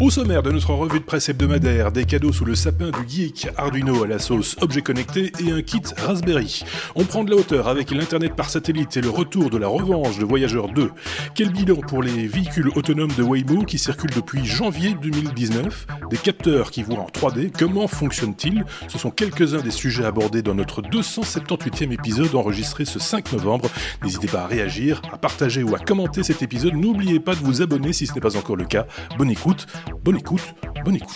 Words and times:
Au 0.00 0.10
sommaire 0.10 0.44
de 0.44 0.52
notre 0.52 0.72
revue 0.74 1.00
de 1.00 1.04
presse 1.04 1.28
hebdomadaire, 1.28 1.90
des 1.90 2.04
cadeaux 2.04 2.32
sous 2.32 2.44
le 2.44 2.54
sapin 2.54 2.90
du 2.90 3.08
geek, 3.08 3.48
Arduino 3.56 4.04
à 4.04 4.06
la 4.06 4.20
sauce 4.20 4.54
objet 4.60 4.80
connecté 4.80 5.32
et 5.44 5.50
un 5.50 5.60
kit 5.60 5.82
Raspberry. 5.96 6.62
On 6.94 7.04
prend 7.04 7.24
de 7.24 7.30
la 7.30 7.36
hauteur 7.36 7.66
avec 7.66 7.90
l'internet 7.90 8.36
par 8.36 8.48
satellite 8.48 8.96
et 8.96 9.00
le 9.00 9.10
retour 9.10 9.50
de 9.50 9.58
la 9.58 9.66
revanche 9.66 10.18
de 10.18 10.24
Voyageur 10.24 10.68
2. 10.68 10.92
Quel 11.34 11.50
bilan 11.50 11.80
pour 11.80 12.04
les 12.04 12.28
véhicules 12.28 12.70
autonomes 12.76 13.10
de 13.18 13.24
Waymo 13.24 13.64
qui 13.64 13.76
circulent 13.76 14.14
depuis 14.14 14.46
janvier 14.46 14.94
2019 15.02 15.88
Des 16.10 16.16
capteurs 16.16 16.70
qui 16.70 16.84
voient 16.84 17.00
en 17.00 17.08
3D, 17.08 17.50
comment 17.50 17.88
fonctionnent-ils? 17.88 18.64
Ce 18.86 18.98
sont 18.98 19.10
quelques-uns 19.10 19.62
des 19.62 19.72
sujets 19.72 20.04
abordés 20.04 20.42
dans 20.42 20.54
notre 20.54 20.80
278e 20.80 21.90
épisode 21.90 22.36
enregistré 22.36 22.84
ce 22.84 23.00
5 23.00 23.32
novembre. 23.32 23.68
N'hésitez 24.04 24.28
pas 24.28 24.42
à 24.42 24.46
réagir, 24.46 25.02
à 25.12 25.18
partager 25.18 25.64
ou 25.64 25.74
à 25.74 25.80
commenter 25.80 26.22
cet 26.22 26.40
épisode. 26.42 26.74
N'oubliez 26.74 27.18
pas 27.18 27.34
de 27.34 27.40
vous 27.40 27.62
abonner 27.62 27.92
si 27.92 28.06
ce 28.06 28.14
n'est 28.14 28.20
pas 28.20 28.36
encore 28.36 28.56
le 28.56 28.64
cas. 28.64 28.86
Bonne 29.18 29.30
écoute. 29.30 29.66
Bonne 29.96 30.16
écoute, 30.16 30.54
bonne 30.84 30.96
écoute. 30.96 31.08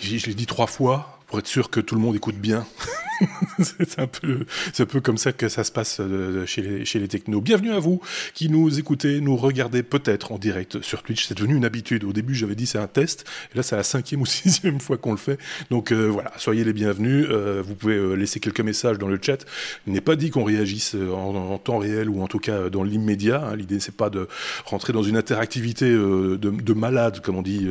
Je 0.00 0.26
l'ai 0.26 0.34
dit 0.34 0.46
trois 0.46 0.66
fois 0.66 1.18
pour 1.26 1.38
être 1.38 1.46
sûr 1.46 1.70
que 1.70 1.80
tout 1.80 1.94
le 1.94 2.00
monde 2.00 2.16
écoute 2.16 2.36
bien. 2.36 2.66
c'est 3.60 3.98
un 3.98 4.06
peu, 4.06 4.46
un 4.78 4.86
peu 4.86 5.00
comme 5.00 5.18
ça 5.18 5.32
que 5.32 5.48
ça 5.48 5.64
se 5.64 5.72
passe 5.72 5.98
euh, 6.00 6.46
chez 6.46 6.62
les, 6.62 7.08
technos. 7.08 7.40
Bienvenue 7.40 7.72
à 7.72 7.78
vous 7.78 8.00
qui 8.34 8.48
nous 8.48 8.78
écoutez, 8.78 9.20
nous 9.20 9.36
regardez 9.36 9.82
peut-être 9.82 10.32
en 10.32 10.38
direct 10.38 10.82
sur 10.82 11.02
Twitch. 11.02 11.26
C'est 11.26 11.36
devenu 11.36 11.56
une 11.56 11.64
habitude. 11.64 12.04
Au 12.04 12.12
début, 12.12 12.34
j'avais 12.34 12.54
dit 12.54 12.66
c'est 12.66 12.78
un 12.78 12.86
test. 12.86 13.24
Et 13.52 13.56
là, 13.56 13.62
c'est 13.62 13.76
la 13.76 13.82
cinquième 13.82 14.22
ou 14.22 14.26
sixième 14.34 14.80
fois 14.80 14.96
qu'on 14.96 15.12
le 15.12 15.18
fait. 15.18 15.38
Donc 15.70 15.92
euh, 15.92 16.06
voilà, 16.06 16.32
soyez 16.38 16.64
les 16.64 16.72
bienvenus. 16.72 17.26
Euh, 17.28 17.62
vous 17.64 17.74
pouvez 17.74 18.16
laisser 18.16 18.40
quelques 18.40 18.60
messages 18.60 18.98
dans 18.98 19.08
le 19.08 19.18
chat. 19.20 19.44
Il 19.86 19.92
n'est 19.92 20.00
pas 20.00 20.16
dit 20.16 20.30
qu'on 20.30 20.44
réagisse 20.44 20.94
en, 20.94 21.58
temps 21.58 21.78
réel 21.78 22.08
ou 22.08 22.22
en 22.22 22.26
tout 22.26 22.40
cas 22.40 22.68
dans 22.68 22.82
l'immédiat. 22.82 23.48
Hein. 23.48 23.56
L'idée, 23.56 23.80
c'est 23.80 23.96
pas 23.96 24.10
de 24.10 24.28
rentrer 24.64 24.92
dans 24.92 25.02
une 25.02 25.16
interactivité 25.16 25.90
de, 25.90 26.72
malade, 26.72 27.20
comme 27.20 27.36
on 27.36 27.42
dit, 27.42 27.68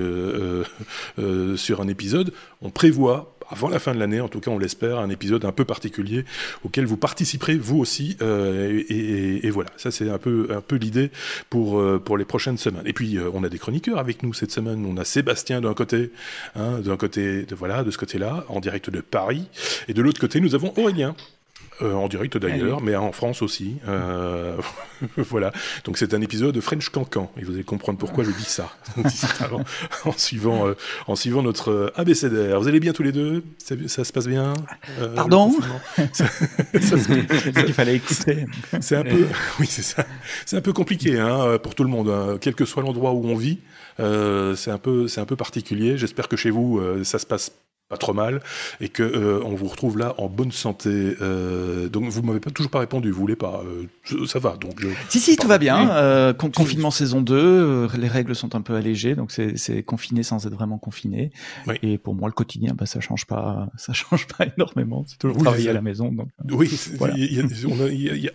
sur 1.57 1.81
un 1.81 1.87
épisode. 1.87 2.33
On 2.61 2.69
prévoit 2.69 3.33
avant 3.49 3.69
la 3.69 3.79
fin 3.79 3.93
de 3.93 3.99
l'année, 3.99 4.21
en 4.21 4.27
tout 4.27 4.39
cas 4.39 4.51
on 4.51 4.57
l'espère, 4.57 4.99
un 4.99 5.09
épisode 5.09 5.32
un 5.43 5.51
peu 5.51 5.65
particulier 5.65 6.25
auquel 6.63 6.85
vous 6.85 6.97
participerez 6.97 7.55
vous 7.55 7.79
aussi. 7.79 8.17
Euh, 8.21 8.83
et, 8.89 9.49
voilà, 9.49 9.69
ça 9.77 9.91
c'est 9.91 10.09
un 10.09 10.17
peu, 10.17 10.47
un 10.51 10.61
peu 10.61 10.75
l'idée 10.75 11.11
pour, 11.49 11.79
euh, 11.79 12.01
les 12.17 12.25
prochaines 12.25 12.57
semaines. 12.57 12.85
Et 12.85 12.93
puis 12.93 13.17
euh, 13.17 13.29
on 13.33 13.43
a 13.43 13.49
des 13.49 13.59
chroniqueurs 13.59 13.97
avec 13.97 14.23
nous 14.23 14.33
cette 14.33 14.51
semaine. 14.51 14.85
On 14.85 14.97
a 14.97 15.05
Sébastien 15.05 15.61
d'un 15.61 15.73
côté, 15.73 16.11
hein, 16.55 16.79
d'un 16.79 16.97
côté, 16.97 17.43
de, 17.43 17.55
voilà, 17.55 17.83
de 17.83 17.91
ce 17.91 17.97
côté-là, 17.97 18.45
en 18.49 18.59
direct 18.59 18.89
de 18.89 19.01
Paris. 19.01 19.47
Et 19.87 19.93
de 19.93 20.01
l'autre 20.01 20.19
côté, 20.19 20.39
nous 20.39 20.55
avons 20.55 20.73
Aurélien. 20.77 21.15
Euh, 21.81 21.93
en 21.93 22.07
direct 22.07 22.37
d'ailleurs, 22.37 22.81
mais 22.81 22.95
en 22.95 23.11
France 23.11 23.41
aussi. 23.41 23.77
Euh, 23.87 24.55
voilà. 25.17 25.51
Donc 25.85 25.97
c'est 25.97 26.13
un 26.13 26.21
épisode 26.21 26.53
de 26.53 26.61
French 26.61 26.89
Cancan. 26.89 27.31
Et 27.37 27.43
vous 27.43 27.53
allez 27.53 27.63
comprendre 27.63 27.97
pourquoi 27.97 28.23
je 28.23 28.31
dis 28.31 28.43
ça. 28.43 28.71
en, 30.05 30.11
suivant, 30.11 30.67
euh, 30.67 30.75
en 31.07 31.15
suivant 31.15 31.41
notre 31.41 31.91
abécédaire. 31.95 32.59
Vous 32.59 32.67
allez 32.67 32.79
bien 32.79 32.93
tous 32.93 33.03
les 33.03 33.11
deux? 33.11 33.43
Ça, 33.87 34.03
se 34.03 34.13
passe 34.13 34.27
bien? 34.27 34.53
Pardon? 35.15 35.55
Il 36.73 37.73
fallait 37.73 37.95
écouter. 37.95 38.45
C'est 38.79 38.95
un 38.95 39.03
peu, 39.03 39.25
oui, 39.59 39.65
c'est 39.67 39.81
ça. 39.81 40.05
C'est 40.45 40.57
un 40.57 40.61
peu 40.61 40.73
compliqué 40.73 41.19
hein, 41.19 41.57
pour 41.61 41.73
tout 41.73 41.83
le 41.83 41.89
monde, 41.89 42.09
hein. 42.09 42.37
quel 42.39 42.53
que 42.53 42.65
soit 42.65 42.83
l'endroit 42.83 43.13
où 43.13 43.25
on 43.25 43.35
vit. 43.35 43.59
c'est 43.97 44.71
un 44.71 44.77
peu, 44.77 45.07
c'est 45.07 45.21
un 45.21 45.25
peu 45.25 45.35
particulier. 45.35 45.97
J'espère 45.97 46.27
que 46.27 46.37
chez 46.37 46.51
vous, 46.51 46.81
ça 47.03 47.17
se 47.17 47.25
passe 47.25 47.51
pas 47.93 47.97
trop 47.97 48.13
mal 48.13 48.41
et 48.81 48.89
que 48.89 49.03
euh, 49.03 49.43
on 49.45 49.53
vous 49.53 49.67
retrouve 49.67 49.99
là 49.99 50.15
en 50.17 50.27
bonne 50.27 50.51
santé. 50.51 51.15
Euh, 51.21 51.89
donc 51.89 52.05
vous 52.05 52.23
m'avez 52.23 52.39
pas 52.39 52.49
toujours 52.49 52.71
pas 52.71 52.79
répondu, 52.79 53.11
vous 53.11 53.19
voulez 53.19 53.35
pas 53.35 53.63
euh, 53.65 54.25
Ça 54.25 54.39
va 54.39 54.57
donc. 54.57 54.83
si 55.09 55.19
si, 55.19 55.37
tout 55.37 55.47
va 55.47 55.59
bien. 55.59 56.33
confinement 56.33 56.89
saison 56.89 57.21
2, 57.21 57.89
les 57.95 58.07
règles 58.07 58.35
sont 58.35 58.55
un 58.55 58.61
peu 58.61 58.73
allégées, 58.73 59.15
donc 59.15 59.31
c'est 59.31 59.83
confiné 59.83 60.23
sans 60.23 60.47
être 60.47 60.53
vraiment 60.53 60.79
confiné. 60.79 61.31
Et 61.83 61.99
pour 61.99 62.15
moi, 62.15 62.27
le 62.29 62.33
quotidien, 62.33 62.73
bah, 62.75 62.87
ça 62.87 62.99
change 62.99 63.25
pas, 63.25 63.69
ça 63.77 63.93
change 63.93 64.27
pas 64.27 64.45
énormément. 64.57 65.05
C'est 65.07 65.19
toujours 65.19 65.37
travailler 65.37 65.69
à 65.69 65.73
la 65.73 65.81
maison. 65.81 66.11
Donc, 66.11 66.29
oui. 66.49 66.71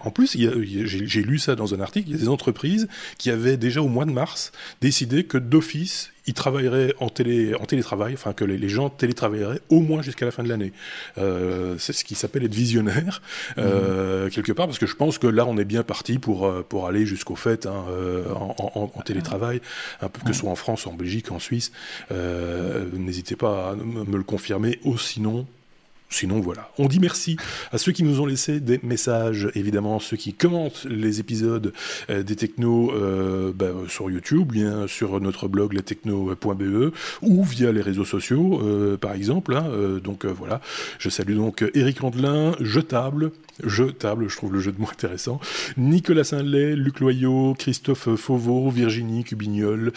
en 0.01 0.11
plus, 0.11 0.37
j'ai 0.37 1.23
lu 1.23 1.39
ça 1.39 1.57
dans 1.57 1.75
un 1.75 1.81
article. 1.81 2.09
Il 2.09 2.13
y 2.13 2.17
a 2.17 2.21
des 2.21 2.29
entreprises 2.29 2.87
qui 3.19 3.31
avaient 3.31 3.57
déjà 3.57 3.83
au 3.83 3.89
mois 3.89 4.05
de 4.05 4.13
mars 4.13 4.53
décidé 4.81 5.25
que 5.25 5.39
d'office 5.39 6.13
ils 6.29 6.35
travailleraient 6.35 6.95
en, 7.01 7.09
télé, 7.09 7.55
en 7.55 7.65
télétravail, 7.65 8.13
enfin 8.13 8.35
que 8.35 8.45
les, 8.45 8.69
gens 8.69 8.91
télétravailleraient 8.91 9.61
au 9.71 9.81
moins 9.81 10.03
jusqu'à 10.03 10.27
la 10.27 10.31
fin 10.31 10.43
de 10.43 10.49
l'année. 10.49 10.73
Euh, 11.17 11.77
c'est 11.79 11.95
ce 11.95 12.05
qui 12.05 12.15
s'appelle 12.15 12.45
être 12.45 12.55
visionnaire, 12.55 13.23
euh, 13.57 14.27
mmh. 14.27 14.31
quelque 14.31 14.53
part, 14.53 14.67
parce 14.67 14.79
que 14.79 14.87
je 14.87 14.95
pense 14.95 15.17
que 15.17 15.27
là, 15.27 15.47
on 15.47 15.57
est 15.57 15.65
bien 15.65 15.83
parti 15.83 16.19
pour, 16.19 16.47
euh, 16.47 16.65
pour 16.69 16.87
aller 16.87 17.07
jusqu'au 17.07 17.35
fait 17.35 17.65
hein, 17.67 17.85
en, 18.35 18.91
en, 18.95 19.03
télétravail, 19.03 19.63
un 20.03 20.09
peu 20.11 20.21
que 20.21 20.35
ce 20.35 20.41
soit 20.41 20.51
en 20.51 20.57
France, 20.57 20.87
en 20.87 20.93
Belgique, 20.93 21.33
en 21.33 21.39
Suisse. 21.39 21.73
N'hésitez 22.93 23.35
pas 23.37 23.71
à 23.71 23.75
me 23.75 24.17
le 24.17 24.23
confirmer, 24.23 24.79
ou 24.85 24.99
sinon, 24.99 25.47
Sinon, 26.11 26.41
voilà. 26.41 26.71
On 26.79 26.87
dit 26.87 27.01
merci 27.01 27.37
à 27.71 27.79
ceux 27.79 27.93
qui 27.93 28.03
nous 28.03 28.21
ont 28.21 28.27
laissé 28.27 28.61
des 28.61 28.81
messages, 28.83 29.51
évidemment, 29.55 30.01
ceux 30.01 30.17
qui 30.17 30.33
commentent 30.33 30.87
les 30.89 31.21
épisodes 31.21 31.73
euh, 32.09 32.23
des 32.23 32.35
technos 32.35 32.93
euh, 32.93 33.53
bah, 33.55 33.73
sur 33.89 34.11
YouTube, 34.11 34.53
bien 34.53 34.87
sur 34.87 35.21
notre 35.21 35.49
blog 35.49 35.75
lestechno.be 35.75 36.93
ou 37.23 37.45
via 37.45 37.73
les 37.73 37.83
réseaux 37.83 38.07
sociaux, 38.07 38.61
euh, 38.63 38.97
par 38.97 39.13
exemple. 39.13 39.55
Hein, 39.55 39.67
donc 40.03 40.25
voilà, 40.25 40.61
je 40.99 41.11
salue 41.11 41.37
donc 41.37 41.65
Eric 41.75 42.01
Landelin, 42.01 42.53
Jetable, 42.61 43.31
Jetable, 43.65 44.29
je 44.29 44.37
trouve 44.37 44.53
le 44.53 44.61
jeu 44.61 44.73
de 44.73 44.81
mots 44.81 44.89
intéressant, 44.91 45.41
Nicolas 45.77 46.25
Saint-Lay, 46.25 46.77
Luc 46.77 47.01
Loyot, 47.01 47.55
Christophe 47.59 48.15
Fauveau, 48.17 48.71
Virginie 48.71 49.25
Cubignol, 49.25 49.93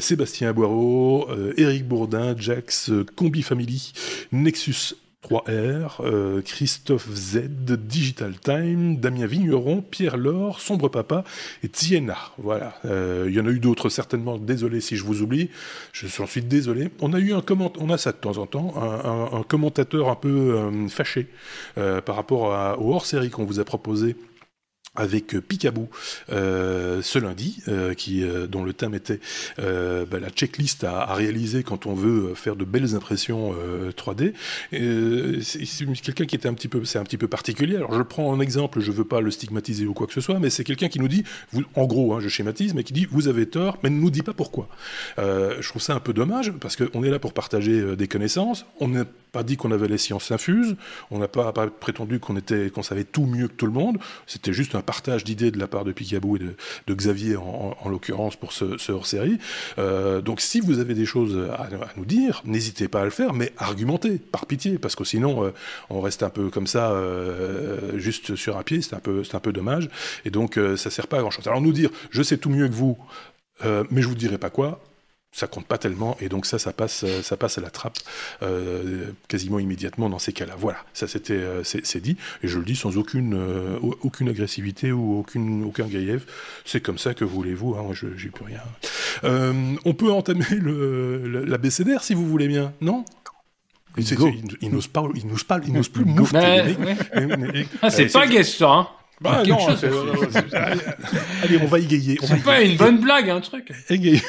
Sébastien 0.00 0.52
Boireau, 0.52 1.28
Eric 1.56 1.86
Bourdin, 1.86 2.34
Jax, 2.36 2.90
Combi 3.16 3.42
Family, 3.42 3.92
Nexus 4.32 4.94
3R, 5.24 5.96
euh, 6.00 6.42
Christophe 6.42 7.08
Z, 7.12 7.48
Digital 7.66 8.38
Time, 8.38 8.98
Damien 8.98 9.26
Vigneron, 9.26 9.82
Pierre 9.82 10.16
Laure, 10.16 10.60
Sombre 10.60 10.88
Papa 10.88 11.24
et 11.64 11.68
Tiena. 11.68 12.16
Voilà. 12.38 12.74
Euh, 12.84 13.26
il 13.28 13.34
y 13.34 13.40
en 13.40 13.46
a 13.46 13.50
eu 13.50 13.58
d'autres 13.58 13.88
certainement. 13.88 14.38
Désolé 14.38 14.80
si 14.80 14.96
je 14.96 15.02
vous 15.02 15.20
oublie. 15.20 15.50
Je 15.92 16.06
suis 16.06 16.42
désolé. 16.42 16.90
On 17.00 17.12
a 17.12 17.18
eu 17.18 17.32
un 17.32 17.40
comment, 17.40 17.72
on 17.78 17.90
a 17.90 17.98
ça 17.98 18.12
de 18.12 18.18
temps 18.18 18.38
en 18.38 18.46
temps, 18.46 18.74
un, 18.76 19.42
commentateur 19.42 20.08
un 20.08 20.14
peu 20.14 20.28
euh, 20.28 20.88
fâché 20.88 21.26
par 21.74 22.14
rapport 22.14 22.78
au 22.80 22.94
hors-série 22.94 23.30
qu'on 23.30 23.44
vous 23.44 23.60
a 23.60 23.64
proposé 23.64 24.16
avec 24.98 25.34
euh, 25.34 25.40
Picaboo 25.40 25.88
euh, 26.30 27.00
ce 27.02 27.18
lundi, 27.18 27.62
euh, 27.68 28.46
dont 28.46 28.64
le 28.64 28.72
thème 28.72 28.94
était 28.94 29.20
bah, 29.56 30.18
la 30.20 30.30
checklist 30.30 30.84
à, 30.84 31.14
réaliser 31.14 31.62
quand 31.62 31.86
on 31.86 31.94
veut 31.94 32.34
faire 32.34 32.56
de 32.56 32.64
belles 32.64 32.94
impressions 32.94 33.54
3D. 33.96 34.32
c'est 35.42 36.02
quelqu'un 36.02 36.26
qui 36.26 36.34
était 36.34 36.48
un 36.48 36.54
petit 36.54 36.68
peu, 36.68 36.84
c'est 36.84 36.98
un 36.98 37.04
petit 37.04 37.16
peu 37.16 37.28
particulier. 37.28 37.76
Alors 37.76 37.94
je 37.94 38.02
prends 38.02 38.32
un 38.32 38.40
exemple, 38.40 38.80
je 38.80 38.90
veux 38.90 39.04
pas 39.04 39.20
le 39.20 39.30
stigmatiser 39.30 39.86
ou 39.86 39.94
quoi 39.94 40.06
que 40.06 40.12
ce 40.12 40.20
soit, 40.20 40.38
mais 40.38 40.50
c'est 40.50 40.64
quelqu'un 40.64 40.88
qui 40.88 40.98
nous 40.98 41.08
dit, 41.08 41.24
en 41.74 41.86
gros, 41.86 42.14
hein, 42.14 42.20
je 42.20 42.28
schématise, 42.28 42.74
mais 42.74 42.82
qui 42.82 42.92
dit 42.92 43.06
vous 43.10 43.28
avez 43.28 43.46
tort, 43.46 43.78
mais 43.82 43.90
ne 43.90 44.00
nous 44.00 44.10
dit 44.10 44.22
pas 44.22 44.34
pourquoi. 44.34 44.68
je 45.16 45.68
trouve 45.68 45.82
ça 45.82 45.94
un 45.94 46.00
peu 46.00 46.12
dommage 46.12 46.52
parce 46.60 46.76
qu'on 46.76 47.04
est 47.04 47.10
là 47.10 47.18
pour 47.18 47.32
partager 47.32 47.96
des 47.96 48.08
connaissances. 48.08 48.66
On 48.80 48.88
n'est 48.88 49.04
pas 49.32 49.42
dit 49.42 49.56
qu'on 49.56 49.70
avait 49.70 49.88
les 49.88 49.98
sciences 49.98 50.30
infuses, 50.30 50.76
on 51.10 51.18
n'a 51.18 51.28
pas, 51.28 51.52
prétendu 51.52 52.18
qu'on 52.18 52.38
qu'on 52.72 52.82
savait 52.82 53.04
tout 53.04 53.26
mieux 53.26 53.48
que 53.48 53.54
tout 53.54 53.66
le 53.66 53.72
monde. 53.72 53.98
C'était 54.26 54.52
juste 54.52 54.74
un 54.74 54.82
partage 54.88 55.22
d'idées 55.22 55.50
de 55.50 55.58
la 55.58 55.66
part 55.66 55.84
de 55.84 55.92
Picaboo 55.92 56.36
et 56.36 56.40
de, 56.86 56.94
Xavier 56.94 57.36
en, 57.36 57.88
l'occurrence 57.90 58.36
pour 58.36 58.54
ce, 58.54 58.90
hors-série. 58.90 59.36
Euh, 59.78 60.22
donc 60.22 60.40
si 60.40 60.60
vous 60.60 60.78
avez 60.78 60.94
des 60.94 61.04
choses 61.04 61.36
à, 61.52 61.68
nous 61.98 62.06
dire, 62.06 62.40
n'hésitez 62.46 62.88
pas 62.88 63.02
à 63.02 63.04
le 63.04 63.10
faire, 63.10 63.34
mais 63.34 63.52
argumentez, 63.58 64.16
par 64.16 64.46
pitié, 64.46 64.78
parce 64.78 64.96
que 64.96 65.04
sinon 65.04 65.44
euh, 65.44 65.50
on 65.90 66.00
reste 66.00 66.22
un 66.22 66.30
peu 66.30 66.48
comme 66.48 66.66
ça, 66.66 66.92
euh, 66.92 67.98
juste 67.98 68.34
sur 68.34 68.56
un 68.56 68.62
pied, 68.62 68.80
c'est 68.80 68.94
un 68.94 69.00
peu, 69.00 69.22
un 69.30 69.40
peu 69.40 69.52
dommage. 69.52 69.90
Et 70.24 70.30
donc 70.30 70.58
ça 70.76 70.88
sert 70.88 71.06
pas 71.06 71.18
à 71.18 71.20
grand 71.20 71.30
chose. 71.30 71.46
Alors 71.46 71.60
nous 71.60 71.74
dire, 71.74 71.90
je 72.10 72.22
sais 72.22 72.38
tout 72.38 72.48
mieux 72.48 72.66
que 72.66 72.74
vous. 72.74 72.96
mais 73.90 74.00
je 74.00 74.08
vous 74.08 74.14
dirai 74.14 74.38
pas 74.38 74.48
quoi 74.48 74.80
ça 75.32 75.46
compte 75.46 75.66
pas 75.66 75.78
tellement 75.78 76.16
et 76.20 76.28
donc 76.28 76.46
ça 76.46 76.58
ça 76.58 76.72
passe 76.72 77.04
ça 77.22 77.36
passe 77.36 77.58
à 77.58 77.60
la 77.60 77.70
trappe 77.70 77.98
euh, 78.42 79.10
quasiment 79.28 79.58
immédiatement 79.58 80.08
dans 80.08 80.18
ces 80.18 80.32
cas-là 80.32 80.54
voilà 80.58 80.78
ça 80.94 81.06
c'était 81.06 81.34
euh, 81.34 81.62
c'est 81.64 82.00
dit 82.00 82.16
et 82.42 82.48
je 82.48 82.58
le 82.58 82.64
dis 82.64 82.76
sans 82.76 82.96
aucune 82.96 83.34
euh, 83.34 83.78
aucune 83.80 84.28
agressivité 84.28 84.90
ou 84.90 85.18
aucune 85.18 85.64
aucun 85.64 85.86
grief 85.86 86.26
c'est 86.64 86.80
comme 86.80 86.98
ça 86.98 87.14
que 87.14 87.24
voulez-vous 87.24 87.76
hein, 87.76 87.82
moi 87.82 87.94
je 87.94 88.06
j'ai 88.16 88.30
plus 88.30 88.44
rien 88.44 88.62
on 89.84 89.94
peut 89.94 90.10
entamer 90.10 90.44
le, 90.50 91.44
la 91.44 91.58
BCDR 91.58 92.02
si 92.02 92.14
vous 92.14 92.26
voulez 92.26 92.48
bien 92.48 92.72
non? 92.80 93.04
Il, 93.96 94.04
il, 94.60 94.70
n'ose 94.70 94.86
pas, 94.86 95.02
il 95.16 95.26
n'ose 95.26 95.42
pas, 95.42 95.58
il 95.66 95.72
n'ose 95.72 95.88
plus 95.88 96.04
moufter. 96.04 96.76
Ah, 97.82 97.90
c'est 97.90 98.06
pas 98.06 98.28
guest 98.28 98.58
ça. 98.58 98.70
Hein. 98.70 98.88
Bah, 99.20 99.42
non, 99.44 99.58
allez, 101.42 101.58
on 101.60 101.66
va 101.66 101.80
égayer. 101.80 102.18
C'est 102.22 102.42
pas 102.42 102.62
une 102.62 102.76
bonne 102.76 103.00
blague, 103.00 103.28
un 103.30 103.40
truc. 103.40 103.72
Égayer. 103.90 104.22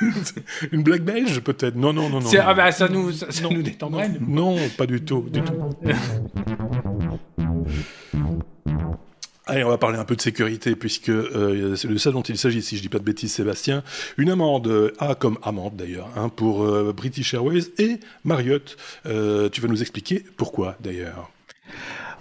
une 0.72 0.82
blague 0.82 1.02
belge, 1.02 1.40
peut-être? 1.40 1.76
Non, 1.76 1.92
non, 1.92 2.08
non, 2.08 2.20
non. 2.20 2.30
Ah 2.40 2.54
bah 2.54 2.72
ça 2.72 2.88
nous, 2.88 3.12
ça, 3.12 3.26
nous 3.50 3.62
détendrait. 3.62 4.10
Non, 4.26 4.56
pas 4.78 4.86
du 4.86 5.02
tout, 5.02 5.26
du 5.30 5.42
tout. 5.42 5.52
Allez, 9.46 9.62
on 9.62 9.68
va 9.68 9.76
parler 9.76 9.98
un 9.98 10.06
peu 10.06 10.16
de 10.16 10.22
sécurité, 10.22 10.74
puisque 10.74 11.10
euh, 11.10 11.76
c'est 11.76 11.88
de 11.88 11.96
ça 11.98 12.10
dont 12.10 12.22
il 12.22 12.38
s'agit, 12.38 12.62
si 12.62 12.78
je 12.78 12.82
dis 12.82 12.88
pas 12.88 12.98
de 12.98 13.04
bêtises, 13.04 13.32
Sébastien. 13.32 13.82
Une 14.16 14.30
amende, 14.30 14.94
A 14.98 15.14
comme 15.16 15.38
amende 15.42 15.76
d'ailleurs, 15.76 16.08
hein, 16.16 16.30
pour 16.30 16.64
British 16.94 17.34
Airways 17.34 17.64
et 17.76 18.00
Marriott. 18.24 18.78
tu 19.04 19.60
vas 19.60 19.68
nous 19.68 19.82
expliquer 19.82 20.24
pourquoi 20.38 20.78
d'ailleurs 20.80 21.30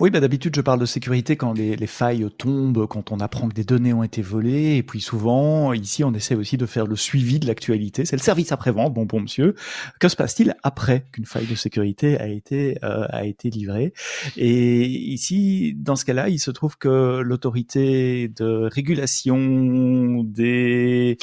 oui, 0.03 0.09
bah 0.09 0.19
d'habitude, 0.19 0.53
je 0.53 0.59
parle 0.59 0.81
de 0.81 0.85
sécurité 0.85 1.38
quand 1.38 1.53
les, 1.53 1.77
les, 1.77 1.88
failles 1.88 2.27
tombent, 2.38 2.88
quand 2.88 3.13
on 3.13 3.21
apprend 3.21 3.47
que 3.47 3.53
des 3.53 3.63
données 3.63 3.94
ont 3.94 4.03
été 4.03 4.21
volées. 4.21 4.75
Et 4.75 4.83
puis 4.83 5.00
souvent, 5.00 5.71
ici, 5.71 6.03
on 6.03 6.13
essaie 6.13 6.35
aussi 6.35 6.57
de 6.57 6.65
faire 6.65 6.85
le 6.88 6.97
suivi 6.97 7.39
de 7.39 7.47
l'actualité. 7.47 8.03
C'est 8.03 8.17
le 8.17 8.21
service 8.21 8.51
après-vente, 8.51 8.94
bon, 8.94 9.05
bon 9.05 9.21
monsieur. 9.21 9.55
Que 10.01 10.09
se 10.09 10.17
passe-t-il 10.17 10.57
après 10.61 11.05
qu'une 11.13 11.23
faille 11.23 11.47
de 11.47 11.55
sécurité 11.55 12.19
a 12.19 12.27
été, 12.27 12.77
euh, 12.83 13.05
a 13.11 13.23
été 13.23 13.50
livrée? 13.50 13.94
Et 14.35 14.83
ici, 14.83 15.73
dans 15.77 15.95
ce 15.95 16.03
cas-là, 16.03 16.27
il 16.27 16.39
se 16.39 16.51
trouve 16.51 16.77
que 16.77 17.21
l'autorité 17.21 18.27
de 18.27 18.67
régulation 18.69 20.21
des 20.25 21.17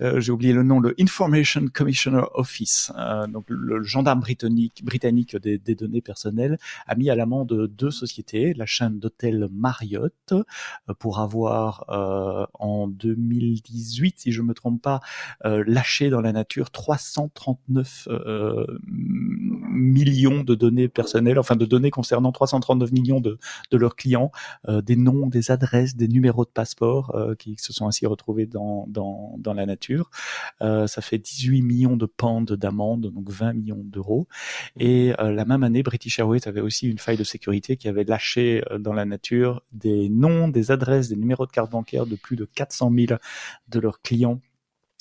euh, 0.00 0.20
j'ai 0.20 0.32
oublié 0.32 0.52
le 0.52 0.62
nom, 0.62 0.80
le 0.80 0.94
Information 0.98 1.66
Commissioner 1.72 2.22
Office, 2.34 2.90
euh, 2.96 3.26
donc 3.26 3.44
le 3.48 3.82
gendarme 3.82 4.20
britannique, 4.20 4.82
britannique 4.82 5.36
des, 5.36 5.58
des, 5.58 5.74
données 5.74 6.00
personnelles, 6.00 6.58
a 6.86 6.94
mis 6.94 7.10
à 7.10 7.14
l'amende 7.14 7.68
deux 7.76 7.90
sociétés, 7.90 8.09
la 8.56 8.66
chaîne 8.66 8.98
d'hôtels 8.98 9.48
Marriott, 9.52 10.32
euh, 10.32 10.44
pour 10.98 11.20
avoir 11.20 11.84
en 12.54 12.88
2018, 12.88 14.20
si 14.20 14.32
je 14.32 14.42
me 14.42 14.54
trompe 14.54 14.82
pas, 14.82 15.00
lâché 15.44 16.10
dans 16.10 16.20
la 16.20 16.32
nature 16.32 16.70
339 16.70 18.08
millions 19.80 20.42
de 20.42 20.54
données 20.54 20.88
personnelles, 20.88 21.38
enfin 21.38 21.56
de 21.56 21.66
données 21.66 21.90
concernant 21.90 22.32
339 22.32 22.92
millions 22.92 23.20
de, 23.20 23.38
de 23.70 23.76
leurs 23.76 23.96
clients, 23.96 24.30
des 24.68 24.96
noms, 24.96 25.26
des 25.26 25.50
adresses, 25.50 25.96
des 25.96 26.08
numéros 26.08 26.44
de 26.44 26.50
passeport 26.50 27.16
qui 27.38 27.56
se 27.58 27.72
sont 27.72 27.86
ainsi 27.86 28.06
retrouvés 28.06 28.46
dans, 28.46 28.84
dans, 28.88 29.34
dans 29.38 29.54
la 29.54 29.66
nature. 29.66 30.10
Euh, 30.62 30.86
ça 30.86 31.00
fait 31.02 31.18
18 31.18 31.62
millions 31.62 31.96
de 31.96 32.06
pounds 32.06 32.52
d'amende, 32.52 33.10
donc 33.12 33.30
20 33.30 33.54
millions 33.54 33.82
d'euros. 33.82 34.26
Et 34.78 35.12
euh, 35.20 35.32
la 35.32 35.44
même 35.44 35.62
année, 35.62 35.82
British 35.82 36.18
Airways 36.18 36.46
avait 36.46 36.60
aussi 36.60 36.88
une 36.88 36.98
faille 36.98 37.16
de 37.16 37.24
sécurité 37.24 37.76
qui 37.76 37.88
avait 37.88 38.04
lâché 38.04 38.62
euh, 38.70 38.78
dans 38.78 38.92
la 38.92 39.04
nature 39.04 39.62
des 39.72 40.08
noms, 40.08 40.48
des 40.48 40.70
adresses, 40.70 41.08
des 41.08 41.16
numéros 41.16 41.46
de 41.46 41.52
carte 41.52 41.70
bancaire 41.70 42.06
de 42.06 42.16
plus 42.16 42.36
de 42.36 42.44
400 42.44 42.92
000 42.94 43.18
de 43.68 43.80
leurs 43.80 44.02
clients 44.02 44.40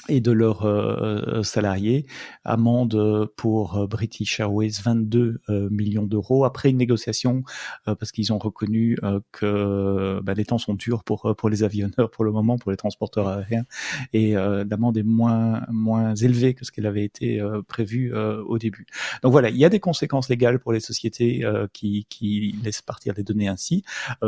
et 0.09 0.21
de 0.21 0.31
leurs 0.31 0.65
euh, 0.65 1.43
salariés. 1.43 2.05
Amende 2.43 3.29
pour 3.35 3.77
euh, 3.77 3.87
British 3.87 4.39
Airways 4.39 4.71
22 4.83 5.41
euh, 5.49 5.69
millions 5.69 6.03
d'euros 6.03 6.45
après 6.45 6.69
une 6.69 6.77
négociation 6.77 7.43
parce 7.85 8.11
qu'ils 8.11 8.33
ont 8.33 8.37
reconnu 8.37 8.97
que 9.31 10.19
bah, 10.21 10.33
les 10.33 10.45
temps 10.45 10.57
sont 10.57 10.73
durs 10.73 11.03
pour 11.03 11.35
pour 11.37 11.49
les 11.49 11.63
avionneurs 11.63 12.09
pour 12.11 12.23
le 12.23 12.31
moment 12.31 12.57
pour 12.57 12.71
les 12.71 12.77
transporteurs 12.77 13.27
aériens 13.27 13.65
et 14.13 14.33
l'amende 14.33 14.97
est 14.97 15.03
moins 15.03 15.61
moins 15.69 16.15
élevée 16.15 16.53
que 16.53 16.65
ce 16.65 16.71
qu'elle 16.71 16.85
avait 16.85 17.03
été 17.03 17.41
prévu 17.67 18.13
au 18.13 18.57
début. 18.57 18.85
Donc 19.23 19.31
voilà, 19.31 19.49
il 19.49 19.57
y 19.57 19.65
a 19.65 19.69
des 19.69 19.79
conséquences 19.79 20.29
légales 20.29 20.59
pour 20.59 20.73
les 20.73 20.79
sociétés 20.79 21.45
qui 21.73 22.05
qui 22.09 22.55
laissent 22.63 22.81
partir 22.81 23.13
les 23.15 23.23
données 23.23 23.47
ainsi. 23.47 23.83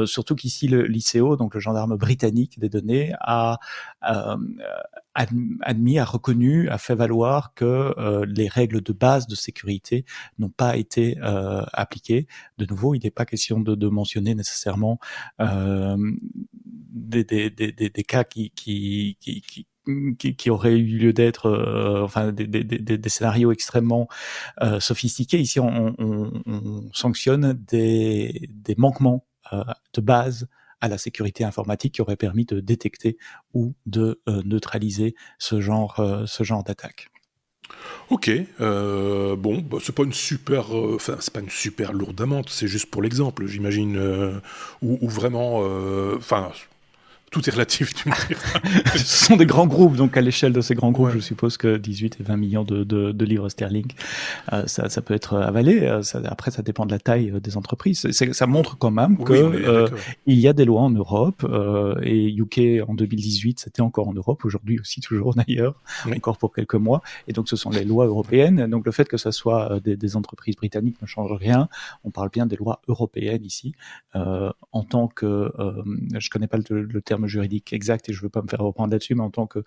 surtout 0.06 0.36
qu'ici 0.36 0.68
le 0.68 0.86
l'ICO, 0.86 1.36
donc 1.36 1.54
le 1.54 1.60
gendarme 1.60 1.96
britannique 1.98 2.60
des 2.60 2.70
données, 2.70 3.14
a 3.20 3.60
admis, 5.14 6.00
a 6.00 6.06
reconnu, 6.06 6.70
a 6.70 6.78
fait 6.78 6.96
valoir 6.96 7.54
que 7.54 7.66
euh, 7.98 8.26
les 8.26 8.48
règles 8.48 8.82
de 8.82 8.94
base 8.94 9.28
de 9.28 9.36
sécurité 9.36 10.06
n'ont 10.40 10.50
pas 10.50 10.78
été 10.78 11.18
euh, 11.22 11.64
appliquées. 11.74 12.28
De 12.58 12.66
nouveau, 12.66 12.96
il 12.96 13.04
n'est 13.04 13.12
pas 13.12 13.26
question 13.26 13.60
de, 13.60 13.88
mentionner 13.88 14.36
nécessairement 14.36 15.00
euh, 15.42 15.98
des, 16.94 18.04
cas 18.08 18.24
qui, 18.24 18.52
qui, 18.52 19.18
eu 19.86 20.84
lieu 20.84 21.14
d'être, 21.14 21.48
euh, 21.48 22.04
enfin 22.04 22.32
des, 22.32 23.10
scénarios 23.10 23.52
extrêmement 23.52 24.08
euh, 24.62 24.80
sophistiqués. 24.80 25.40
Ici, 25.40 25.60
on, 25.60 25.94
on, 25.98 26.42
on 26.46 26.90
sanctionne 26.94 27.54
des, 27.68 28.50
manquements 28.78 29.26
de 29.52 30.02
base 30.02 30.48
à 30.82 30.88
la 30.88 30.98
sécurité 30.98 31.44
informatique 31.44 31.94
qui 31.94 32.02
aurait 32.02 32.18
permis 32.18 32.46
de 32.46 32.60
détecter 32.60 33.18
ou 33.54 33.74
de 33.86 34.22
euh, 34.28 34.42
neutraliser 34.44 35.16
ce 35.40 35.62
genre, 35.62 36.00
euh, 36.00 36.26
genre 36.42 36.64
d'attaque. 36.64 37.08
Ok, 38.10 38.30
euh, 38.60 39.36
bon, 39.38 39.60
bah, 39.60 39.78
c'est 39.82 39.96
pas 39.96 40.04
une 40.04 40.12
super, 40.12 40.74
enfin 40.74 41.16
c'est 41.22 41.32
pas 41.32 41.40
une 41.40 41.50
super 41.50 41.94
lourde 41.94 42.20
amende, 42.20 42.50
c'est 42.50 42.68
juste 42.68 42.88
pour 42.88 43.02
l'exemple, 43.02 43.46
j'imagine, 43.46 43.96
euh, 43.96 44.40
ou, 44.82 45.08
vraiment, 45.08 45.60
enfin 46.18 46.52
tout 47.32 47.48
est 47.48 47.54
relatif, 47.54 47.94
tu 47.94 48.10
me 48.10 48.14
Ce 48.98 49.26
sont 49.26 49.38
des 49.38 49.46
grands 49.46 49.66
groupes, 49.66 49.96
donc 49.96 50.18
à 50.18 50.22
l'échelle 50.22 50.52
de 50.52 50.60
ces 50.60 50.76
grands 50.76 50.92
groupes, 50.92 51.12
je 51.12 51.20
suppose 51.20 51.56
que 51.56 51.78
18 51.78 52.18
et 52.20 52.24
20 52.24 52.36
millions 52.36 52.64
de, 52.66 52.84
de, 52.84 53.14
de 53.14 53.26
livres 53.26 53.48
sterling, 53.48 53.88
euh, 54.52 54.68
ça, 54.68 54.90
ça, 54.90 55.02
peut 55.02 55.14
être 55.14 55.38
avalé. 55.38 55.80
Euh, 55.80 56.02
ça, 56.02 56.22
après, 56.26 56.52
ça 56.52 56.62
dépend 56.62 56.86
de 56.86 56.92
la 56.92 57.00
taille 57.00 57.32
euh, 57.32 57.40
des 57.40 57.56
entreprises. 57.56 58.06
ça 58.12 58.48
montre 58.48 58.78
quand 58.78 58.92
même 58.92 59.18
que 59.18 59.32
euh, 59.32 59.88
il 60.26 60.40
y 60.40 60.48
a 60.50 60.54
des 60.54 60.66
lois 60.66 60.82
en 60.82 60.90
Europe 60.90 61.46
euh, 61.46 61.96
et 62.04 62.36
UK 62.36 62.84
en 62.86 62.94
2018, 62.96 63.62
c'était 63.62 63.82
encore 63.82 64.10
en 64.10 64.14
Europe, 64.14 64.44
aujourd'hui 64.44 64.82
aussi 64.82 65.00
toujours 65.02 65.34
d'ailleurs, 65.34 65.82
encore 66.14 66.38
pour 66.38 66.54
quelques 66.54 66.76
mois. 66.76 67.02
Et 67.30 67.34
donc, 67.34 67.48
ce 67.48 67.56
sont 67.56 67.70
les 67.70 67.86
lois 67.86 68.08
européennes. 68.08 68.68
Donc, 68.68 68.86
le 68.86 68.92
fait 68.92 69.08
que 69.08 69.18
ce 69.18 69.32
soit 69.32 69.80
des, 69.80 69.96
des, 69.96 70.18
entreprises 70.18 70.58
britanniques 70.58 71.02
ne 71.02 71.08
change 71.08 71.32
rien. 71.32 71.70
On 72.04 72.12
parle 72.12 72.30
bien 72.30 72.46
des 72.46 72.58
lois 72.58 72.82
européennes 72.90 73.46
ici. 73.46 73.74
en 74.14 74.84
tant 74.84 75.08
que, 75.08 75.50
je 76.18 76.30
connais 76.30 76.48
pas 76.48 76.58
le, 76.70 76.84
le 76.84 77.02
terme 77.02 77.21
juridique 77.28 77.74
exact 77.74 78.10
et 78.10 78.14
je 78.14 78.20
ne 78.20 78.24
veux 78.24 78.30
pas 78.30 78.42
me 78.42 78.48
faire 78.48 78.60
reprendre 78.60 78.92
là-dessus, 78.92 79.16
mais 79.16 79.24
en 79.24 79.30
tant 79.30 79.48
que 79.48 79.60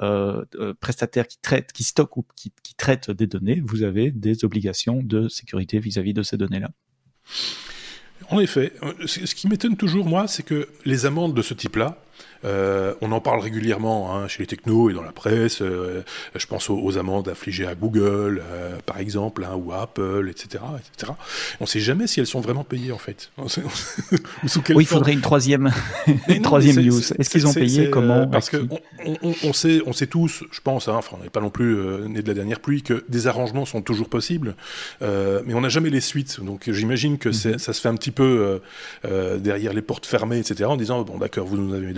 euh, 0.00 0.44
euh, 0.56 0.74
prestataire 0.74 1.26
qui 1.26 1.38
traite, 1.38 1.72
qui 1.72 1.84
stocke 1.84 2.16
ou 2.16 2.24
qui, 2.36 2.52
qui, 2.62 2.74
traite 2.74 3.10
des 3.10 3.26
données, 3.26 3.62
vous 3.64 3.82
avez 3.82 4.10
des 4.10 4.44
obligations 4.44 5.02
de 5.02 5.28
sécurité 5.28 5.78
vis-à-vis 5.78 6.14
de 6.14 6.22
ces 6.22 6.36
données-là. 6.36 6.70
En 8.30 8.40
effet, 8.40 8.72
ce 9.04 9.34
qui 9.34 9.48
m'étonne 9.48 9.76
toujours, 9.76 10.06
moi, 10.06 10.26
c'est 10.26 10.42
que 10.42 10.68
les 10.84 11.06
amendes 11.06 11.34
de 11.34 11.42
ce 11.42 11.54
type-là, 11.54 12.02
euh, 12.44 12.94
on 13.00 13.12
en 13.12 13.20
parle 13.20 13.40
régulièrement 13.40 14.14
hein, 14.14 14.28
chez 14.28 14.42
les 14.42 14.46
technos 14.46 14.90
et 14.90 14.94
dans 14.94 15.02
la 15.02 15.12
presse. 15.12 15.62
Euh, 15.62 16.02
je 16.34 16.46
pense 16.46 16.70
aux, 16.70 16.98
amendes 16.98 17.28
infligées 17.28 17.66
à 17.66 17.74
Google, 17.74 18.42
euh, 18.44 18.76
par 18.84 18.98
exemple, 18.98 19.44
hein, 19.44 19.54
ou 19.56 19.72
à 19.72 19.82
Apple, 19.82 20.28
etc., 20.30 20.62
etc. 20.96 21.12
On 21.60 21.64
ne 21.64 21.68
sait 21.68 21.80
jamais 21.80 22.06
si 22.06 22.20
elles 22.20 22.26
sont 22.26 22.40
vraiment 22.40 22.64
payées 22.64 22.92
en 22.92 22.98
fait. 22.98 23.30
oui, 23.38 24.82
il 24.82 24.86
faudrait 24.86 25.12
une 25.12 25.20
troisième, 25.20 25.70
une 26.28 26.42
troisième 26.42 26.80
news. 26.80 27.00
Est-ce 27.18 27.30
qu'ils 27.30 27.46
ont 27.46 27.54
payé 27.54 27.90
Comment 27.90 28.26
Parce 28.26 28.50
que 28.50 28.66
on, 29.04 29.34
on, 29.42 29.52
sait, 29.52 29.80
on 29.86 29.92
sait 29.92 30.06
tous, 30.06 30.44
je 30.50 30.60
pense, 30.60 30.88
hein, 30.88 30.94
enfin, 30.96 31.16
on 31.18 31.22
n'est 31.22 31.30
pas 31.30 31.40
non 31.40 31.50
plus 31.50 31.76
né 32.08 32.22
de 32.22 32.28
la 32.28 32.34
dernière 32.34 32.60
pluie, 32.60 32.82
que 32.82 33.04
des 33.08 33.26
arrangements 33.26 33.64
sont 33.64 33.82
toujours 33.82 34.08
possibles, 34.08 34.56
mais 35.00 35.54
on 35.54 35.60
n'a 35.60 35.68
jamais 35.68 35.90
les 35.90 36.00
suites. 36.00 36.40
Donc 36.42 36.70
j'imagine 36.70 37.18
que 37.18 37.28
mhm. 37.28 37.58
ça 37.58 37.72
se 37.72 37.80
fait 37.80 37.88
un 37.88 37.94
petit 37.94 38.10
peu 38.10 38.60
derrière 39.04 39.72
les 39.72 39.82
portes 39.82 40.06
fermées, 40.06 40.38
etc., 40.38 40.64
en 40.64 40.76
disant 40.76 41.02
bon 41.02 41.18
d'accord, 41.18 41.46
vous 41.46 41.56
nous 41.56 41.74
avez 41.74 41.92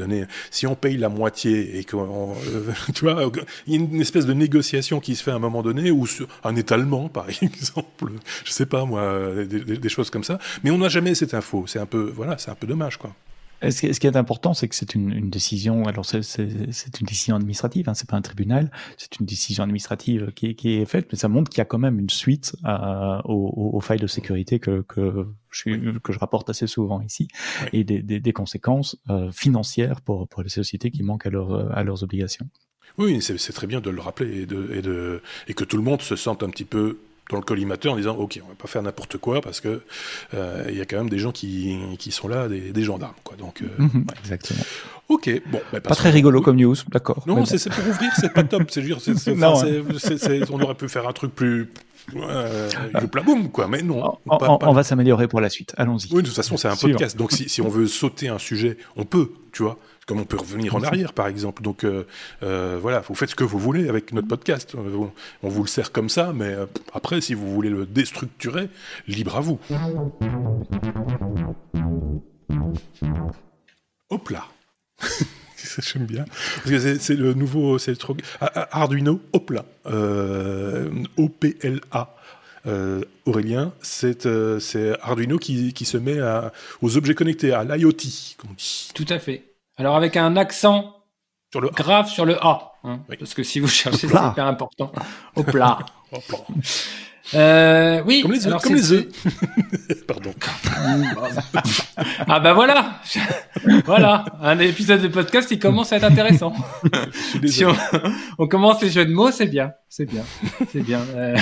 si 0.50 0.66
on 0.66 0.74
paye 0.74 0.96
la 0.96 1.08
moitié 1.08 1.78
et 1.78 1.84
que, 1.84 1.96
euh, 1.96 2.72
tu 2.94 3.04
vois, 3.04 3.30
il 3.66 3.74
y 3.74 3.76
a 3.76 3.80
une 3.80 4.00
espèce 4.00 4.26
de 4.26 4.32
négociation 4.32 5.00
qui 5.00 5.16
se 5.16 5.22
fait 5.22 5.30
à 5.30 5.34
un 5.34 5.40
moment 5.40 5.62
donné, 5.62 5.90
ou 5.90 6.06
un 6.44 6.56
étalement, 6.56 7.08
par 7.08 7.26
exemple, 7.42 8.12
je 8.44 8.50
sais 8.50 8.66
pas 8.66 8.84
moi, 8.84 9.44
des, 9.44 9.88
choses 9.88 10.10
comme 10.10 10.24
ça. 10.24 10.38
Mais 10.62 10.70
on 10.70 10.78
n'a 10.78 10.88
jamais 10.88 11.14
cette 11.14 11.34
info. 11.34 11.64
C'est 11.66 11.78
un 11.78 11.86
peu, 11.86 12.12
voilà, 12.14 12.38
c'est 12.38 12.50
un 12.50 12.54
peu 12.54 12.66
dommage, 12.66 12.96
quoi. 12.96 13.14
Ce 13.70 13.98
qui 13.98 14.06
est 14.06 14.16
important, 14.16 14.54
c'est 14.54 14.68
que 14.68 14.74
c'est 14.74 14.94
une, 14.94 15.12
une, 15.12 15.30
décision. 15.30 15.84
Alors 15.84 16.04
c'est 16.04 16.20
une 17.00 17.06
décision 17.06 17.36
administrative, 17.36 17.88
hein, 17.88 17.94
c'est 17.94 18.08
pas 18.08 18.16
un 18.16 18.22
tribunal. 18.22 18.70
C'est 18.96 19.18
une 19.20 19.26
décision 19.26 19.64
administrative 19.64 20.32
qui, 20.34 20.54
qui, 20.54 20.74
est 20.74 20.86
faite, 20.86 21.08
mais 21.12 21.18
ça 21.18 21.28
montre 21.28 21.50
qu'il 21.50 21.58
y 21.58 21.62
a 21.62 21.64
quand 21.64 21.78
même 21.78 21.98
une 21.98 22.10
suite 22.10 22.56
euh, 22.64 23.20
aux, 23.24 23.72
aux, 23.74 23.80
failles 23.80 24.00
de 24.00 24.06
sécurité 24.06 24.58
que, 24.58 24.82
que 24.82 25.26
je, 25.50 25.98
que 25.98 26.12
je 26.12 26.18
rapporte 26.18 26.50
assez 26.50 26.66
souvent 26.66 27.00
ici, 27.00 27.28
et 27.72 27.84
des, 27.84 28.02
des, 28.02 28.20
des 28.20 28.32
conséquences 28.32 28.96
euh, 29.10 29.30
financières 29.30 30.00
pour, 30.00 30.28
pour 30.28 30.42
les 30.42 30.48
sociétés 30.48 30.90
qui 30.90 31.02
manquent 31.02 31.26
à, 31.26 31.30
leur, 31.30 31.76
à 31.76 31.82
leurs 31.84 32.02
obligations. 32.02 32.48
Oui, 32.98 33.20
c'est 33.20 33.52
très 33.52 33.66
bien 33.66 33.80
de 33.80 33.90
le 33.90 34.00
rappeler 34.00 34.42
et, 34.42 34.46
de, 34.46 34.72
et, 34.72 34.82
de, 34.82 35.20
et 35.48 35.54
que 35.54 35.64
tout 35.64 35.76
le 35.76 35.82
monde 35.82 36.00
se 36.00 36.16
sente 36.16 36.42
un 36.42 36.50
petit 36.50 36.64
peu 36.64 36.98
dans 37.30 37.36
le 37.36 37.42
collimateur 37.42 37.92
en 37.92 37.96
disant 37.96 38.16
ok 38.16 38.40
on 38.44 38.48
va 38.48 38.54
pas 38.54 38.68
faire 38.68 38.82
n'importe 38.82 39.16
quoi 39.18 39.40
parce 39.40 39.60
que 39.60 39.82
euh, 40.34 40.64
il 40.68 40.76
y 40.76 40.80
a 40.80 40.84
quand 40.84 40.96
même 40.96 41.08
des 41.08 41.18
gens 41.18 41.32
qui, 41.32 41.76
qui 41.98 42.10
sont 42.10 42.28
là 42.28 42.48
des, 42.48 42.72
des 42.72 42.82
gendarmes 42.82 43.14
quoi 43.24 43.36
donc 43.36 43.62
euh, 43.62 43.68
mhm, 43.78 44.06
exactement 44.20 44.64
ok 45.08 45.42
bon 45.50 45.60
bah, 45.72 45.80
pas 45.80 45.94
très 45.94 46.10
rigolo 46.10 46.40
comme 46.42 46.56
news 46.56 46.76
d'accord 46.88 47.24
non 47.26 47.44
c'est 47.44 47.70
pour 47.70 47.86
ouvrir 47.88 48.12
c'est 48.16 48.32
pas 48.32 48.44
top 48.44 48.70
c'est 48.70 48.82
on 50.50 50.60
aurait 50.60 50.74
pu 50.74 50.88
faire 50.88 51.08
un 51.08 51.12
truc 51.12 51.34
plus 51.34 51.70
euh, 52.14 52.68
boum, 53.24 53.50
quoi, 53.50 53.66
mais 53.68 53.82
non. 53.82 54.18
On, 54.26 54.36
pas, 54.36 54.58
on 54.60 54.72
va 54.72 54.82
s'améliorer 54.82 55.28
pour 55.28 55.40
la 55.40 55.48
suite. 55.48 55.74
Allons-y. 55.76 56.12
Oui, 56.12 56.22
de 56.22 56.26
toute 56.26 56.36
façon, 56.36 56.56
c'est 56.56 56.68
un 56.68 56.76
podcast. 56.76 57.16
Donc, 57.16 57.32
si, 57.32 57.48
si, 57.48 57.62
on 57.62 57.68
veut 57.68 57.86
sauter 57.86 58.28
un 58.28 58.38
sujet, 58.38 58.76
on 58.96 59.04
peut, 59.04 59.30
tu 59.52 59.62
vois 59.62 59.78
comme 60.06 60.20
on 60.20 60.24
peut 60.24 60.36
revenir 60.36 60.74
en 60.74 60.82
arrière, 60.82 61.12
par 61.12 61.26
exemple. 61.28 61.62
Donc 61.62 61.84
euh, 61.84 62.06
euh, 62.42 62.78
voilà, 62.80 63.00
vous 63.00 63.14
faites 63.14 63.30
ce 63.30 63.34
que 63.34 63.44
vous 63.44 63.58
voulez 63.58 63.88
avec 63.88 64.12
notre 64.12 64.28
podcast. 64.28 64.74
On, 64.74 65.12
on 65.42 65.48
vous 65.48 65.62
le 65.62 65.68
sert 65.68 65.92
comme 65.92 66.08
ça, 66.08 66.32
mais 66.34 66.52
euh, 66.52 66.66
après, 66.92 67.20
si 67.20 67.34
vous 67.34 67.52
voulez 67.52 67.70
le 67.70 67.86
déstructurer, 67.86 68.68
libre 69.06 69.36
à 69.36 69.40
vous. 69.40 69.58
Hop 74.10 74.30
là 74.30 74.44
J'aime 75.78 76.04
bien. 76.04 76.24
Parce 76.56 76.70
que 76.70 76.98
c'est 76.98 77.16
le 77.16 77.34
nouveau, 77.34 77.78
c'est 77.78 77.90
le 77.90 77.96
truc. 77.96 78.20
Arduino, 78.40 79.20
hop 79.32 79.50
là. 79.50 79.64
Euh, 79.86 80.90
O-P-L-A. 81.16 82.14
Euh, 82.66 83.02
Aurélien, 83.26 83.74
c'est 83.82 84.24
euh, 84.24 84.58
Arduino 85.02 85.38
qui, 85.38 85.74
qui, 85.74 85.84
se 85.84 85.98
met 85.98 86.18
à, 86.18 86.50
aux 86.80 86.96
objets 86.96 87.14
connectés, 87.14 87.52
à 87.52 87.62
l'IoT, 87.62 87.92
comme 88.38 88.50
on 88.50 88.54
dit. 88.54 88.88
Tout 88.94 89.04
à 89.10 89.18
fait. 89.18 89.53
Alors 89.76 89.96
avec 89.96 90.16
un 90.16 90.36
accent 90.36 90.94
sur 91.50 91.60
le 91.60 91.68
grave 91.68 92.08
sur 92.08 92.24
le 92.24 92.42
A, 92.44 92.72
hein, 92.84 93.00
parce 93.18 93.34
que 93.34 93.42
si 93.42 93.60
vous 93.60 93.68
cherchez, 93.68 94.08
c'est 94.08 94.30
hyper 94.30 94.46
important. 94.46 94.92
Hop 95.36 95.52
là. 95.52 95.78
Euh, 97.32 98.02
oui, 98.06 98.20
comme 98.20 98.32
les 98.32 98.46
œufs. 98.46 98.62
Comme 98.62 98.74
les 98.74 98.92
œufs. 98.92 99.06
Pardon. 100.06 100.34
ah 102.28 102.40
bah 102.40 102.52
voilà, 102.52 103.00
voilà, 103.86 104.24
un 104.42 104.58
épisode 104.58 105.00
de 105.00 105.08
podcast 105.08 105.48
qui 105.48 105.58
commence 105.58 105.92
à 105.92 105.96
être 105.96 106.04
intéressant. 106.04 106.52
si 107.46 107.64
on, 108.38 108.46
commence 108.46 108.82
les 108.82 108.90
jeux 108.90 109.06
de 109.06 109.12
mots, 109.12 109.30
c'est 109.30 109.46
bien, 109.46 109.72
c'est 109.88 110.04
bien, 110.04 110.24
c'est 110.70 110.82
bien. 110.82 111.00
Euh, 111.16 111.36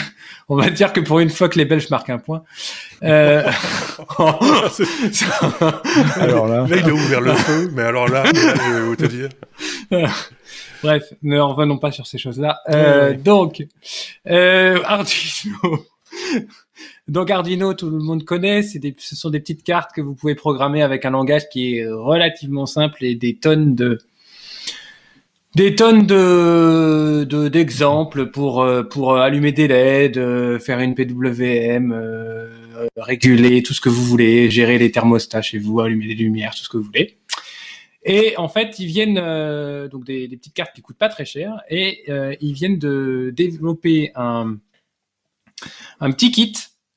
on 0.49 0.57
va 0.57 0.71
dire 0.71 0.93
que 0.93 1.01
pour 1.01 1.19
une 1.19 1.31
fois 1.31 1.49
que 1.49 1.59
les 1.59 1.65
Belges 1.65 1.91
marquent 1.91 2.11
un 2.11 2.19
point. 2.19 2.45
Euh... 3.03 3.43
alors 6.21 6.47
là, 6.47 6.67
là 6.69 6.77
il 6.77 6.85
a 6.85 6.93
ouvert 6.93 7.21
le 7.21 7.35
feu, 7.35 7.71
mais 7.75 7.83
alors 7.83 8.09
là, 8.09 8.23
je 8.33 8.73
vais 8.73 8.81
vous 8.83 8.97
te 8.97 9.07
dire. 9.07 9.31
Bref, 10.83 11.13
ne 11.23 11.39
revenons 11.39 11.79
pas 11.79 11.93
sur 11.93 12.07
ces 12.07 12.19
choses-là. 12.19 12.61
Euh, 12.69 13.15
donc, 13.15 13.65
euh, 14.29 14.81
Arduino. 14.85 15.85
donc 17.09 17.31
Arduino, 17.31 17.75
tout 17.75 17.91
le 17.91 17.99
monde 17.99 18.25
connaît. 18.25 18.63
C'est 18.63 18.79
des, 18.79 18.95
ce 18.99 19.17
sont 19.17 19.31
des 19.31 19.41
petites 19.41 19.63
cartes 19.63 19.93
que 19.95 20.01
vous 20.01 20.15
pouvez 20.15 20.35
programmer 20.35 20.83
avec 20.83 21.05
un 21.05 21.11
langage 21.11 21.49
qui 21.51 21.77
est 21.77 21.87
relativement 21.87 22.67
simple 22.67 23.05
et 23.05 23.15
des 23.15 23.37
tonnes 23.37 23.75
de 23.75 23.99
des 25.55 25.75
tonnes 25.75 26.07
de 26.07 27.49
d'exemples 27.49 28.27
pour 28.27 28.63
euh, 28.63 28.83
pour 28.83 29.17
allumer 29.17 29.53
des 29.53 29.69
LED, 29.69 30.17
euh, 30.17 30.59
faire 30.59 30.81
une 30.81 30.95
PWM, 30.95 31.93
euh, 31.93 32.49
réguler 32.97 33.63
tout 33.63 33.75
ce 33.75 33.81
que 33.81 33.89
vous 33.89 34.03
voulez, 34.03 34.51
gérer 34.51 34.79
les 34.79 34.91
thermostats 34.91 35.43
chez 35.43 35.59
vous, 35.59 35.81
allumer 35.81 36.07
des 36.07 36.15
lumières, 36.15 36.55
tout 36.55 36.65
ce 36.65 36.69
que 36.69 36.79
vous 36.79 36.85
voulez. 36.85 37.19
Et 38.05 38.37
en 38.37 38.49
fait, 38.49 38.79
ils 38.79 38.87
viennent 38.87 39.19
euh, 39.19 39.89
donc 39.89 40.05
des, 40.05 40.27
des, 40.27 40.37
petites 40.37 40.55
cartes 40.55 40.75
qui 40.75 40.83
coûtent 40.83 40.99
pas 40.99 41.09
très 41.09 41.25
cher 41.25 41.61
et 41.71 42.03
euh, 42.09 42.35
ils 42.41 42.53
viennent 42.53 42.79
de 42.79 43.33
développer 43.35 44.11
un 44.17 44.57
un 46.01 46.11
petit 46.11 46.31
kit 46.31 46.53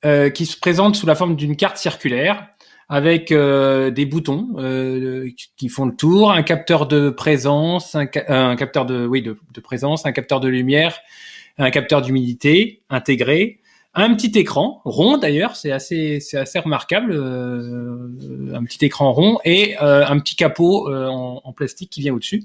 euh, 0.05 0.29
qui 0.29 0.45
se 0.45 0.57
présente 0.57 0.95
sous 0.95 1.05
la 1.05 1.15
forme 1.15 1.35
d'une 1.35 1.55
carte 1.55 1.77
circulaire 1.77 2.47
avec 2.89 3.31
euh, 3.31 3.89
des 3.89 4.05
boutons 4.05 4.49
euh, 4.57 5.29
qui 5.57 5.69
font 5.69 5.85
le 5.85 5.95
tour, 5.95 6.31
un 6.31 6.43
capteur 6.43 6.87
de 6.87 7.09
présence, 7.09 7.95
un, 7.95 8.07
un 8.27 8.55
capteur 8.55 8.85
de 8.85 9.05
oui 9.07 9.23
de, 9.23 9.37
présence, 9.61 10.05
un 10.05 10.11
capteur 10.11 10.39
de 10.39 10.47
lumière, 10.47 10.99
un 11.57 11.71
capteur 11.71 12.01
d'humidité 12.01 12.83
intégré, 12.89 13.59
un 13.95 14.13
petit 14.13 14.37
écran 14.37 14.81
rond 14.83 15.17
d'ailleurs, 15.17 15.55
c'est 15.55 15.71
assez 15.71 16.19
c'est 16.19 16.37
assez 16.37 16.59
remarquable, 16.59 17.13
euh, 17.13 18.53
un 18.53 18.63
petit 18.65 18.83
écran 18.85 19.13
rond 19.13 19.39
et 19.45 19.75
euh, 19.81 20.05
un 20.05 20.19
petit 20.19 20.35
capot 20.35 20.89
euh, 20.89 21.07
en, 21.07 21.41
en, 21.43 21.53
plastique 21.53 21.89
qui 21.89 22.01
vient 22.01 22.13
au-dessus. 22.13 22.43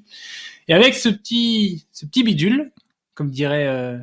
Et 0.68 0.74
avec 0.74 0.94
ce 0.94 1.08
petit 1.08 1.86
ce 1.92 2.06
petit 2.06 2.22
bidule, 2.22 2.70
comme 3.14 3.30
dirait 3.30 3.98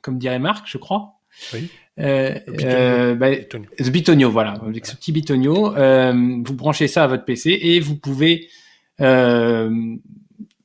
comme 0.00 0.18
dirait 0.18 0.40
Marc, 0.40 0.66
je 0.68 0.78
crois. 0.78 1.14
Oui. 1.54 1.70
Euh, 1.98 2.38
euh, 2.48 3.14
bah, 3.14 3.28
bitonio. 3.90 4.30
voilà. 4.30 4.54
Avec 4.66 4.86
ce 4.86 4.96
petit 4.96 5.12
bitonio, 5.12 5.70
vous 5.70 6.54
branchez 6.54 6.88
ça 6.88 7.04
à 7.04 7.06
votre 7.06 7.24
PC 7.24 7.58
et 7.62 7.80
vous 7.80 7.96
pouvez 7.96 8.48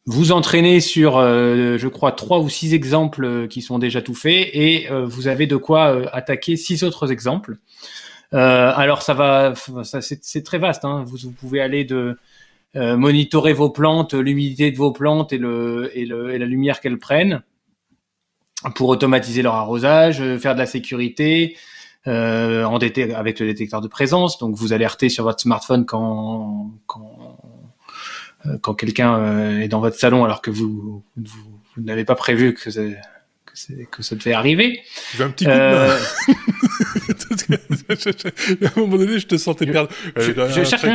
vous 0.08 0.32
entraînez 0.32 0.80
sur, 0.80 1.18
euh, 1.18 1.78
je 1.78 1.88
crois, 1.90 2.14
trois 2.14 2.40
ou 2.40 2.48
six 2.48 2.74
exemples 2.74 3.26
euh, 3.26 3.48
qui 3.48 3.62
sont 3.62 3.78
déjà 3.78 4.02
tout 4.02 4.14
faits 4.16 4.50
et 4.54 4.90
euh, 4.90 5.06
vous 5.06 5.28
avez 5.28 5.48
de 5.48 5.58
quoi 5.58 6.10
attaquer 6.14 6.56
six 6.56 6.84
autres 6.84 7.12
exemples. 7.12 7.58
alors 8.32 9.02
ça 9.02 9.14
va, 9.14 9.54
ça, 9.84 10.00
c'est 10.02 10.44
très 10.44 10.60
vaste. 10.60 10.86
Hein. 10.86 11.04
Vous, 11.06 11.18
vous, 11.18 11.32
pouvez 11.32 11.60
aller 11.62 11.84
de 11.84 12.18
monitorer 12.74 13.54
vos 13.54 13.70
plantes, 13.70 14.14
l'humidité 14.14 14.72
de 14.72 14.78
vos 14.78 14.92
plantes 14.92 15.34
et, 15.34 15.38
le, 15.38 15.92
et, 15.94 16.06
le, 16.06 16.34
et 16.34 16.38
la 16.38 16.46
lumière 16.46 16.80
qu'elles 16.80 17.00
prennent 17.00 17.42
pour 18.76 18.90
automatiser 18.90 19.42
leur 19.42 19.56
arrosage, 19.56 20.22
faire 20.38 20.54
de 20.54 20.60
la 20.60 20.66
sécurité, 20.66 21.56
euh, 22.08 22.64
en 22.64 22.78
avec 22.78 23.40
le 23.40 23.48
détecteur 23.48 23.82
de 23.82 23.90
présence. 23.90 24.38
Donc 24.38 24.56
vous 24.56 24.72
alertez 24.72 25.10
sur 25.10 25.26
votre 25.26 25.42
smartphone 25.42 25.86
quand, 25.86 26.72
quand 26.86 27.38
euh, 27.44 27.47
quand 28.62 28.74
quelqu'un 28.74 29.18
euh, 29.18 29.60
est 29.60 29.68
dans 29.68 29.80
votre 29.80 29.98
salon 29.98 30.24
alors 30.24 30.42
que 30.42 30.52
vous, 30.52 31.04
vous, 31.16 31.60
vous 31.76 31.84
n'avez 31.84 32.06
pas 32.06 32.16
prévu 32.16 32.54
que, 32.54 32.70
que, 32.70 33.84
que 33.92 34.04
ça 34.04 34.16
devait 34.16 34.34
arriver. 34.34 34.82
Veux 35.16 35.26
un 35.26 35.30
petit 35.30 35.46
coup 35.46 35.52
de 35.52 35.56
euh... 35.56 35.98
à 38.66 38.72
un 38.76 38.80
moment 38.80 38.98
donné, 38.98 39.20
je 39.20 39.28
te 39.28 39.38
sentais 39.38 39.66
perdre. 39.66 39.90
Je, 40.16 40.32
euh, 40.32 40.50
je 40.50 40.64
cherche 40.64 40.86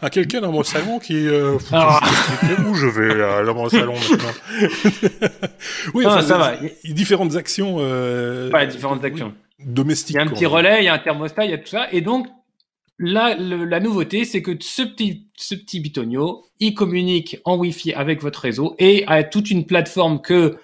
à 0.00 0.10
quelqu'un 0.10 0.40
dans 0.40 0.52
mon 0.52 0.62
salon 0.62 0.98
qui. 0.98 1.26
Euh, 1.26 1.58
Alors... 1.72 2.02
où 2.68 2.74
je 2.74 2.86
vais 2.86 3.44
dans 3.44 3.54
mon 3.54 3.68
salon 3.68 3.94
maintenant 3.94 5.10
Oui, 5.94 6.04
ah, 6.08 6.22
ça 6.22 6.38
va. 6.38 6.54
Différentes 6.84 7.36
actions. 7.36 7.76
Euh, 7.80 8.50
ouais, 8.50 8.66
différentes 8.66 9.04
actions. 9.04 9.34
Domestiques. 9.58 10.16
Il 10.16 10.18
y 10.18 10.20
a 10.20 10.22
un 10.22 10.28
petit 10.28 10.46
relais, 10.46 10.82
il 10.82 10.84
y 10.84 10.88
a 10.88 10.94
un 10.94 10.98
thermostat, 10.98 11.44
il 11.44 11.50
y 11.50 11.54
a 11.54 11.58
tout 11.58 11.68
ça, 11.68 11.88
et 11.92 12.00
donc 12.00 12.26
Là, 12.98 13.34
la 13.36 13.80
nouveauté, 13.80 14.24
c'est 14.24 14.40
que 14.40 14.52
ce 14.60 14.82
petit, 14.82 15.28
ce 15.36 15.56
petit 15.56 15.80
bitonio, 15.80 16.44
il 16.60 16.74
communique 16.74 17.38
en 17.44 17.56
Wi-Fi 17.56 17.92
avec 17.92 18.22
votre 18.22 18.40
réseau 18.40 18.76
et 18.78 19.04
a 19.08 19.24
toute 19.24 19.50
une 19.50 19.66
plateforme 19.66 20.20
que 20.20 20.56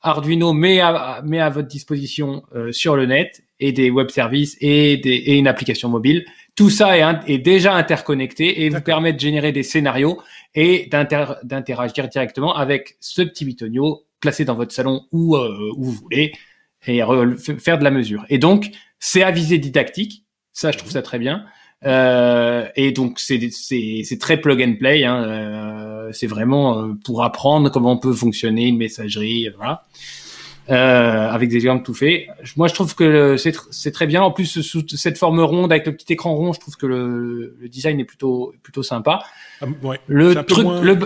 Arduino 0.00 0.52
met 0.52 0.80
à, 0.80 1.22
met 1.24 1.40
à 1.40 1.48
votre 1.48 1.68
disposition 1.68 2.42
euh, 2.54 2.72
sur 2.72 2.96
le 2.96 3.06
net 3.06 3.44
et 3.60 3.72
des 3.72 3.90
web 3.90 4.10
services 4.10 4.56
et, 4.60 4.96
des, 4.96 5.10
et 5.10 5.36
une 5.36 5.46
application 5.46 5.88
mobile. 5.88 6.24
Tout 6.56 6.70
ça 6.70 6.98
est, 6.98 7.30
est 7.30 7.38
déjà 7.38 7.74
interconnecté 7.74 8.64
et 8.64 8.68
vous 8.68 8.80
permet 8.80 9.12
de 9.12 9.20
générer 9.20 9.52
des 9.52 9.62
scénarios 9.62 10.20
et 10.54 10.88
d'interagir 10.90 12.08
directement 12.08 12.54
avec 12.56 12.96
ce 13.00 13.22
petit 13.22 13.44
bitonio 13.44 14.06
placé 14.20 14.44
dans 14.44 14.54
votre 14.54 14.72
salon 14.72 15.02
ou 15.12 15.36
euh, 15.36 15.72
où 15.76 15.84
vous 15.84 15.92
voulez 15.92 16.32
et 16.86 17.00
faire 17.58 17.78
de 17.78 17.84
la 17.84 17.90
mesure. 17.90 18.24
Et 18.28 18.38
donc, 18.38 18.70
c'est 18.98 19.22
à 19.22 19.30
visée 19.30 19.58
didactique. 19.58 20.24
Ça, 20.52 20.70
je 20.70 20.78
trouve 20.78 20.90
ça 20.90 21.02
très 21.02 21.18
bien. 21.18 21.44
Euh, 21.84 22.68
et 22.74 22.92
donc 22.92 23.20
c'est 23.20 24.18
très 24.20 24.40
plug 24.40 24.62
and 24.62 24.76
play. 24.78 25.04
Hein, 25.04 25.24
euh, 25.24 26.10
c'est 26.12 26.26
vraiment 26.26 26.78
euh, 26.78 26.92
pour 27.04 27.22
apprendre 27.22 27.70
comment 27.70 27.96
peut 27.96 28.14
fonctionner 28.14 28.66
une 28.66 28.78
messagerie, 28.78 29.48
voilà. 29.56 29.84
Euh, 30.68 31.28
avec 31.30 31.48
des 31.48 31.56
exemples 31.58 31.84
tout 31.84 31.94
faits. 31.94 32.26
Moi, 32.56 32.66
je 32.66 32.74
trouve 32.74 32.92
que 32.96 33.36
c'est 33.36 33.92
très 33.92 34.06
bien. 34.08 34.22
En 34.22 34.32
plus, 34.32 34.62
sous 34.62 34.84
cette 34.88 35.16
forme 35.16 35.38
ronde 35.40 35.70
avec 35.70 35.86
le 35.86 35.94
petit 35.94 36.12
écran 36.12 36.34
rond, 36.34 36.52
je 36.52 36.58
trouve 36.58 36.76
que 36.76 36.86
le, 36.86 37.56
le 37.60 37.68
design 37.68 38.00
est 38.00 38.04
plutôt 38.04 38.52
plutôt 38.64 38.82
sympa. 38.82 39.22
Ah, 39.60 39.66
ouais. 39.84 40.00
Le 40.08 40.34
truc, 40.34 40.64
moins, 40.64 40.82
le... 40.82 40.98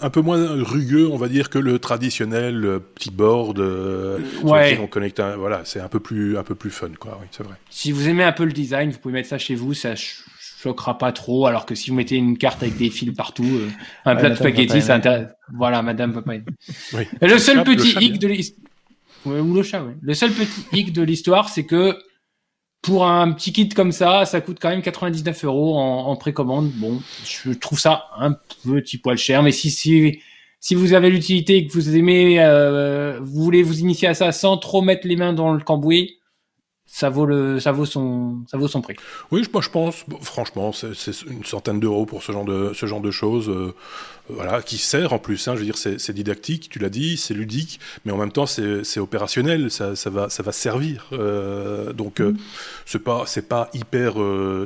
un 0.00 0.10
peu 0.10 0.20
moins 0.20 0.62
rugueux, 0.64 1.08
on 1.08 1.16
va 1.16 1.28
dire, 1.28 1.48
que 1.48 1.60
le 1.60 1.78
traditionnel 1.78 2.80
petit 2.96 3.12
board 3.12 3.60
euh, 3.60 4.18
ouais. 4.42 4.74
sur 4.74 4.82
on 4.82 4.88
connecte. 4.88 5.20
Un, 5.20 5.36
voilà, 5.36 5.60
c'est 5.64 5.80
un 5.80 5.88
peu 5.88 6.00
plus 6.00 6.36
un 6.36 6.42
peu 6.42 6.56
plus 6.56 6.70
fun, 6.70 6.90
quoi. 6.98 7.16
Oui, 7.20 7.28
c'est 7.30 7.44
vrai. 7.44 7.54
Si 7.70 7.92
vous 7.92 8.08
aimez 8.08 8.24
un 8.24 8.32
peu 8.32 8.44
le 8.44 8.52
design, 8.52 8.90
vous 8.90 8.98
pouvez 8.98 9.14
mettre 9.14 9.28
ça 9.28 9.38
chez 9.38 9.54
vous. 9.54 9.74
Ça 9.74 9.94
choquera 9.94 10.98
pas 10.98 11.12
trop. 11.12 11.46
Alors 11.46 11.66
que 11.66 11.76
si 11.76 11.90
vous 11.90 11.96
mettez 11.96 12.16
une 12.16 12.36
carte 12.36 12.64
avec 12.64 12.76
des 12.76 12.90
fils 12.90 13.12
partout, 13.12 13.44
euh, 13.44 13.68
un 14.06 14.16
plat 14.16 14.30
de 14.30 14.34
spaghetti, 14.34 14.82
ça 14.82 14.96
intéresse. 14.96 15.28
Voilà, 15.56 15.82
Madame 15.82 16.10
va 16.10 16.22
pas. 16.22 16.32
oui. 16.94 17.06
Le 17.22 17.38
seul 17.38 17.62
petit 17.62 17.96
hic 18.00 18.18
de 18.18 18.26
l'histoire 18.26 18.60
Ou 19.26 19.54
le 19.54 19.62
chat, 19.62 19.82
ouais. 19.82 19.94
Le 20.00 20.14
seul 20.14 20.32
petit 20.32 20.64
hic 20.72 20.92
de 20.92 21.02
l'histoire, 21.02 21.48
c'est 21.48 21.64
que 21.64 21.96
pour 22.82 23.06
un 23.06 23.32
petit 23.32 23.52
kit 23.52 23.68
comme 23.68 23.92
ça, 23.92 24.26
ça 24.26 24.40
coûte 24.40 24.58
quand 24.60 24.68
même 24.68 24.82
99 24.82 25.44
euros 25.44 25.76
en, 25.78 26.06
en 26.06 26.16
précommande. 26.16 26.70
Bon, 26.74 27.00
je 27.24 27.52
trouve 27.52 27.80
ça 27.80 28.06
un 28.18 28.36
petit 28.64 28.98
poil 28.98 29.16
cher, 29.16 29.42
mais 29.42 29.52
si 29.52 29.70
si 29.70 30.20
si 30.60 30.74
vous 30.74 30.94
avez 30.94 31.10
l'utilité 31.10 31.58
et 31.58 31.66
que 31.66 31.72
vous 31.74 31.94
aimez, 31.94 32.42
euh, 32.42 33.18
vous 33.20 33.42
voulez 33.42 33.62
vous 33.62 33.80
initier 33.80 34.08
à 34.08 34.14
ça 34.14 34.32
sans 34.32 34.56
trop 34.56 34.80
mettre 34.80 35.06
les 35.06 35.14
mains 35.14 35.34
dans 35.34 35.52
le 35.52 35.60
cambouis, 35.62 36.18
ça 36.94 37.10
vaut 37.10 37.26
le, 37.26 37.58
ça 37.58 37.72
vaut 37.72 37.86
son, 37.86 38.44
ça 38.48 38.56
vaut 38.56 38.68
son 38.68 38.80
prix. 38.80 38.94
Oui, 39.32 39.44
moi 39.52 39.60
je 39.60 39.68
pense, 39.68 40.04
franchement, 40.22 40.70
c'est 40.72 41.22
une 41.22 41.44
centaine 41.44 41.80
d'euros 41.80 42.06
pour 42.06 42.22
ce 42.22 42.30
genre 42.30 42.44
de, 42.44 42.70
ce 42.72 42.86
genre 42.86 43.00
de 43.00 43.10
choses, 43.10 43.48
euh, 43.48 43.74
voilà, 44.28 44.62
qui 44.62 44.78
sert 44.78 45.12
en 45.12 45.18
plus. 45.18 45.48
Hein, 45.48 45.54
je 45.56 45.58
veux 45.58 45.64
dire, 45.64 45.76
c'est 45.76 46.12
didactique, 46.12 46.68
tu 46.68 46.78
l'as 46.78 46.90
dit, 46.90 47.16
c'est 47.16 47.34
ludique, 47.34 47.80
mais 48.04 48.12
en 48.12 48.16
même 48.16 48.30
temps 48.30 48.46
c'est 48.46 49.00
opérationnel, 49.00 49.72
ça, 49.72 49.96
ça, 49.96 50.08
va, 50.08 50.28
ça 50.28 50.44
va 50.44 50.52
servir. 50.52 51.08
Euh, 51.12 51.92
donc 51.92 52.20
euh, 52.20 52.30
mm. 52.30 52.38
c'est 52.86 53.02
pas, 53.02 53.24
c'est 53.26 53.48
pas 53.48 53.70
hyper, 53.74 54.14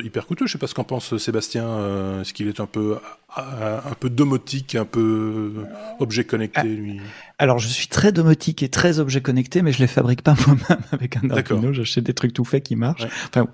hyper 0.04 0.26
coûteux. 0.26 0.47
Je 0.47 0.52
sais 0.52 0.58
pas 0.58 0.66
ce 0.66 0.75
qu'en 0.75 0.85
pense 0.85 1.16
Sébastien. 1.16 2.20
Est-ce 2.20 2.35
qu'il 2.35 2.49
est 2.49 2.61
un 2.61 2.66
peu, 2.66 2.99
un 3.37 3.94
peu 4.00 4.11
domotique, 4.11 4.75
un 4.75 4.85
peu 4.85 5.66
objet 6.00 6.25
connecté, 6.25 6.61
ah. 6.61 6.64
lui 6.64 7.00
alors, 7.40 7.61
je 7.61 7.68
suis 7.68 7.87
très 7.87 8.11
domotique 8.11 8.64
et 8.64 8.68
très 8.68 8.99
objet 8.99 9.20
connecté, 9.20 9.62
mais 9.62 9.70
je 9.70 9.78
les 9.78 9.87
fabrique 9.87 10.23
pas 10.23 10.35
moi-même 10.47 10.82
avec 10.90 11.16
un 11.16 11.30
Arduino. 11.30 11.73
J'achète 11.73 12.02
des 12.02 12.14
trucs 12.14 12.32
tout 12.32 12.44
faits 12.44 12.64
qui 12.64 12.75
marchent. 12.75 13.04
Ouais. 13.04 13.11
Enfin, 13.28 13.47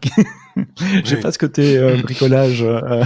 j'ai 1.04 1.18
pas 1.18 1.30
ce 1.30 1.38
côté 1.38 1.76
euh, 1.76 1.98
bricolage. 2.02 2.62
Euh, 2.62 3.04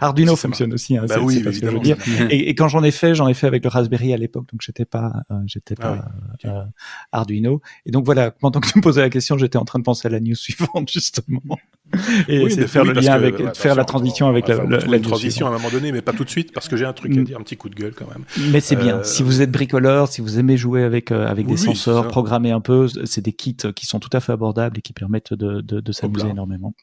Arduino 0.00 0.34
fonctionne 0.34 0.72
aussi. 0.72 0.96
Hein, 0.96 1.04
bah 1.06 1.16
oui, 1.20 1.42
évidemment. 1.46 1.80
Dire. 1.80 1.98
Et, 2.30 2.48
et, 2.48 2.54
quand 2.54 2.68
j'en 2.68 2.82
ai 2.82 2.90
fait, 2.90 3.14
j'en 3.14 3.28
ai 3.28 3.34
fait 3.34 3.46
avec 3.46 3.64
le 3.64 3.68
Raspberry 3.68 4.14
à 4.14 4.16
l'époque, 4.16 4.46
donc 4.50 4.62
j'étais 4.62 4.86
pas, 4.86 5.12
euh, 5.30 5.34
j'étais 5.44 5.74
Ah 5.80 6.08
pas 6.42 6.48
euh, 6.48 6.64
Arduino. 7.12 7.60
Et 7.84 7.90
donc 7.90 8.06
voilà, 8.06 8.30
pendant 8.30 8.60
que 8.60 8.68
tu 8.68 8.78
me 8.78 8.82
posais 8.82 9.02
la 9.02 9.10
question, 9.10 9.36
j'étais 9.36 9.58
en 9.58 9.66
train 9.66 9.78
de 9.78 9.84
penser 9.84 10.08
à 10.08 10.10
la 10.10 10.20
news 10.20 10.34
suivante 10.34 10.90
justement, 10.90 11.42
et 12.28 12.42
Oui, 12.44 12.56
de 12.56 12.66
faire 12.66 12.82
oui, 12.82 12.88
le 12.94 13.00
lien 13.00 13.12
avec, 13.12 13.36
de 13.36 13.56
faire 13.56 13.74
la 13.74 13.84
transition 13.84 14.26
on 14.26 14.30
avec 14.30 14.48
la, 14.48 14.56
la, 14.64 14.84
une 14.84 14.90
la 14.92 14.98
transition 15.00 15.46
à 15.46 15.50
un 15.50 15.52
moment 15.52 15.70
donné, 15.70 15.92
mais 15.92 16.02
pas 16.02 16.12
tout 16.12 16.24
de 16.24 16.30
suite 16.30 16.52
parce 16.52 16.68
que 16.68 16.76
j'ai 16.76 16.84
un 16.84 16.92
truc 16.92 17.12
à 17.16 17.20
Mm. 17.20 17.24
dire, 17.24 17.38
un 17.38 17.42
petit 17.42 17.56
coup 17.56 17.68
de 17.68 17.74
gueule 17.74 17.94
quand 17.94 18.08
même. 18.08 18.24
Mais 18.50 18.60
c'est 18.60 18.76
bien. 18.76 18.98
Euh, 18.98 19.02
Si 19.04 19.22
vous 19.22 19.42
êtes 19.42 19.50
bricoleur, 19.50 20.08
si 20.08 20.20
vous 20.20 20.38
aimez 20.38 20.56
jouer 20.56 20.82
avec 20.84 21.10
euh, 21.12 21.26
avec 21.26 21.46
Oui, 21.46 21.52
des 21.52 21.58
senseurs, 21.58 22.08
programmer 22.08 22.50
un 22.50 22.60
peu, 22.60 22.88
c'est 23.04 23.20
des 23.20 23.32
kits 23.32 23.56
qui 23.76 23.86
sont 23.86 23.98
tout 24.00 24.10
à 24.12 24.20
fait 24.20 24.32
abordables 24.32 24.78
et 24.78 24.82
qui 24.82 24.92
permettent 24.92 25.34
de 25.34 25.60
de, 25.60 25.80
de 25.80 25.92
s'amuser 25.92 26.28
énormément. 26.28 26.74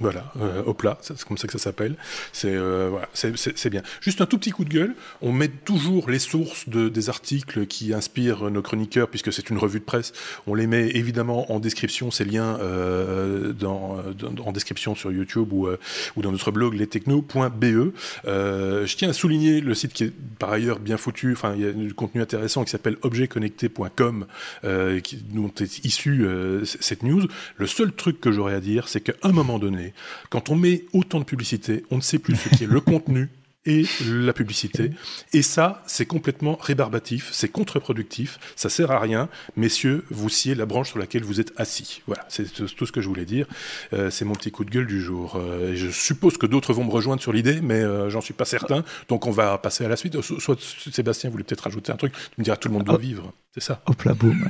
Voilà, 0.00 0.32
euh, 0.40 0.60
hop 0.66 0.82
là, 0.82 0.98
c'est 1.02 1.22
comme 1.22 1.38
ça 1.38 1.46
que 1.46 1.52
ça 1.52 1.60
s'appelle. 1.60 1.94
C'est 2.32 2.52
euh, 2.52 2.88
voilà, 2.90 3.08
c'est- 3.14 3.70
bien. 3.70 3.82
Juste 4.00 4.20
un 4.20 4.26
tout 4.26 4.38
petit 4.38 4.50
coup 4.50 4.64
de 4.64 4.68
gueule. 4.68 4.96
On 5.22 5.30
met 5.30 5.46
toujours 5.48 6.10
les 6.10 6.18
sources 6.18 6.68
de, 6.68 6.88
des 6.88 7.08
articles 7.10 7.64
qui 7.66 7.94
inspirent 7.94 8.50
nos 8.50 8.60
chroniqueurs, 8.60 9.08
puisque 9.08 9.32
c'est 9.32 9.50
une 9.50 9.56
revue 9.58 9.78
de 9.78 9.84
presse. 9.84 10.12
On 10.48 10.54
les 10.56 10.66
met 10.66 10.88
évidemment 10.90 11.52
en 11.52 11.60
description, 11.60 12.10
ces 12.10 12.24
liens 12.24 12.58
euh, 12.60 13.52
dans, 13.52 14.02
en 14.44 14.50
description 14.50 14.96
sur 14.96 15.12
YouTube 15.12 15.52
ou, 15.52 15.68
euh, 15.68 15.78
ou 16.16 16.22
dans 16.22 16.32
notre 16.32 16.50
blog 16.50 16.74
lestechno.be. 16.74 17.92
Euh, 18.26 18.86
je 18.86 18.96
tiens 18.96 19.10
à 19.10 19.12
souligner 19.12 19.60
le 19.60 19.74
site 19.74 19.92
qui 19.92 20.04
est 20.04 20.12
par 20.40 20.50
ailleurs 20.50 20.80
bien 20.80 20.96
foutu. 20.96 21.32
Enfin, 21.34 21.54
il 21.56 21.62
y 21.62 21.66
a 21.68 21.72
du 21.72 21.94
contenu 21.94 22.20
intéressant 22.20 22.64
qui 22.64 22.70
s'appelle 22.72 22.96
objetconnecté.com, 23.02 24.26
euh, 24.64 25.00
dont 25.32 25.52
est 25.60 25.84
issue 25.84 26.26
cette 26.64 27.04
news. 27.04 27.22
Le 27.58 27.66
seul 27.68 27.92
truc 27.92 28.20
que 28.20 28.32
j'aurais 28.32 28.54
à 28.54 28.60
dire, 28.60 28.88
c'est 28.88 29.00
qu'à 29.00 29.12
un 29.22 29.30
moment 29.30 29.60
donné, 29.60 29.83
quand 30.30 30.48
on 30.50 30.56
met 30.56 30.84
autant 30.92 31.18
de 31.18 31.24
publicité, 31.24 31.84
on 31.90 31.96
ne 31.96 32.00
sait 32.02 32.18
plus 32.18 32.36
ce 32.36 32.48
qui 32.48 32.64
est 32.64 32.68
le 32.68 32.80
contenu 32.80 33.28
et 33.66 33.86
la 34.06 34.34
publicité. 34.34 34.90
Et 35.32 35.40
ça, 35.40 35.82
c'est 35.86 36.04
complètement 36.04 36.58
rébarbatif, 36.60 37.30
c'est 37.32 37.48
contre-productif, 37.48 38.38
ça 38.56 38.68
sert 38.68 38.90
à 38.90 38.98
rien. 39.00 39.30
Messieurs, 39.56 40.04
vous 40.10 40.28
sciez 40.28 40.54
la 40.54 40.66
branche 40.66 40.90
sur 40.90 40.98
laquelle 40.98 41.24
vous 41.24 41.40
êtes 41.40 41.50
assis. 41.56 42.02
Voilà, 42.06 42.26
c'est 42.28 42.44
tout 42.52 42.84
ce 42.84 42.92
que 42.92 43.00
je 43.00 43.08
voulais 43.08 43.24
dire. 43.24 43.46
Euh, 43.94 44.10
c'est 44.10 44.26
mon 44.26 44.34
petit 44.34 44.50
coup 44.50 44.66
de 44.66 44.70
gueule 44.70 44.86
du 44.86 45.00
jour. 45.00 45.36
Euh, 45.36 45.72
et 45.72 45.76
je 45.76 45.88
suppose 45.88 46.36
que 46.36 46.44
d'autres 46.44 46.74
vont 46.74 46.84
me 46.84 46.90
rejoindre 46.90 47.22
sur 47.22 47.32
l'idée, 47.32 47.60
mais 47.62 47.80
euh, 47.80 48.10
j'en 48.10 48.20
suis 48.20 48.34
pas 48.34 48.44
certain. 48.44 48.84
Donc 49.08 49.26
on 49.26 49.30
va 49.30 49.56
passer 49.56 49.82
à 49.82 49.88
la 49.88 49.96
suite. 49.96 50.20
So- 50.20 50.40
Soit 50.40 50.60
Sébastien 50.92 51.30
voulait 51.30 51.44
peut-être 51.44 51.62
rajouter 51.64 51.90
un 51.90 51.96
truc. 51.96 52.12
Tu 52.12 52.20
me 52.36 52.44
diras, 52.44 52.58
tout 52.58 52.68
le 52.68 52.74
monde 52.74 52.84
doit 52.84 52.98
vivre. 52.98 53.32
C'est 53.54 53.62
ça. 53.62 53.80
Hop 53.86 54.02
là, 54.02 54.12
boum. 54.12 54.46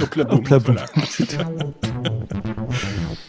Donc 0.00 0.16
là, 0.16 0.24
boum, 0.24 0.38
Hop 0.38 0.48
là, 0.48 0.58
boum. 0.58 0.76
voilà. 0.76 0.86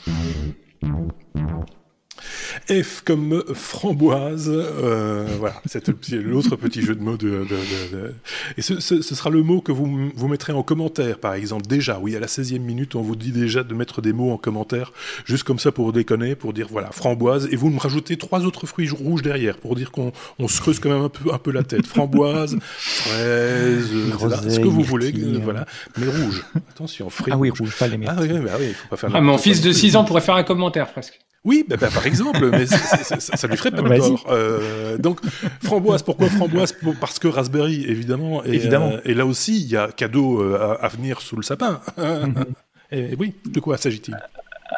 F 2.70 3.02
comme 3.06 3.44
framboise, 3.54 4.50
euh, 4.52 5.26
voilà, 5.40 5.62
c'est 5.66 5.88
l'autre 6.12 6.56
petit 6.56 6.82
jeu 6.82 6.96
de 6.96 7.02
mots 7.02 7.18
de, 7.18 7.28
de- 7.30 7.44
de- 7.44 7.96
de- 7.98 8.14
Et 8.58 8.62
ce, 8.62 8.80
ce- 8.80 9.02
ce 9.02 9.16
sera 9.16 9.30
le 9.30 9.44
mot 9.44 9.62
que 9.62 9.72
vous, 9.72 10.10
vous 10.16 10.28
mettrez 10.28 10.54
en 10.54 10.64
commentaire, 10.64 11.20
par 11.20 11.34
exemple. 11.34 11.66
Déjà, 11.68 12.00
oui, 12.02 12.16
à 12.16 12.20
la 12.20 12.28
16e 12.28 12.60
minute, 12.60 12.96
on 12.96 13.02
vous 13.02 13.16
dit 13.16 13.32
déjà 13.32 13.64
de 13.64 13.74
mettre 13.74 14.02
des 14.02 14.14
mots 14.14 14.32
en 14.32 14.38
commentaire, 14.38 14.92
juste 15.26 15.44
comme 15.44 15.60
ça 15.60 15.72
pour 15.72 15.92
déconner, 15.94 16.36
pour 16.36 16.54
dire, 16.54 16.68
voilà, 16.72 16.92
framboise, 16.92 17.48
et 17.52 17.56
vous 17.56 17.70
me 17.70 17.80
rajoutez 17.80 18.18
trois 18.18 18.46
autres 18.46 18.66
fruits 18.68 18.90
rouges 18.90 19.22
derrière, 19.22 19.58
pour 19.58 19.76
dire 19.76 19.92
qu'on 19.92 20.12
on 20.40 20.48
se 20.48 20.62
creuse 20.62 20.80
quand 20.80 20.90
même 20.90 21.04
un 21.04 21.10
peu, 21.10 21.34
un 21.34 21.38
peu 21.38 21.52
la 21.52 21.64
tête. 21.64 21.86
Framboise, 21.86 22.58
fraise. 22.78 23.90
Groseille, 24.12 24.52
ce 24.52 24.60
que 24.60 24.68
vous 24.68 24.82
voulez, 24.82 25.12
myrtille, 25.12 25.36
euh, 25.36 25.40
voilà, 25.44 25.66
mais 25.98 26.08
rouge. 26.08 26.44
Attention, 26.72 27.10
fruits 27.10 27.34
Ah 27.34 27.38
oui, 27.38 27.50
rouge, 27.50 27.76
pas 27.78 27.88
les 27.88 28.00
Ah 28.08 28.16
oui, 28.20 28.28
bah 28.28 28.52
oui, 28.60 28.74
faut 28.74 28.88
pas 28.90 28.98
faire 28.98 29.10
Ah, 29.14 29.22
mon 29.22 29.38
fils 29.38 29.62
de 29.62 29.70
plus. 29.70 29.80
6 29.80 29.96
ans 29.96 30.04
pourrait 30.04 30.22
faire 30.22 30.36
un 30.36 30.44
commentaire 30.44 30.92
presque. 30.92 31.20
Oui, 31.46 31.64
bah, 31.70 31.76
bah, 31.80 31.90
par 31.94 32.06
exemple, 32.08 32.50
mais 32.52 32.66
ça 32.66 33.48
lui 33.48 33.56
ferait 33.56 33.72
pas 33.72 33.82
de 33.84 33.98
tort. 33.98 34.26
Euh, 34.32 34.98
donc, 34.98 35.20
framboise, 35.64 36.02
pourquoi 36.04 36.28
framboise? 36.28 36.74
Parce 37.00 37.20
que 37.20 37.28
raspberry, 37.28 37.86
évidemment. 37.88 38.44
Et, 38.44 38.56
Évidemment. 38.56 38.94
euh, 38.94 39.02
et 39.06 39.14
là 39.14 39.26
aussi, 39.28 39.62
il 39.62 39.68
y 39.68 39.78
a 39.78 39.90
cadeau 39.92 40.42
euh, 40.42 40.58
à, 40.82 40.86
à 40.86 40.88
venir 40.90 41.22
sous 41.22 41.36
le 41.36 41.44
sapin. 41.44 41.80
Mhm. 41.98 42.46
et 42.92 43.16
oui, 43.20 43.34
de 43.46 43.60
quoi 43.60 43.78
s'agit-il? 43.78 44.18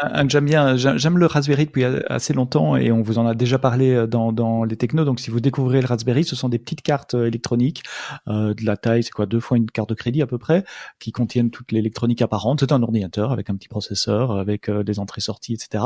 Un 0.02 0.26
que 0.26 0.32
j'aime 0.34 0.46
bien, 0.46 0.76
j'aime 0.76 1.18
le 1.18 1.28
Raspberry 1.28 1.66
depuis 1.66 1.86
assez 1.86 2.34
longtemps 2.34 2.76
et 2.76 2.92
on 2.92 3.02
vous 3.02 3.20
en 3.20 3.26
a 3.26 3.34
déjà 3.34 3.58
parlé 3.58 3.94
euh, 3.94 4.06
dans, 4.06 4.34
dans 4.34 4.66
les 4.66 4.76
technos. 4.76 5.06
Donc 5.06 5.22
si 5.22 5.32
vous 5.32 5.40
découvrez 5.40 5.80
le 5.80 5.88
Raspberry, 5.88 6.26
ce 6.26 6.36
sont 6.36 6.50
des 6.50 6.60
petites 6.60 6.82
cartes 6.82 7.14
euh, 7.14 7.28
électroniques 7.28 7.84
euh, 8.28 8.54
de 8.54 8.66
la 8.66 8.76
taille, 8.76 9.04
c'est 9.04 9.12
quoi, 9.12 9.26
deux 9.26 9.40
fois 9.40 9.56
une 9.56 9.72
carte 9.72 9.88
de 9.88 9.94
crédit 9.94 10.22
à 10.22 10.28
peu 10.28 10.38
près, 10.38 10.66
qui 11.00 11.14
contiennent 11.14 11.52
toute 11.52 11.72
l'électronique 11.72 12.22
apparente. 12.22 12.60
C'est 12.60 12.74
un 12.74 12.84
ordinateur 12.84 13.32
avec 13.32 13.50
un 13.50 13.56
petit 13.56 13.70
processeur, 13.70 14.34
avec 14.34 14.68
euh, 14.68 14.84
des 14.84 15.00
entrées-sorties, 15.00 15.54
etc. 15.54 15.86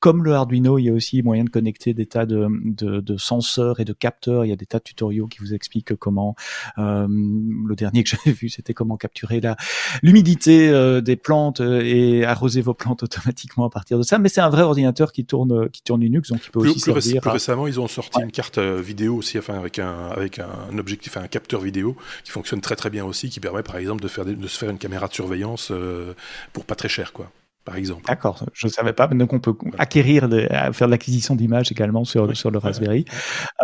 Comme 0.00 0.24
le 0.24 0.34
Arduino, 0.34 0.78
il 0.78 0.86
y 0.86 0.90
a 0.90 0.92
aussi 0.92 1.22
moyen 1.22 1.44
de 1.44 1.50
connecter 1.50 1.94
des 1.94 2.06
tas 2.06 2.26
de, 2.26 2.48
de, 2.64 3.00
de 3.00 3.16
senseurs 3.16 3.78
et 3.78 3.84
de 3.84 3.92
capteurs. 3.92 4.44
Il 4.44 4.48
y 4.48 4.52
a 4.52 4.56
des 4.56 4.66
tas 4.66 4.78
de 4.78 4.84
tutoriaux 4.84 5.28
qui 5.28 5.38
vous 5.38 5.54
expliquent 5.54 5.94
comment. 5.94 6.34
euh, 6.78 7.06
le 7.08 7.76
dernier 7.76 8.02
que 8.02 8.10
j'avais 8.10 8.32
vu, 8.32 8.48
c'était 8.48 8.74
comment 8.74 8.96
capturer 8.96 9.40
la 9.40 9.56
l'humidité 10.02 10.72
des 11.00 11.16
plantes 11.16 11.60
et 11.60 12.24
arroser 12.24 12.60
vos 12.60 12.74
plantes 12.74 13.04
automatiquement 13.04 13.35
à 13.64 13.70
partir 13.70 13.98
de 13.98 14.02
ça. 14.02 14.18
Mais 14.18 14.28
c'est 14.28 14.40
un 14.40 14.48
vrai 14.50 14.62
ordinateur 14.62 15.12
qui 15.12 15.24
tourne 15.24 15.68
qui 15.70 15.82
tourne 15.82 16.00
Linux, 16.00 16.30
donc 16.30 16.40
il 16.44 16.50
peut 16.50 16.60
plus, 16.60 16.70
aussi 16.70 16.90
plus 16.90 17.00
servir. 17.02 17.20
plus 17.20 17.28
à- 17.30 17.32
récemment, 17.32 17.66
ils 17.66 17.78
ont 17.80 17.88
sorti 17.88 18.20
une 18.22 18.30
carte 18.32 18.58
euh, 18.58 18.80
vidéo 18.80 19.16
aussi, 19.16 19.38
enfin 19.38 19.54
avec 19.58 19.78
un 19.78 20.08
avec 20.10 20.38
un 20.38 20.76
objectif, 20.78 21.16
un 21.16 21.28
capteur 21.28 21.60
vidéo 21.60 21.96
qui 22.24 22.30
fonctionne 22.30 22.60
très 22.60 22.76
très 22.76 22.90
bien 22.90 23.04
aussi, 23.04 23.30
qui 23.30 23.40
permet 23.40 23.62
par 23.62 23.76
exemple 23.76 24.02
de 24.02 24.08
faire 24.08 24.24
des- 24.24 24.34
de 24.36 24.46
se 24.48 24.58
faire 24.58 24.70
une 24.70 24.78
caméra 24.78 25.08
de 25.08 25.14
surveillance 25.14 25.68
euh, 25.70 26.14
pour 26.52 26.64
pas 26.64 26.74
très 26.74 26.88
cher, 26.88 27.12
quoi. 27.12 27.30
Par 27.66 27.76
exemple. 27.76 28.04
D'accord, 28.06 28.46
je 28.54 28.66
ne 28.68 28.72
savais 28.72 28.92
pas. 28.92 29.08
Donc 29.08 29.32
on 29.32 29.40
peut 29.40 29.54
acquérir, 29.76 30.28
à 30.50 30.72
faire 30.72 30.86
de 30.86 30.92
l'acquisition 30.92 31.34
d'images 31.34 31.70
également 31.72 32.04
sur, 32.04 32.28
Oui. 32.28 32.36
sur 32.36 32.50
le 32.50 32.58
Raspberry. 32.58 33.04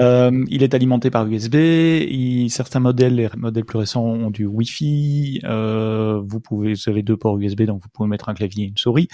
Euh, 0.01 0.45
il 0.49 0.63
est 0.65 0.75
alimenté 0.75 1.09
par 1.11 1.27
USB. 1.27 1.55
Il, 1.55 2.51
certains 2.51 2.81
modèles, 2.81 3.15
les 3.15 3.29
modèles 3.37 3.65
plus 3.65 3.79
récents, 3.79 4.05
ont 4.05 4.31
du 4.31 4.45
Wi-Fi. 4.45 5.41
Euh, 5.45 6.21
vous 6.25 6.41
pouvez, 6.41 6.75
vous 6.75 6.91
avez 6.91 7.03
deux 7.03 7.17
ports 7.17 7.39
USB, 7.39 7.63
donc 7.63 7.81
vous 7.83 7.89
pouvez 7.93 8.09
mettre 8.09 8.29
un 8.29 8.35
clavier 8.35 8.65
et 8.65 8.69
une 8.69 8.77
souris. 8.77 9.07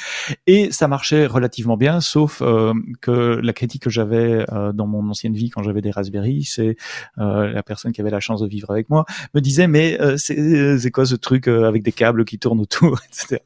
Et 0.47 0.73
ça 0.73 0.89
marchait 0.89 1.27
relativement 1.27 1.77
bien, 1.77 2.01
sauf 2.01 2.41
euh, 2.41 2.73
que 3.03 3.41
la 3.43 3.53
critique 3.53 3.83
que 3.83 3.91
j'avais 3.91 4.45
euh, 4.53 4.73
dans 4.73 4.87
mon 4.87 5.09
ancienne 5.11 5.35
vie 5.35 5.51
quand 5.51 5.63
j'avais 5.63 5.83
des 5.83 5.91
Raspberry, 5.91 6.45
c'est 6.45 6.77
euh, 7.19 7.53
la 7.53 7.63
personne 7.63 7.93
qui 7.93 8.01
avait 8.01 8.11
la 8.11 8.21
chance 8.21 8.41
de 8.41 8.47
vivre 8.49 8.71
avec 8.71 8.89
moi 8.89 9.05
me 9.35 9.41
disait 9.41 9.69
mais 9.69 10.01
euh, 10.01 10.17
c'est 10.17 10.79
c'est 10.79 10.91
quoi 10.91 11.05
ce 11.05 11.15
truc 11.15 11.47
euh, 11.47 11.69
avec 11.69 11.83
des 11.83 11.93
câbles 11.93 12.25
qui 12.25 12.39
tournent 12.39 12.61
autour, 12.61 12.99
etc. 13.09 13.43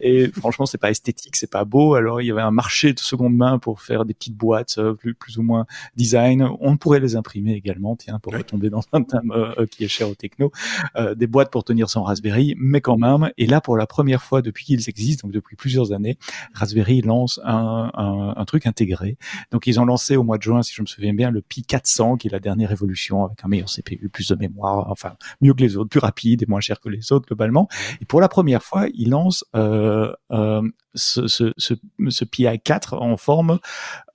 Et 0.00 0.30
franchement, 0.32 0.66
c'est 0.68 0.78
pas 0.78 0.90
esthétique, 0.90 1.34
c'est 1.36 1.50
pas 1.50 1.64
beau. 1.64 1.94
Alors 1.94 2.20
il 2.22 2.26
y 2.26 2.30
avait 2.30 2.42
un 2.42 2.50
marché 2.50 2.92
de 2.92 2.98
seconde 3.00 3.34
main 3.36 3.58
pour 3.58 3.80
faire 3.80 4.04
des 4.04 4.14
petites 4.14 4.36
boîtes 4.36 4.76
euh, 4.78 4.94
plus, 4.94 5.14
plus 5.14 5.38
ou 5.38 5.42
moins 5.42 5.66
design. 5.96 6.48
On 6.60 6.76
pourrait 6.76 7.00
les 7.00 7.16
imprimer 7.16 7.54
également, 7.54 7.96
tiens, 7.96 8.18
pour 8.20 8.32
Oui. 8.32 8.38
retomber 8.38 8.70
dans 8.70 8.82
un 8.92 9.02
thème 9.02 9.32
euh, 9.32 9.66
qui 9.66 9.84
est 9.84 9.88
cher 9.88 10.08
au 10.08 10.14
techno. 10.14 10.52
Euh, 10.96 11.14
des 11.14 11.26
boîtes 11.26 11.50
pour 11.50 11.64
tenir 11.64 11.90
son 11.90 12.02
Raspberry, 12.02 12.54
mais 12.58 12.80
quand 12.80 12.96
même. 12.96 13.30
Et 13.38 13.46
là, 13.46 13.60
pour 13.60 13.76
la 13.76 13.86
première 13.86 14.22
fois 14.22 14.42
depuis 14.42 14.64
qu'ils 14.64 14.88
existent, 14.88 15.26
donc 15.26 15.34
depuis 15.34 15.56
plusieurs 15.56 15.92
années, 15.92 16.18
Raspberry 16.54 17.00
lance 17.02 17.40
un, 17.44 17.90
un, 17.94 18.34
un 18.36 18.44
truc 18.44 18.66
intégré. 18.66 19.16
Donc 19.50 19.66
ils 19.66 19.80
ont 19.80 19.84
lancé 19.84 20.16
au 20.16 20.22
mois 20.22 20.38
de 20.38 20.42
juin, 20.42 20.62
si 20.62 20.74
je 20.74 20.82
me 20.82 20.86
souviens 20.86 21.14
bien, 21.14 21.30
le 21.30 21.40
Pi 21.40 21.62
400, 21.62 22.16
qui 22.18 22.28
est 22.28 22.30
la 22.30 22.40
dernière 22.40 22.70
évolution 22.72 23.24
avec 23.24 23.44
un 23.44 23.48
meilleur 23.48 23.68
CPU, 23.68 24.08
plus 24.08 24.28
de 24.28 24.34
mémoire, 24.36 24.90
enfin 24.90 25.14
mieux 25.40 25.54
que 25.54 25.60
les 25.62 25.76
autres, 25.76 25.88
plus 25.90 26.00
rapide 26.00 26.42
et 26.42 26.46
moins 26.46 26.60
cher 26.60 26.80
que 26.80 26.88
les 26.88 27.12
autres 27.12 27.26
globalement. 27.26 27.68
Et 28.00 28.04
pour 28.04 28.20
la 28.20 28.28
première 28.28 28.62
fois, 28.62 28.86
ils 28.94 29.10
lancent 29.10 29.44
euh, 29.56 30.12
euh, 30.32 30.57
ce, 30.94 31.26
ce, 31.26 31.52
ce, 31.56 31.74
ce 32.08 32.24
PI 32.24 32.46
4 32.62 32.94
en 32.94 33.16
forme 33.16 33.58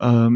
euh, 0.02 0.30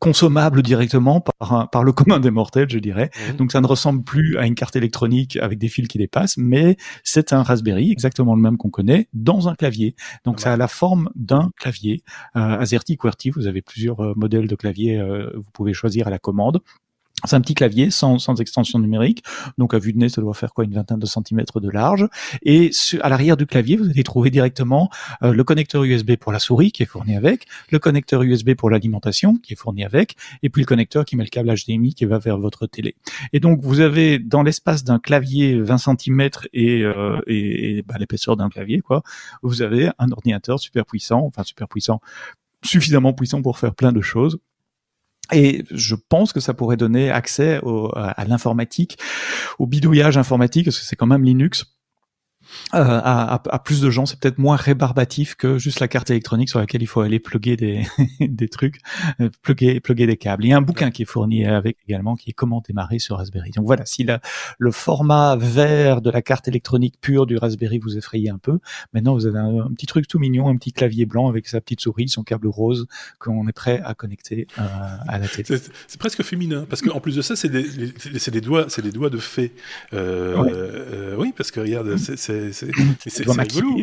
consommable 0.00 0.62
directement 0.62 1.20
par, 1.20 1.52
un- 1.52 1.66
par 1.66 1.82
le 1.82 1.92
commun 1.92 2.20
des 2.20 2.30
mortels, 2.30 2.68
je 2.70 2.78
dirais. 2.78 3.10
Mhm. 3.30 3.36
Donc 3.36 3.52
ça 3.52 3.60
ne 3.60 3.66
ressemble 3.66 4.04
plus 4.04 4.36
à 4.38 4.46
une 4.46 4.54
carte 4.54 4.76
électronique 4.76 5.36
avec 5.36 5.58
des 5.58 5.68
fils 5.68 5.88
qui 5.88 5.98
dépassent, 5.98 6.36
mais 6.36 6.76
c'est 7.02 7.32
un 7.32 7.42
Raspberry, 7.42 7.90
exactement 7.90 8.34
le 8.36 8.40
même 8.42 8.56
qu'on 8.58 8.70
connaît, 8.70 9.08
dans 9.12 9.48
un 9.48 9.54
clavier. 9.54 9.96
Donc 10.24 10.36
Ah 10.38 10.42
ça 10.42 10.52
a 10.52 10.56
la 10.56 10.68
forme 10.68 11.10
d'un 11.16 11.50
clavier. 11.56 12.02
Euh, 12.36 12.58
AZERTY, 12.60 12.96
QWERTY, 12.96 13.30
vous 13.30 13.46
avez 13.46 13.62
plusieurs 13.62 14.00
euh, 14.00 14.12
modèles 14.14 14.46
de 14.46 14.54
clavier, 14.54 14.98
euh, 14.98 15.30
vous 15.34 15.50
pouvez 15.52 15.72
choisir 15.72 16.06
à 16.06 16.10
la 16.10 16.18
commande. 16.18 16.60
C'est 17.24 17.34
un 17.34 17.40
petit 17.40 17.54
clavier 17.54 17.90
sans, 17.90 18.18
sans 18.18 18.40
extension 18.40 18.78
numérique, 18.78 19.24
donc 19.58 19.74
à 19.74 19.78
vue 19.78 19.92
de 19.92 19.98
nez, 19.98 20.08
ça 20.08 20.20
doit 20.20 20.34
faire 20.34 20.54
quoi 20.54 20.64
une 20.64 20.72
vingtaine 20.72 21.00
de 21.00 21.06
centimètres 21.06 21.58
de 21.58 21.68
large. 21.68 22.06
Et 22.42 22.70
à 23.00 23.08
l'arrière 23.08 23.36
du 23.36 23.44
clavier, 23.44 23.76
vous 23.76 23.88
allez 23.90 24.04
trouver 24.04 24.30
directement 24.30 24.88
euh, 25.22 25.32
le 25.32 25.42
connecteur 25.42 25.82
USB 25.82 26.14
pour 26.14 26.30
la 26.30 26.38
souris 26.38 26.70
qui 26.70 26.84
est 26.84 26.86
fourni 26.86 27.16
avec, 27.16 27.46
le 27.70 27.80
connecteur 27.80 28.22
USB 28.22 28.54
pour 28.54 28.70
l'alimentation 28.70 29.36
qui 29.36 29.54
est 29.54 29.56
fourni 29.56 29.84
avec, 29.84 30.14
et 30.42 30.48
puis 30.48 30.62
le 30.62 30.66
connecteur 30.66 31.04
qui 31.04 31.16
met 31.16 31.24
le 31.24 31.28
câble 31.28 31.52
HDMI 31.52 31.94
qui 31.94 32.04
va 32.04 32.18
vers 32.18 32.38
votre 32.38 32.66
télé. 32.66 32.94
Et 33.32 33.40
donc 33.40 33.60
vous 33.62 33.80
avez 33.80 34.20
dans 34.20 34.44
l'espace 34.44 34.84
d'un 34.84 35.00
clavier 35.00 35.60
20 35.60 35.78
cm 35.78 36.30
et, 36.52 36.82
euh, 36.82 37.20
bah, 37.86 37.96
l'épaisseur 37.98 38.36
d'un 38.36 38.48
clavier, 38.48 38.80
quoi, 38.80 39.02
vous 39.42 39.62
avez 39.62 39.90
un 39.98 40.10
ordinateur 40.12 40.60
super 40.60 40.86
puissant, 40.86 41.24
enfin 41.24 41.42
super 41.42 41.66
puissant, 41.66 42.00
suffisamment 42.64 43.12
puissant 43.12 43.42
pour 43.42 43.58
faire 43.58 43.74
plein 43.74 43.92
de 43.92 44.00
choses. 44.00 44.38
Et 45.32 45.64
je 45.70 45.94
pense 45.94 46.32
que 46.32 46.40
ça 46.40 46.54
pourrait 46.54 46.76
donner 46.76 47.10
accès 47.10 47.60
à 47.94 48.24
l'informatique, 48.24 48.98
au 49.58 49.66
bidouillage 49.66 50.16
informatique, 50.16 50.64
parce 50.64 50.78
que 50.78 50.84
c'est 50.84 50.96
quand 50.96 51.06
même 51.06 51.24
Linux. 51.24 51.77
Euh, 52.74 53.00
à, 53.02 53.42
à, 53.48 53.58
plus 53.58 53.80
de 53.80 53.90
gens, 53.90 54.06
c'est 54.06 54.18
peut-être 54.18 54.38
moins 54.38 54.56
rébarbatif 54.56 55.34
que 55.34 55.58
juste 55.58 55.80
la 55.80 55.88
carte 55.88 56.10
électronique 56.10 56.48
sur 56.48 56.58
laquelle 56.58 56.82
il 56.82 56.86
faut 56.86 57.00
aller 57.00 57.18
plugger 57.18 57.56
des, 57.56 57.86
des 58.20 58.48
trucs, 58.48 58.80
euh, 59.20 59.30
plugger, 59.42 59.80
plugger 59.80 60.06
des 60.06 60.16
câbles. 60.16 60.44
Il 60.44 60.48
y 60.48 60.52
a 60.52 60.56
un 60.56 60.62
bouquin 60.62 60.90
qui 60.90 61.02
est 61.02 61.06
fourni 61.06 61.46
avec 61.46 61.78
également, 61.88 62.16
qui 62.16 62.30
est 62.30 62.34
comment 62.34 62.62
démarrer 62.66 62.98
sur 62.98 63.16
Raspberry. 63.16 63.50
Donc 63.52 63.66
voilà, 63.66 63.84
si 63.86 64.04
la, 64.04 64.20
le 64.58 64.70
format 64.70 65.36
vert 65.36 66.00
de 66.02 66.10
la 66.10 66.22
carte 66.22 66.48
électronique 66.48 66.96
pure 67.00 67.26
du 67.26 67.36
Raspberry 67.36 67.78
vous 67.78 67.96
effrayait 67.96 68.30
un 68.30 68.38
peu, 68.38 68.58
maintenant 68.92 69.14
vous 69.14 69.26
avez 69.26 69.38
un, 69.38 69.70
petit 69.74 69.86
truc 69.86 70.06
tout 70.06 70.18
mignon, 70.18 70.48
un 70.48 70.56
petit 70.56 70.72
clavier 70.72 71.06
blanc 71.06 71.28
avec 71.28 71.48
sa 71.48 71.60
petite 71.60 71.80
souris, 71.80 72.08
son 72.08 72.22
câble 72.22 72.48
rose 72.48 72.86
qu'on 73.18 73.46
est 73.48 73.52
prêt 73.52 73.80
à 73.84 73.94
connecter 73.94 74.46
euh, 74.58 74.62
à 75.06 75.18
la 75.18 75.28
télé. 75.28 75.58
C'est 75.86 75.98
presque 75.98 76.22
féminin, 76.22 76.66
parce 76.68 76.82
qu'en 76.82 77.00
plus 77.00 77.16
de 77.16 77.22
ça, 77.22 77.36
c'est 77.36 77.48
des, 77.48 77.64
des 78.30 78.40
doigts, 78.40 78.66
c'est 78.68 78.82
des 78.82 78.92
doigts 78.92 79.10
de 79.10 79.18
fée. 79.18 79.52
Euh, 79.92 80.36
euh, 80.36 81.16
oui, 81.18 81.32
parce 81.36 81.50
que 81.50 81.60
regarde, 81.60 81.96
c'est 81.96 82.37
c'est 82.52 82.70
rigolo. 83.26 83.78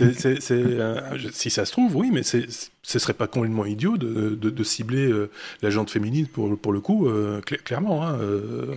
Euh, 0.00 1.18
si 1.32 1.50
ça 1.50 1.64
se 1.64 1.72
trouve, 1.72 1.96
oui, 1.96 2.10
mais 2.12 2.22
c'est 2.22 2.46
ce 2.84 2.98
serait 2.98 3.14
pas 3.14 3.26
complètement 3.26 3.64
idiot 3.64 3.96
de, 3.96 4.36
de, 4.40 4.50
de 4.50 4.64
cibler 4.64 5.06
euh, 5.06 5.30
la 5.62 5.70
jante 5.70 5.90
féminine 5.90 6.26
pour, 6.26 6.56
pour 6.58 6.72
le 6.72 6.80
coup, 6.80 7.08
euh, 7.08 7.40
clairement. 7.40 8.06
Hein, 8.06 8.18
euh, 8.20 8.74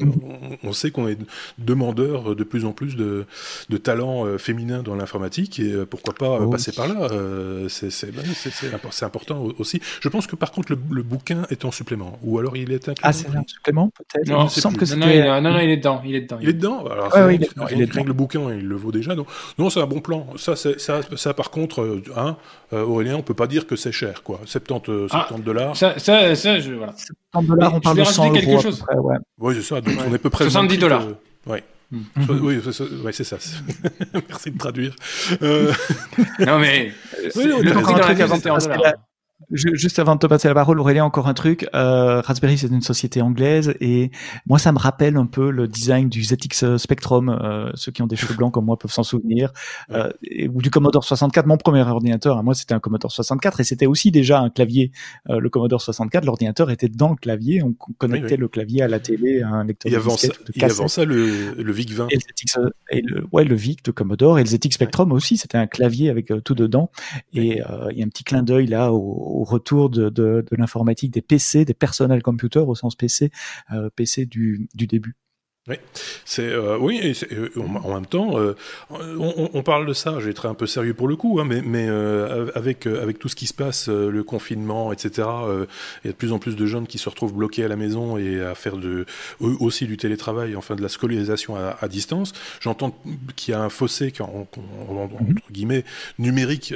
on, 0.63 0.71
sait 0.71 0.91
qu'on 0.91 1.07
est 1.07 1.17
demandeur 1.57 2.35
de 2.35 2.43
plus 2.45 2.63
en 2.63 2.71
plus 2.71 2.95
de, 2.95 3.25
de 3.69 3.77
talents 3.77 4.25
euh, 4.25 4.37
féminins 4.37 4.81
dans 4.81 4.95
l'informatique 4.95 5.59
et 5.59 5.73
pourquoi 5.89 6.13
pas 6.13 6.39
oh 6.41 6.49
passer 6.49 6.71
par 6.71 6.87
là. 6.87 7.09
c'est 7.67 8.11
ben, 8.13 8.23
important 9.01 9.47
aussi. 9.59 9.81
Je 9.99 10.07
pense 10.07 10.25
que 10.25 10.37
par 10.37 10.51
contre 10.51 10.71
le, 10.71 11.03
bouquin 11.03 11.43
est 11.49 11.65
en 11.65 11.71
supplément 11.71 12.17
ou 12.23 12.39
alors 12.39 12.55
il 12.55 12.71
est 12.71 12.87
inclus. 12.87 13.03
Ah, 13.03 13.11
c'est 13.11 13.27
un 13.35 13.43
supplément 13.45 13.89
peut-être? 13.89 14.27
Non, 14.27 14.47
non, 14.97 15.41
non, 15.41 15.51
non, 15.51 15.59
il 15.59 15.69
est 15.69 15.77
dedans. 15.77 16.01
Il 16.05 16.15
est 16.15 16.21
dedans. 16.21 16.37
Il 16.41 16.49
est 16.49 16.53
dedans? 16.53 16.85
Alors, 16.87 17.31
il 17.31 17.43
est, 17.81 17.93
le 17.93 18.13
bouquin, 18.13 18.53
il 18.53 18.67
le 18.67 18.75
vaut 18.75 18.91
déjà. 18.91 19.15
Non, 19.15 19.25
non 19.57 19.69
c'est 19.69 19.81
un 19.81 19.85
bon 19.85 19.99
plan. 19.99 20.27
Ça, 20.37 20.55
ça, 20.55 20.71
ça, 20.77 21.33
par 21.33 21.51
contre, 21.51 22.01
hein, 22.15 22.37
Aurélien, 22.71 23.15
on 23.15 23.21
peut 23.21 23.33
pas 23.33 23.47
dire 23.47 23.67
que 23.67 23.75
c'est 23.75 23.91
cher, 23.97 24.23
quoi. 24.23 24.39
70, 24.45 25.09
70 25.09 25.11
ah, 25.11 25.27
dollars. 25.43 25.75
Ça, 25.75 25.97
ça, 25.99 26.35
ça, 26.35 26.59
je, 26.59 26.73
voilà. 26.73 26.93
70 27.33 27.49
dollars, 27.49 27.73
on 27.75 27.79
parle 27.79 27.97
de 27.97 28.03
100 28.03 28.31
quelque 28.31 28.51
euros 28.51 28.61
chose. 28.61 28.83
ouais. 28.95 29.17
Oui, 29.39 29.55
c'est 29.55 29.61
ça. 29.61 29.81
Donc, 29.81 29.95
on 30.07 30.11
est 30.11 30.15
à 30.15 30.19
peu 30.19 30.29
près 30.29 30.43
70 30.43 30.77
dollars. 30.77 31.07
Ouais. 31.45 31.63
Mm 31.91 31.99
-hmm. 32.17 32.39
Oui, 32.41 33.13
c'est 33.13 33.23
ça. 33.23 33.37
Merci 34.29 34.51
de 34.51 34.57
traduire. 34.57 34.93
Euh... 35.41 35.71
non, 36.47 36.59
mais 36.59 36.91
oui, 37.35 37.45
la 37.63 38.15
case 38.15 38.31
21 39.39 39.55
dollars. 39.55 39.77
Juste 39.77 39.99
avant 39.99 40.15
de 40.15 40.19
te 40.19 40.27
passer 40.27 40.47
la 40.47 40.53
parole, 40.53 40.79
Aurélien, 40.79 41.05
encore 41.05 41.27
un 41.27 41.33
truc. 41.33 41.67
Euh, 41.73 42.21
Raspberry, 42.21 42.57
c'est 42.57 42.67
une 42.67 42.81
société 42.81 43.21
anglaise 43.21 43.75
et 43.79 44.11
moi, 44.45 44.59
ça 44.59 44.71
me 44.71 44.79
rappelle 44.79 45.15
un 45.15 45.25
peu 45.25 45.51
le 45.51 45.67
design 45.67 46.09
du 46.09 46.23
ZX 46.23 46.77
Spectrum. 46.77 47.29
Euh, 47.29 47.71
ceux 47.75 47.91
qui 47.91 48.01
ont 48.01 48.07
des 48.07 48.15
cheveux 48.15 48.35
blancs 48.35 48.53
comme 48.53 48.65
moi 48.65 48.77
peuvent 48.77 48.91
s'en 48.91 49.03
souvenir. 49.03 49.51
Euh, 49.89 50.11
ou 50.53 50.61
du 50.61 50.69
Commodore 50.69 51.03
64. 51.03 51.45
Mon 51.45 51.57
premier 51.57 51.81
ordinateur, 51.81 52.43
moi, 52.43 52.53
c'était 52.53 52.73
un 52.73 52.79
Commodore 52.79 53.11
64 53.11 53.59
et 53.59 53.63
c'était 53.63 53.85
aussi 53.85 54.11
déjà 54.11 54.39
un 54.39 54.49
clavier. 54.49 54.91
Euh, 55.29 55.39
le 55.39 55.49
Commodore 55.49 55.81
64, 55.81 56.25
l'ordinateur 56.25 56.71
était 56.71 56.89
dans 56.89 57.09
le 57.09 57.15
clavier. 57.15 57.63
On 57.63 57.73
connectait 57.97 58.37
le 58.37 58.47
clavier 58.47 58.81
à 58.81 58.87
la 58.87 58.99
télé, 58.99 59.41
à 59.41 59.49
un 59.49 59.63
lecteur 59.63 59.91
et 59.91 59.95
avant 59.95 60.17
ça, 60.17 60.27
de 60.27 60.63
avant 60.63 60.87
ça, 60.87 61.05
le, 61.05 61.53
le 61.53 61.71
VIC 61.71 61.91
20. 61.91 62.07
Et 62.09 62.15
le, 62.15 62.19
ZX, 62.19 62.59
et 62.91 63.01
le, 63.01 63.25
ouais, 63.31 63.45
le 63.45 63.55
VIC 63.55 63.85
de 63.85 63.91
Commodore 63.91 64.39
et 64.39 64.43
le 64.43 64.49
ZX 64.49 64.71
Spectrum 64.71 65.11
aussi. 65.11 65.37
C'était 65.37 65.57
un 65.57 65.67
clavier 65.67 66.09
avec 66.09 66.31
tout 66.43 66.55
dedans. 66.55 66.91
Et 67.33 67.61
il 67.91 67.97
y 67.97 68.01
a 68.01 68.05
un 68.05 68.09
petit 68.09 68.23
clin 68.23 68.43
d'œil 68.43 68.67
là 68.67 68.91
au 68.91 69.26
au 69.27 69.43
retour 69.43 69.89
de, 69.89 70.09
de, 70.09 70.43
l'informatique 70.51 71.11
des 71.11 71.21
PC, 71.21 71.65
des 71.65 71.73
personnels 71.73 72.23
computers 72.23 72.67
au 72.67 72.75
sens 72.75 72.95
PC, 72.95 73.31
euh, 73.71 73.89
PC 73.95 74.25
du, 74.25 74.67
du 74.73 74.87
début. 74.87 75.15
Oui, 75.69 75.75
c'est 76.23 76.47
euh, 76.47 76.77
oui, 76.79 76.97
et 77.03 77.13
euh, 77.33 77.49
en 77.83 77.95
même 77.95 78.05
temps, 78.05 78.39
euh, 78.39 78.55
on, 78.89 79.49
on, 79.53 79.63
parle 79.63 79.85
de 79.85 79.91
ça. 79.91 80.17
J'ai 80.21 80.29
été 80.29 80.45
un 80.45 80.53
peu 80.53 80.65
sérieux 80.65 80.93
pour 80.93 81.09
le 81.09 81.17
coup, 81.17 81.41
hein, 81.41 81.45
mais, 81.45 81.61
mais 81.61 81.87
euh, 81.89 82.49
avec 82.55 82.87
avec 82.87 83.19
tout 83.19 83.27
ce 83.27 83.35
qui 83.35 83.47
se 83.47 83.53
passe, 83.53 83.89
euh, 83.89 84.09
le 84.09 84.23
confinement, 84.23 84.93
etc. 84.93 85.27
il 86.05 86.07
y 86.07 86.09
a 86.09 86.11
de 86.11 86.17
plus 86.17 86.31
en 86.31 86.39
plus 86.39 86.55
de 86.55 86.65
jeunes 86.65 86.87
qui 86.87 86.97
se 86.97 87.09
retrouvent 87.09 87.33
bloqués 87.33 87.65
à 87.65 87.67
la 87.67 87.75
maison 87.75 88.17
et 88.17 88.39
à 88.41 88.55
faire 88.55 88.77
de 88.77 89.05
aussi 89.41 89.87
du 89.87 89.97
télétravail, 89.97 90.55
enfin 90.55 90.75
de 90.75 90.81
la 90.81 90.87
scolarisation 90.87 91.57
à, 91.57 91.75
à 91.81 91.89
distance. 91.89 92.31
J'entends 92.61 92.97
qu'il 93.35 93.51
y 93.51 93.55
a 93.55 93.61
un 93.61 93.69
fossé, 93.69 94.13
en, 94.21 94.47
en, 94.89 95.03
entre 95.03 95.51
guillemets, 95.51 95.83
numérique, 96.17 96.73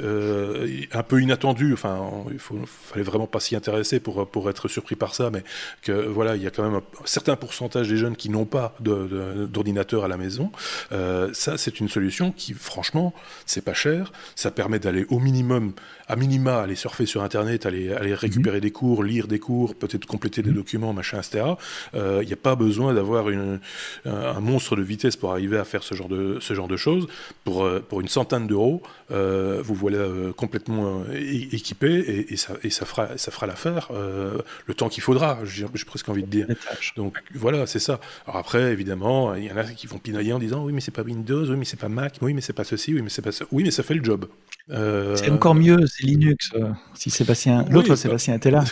un 0.91 1.04
peu 1.04 1.21
inattendu. 1.21 1.71
Enfin, 1.71 2.10
il 2.30 2.39
faut, 2.39 2.60
fallait 2.65 3.06
vraiment 3.06 3.27
pas 3.27 3.39
s'y 3.39 3.56
intéresser 3.56 4.01
pour 4.01 4.27
pour 4.27 4.49
être 4.49 4.67
surpris 4.67 4.97
par 4.97 5.15
ça, 5.15 5.30
mais 5.30 5.45
que 5.82 5.93
voilà, 5.93 6.36
il 6.36 6.43
y 6.43 6.47
a 6.47 6.51
quand 6.51 6.63
même 6.63 6.75
un 6.75 7.06
certain 7.06 7.38
pourcentage 7.38 7.88
des 7.88 7.95
jeunes 7.95 8.17
qui 8.17 8.30
n'ont 8.30 8.45
pas 8.45 8.75
d'ordinateur 8.81 10.03
à 10.03 10.07
la 10.07 10.17
maison. 10.17 10.51
Euh, 10.91 11.29
ça, 11.33 11.57
c'est 11.57 11.79
une 11.79 11.89
solution 11.89 12.31
qui, 12.31 12.53
franchement, 12.53 13.13
c'est 13.45 13.63
pas 13.63 13.73
cher. 13.73 14.11
Ça 14.35 14.51
permet 14.51 14.79
d'aller 14.79 15.05
au 15.09 15.19
minimum, 15.19 15.73
à 16.07 16.15
minima, 16.15 16.59
aller 16.59 16.75
surfer 16.75 17.05
sur 17.05 17.23
Internet, 17.23 17.65
aller, 17.65 17.93
aller 17.93 18.13
récupérer 18.13 18.57
mmh. 18.57 18.61
des 18.61 18.71
cours, 18.71 19.03
lire 19.03 19.27
des 19.27 19.39
cours, 19.39 19.75
peut-être 19.75 20.05
compléter 20.05 20.41
des 20.41 20.51
mmh. 20.51 20.55
documents, 20.55 20.93
machin, 20.93 21.19
etc. 21.19 21.45
Il 21.93 21.99
euh, 21.99 22.23
n'y 22.23 22.33
a 22.33 22.37
pas 22.37 22.55
besoin 22.55 22.93
d'avoir 22.93 23.27
un 23.27 24.39
monstre 24.39 24.75
de 24.75 24.81
vitesse 24.81 25.15
pour 25.15 25.31
arriver 25.31 25.57
à 25.57 25.63
faire 25.63 25.83
ce 25.83 25.95
genre 25.95 26.09
de, 26.09 26.37
ce 26.39 26.53
genre 26.53 26.67
de 26.67 26.77
choses. 26.77 27.07
Pour, 27.43 27.63
euh, 27.63 27.79
pour 27.87 28.01
une 28.01 28.07
centaine 28.07 28.47
d'euros, 28.47 28.81
euh, 29.11 29.61
vous 29.63 29.75
voilà 29.75 30.07
complètement 30.35 31.03
équipé 31.13 31.87
et, 31.87 32.33
et, 32.33 32.37
ça, 32.37 32.53
et 32.63 32.69
ça 32.69 32.85
fera, 32.85 33.17
ça 33.17 33.31
fera 33.31 33.47
l'affaire 33.47 33.89
le 33.91 34.73
temps 34.73 34.89
qu'il 34.89 35.03
faudra, 35.03 35.39
j'ai 35.45 35.65
presque 35.85 36.09
envie 36.09 36.23
de 36.23 36.29
dire. 36.29 36.47
Donc 36.95 37.17
voilà, 37.33 37.65
c'est 37.67 37.79
ça. 37.79 37.99
Alors 38.25 38.37
après, 38.37 38.70
évidemment, 38.71 39.36
il 39.36 39.45
y 39.45 39.51
en 39.51 39.57
a 39.57 39.63
qui 39.63 39.88
vont 39.88 39.97
pinailler 39.97 40.34
en 40.34 40.39
disant 40.39 40.63
oui, 40.63 40.73
mais 40.73 40.81
c'est 40.81 40.91
pas 40.91 41.03
Windows, 41.03 41.45
oui, 41.45 41.55
mais 41.57 41.65
c'est 41.65 41.79
pas 41.79 41.89
Mac, 41.89 42.17
oui, 42.21 42.34
mais 42.34 42.41
c'est 42.41 42.53
pas 42.53 42.63
ceci, 42.63 42.93
oui, 42.93 43.01
mais 43.01 43.10
c'est 43.10 43.21
pas 43.21 43.31
ça. 43.31 43.45
Oui, 43.51 43.63
mais 43.63 43.71
ça 43.71 43.84
fait 43.84 43.93
le 43.93 44.03
job. 44.03 44.25
Euh... 44.69 45.15
C'est 45.15 45.29
encore 45.29 45.55
mieux, 45.55 45.86
c'est 45.88 46.03
Linux. 46.03 46.51
Euh, 46.55 46.69
si 46.93 47.10
Sébastien, 47.10 47.65
l'autre 47.69 47.91
oui, 47.91 47.97
Sébastien 47.97 48.36
était 48.36 48.51
là. 48.51 48.63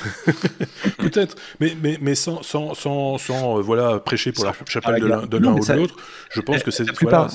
Peut-être, 0.98 1.36
mais, 1.60 1.76
mais, 1.82 1.98
mais 2.02 2.16
sans, 2.16 2.44
sans, 2.44 2.74
sans, 2.74 3.18
sans 3.18 3.58
euh, 3.58 3.62
voilà, 3.62 4.00
prêcher 4.00 4.32
pour 4.32 4.46
la 4.46 4.54
chapelle 4.68 5.02
de 5.02 5.08
l'un 5.08 5.54
ou 5.54 5.60
de 5.60 5.74
l'autre, 5.74 5.96
je 6.32 6.42
pense 6.42 6.64
que 6.64 6.72
c'est. 6.72 6.86
Voilà, 7.02 7.28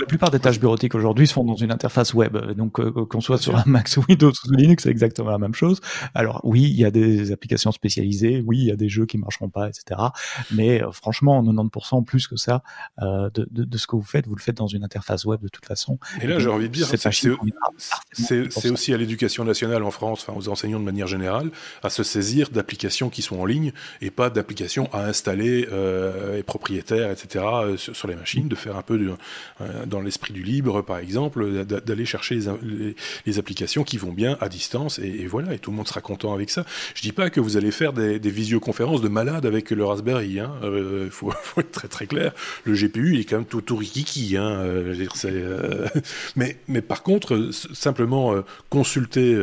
la 0.00 0.06
plupart 0.06 0.30
des 0.30 0.40
tâches 0.40 0.60
bureautiques 0.60 0.94
aujourd'hui 0.94 1.26
se 1.26 1.32
font 1.32 1.44
dans 1.44 1.54
une 1.54 1.70
interface 1.70 2.14
web. 2.14 2.36
Donc, 2.52 2.80
euh, 2.80 2.90
qu'on 2.90 3.20
soit 3.20 3.38
sur 3.38 3.56
un 3.56 3.64
Mac 3.66 3.88
ou 3.96 4.04
Windows 4.08 4.30
ou 4.30 4.52
Linux, 4.52 4.84
c'est 4.84 4.90
exactement 4.90 5.30
la 5.30 5.38
même 5.38 5.54
chose. 5.54 5.80
Alors, 6.14 6.40
oui, 6.44 6.62
il 6.62 6.76
y 6.76 6.84
a 6.84 6.90
des 6.90 7.32
applications 7.32 7.72
spécialisées, 7.72 8.42
oui, 8.46 8.58
il 8.58 8.66
y 8.66 8.72
a 8.72 8.76
des 8.76 8.88
jeux 8.88 9.06
qui 9.06 9.18
marcheront 9.18 9.48
pas, 9.48 9.68
etc. 9.68 10.00
Mais 10.52 10.82
euh, 10.82 10.90
franchement, 10.92 11.42
90% 11.42 12.04
plus 12.04 12.26
que 12.26 12.36
ça 12.36 12.62
euh, 13.02 13.30
de, 13.34 13.46
de, 13.50 13.64
de, 13.64 13.78
ce 13.78 13.86
que 13.86 13.96
vous 13.96 14.02
faites, 14.02 14.26
vous 14.26 14.34
le 14.34 14.40
faites 14.40 14.56
dans 14.56 14.66
une 14.66 14.84
interface 14.84 15.24
web 15.24 15.40
de 15.42 15.48
toute 15.48 15.66
façon. 15.66 15.98
Et 16.20 16.26
là, 16.26 16.38
j'ai 16.38 16.48
envie 16.48 16.68
de 16.68 16.74
dire, 16.74 16.86
c'est 18.12 18.70
aussi 18.70 18.94
à 18.94 18.96
l'éducation 18.96 19.44
nationale 19.44 19.82
en 19.82 19.90
France, 19.90 20.24
enfin 20.26 20.38
aux 20.38 20.48
enseignants 20.48 20.80
de 20.80 20.84
manière 20.84 21.06
générale, 21.06 21.50
à 21.82 21.90
se 21.90 22.02
saisir 22.02 22.50
d'applications 22.50 23.10
qui 23.10 23.22
sont 23.22 23.40
en 23.40 23.44
ligne 23.44 23.72
et 24.00 24.10
pas 24.10 24.30
d'applications 24.30 24.88
à 24.92 25.04
installer 25.06 25.68
euh, 25.72 26.38
et 26.38 26.42
propriétaires, 26.42 27.10
etc. 27.10 27.44
Euh, 27.44 27.76
sur, 27.76 27.94
sur, 27.94 28.08
les 28.08 28.14
machines, 28.14 28.48
de 28.48 28.54
faire 28.54 28.76
un 28.76 28.82
peu 28.82 28.98
de 28.98 29.14
dans 29.86 30.00
l'esprit 30.00 30.32
du 30.32 30.42
libre, 30.42 30.82
par 30.82 30.98
exemple, 30.98 31.64
d'aller 31.64 32.04
chercher 32.04 32.38
les, 33.26 33.38
applications 33.38 33.84
qui 33.84 33.98
vont 33.98 34.12
bien 34.12 34.38
à 34.40 34.48
distance, 34.48 34.98
et, 34.98 35.26
voilà, 35.26 35.54
et 35.54 35.58
tout 35.58 35.70
le 35.70 35.76
monde 35.76 35.88
sera 35.88 36.00
content 36.00 36.32
avec 36.32 36.50
ça. 36.50 36.64
Je 36.94 37.02
dis 37.02 37.12
pas 37.12 37.30
que 37.30 37.40
vous 37.40 37.56
allez 37.56 37.70
faire 37.70 37.92
des, 37.92 38.18
visioconférences 38.18 39.00
de 39.00 39.08
malades 39.08 39.46
avec 39.46 39.70
le 39.70 39.84
Raspberry, 39.84 40.28
il 40.30 40.40
hein. 40.40 40.52
euh, 40.62 41.08
faut, 41.10 41.32
être 41.58 41.70
très 41.70 41.88
très 41.88 42.06
clair. 42.06 42.32
Le 42.64 42.74
GPU, 42.74 43.14
il 43.14 43.20
est 43.20 43.24
quand 43.24 43.36
même 43.36 43.46
tout, 43.46 43.60
tout 43.60 43.76
rikiki, 43.76 44.36
hein. 44.36 44.60
Euh, 44.60 45.06
euh... 45.24 45.86
mais, 46.36 46.58
mais 46.68 46.82
par 46.82 47.02
contre, 47.02 47.50
simplement 47.52 48.34
consulter, 48.70 49.36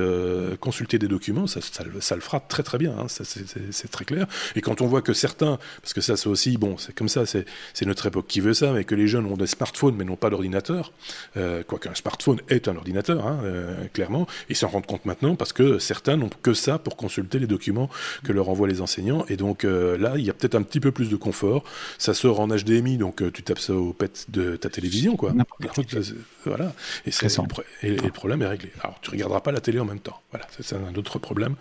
consulter 0.60 1.00
des 1.00 1.08
documents, 1.08 1.48
ça, 1.48 1.84
le 1.86 2.22
fera 2.22 2.40
très 2.40 2.64
très 2.64 2.78
bien, 2.78 2.96
hein. 2.98 3.08
c'est 3.08 3.92
très 3.92 4.06
clair. 4.06 4.28
Et 4.56 4.62
quand 4.62 4.82
on 4.82 4.88
voit 4.88 5.02
que 5.02 5.14
certains, 5.14 5.60
parce 5.82 5.94
que 5.94 6.02
ça 6.02 6.18
c'est 6.18 6.28
aussi, 6.28 6.58
bon, 6.58 6.78
c'est 6.78 6.94
comme 6.94 7.10
ça, 7.10 7.26
c'est 7.26 7.86
notre 7.86 8.06
époque 8.06 8.28
qui 8.28 8.40
veut 8.40 8.54
ça, 8.54 8.72
mais 8.74 8.84
que 8.84 8.96
les 8.96 9.08
jeunes 9.08 9.26
ont 9.26 9.38
des 9.38 9.48
smartphones 9.48 9.96
mais 9.96 10.04
n'ont 10.04 10.16
pas 10.16 10.30
d'ordinateur, 10.34 10.92
euh, 11.38 11.64
quoique 11.66 11.88
un 11.88 11.96
smartphone 11.96 12.40
est 12.50 12.68
un 12.68 12.76
ordinateur, 12.76 13.26
hein, 13.28 13.40
euh, 13.44 13.86
clairement, 13.94 14.28
ils 14.50 14.56
s'en 14.56 14.68
rendent 14.68 14.88
compte 14.88 15.06
maintenant 15.06 15.36
parce 15.36 15.54
que 15.54 15.78
certains 15.78 16.18
n'ont 16.18 16.30
que 16.42 16.54
ça 16.54 16.80
pour 16.80 16.98
consulter 16.98 17.38
les 17.38 17.46
documents 17.48 17.90
que 18.24 18.32
leur 18.34 18.50
envoient 18.50 18.68
les 18.68 18.82
enseignants. 18.82 19.26
Et 19.30 19.38
donc 19.38 19.64
euh, 19.64 19.98
là, 19.98 20.14
il 20.18 20.26
y 20.26 20.30
a 20.30 20.34
peut-être 20.34 20.56
un 20.56 20.64
petit 20.64 20.80
peu 20.80 20.92
plus 20.92 21.10
de 21.10 21.16
confort. 21.16 21.64
Ça 22.00 22.14
sort 22.14 22.40
en 22.40 22.48
HDMI, 22.48 22.98
donc 22.98 23.22
euh, 23.22 23.32
tu 23.32 23.44
tapes 23.44 23.60
ça 23.60 23.74
au 23.74 23.94
pet 23.94 24.26
de 24.30 24.56
ta 24.56 24.70
télévision, 24.70 25.16
quoi. 25.16 25.34
voilà. 26.46 26.74
Et, 27.06 27.10
et, 27.10 27.88
et, 27.88 27.96
le 27.96 28.12
problème 28.12 28.42
est 28.42 28.48
réglé. 28.48 28.72
Alors, 28.82 29.00
tu 29.02 29.12
regarderas 29.12 29.42
pas 29.42 29.52
la 29.52 29.62
télé 29.62 29.80
en 29.80 29.86
même 29.86 30.00
temps. 30.00 30.20
Voilà, 30.32 30.48
c'est 30.60 30.76
un 30.76 30.96
autre 30.96 31.20
problème. 31.20 31.56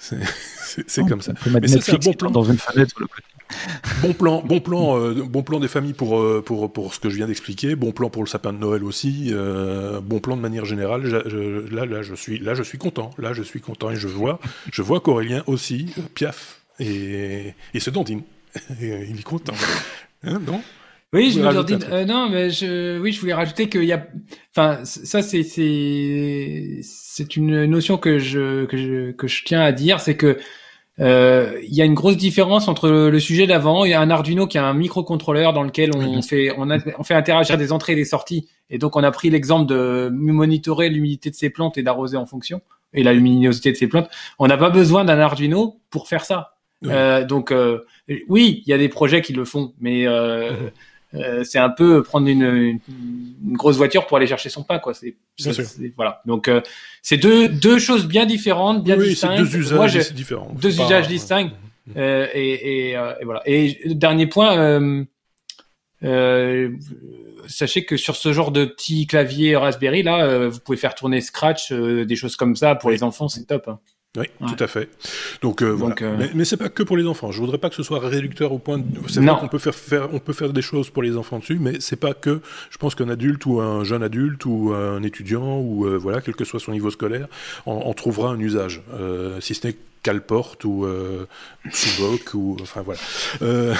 C'est 0.86 1.06
comme 1.08 1.22
ça. 1.22 1.32
Mais 1.46 1.66
ça, 1.66 1.80
c'est 1.80 1.94
un 1.94 1.98
bon 1.98 2.12
plan. 2.12 2.30
Dans 2.30 2.42
une 2.42 2.58
fenêtre 2.58 2.94
le 3.00 3.06
côté. 3.06 3.22
Bon 4.02 4.12
plan, 4.12 4.42
bon 4.42 4.60
plan, 4.60 4.98
euh, 5.00 5.24
bon 5.24 5.42
plan 5.42 5.60
des 5.60 5.68
familles 5.68 5.92
pour, 5.94 6.20
euh, 6.20 6.42
pour, 6.44 6.72
pour 6.72 6.94
ce 6.94 7.00
que 7.00 7.08
je 7.08 7.16
viens 7.16 7.26
d'expliquer. 7.26 7.74
Bon 7.74 7.92
plan 7.92 8.10
pour 8.10 8.22
le 8.22 8.28
sapin 8.28 8.52
de 8.52 8.58
Noël 8.58 8.84
aussi. 8.84 9.30
Euh, 9.32 10.00
bon 10.00 10.20
plan 10.20 10.36
de 10.36 10.42
manière 10.42 10.64
générale. 10.64 11.02
Je, 11.04 11.28
je, 11.28 11.74
là, 11.74 11.86
là, 11.86 12.02
je 12.02 12.14
suis, 12.14 12.38
là, 12.38 12.54
je 12.54 12.62
suis 12.62 12.78
content. 12.78 13.10
Là, 13.18 13.32
je 13.32 13.42
suis 13.42 13.60
content 13.60 13.90
et 13.90 13.96
je 13.96 14.08
vois, 14.08 14.38
je 14.72 14.82
vois 14.82 15.00
qu'Aurélien 15.00 15.42
aussi 15.46 15.94
piaf 16.14 16.60
et, 16.78 17.54
et 17.74 17.80
se 17.80 17.90
dandine. 17.90 18.22
il 18.80 19.18
est 19.18 19.22
content. 19.24 19.54
Hein, 20.24 20.40
non? 20.46 20.62
Oui, 21.14 21.30
je 21.30 21.40
voulais 21.40 21.64
dire, 21.64 21.78
euh, 21.90 22.04
non, 22.04 22.28
mais 22.28 22.50
je, 22.50 22.98
oui, 22.98 23.12
je 23.12 23.20
voulais 23.20 23.32
rajouter 23.32 23.70
qu'il 23.70 23.84
y 23.84 23.92
a, 23.94 24.06
enfin, 24.54 24.84
ça 24.84 25.22
c'est 25.22 25.42
c'est 25.42 26.80
c'est 26.82 27.34
une 27.34 27.64
notion 27.64 27.96
que 27.96 28.18
je 28.18 28.66
que 28.66 28.76
je 28.76 29.12
que 29.12 29.26
je 29.26 29.42
tiens 29.42 29.62
à 29.62 29.72
dire, 29.72 30.00
c'est 30.00 30.18
que 30.18 30.38
euh, 31.00 31.58
il 31.62 31.74
y 31.74 31.82
a 31.82 31.84
une 31.84 31.94
grosse 31.94 32.16
différence 32.16 32.68
entre 32.68 32.88
le 32.88 33.20
sujet 33.20 33.46
d'avant. 33.46 33.84
Il 33.84 33.90
y 33.90 33.94
a 33.94 34.00
un 34.00 34.10
Arduino 34.10 34.46
qui 34.46 34.58
a 34.58 34.64
un 34.64 34.74
microcontrôleur 34.74 35.52
dans 35.52 35.62
lequel 35.62 35.90
on 35.94 36.22
fait 36.22 36.52
on, 36.56 36.70
a, 36.70 36.78
on 36.98 37.04
fait 37.04 37.14
interagir 37.14 37.56
des 37.56 37.72
entrées 37.72 37.92
et 37.92 37.96
des 37.96 38.04
sorties. 38.04 38.48
Et 38.70 38.78
donc 38.78 38.96
on 38.96 39.02
a 39.02 39.10
pris 39.10 39.30
l'exemple 39.30 39.66
de 39.66 40.10
monitorer 40.12 40.88
l'humidité 40.88 41.30
de 41.30 41.34
ses 41.34 41.50
plantes 41.50 41.78
et 41.78 41.82
d'arroser 41.82 42.16
en 42.16 42.26
fonction 42.26 42.60
et 42.94 43.02
la 43.02 43.12
luminosité 43.12 43.70
de 43.72 43.76
ses 43.76 43.86
plantes. 43.86 44.08
On 44.38 44.46
n'a 44.46 44.56
pas 44.56 44.70
besoin 44.70 45.04
d'un 45.04 45.18
Arduino 45.18 45.80
pour 45.90 46.08
faire 46.08 46.24
ça. 46.24 46.54
Euh, 46.86 47.24
donc 47.24 47.50
euh, 47.50 47.84
oui, 48.28 48.62
il 48.64 48.70
y 48.70 48.72
a 48.72 48.78
des 48.78 48.88
projets 48.88 49.20
qui 49.20 49.32
le 49.32 49.44
font, 49.44 49.74
mais 49.80 50.06
euh, 50.06 50.52
mhm. 50.52 50.70
Euh, 51.14 51.42
c'est 51.42 51.58
un 51.58 51.70
peu 51.70 52.02
prendre 52.02 52.28
une, 52.28 52.42
une, 52.42 53.56
grosse 53.56 53.76
voiture 53.76 54.06
pour 54.06 54.18
aller 54.18 54.26
chercher 54.26 54.50
son 54.50 54.62
pain, 54.62 54.78
quoi. 54.78 54.92
C'est, 54.92 55.16
voilà. 55.96 56.20
Donc 56.26 56.48
euh, 56.48 56.60
c'est 57.00 57.16
deux 57.16 57.48
deux 57.48 57.78
choses 57.78 58.06
bien 58.06 58.26
différentes, 58.26 58.84
bien 58.84 58.98
oui, 58.98 59.10
distinctes. 59.10 59.38
Deux 59.38 59.56
usages 59.56 60.12
différents. 60.12 60.54
Deux 60.60 60.80
usages 60.80 61.08
distincts. 61.08 61.50
Euh, 61.96 62.26
et, 62.34 62.52
et, 62.52 62.90
et, 62.90 63.24
voilà. 63.24 63.40
Et 63.46 63.94
dernier 63.94 64.26
point. 64.26 65.06
sachez 67.46 67.84
que 67.86 67.96
sur 67.96 68.14
ce 68.14 68.32
genre 68.34 68.52
de 68.52 68.66
petit 68.66 69.06
clavier 69.06 69.56
Raspberry 69.56 70.02
là, 70.02 70.48
vous 70.48 70.60
pouvez 70.60 70.76
faire 70.76 70.94
tourner 70.94 71.22
Scratch, 71.22 71.72
des 71.72 72.16
choses 72.16 72.36
comme 72.36 72.54
ça 72.54 72.74
pour 72.74 72.90
les 72.90 73.02
enfants, 73.02 73.28
c'est 73.28 73.46
top. 73.46 73.68
Hein. 73.68 73.78
Oui, 74.18 74.26
tout 74.48 74.62
à 74.62 74.66
fait. 74.66 74.88
Donc, 75.42 75.62
euh, 75.62 75.70
voilà. 75.70 75.94
Euh, 76.02 76.16
mais, 76.18 76.30
mais 76.34 76.44
c'est 76.44 76.56
pas 76.56 76.68
que 76.68 76.82
pour 76.82 76.96
les 76.96 77.06
enfants. 77.06 77.30
Je 77.30 77.40
voudrais 77.40 77.58
pas 77.58 77.68
que 77.68 77.74
ce 77.74 77.82
soit 77.82 78.00
réducteur 78.00 78.52
au 78.52 78.58
point. 78.58 78.78
De... 78.78 78.84
C'est 79.08 79.20
vrai 79.20 79.36
qu'on 79.40 79.48
peut 79.48 79.58
faire, 79.58 79.74
faire, 79.74 80.08
on 80.12 80.18
peut 80.18 80.32
faire 80.32 80.52
des 80.52 80.62
choses 80.62 80.90
pour 80.90 81.02
les 81.02 81.16
enfants 81.16 81.38
dessus, 81.38 81.58
mais 81.60 81.74
c'est 81.80 81.96
pas 81.96 82.14
que. 82.14 82.40
Je 82.70 82.78
pense 82.78 82.94
qu'un 82.94 83.08
adulte 83.08 83.46
ou 83.46 83.60
un 83.60 83.84
jeune 83.84 84.02
adulte 84.02 84.44
ou 84.46 84.72
un 84.74 85.02
étudiant 85.02 85.58
ou 85.58 85.86
euh, 85.86 85.96
voilà, 85.96 86.20
quel 86.20 86.34
que 86.34 86.44
soit 86.44 86.60
son 86.60 86.72
niveau 86.72 86.90
scolaire, 86.90 87.28
on, 87.66 87.92
trouvera 87.92 88.30
un 88.30 88.38
usage, 88.38 88.82
si 89.40 89.54
ce 89.54 89.66
n'est 89.66 89.76
Calporte 90.00 90.64
ou 90.64 90.84
euh, 90.84 91.26
ou 92.34 92.56
enfin 92.62 92.82
voilà. 92.82 93.00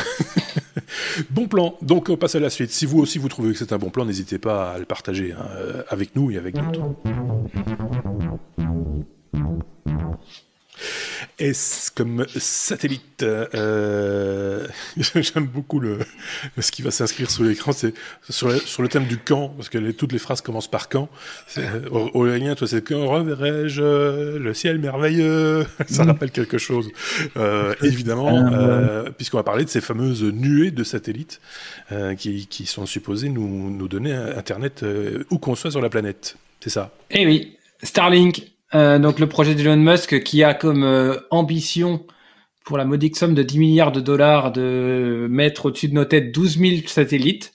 bon 1.31 1.47
plan. 1.47 1.79
Donc 1.81 2.09
on 2.09 2.17
passe 2.17 2.35
à 2.35 2.41
la 2.41 2.51
suite. 2.51 2.73
Si 2.73 2.87
vous 2.87 2.99
aussi 2.99 3.19
vous 3.19 3.29
trouvez 3.29 3.53
que 3.53 3.59
c'est 3.59 3.73
un 3.73 3.79
bon 3.79 3.91
plan, 3.91 4.05
n'hésitez 4.05 4.39
pas 4.39 4.73
à 4.73 4.79
le 4.79 4.85
partager 4.85 5.33
hein, 5.33 5.47
avec 5.89 6.17
nous 6.17 6.33
et 6.33 6.37
avec 6.37 6.57
d'autres. 6.57 6.81
S 11.39 11.91
comme 11.95 12.27
satellite. 12.37 13.23
Euh, 13.23 14.67
J'aime 14.97 15.47
beaucoup 15.47 15.79
le, 15.79 15.99
ce 16.59 16.73
qui 16.73 16.83
va 16.83 16.91
s'inscrire 16.91 17.31
sur 17.31 17.45
l'écran, 17.45 17.73
c'est 17.73 17.95
sur, 18.29 18.53
sur, 18.61 18.83
le 18.83 18.89
thème 18.89 19.07
du 19.07 19.19
camp, 19.19 19.49
parce 19.57 19.69
que 19.69 19.79
les, 19.79 19.95
toutes 19.95 20.13
les 20.13 20.19
phrases 20.19 20.41
commencent 20.41 20.71
par 20.71 20.89
quand. 20.89 21.09
Aurélien, 21.91 22.55
toi, 22.55 22.67
c'est 22.67 22.83
quand 22.83 23.07
reverrai-je 23.07 24.37
le 24.37 24.55
ciel 24.55 24.79
merveilleux? 24.79 25.67
Ça 25.89 26.05
mm. 26.05 26.09
rappelle 26.09 26.31
quelque 26.31 26.59
chose. 26.59 26.91
Euh, 27.37 27.75
évidemment, 27.83 28.37
euh, 28.37 28.51
euh, 28.53 29.11
puisqu'on 29.11 29.37
va 29.37 29.45
parler 29.45 29.65
de 29.65 29.71
ces 29.71 29.81
fameuses 29.81 30.25
nuées 30.25 30.71
de 30.71 30.85
satellites 30.85 31.41
euh, 31.93 32.15
qui, 32.15 32.47
qui, 32.47 32.67
sont 32.67 32.87
supposées 32.87 33.29
nous, 33.29 33.71
nous 33.71 33.89
donner 33.89 34.13
Internet 34.13 34.85
où 35.31 35.39
qu'on 35.39 35.55
soit 35.55 35.71
sur 35.71 35.81
la 35.81 35.89
planète. 35.89 36.37
C'est 36.61 36.71
ça 36.71 36.93
Eh 37.11 37.25
oui, 37.27 37.57
Starlink, 37.83 38.51
euh, 38.75 38.99
donc 38.99 39.19
le 39.19 39.29
projet 39.29 39.55
d'Elon 39.55 39.77
Musk 39.77 40.23
qui 40.23 40.45
a 40.45 40.55
comme 40.55 40.85
euh, 40.85 41.17
ambition 41.31 42.07
pour 42.65 42.77
la 42.77 42.85
modique 42.85 43.17
somme 43.17 43.35
de 43.35 43.43
10 43.43 43.59
milliards 43.59 43.93
de 43.93 44.01
dollars 44.01 44.53
de 44.53 45.27
mettre 45.31 45.67
au-dessus 45.67 45.89
de 45.89 45.95
nos 45.95 46.05
têtes 46.05 46.33
12 46.33 46.59
000 46.59 46.87
satellites 46.87 47.55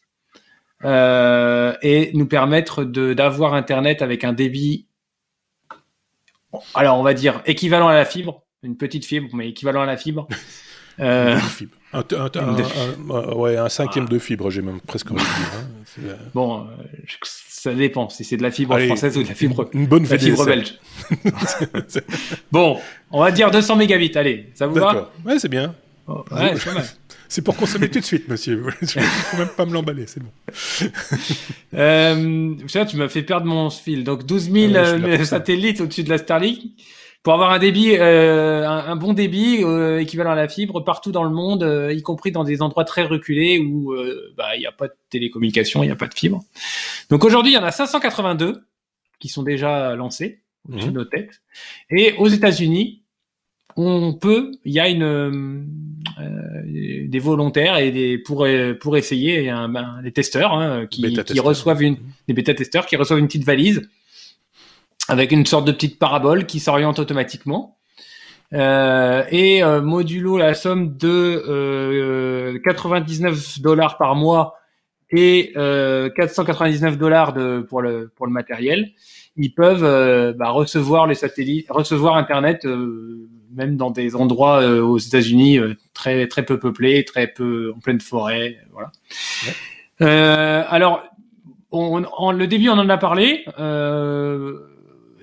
euh, 0.83 1.75
et 1.81 2.11
nous 2.13 2.25
permettre 2.25 2.83
d'avoir 2.83 3.53
Internet 3.53 4.01
avec 4.01 4.23
un 4.23 4.33
débit, 4.33 4.87
alors 6.73 6.99
on 6.99 7.03
va 7.03 7.13
dire 7.13 7.41
équivalent 7.45 7.87
à 7.87 7.93
la 7.93 8.05
fibre, 8.05 8.43
une 8.63 8.75
petite 8.75 9.05
fibre, 9.05 9.29
mais 9.33 9.49
équivalent 9.49 9.81
à 9.81 9.85
la 9.85 9.97
fibre. 9.97 10.27
Euh, 10.99 11.39
un, 11.91 12.03
un, 12.35 13.33
ouais, 13.33 13.57
un 13.57 13.67
cinquième 13.67 14.07
de 14.07 14.19
fibre, 14.19 14.51
j'ai 14.51 14.61
même 14.61 14.79
presque 14.79 15.09
envie 15.09 15.23
de 15.23 16.03
dire. 16.03 16.11
Hein. 16.11 16.17
Bon, 16.35 16.67
ça 17.63 17.73
dépend 17.73 18.09
si 18.09 18.25
c'est 18.25 18.35
de 18.35 18.43
la 18.43 18.51
fibre 18.51 18.77
française 18.77 19.17
ou 19.17 19.23
de 19.23 19.29
la 19.29 19.35
fibre, 19.35 19.69
une 19.71 19.87
bonne 19.87 20.05
la 20.05 20.17
fibre 20.17 20.45
belge. 20.45 20.73
bon, 22.51 22.77
on 23.09 23.21
va 23.21 23.31
dire 23.31 23.51
200 23.51 23.77
mégabits. 23.77 24.11
Allez, 24.15 24.49
ça 24.53 24.67
vous 24.67 24.75
va 24.75 25.13
Ouais, 25.25 25.39
c'est 25.39 25.47
bien. 25.47 25.73
Oh, 26.05 26.25
ouais, 26.33 26.55
c'est 27.29 27.41
pour 27.41 27.55
consommer 27.55 27.87
tout 27.89 28.01
de 28.01 28.03
suite, 28.03 28.27
monsieur. 28.27 28.65
Il 28.81 28.87
faut 28.89 29.37
même 29.37 29.47
pas 29.47 29.65
me 29.65 29.71
l'emballer, 29.71 30.07
c'est 30.07 30.21
bon. 30.21 30.29
euh, 31.75 32.55
tu 32.85 32.97
m'as 32.97 33.07
fait 33.07 33.23
perdre 33.23 33.45
mon 33.45 33.69
fil. 33.69 34.03
Donc 34.03 34.25
12 34.25 34.51
000 34.51 34.73
euh, 34.73 35.23
satellites 35.23 35.79
au-dessus 35.79 36.03
de 36.03 36.09
la 36.09 36.17
Starlink 36.17 36.59
pour 37.23 37.33
avoir 37.33 37.51
un 37.51 37.59
débit, 37.59 37.95
euh, 37.95 38.67
un, 38.67 38.97
bon 38.97 39.13
débit 39.13 39.63
euh, 39.63 40.01
équivalent 40.01 40.31
à 40.31 40.35
la 40.35 40.49
fibre 40.49 40.81
partout 40.81 41.13
dans 41.13 41.23
le 41.23 41.29
monde, 41.29 41.63
euh, 41.63 41.93
y 41.93 42.01
compris 42.01 42.33
dans 42.33 42.43
des 42.43 42.61
endroits 42.61 42.83
très 42.83 43.03
reculés 43.03 43.59
où 43.59 43.95
bah, 44.35 44.55
il 44.57 44.59
n'y 44.59 44.65
a 44.65 44.73
pas 44.73 44.89
de 44.89 44.93
télécommunication, 45.09 45.83
il 45.83 45.87
n'y 45.87 45.91
a 45.91 45.95
pas 45.95 46.07
de 46.07 46.13
fibre. 46.13 46.43
Donc 47.09 47.23
aujourd'hui, 47.23 47.53
il 47.53 47.55
y 47.55 47.57
en 47.57 47.63
a 47.63 47.71
582 47.71 48.65
qui 49.19 49.29
sont 49.29 49.43
déjà 49.43 49.95
lancés 49.95 50.41
au-dessus 50.67 50.87
de 50.87 50.91
mhm. 50.91 50.97
nos 50.97 51.05
têtes. 51.05 51.41
Et 51.89 52.13
aux 52.17 52.27
États-Unis, 52.27 53.03
on 53.77 54.13
peut, 54.13 54.51
il 54.65 54.73
y 54.73 54.81
a 54.81 54.89
une 54.89 55.65
des 57.07 57.19
volontaires 57.19 57.77
et 57.77 57.91
des 57.91 58.17
pour 58.17 58.45
pour 58.81 58.97
essayer, 58.97 59.39
il 59.39 59.45
y 59.45 59.49
a 59.49 59.57
un, 59.57 59.69
ben, 59.69 60.01
des 60.03 60.11
testeurs 60.11 60.53
hein, 60.53 60.87
qui, 60.87 61.01
qui 61.23 61.39
reçoivent 61.39 61.81
une 61.81 61.97
des 62.27 62.33
bêta 62.33 62.53
testeurs 62.53 62.85
qui 62.85 62.97
reçoivent 62.97 63.19
une 63.19 63.27
petite 63.27 63.45
valise 63.45 63.89
avec 65.09 65.31
une 65.31 65.45
sorte 65.45 65.65
de 65.65 65.71
petite 65.71 65.99
parabole 65.99 66.45
qui 66.45 66.59
s'oriente 66.59 66.99
automatiquement. 66.99 67.77
Euh, 68.53 69.23
et 69.31 69.63
euh, 69.63 69.81
modulo 69.81 70.37
la 70.37 70.53
somme 70.53 70.95
de 70.95 72.53
99 72.63 73.33
euh, 73.33 73.61
dollars 73.61 73.97
par 73.97 74.15
mois 74.15 74.55
et 75.09 75.51
499 75.55 76.97
dollars 76.97 77.33
de 77.33 77.65
pour 77.67 77.81
le 77.81 78.11
pour 78.15 78.25
le 78.25 78.31
matériel, 78.31 78.91
ils 79.35 79.53
peuvent 79.53 80.35
bah, 80.35 80.49
recevoir 80.49 81.05
les 81.05 81.15
satellites, 81.15 81.67
recevoir 81.69 82.15
Internet 82.15 82.65
même 83.55 83.77
dans 83.77 83.91
des 83.91 84.15
endroits 84.15 84.65
aux 84.65 84.97
États-Unis 84.97 85.59
très 85.93 86.27
très 86.27 86.43
peu 86.43 86.57
peuplés, 86.57 87.05
très 87.05 87.27
peu 87.27 87.71
en 87.75 87.79
pleine 87.79 88.01
forêt, 88.01 88.57
voilà. 88.71 88.91
alors, 90.67 91.03
on, 91.73 92.31
le 92.31 92.47
début 92.47 92.69
on 92.69 92.73
en 92.73 92.89
a 92.89 92.97
parlé. 92.97 93.45
Euh, 93.59 94.59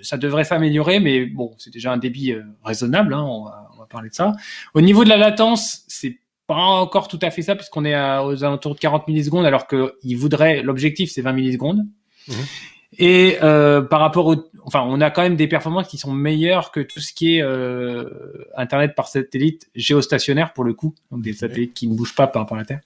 ça 0.03 0.17
devrait 0.17 0.45
s'améliorer, 0.45 1.01
mais 1.01 1.27
bon, 1.27 1.55
c'est 1.59 1.73
déjà 1.73 1.93
un 1.93 1.97
débit 1.97 2.33
euh, 2.33 2.43
raisonnable. 2.65 3.15
Hein, 3.15 3.23
on, 3.23 3.45
va, 3.45 3.71
on, 3.75 3.79
va, 3.79 3.87
parler 3.87 4.11
de 4.11 4.15
ça. 4.15 4.33
Au 4.75 4.81
niveau 4.81 5.05
de 5.05 5.09
la 5.09 5.17
latence, 5.17 5.83
c'est 5.89 6.19
pas 6.47 6.57
encore 6.57 7.09
tout 7.09 7.19
à 7.23 7.31
fait 7.31 7.43
ça, 7.43 7.55
puisqu'on 7.55 7.85
est 7.85 7.95
à, 7.95 8.25
aux 8.25 8.43
alentours 8.45 8.75
de 8.75 8.81
40 8.81 9.07
millisecondes, 9.09 9.47
alors 9.47 9.67
qu'il 9.67 10.17
voudrait, 10.17 10.63
l'objectif 10.63 11.11
c'est 11.11 11.23
20 11.23 11.33
millisecondes. 11.33 11.87
Mmh. 12.29 12.33
Et 12.99 13.39
euh, 13.43 13.83
par 13.83 14.01
rapport 14.01 14.27
au, 14.27 14.35
enfin, 14.65 14.83
on 14.85 15.01
a 15.01 15.11
quand 15.11 15.23
même 15.23 15.37
des 15.37 15.47
performances 15.47 15.87
qui 15.87 15.97
sont 15.97 16.13
meilleures 16.13 16.73
que 16.73 16.81
tout 16.81 16.99
ce 16.99 17.13
qui 17.13 17.37
est 17.37 17.43
euh, 17.43 18.49
Internet 18.57 18.95
par 18.97 19.07
satellite 19.07 19.71
géostationnaire 19.77 20.53
pour 20.53 20.65
le 20.65 20.75
coup, 20.75 20.95
donc 21.13 21.23
des 21.23 21.33
satellites 21.33 21.73
qui 21.73 21.87
ne 21.87 21.95
bougent 21.95 22.17
pas 22.17 22.27
par 22.27 22.43
rapport 22.43 22.57
à 22.57 22.61
la 22.61 22.67
Terre. 22.67 22.81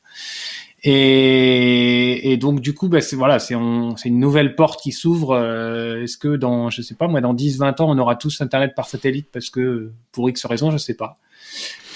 Et, 0.86 2.32
et, 2.32 2.36
donc 2.36 2.60
du 2.60 2.74
coup, 2.74 2.88
bah, 2.88 3.00
c'est 3.00 3.16
voilà, 3.16 3.38
c'est 3.38 3.54
une 3.54 4.20
nouvelle 4.20 4.54
porte 4.54 4.82
qui 4.82 4.92
s'ouvre. 4.92 5.34
Euh, 5.34 6.02
est-ce 6.02 6.18
que 6.18 6.36
dans, 6.36 6.68
je 6.68 6.82
sais 6.82 6.94
pas 6.94 7.08
moi, 7.08 7.22
dans 7.22 7.34
10-20 7.34 7.80
ans, 7.80 7.90
on 7.90 7.98
aura 7.98 8.16
tous 8.16 8.42
Internet 8.42 8.74
par 8.76 8.86
satellite 8.86 9.28
parce 9.32 9.48
que 9.48 9.92
pour 10.12 10.28
X 10.28 10.44
raison, 10.44 10.70
je 10.70 10.76
sais 10.76 10.94
pas. 10.94 11.16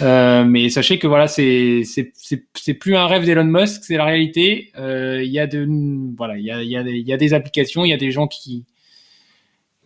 Euh, 0.01 0.45
mais 0.45 0.71
sachez 0.71 0.99
que 0.99 1.07
voilà, 1.07 1.29
c'est 1.29 1.83
c'est 1.85 2.75
plus 2.75 2.97
un 2.97 3.07
rêve 3.07 3.27
d'Elon 3.27 3.45
Musk, 3.45 3.85
c'est 3.85 3.97
la 3.97 4.07
réalité. 4.07 4.73
Euh, 4.79 5.23
il 5.23 5.31
y 5.31 5.39
a 5.39 5.47
de 5.47 5.69
voilà, 6.17 6.39
il 6.39 6.45
y 6.45 6.51
a 6.51 6.63
il 6.63 6.71
y 6.71 6.77
a 6.77 6.83
y 6.83 7.13
a 7.13 7.17
des 7.19 7.35
applications, 7.35 7.85
il 7.85 7.91
y 7.91 7.95
a 7.95 7.99
des 7.99 8.11
gens 8.11 8.27
qui 8.27 8.65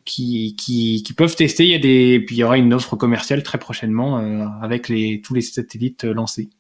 qui, 0.05 0.57
qui, 0.57 1.03
qui 1.03 1.13
peuvent 1.13 1.35
tester. 1.37 1.65
Il 1.65 1.71
y 1.71 1.75
a 1.75 1.79
des, 1.79 2.21
puis 2.25 2.37
il 2.37 2.39
y 2.41 2.45
aura 2.45 2.59
une 2.59 2.75
offre 2.75 2.97
commerciale 2.97 3.43
très 3.43 3.59
prochainement 3.59 4.19
euh, 4.19 4.47
avec 4.61 4.89
les, 4.89 5.21
tous 5.23 5.35
les 5.35 5.43
satellites 5.43 6.05
lancés. 6.05 6.51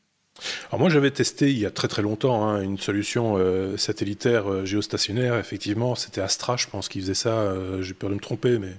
Alors 0.69 0.81
moi 0.81 0.89
j'avais 0.89 1.11
testé 1.11 1.51
il 1.51 1.59
y 1.59 1.67
a 1.67 1.71
très 1.71 1.89
très 1.89 2.03
longtemps 2.03 2.49
hein, 2.49 2.63
une 2.63 2.79
solution 2.79 3.35
euh, 3.37 3.77
satellitaire 3.77 4.51
euh, 4.51 4.65
géostationnaire. 4.65 5.37
Effectivement, 5.37 5.95
c'était 5.95 6.21
Astra, 6.21 6.57
je 6.57 6.67
pense, 6.67 6.89
qui 6.89 7.01
faisait 7.01 7.15
ça. 7.15 7.31
Euh, 7.31 7.83
j'ai 7.83 7.95
peur 7.95 8.11
de 8.11 8.15
me 8.15 8.21
tromper, 8.21 8.59
mais 8.59 8.75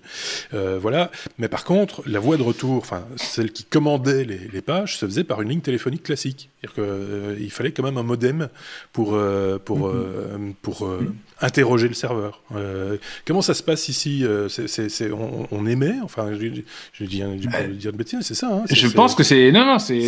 voilà. 0.79 1.11
Mais 1.37 1.47
par 1.47 1.63
contre, 1.63 2.03
la 2.05 2.19
voie 2.19 2.37
de 2.37 2.43
retour, 2.43 2.77
enfin 2.77 3.05
celle 3.15 3.51
qui 3.51 3.63
commandait 3.63 4.23
les, 4.23 4.39
les, 4.51 4.61
pages, 4.61 4.97
se 4.97 5.05
faisait 5.05 5.23
par 5.23 5.41
une 5.41 5.49
ligne 5.49 5.61
téléphonique 5.61 6.03
classique. 6.03 6.49
C'est-à-dire 6.61 7.35
qu'il 7.37 7.51
fallait 7.51 7.71
quand 7.71 7.83
même 7.83 7.97
un 7.97 8.03
modem 8.03 8.49
pour 8.91 9.17
pour 9.65 9.89
mm-hmm. 9.89 10.53
pour 10.61 10.89
interroger 11.41 11.87
le 11.87 11.93
serveur. 11.93 12.41
comment 13.25 13.41
ça 13.41 13.53
se 13.53 13.63
passe 13.63 13.89
ici 13.89 14.25
on, 15.11 15.47
on, 15.51 15.65
émet, 15.65 15.95
enfin, 16.03 16.29
je, 16.33 16.61
je, 16.93 17.05
dis, 17.05 17.21
dire 17.77 17.91
de 17.91 17.97
bêtises, 17.97 18.19
c'est 18.21 18.35
ça. 18.35 18.49
Hein, 18.53 18.63
je 18.69 18.87
pense 18.87 19.15
que 19.15 19.23
c'est 19.23 19.51
non 19.51 19.65
non, 19.65 19.79
c'est, 19.79 19.99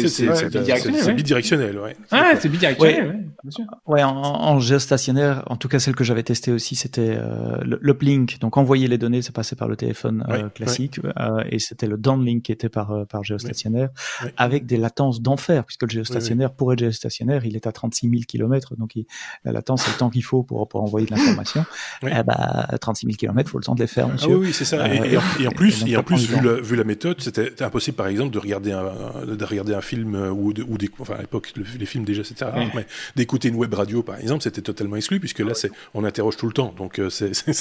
bidirectionnel. 1.13 1.44
Bidirectionnel, 1.45 1.79
ouais. 1.79 1.95
Ah, 2.11 2.33
c'est 2.39 2.49
bidirectionnel, 2.49 3.07
ouais, 3.07 3.25
bien 3.43 3.51
sûr. 3.51 3.65
Ouais, 3.85 4.03
en, 4.03 4.11
en, 4.11 4.59
géostationnaire, 4.59 5.43
en 5.47 5.55
tout 5.55 5.67
cas 5.67 5.79
celle 5.79 5.95
que 5.95 6.03
j'avais 6.03 6.23
testée 6.23 6.51
aussi, 6.51 6.75
c'était 6.75 7.15
euh, 7.17 7.57
l'uplink. 7.81 8.39
Donc 8.39 8.57
envoyer 8.57 8.87
les 8.87 8.97
données, 8.97 9.21
ça 9.21 9.31
passait 9.31 9.55
par 9.55 9.67
le 9.67 9.75
téléphone 9.75 10.25
euh, 10.29 10.49
classique, 10.49 10.99
euh, 11.19 11.43
et 11.49 11.59
c'était 11.59 11.87
le 11.87 11.97
downlink 11.97 12.43
qui 12.43 12.51
était 12.51 12.69
par 12.69 12.91
euh, 12.91 13.05
par 13.05 13.23
géostationnaire, 13.23 13.89
avec 14.37 14.65
des 14.65 14.77
latences 14.77 15.21
d'enfer, 15.21 15.65
puisque 15.65 15.83
le 15.83 15.89
géostationnaire, 15.89 16.51
pour 16.51 16.73
être 16.73 16.79
géostationnaire, 16.79 17.45
il 17.45 17.55
est 17.55 17.67
à 17.67 17.71
36 17.71 18.09
000 18.09 18.21
km, 18.27 18.75
donc 18.75 18.95
il, 18.95 19.05
la 19.43 19.51
latence, 19.51 19.83
c'est 19.83 19.91
le 19.91 19.97
temps 19.97 20.09
qu'il 20.09 20.23
faut 20.23 20.43
pour 20.43 20.67
pour 20.67 20.81
envoyer 20.81 21.05
de 21.05 21.11
l'information. 21.11 21.65
Eh 22.03 22.23
bah, 22.23 22.67
36 22.79 23.07
000 23.07 23.17
km, 23.17 23.49
faut 23.49 23.57
le 23.57 23.63
temps 23.63 23.75
de 23.75 23.81
les 23.81 23.87
faire. 23.87 24.09
Ah 24.09 24.27
oui, 24.27 24.35
oui 24.35 24.53
c'est 24.53 24.65
ça. 24.65 24.87
Et, 24.87 25.17
en, 25.17 25.51
plus, 25.51 25.85
et, 25.87 25.97
en 25.97 26.03
plus, 26.03 26.29
vu 26.29 26.41
la, 26.41 26.53
vu 26.61 26.75
la 26.75 26.83
méthode, 26.83 27.21
c'était 27.21 27.61
impossible, 27.61 27.97
par 27.97 28.07
exemple, 28.07 28.31
de 28.31 28.39
regarder 28.39 28.71
un 28.71 28.85
de 29.25 29.45
regarder 29.45 29.73
un 29.73 29.81
film 29.81 30.15
ou, 30.15 30.53
de, 30.53 30.63
ou 30.63 30.77
des, 30.77 30.89
enfin 30.99 31.15
à 31.15 31.27
l'époque 31.35 31.53
les 31.79 31.85
films 31.85 32.05
déjà 32.05 32.23
c'était 32.23 32.45
rare, 32.45 32.69
mais 32.75 32.85
d'écouter 33.15 33.49
une 33.49 33.55
web 33.55 33.73
radio 33.73 34.03
par 34.03 34.19
exemple 34.19 34.43
c'était 34.43 34.61
totalement 34.61 34.95
exclu 34.95 35.19
puisque 35.19 35.39
là 35.39 35.53
c'est 35.53 35.71
on 35.93 36.03
interroge 36.03 36.37
tout 36.37 36.47
le 36.47 36.53
temps 36.53 36.73
donc 36.77 36.99
euh, 36.99 37.09
c'est, 37.09 37.33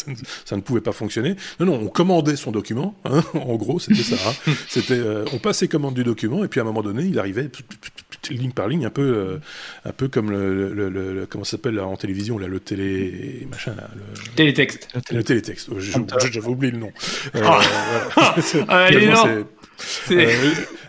ça 0.45 0.57
ne 0.57 0.61
pouvait 0.61 0.81
pas 0.81 0.93
fonctionner. 0.93 1.37
Non 1.61 1.67
non 1.67 1.81
on 1.83 1.89
commandait 1.89 2.37
son 2.37 2.51
document, 2.51 2.95
hein, 3.05 3.23
en 3.35 3.57
gros 3.57 3.79
c'était 3.79 4.03
ça. 4.03 4.17
Hein. 4.17 4.53
C'était 4.69 4.95
euh, 4.95 5.25
on 5.33 5.39
passait 5.39 5.69
commande 5.69 5.95
du 5.95 6.05
document 6.05 6.45
et 6.45 6.49
puis 6.49 6.61
à 6.61 6.63
un 6.63 6.67
moment 6.67 6.83
donné 6.83 7.05
il 7.05 7.19
arrivait 7.19 7.51
ligne 8.31 8.53
par 8.53 8.69
ligne 8.69 8.87
un 8.87 8.91
peu 8.91 9.03
euh, 9.03 9.39
un 9.85 9.93
peu 9.93 10.09
comme 10.09 10.31
le, 10.31 10.73
le, 10.73 10.89
le, 10.89 11.27
comment 11.27 11.45
ça 11.45 11.53
s'appelle 11.53 11.79
en 11.81 11.97
télévision 11.97 12.39
là 12.39 12.47
le 12.47 12.61
télé 12.61 13.47
machin 13.51 13.75
là, 13.77 13.89
le 13.95 14.35
télétexte 14.35 14.89
le 15.11 15.23
télétexte 15.23 15.71
j'avais 15.79 16.49
oublié 16.49 16.73
le 16.73 16.79
nom. 16.79 16.93
Ah. 17.43 17.61
Allez, 18.69 19.11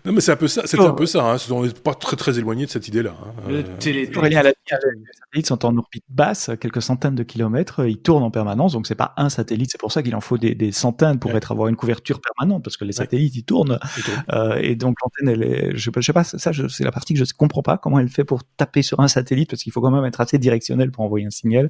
non. 0.05 0.13
Mais 0.13 0.21
c'est 0.21 0.31
un 0.31 0.35
peu 0.35 0.47
ça. 0.47 0.63
C'était 0.65 0.83
un 0.83 0.93
peu 0.93 1.05
ça. 1.05 1.33
Hein. 1.33 1.37
On 1.51 1.65
n'est 1.65 1.71
pas 1.71 1.93
très 1.93 2.15
très 2.15 2.37
éloigné 2.37 2.65
de 2.65 2.71
cette 2.71 2.87
idée-là. 2.87 3.15
Hein. 3.19 3.33
Le 3.47 3.57
euh, 3.57 3.63
télé. 3.79 4.05
Les 4.05 4.11
satellites 4.11 5.47
sont 5.47 5.65
en 5.65 5.77
orbite 5.77 6.03
basse, 6.09 6.51
quelques 6.59 6.81
centaines 6.81 7.15
de 7.15 7.23
kilomètres. 7.23 7.85
Ils 7.85 7.97
tournent 7.97 8.23
en 8.23 8.31
permanence, 8.31 8.73
donc 8.73 8.87
c'est 8.87 8.95
pas 8.95 9.13
un 9.17 9.29
satellite. 9.29 9.71
C'est 9.71 9.79
pour 9.79 9.91
ça 9.91 10.03
qu'il 10.03 10.15
en 10.15 10.21
faut 10.21 10.37
des, 10.37 10.55
des 10.55 10.71
centaines 10.71 11.19
pour 11.19 11.31
être 11.31 11.51
avoir 11.51 11.67
une 11.67 11.75
couverture 11.75 12.19
permanente, 12.21 12.63
parce 12.63 12.77
que 12.77 12.85
les 12.85 12.93
satellites 12.93 13.35
ils 13.35 13.43
tournent. 13.43 13.79
Euh, 14.31 14.55
et 14.55 14.75
donc 14.75 14.95
l'antenne, 15.01 15.29
elle 15.29 15.43
est, 15.43 15.71
je, 15.75 15.91
je 15.95 16.01
sais 16.01 16.13
pas, 16.13 16.23
ça, 16.23 16.51
c'est 16.53 16.83
la 16.83 16.91
partie 16.91 17.13
que 17.13 17.23
je 17.23 17.33
comprends 17.33 17.61
pas 17.61 17.77
comment 17.77 17.99
elle 17.99 18.09
fait 18.09 18.23
pour 18.23 18.43
taper 18.57 18.81
sur 18.81 18.99
un 18.99 19.07
satellite, 19.07 19.49
parce 19.49 19.63
qu'il 19.63 19.71
faut 19.71 19.81
quand 19.81 19.91
même 19.91 20.05
être 20.05 20.21
assez 20.21 20.37
directionnel 20.37 20.91
pour 20.91 21.03
envoyer 21.03 21.25
un 21.25 21.31
signal. 21.31 21.69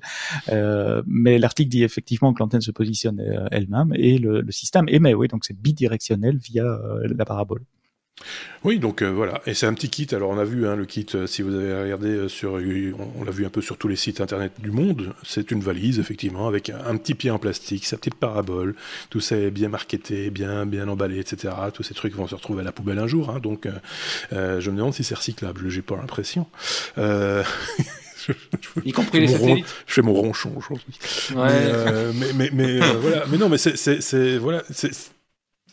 Euh, 0.49 1.01
mais 1.07 1.39
l'article 1.39 1.69
dit 1.69 1.83
effectivement 1.83 2.33
que 2.33 2.39
l'antenne 2.39 2.61
se 2.61 2.71
positionne 2.71 3.21
elle-même 3.51 3.93
et 3.95 4.17
le, 4.17 4.41
le, 4.41 4.51
système 4.51 4.85
émet. 4.89 5.13
Oui, 5.13 5.27
donc 5.27 5.45
c'est 5.45 5.59
bidirectionnel 5.59 6.37
via 6.37 6.63
euh, 6.63 7.07
la 7.15 7.25
parabole. 7.25 7.61
Oui, 8.63 8.79
donc 8.79 9.01
euh, 9.01 9.11
voilà, 9.11 9.41
et 9.45 9.53
c'est 9.53 9.67
un 9.67 9.73
petit 9.73 9.89
kit. 9.89 10.07
Alors 10.13 10.31
on 10.31 10.39
a 10.39 10.43
vu 10.43 10.67
hein, 10.67 10.75
le 10.75 10.85
kit, 10.85 11.05
euh, 11.13 11.27
si 11.27 11.41
vous 11.43 11.53
avez 11.53 11.83
regardé 11.83 12.09
euh, 12.09 12.27
sur, 12.29 12.53
on, 12.53 13.23
l'a 13.23 13.31
vu 13.31 13.45
un 13.45 13.49
peu 13.49 13.61
sur 13.61 13.77
tous 13.77 13.87
les 13.87 13.95
sites 13.95 14.21
internet 14.21 14.53
du 14.59 14.71
monde. 14.71 15.13
C'est 15.23 15.51
une 15.51 15.61
valise 15.61 15.99
effectivement 15.99 16.47
avec 16.47 16.69
un, 16.69 16.97
petit 16.97 17.13
pied 17.13 17.29
en 17.29 17.37
plastique, 17.37 17.85
sa 17.85 17.97
petite 17.97 18.15
parabole. 18.15 18.75
Tout 19.09 19.19
ça 19.19 19.35
est 19.35 19.51
bien 19.51 19.69
marketé, 19.69 20.31
bien 20.31 20.65
bien 20.65 20.87
emballé, 20.87 21.19
etc. 21.19 21.53
Tous 21.73 21.83
ces 21.83 21.93
trucs 21.93 22.15
vont 22.15 22.27
se 22.27 22.35
retrouver 22.35 22.61
à 22.61 22.63
la 22.63 22.71
poubelle 22.71 22.97
un 22.99 23.07
jour. 23.07 23.29
Hein, 23.29 23.39
donc 23.39 23.67
je 24.31 24.69
me 24.71 24.77
demande 24.77 24.93
si 24.93 25.03
c'est 25.03 25.15
recyclable. 25.15 25.69
J'ai 25.69 25.83
pas 25.83 25.97
l'impression. 25.97 26.47
y 28.83 28.91
compris 28.93 29.19
les 29.19 29.27
satellites. 29.27 29.67
je 29.85 29.93
fais 29.93 30.01
mon 30.01 30.13
ronchon 30.13 30.51
aujourd'hui. 30.55 30.97
Mais, 31.35 32.33
mais, 32.33 32.49
mais, 32.51 32.79
voilà. 32.79 33.25
Mais 33.29 33.37
non, 33.37 33.49
mais 33.49 33.59
c'est 33.59 34.37
voilà, 34.37 34.63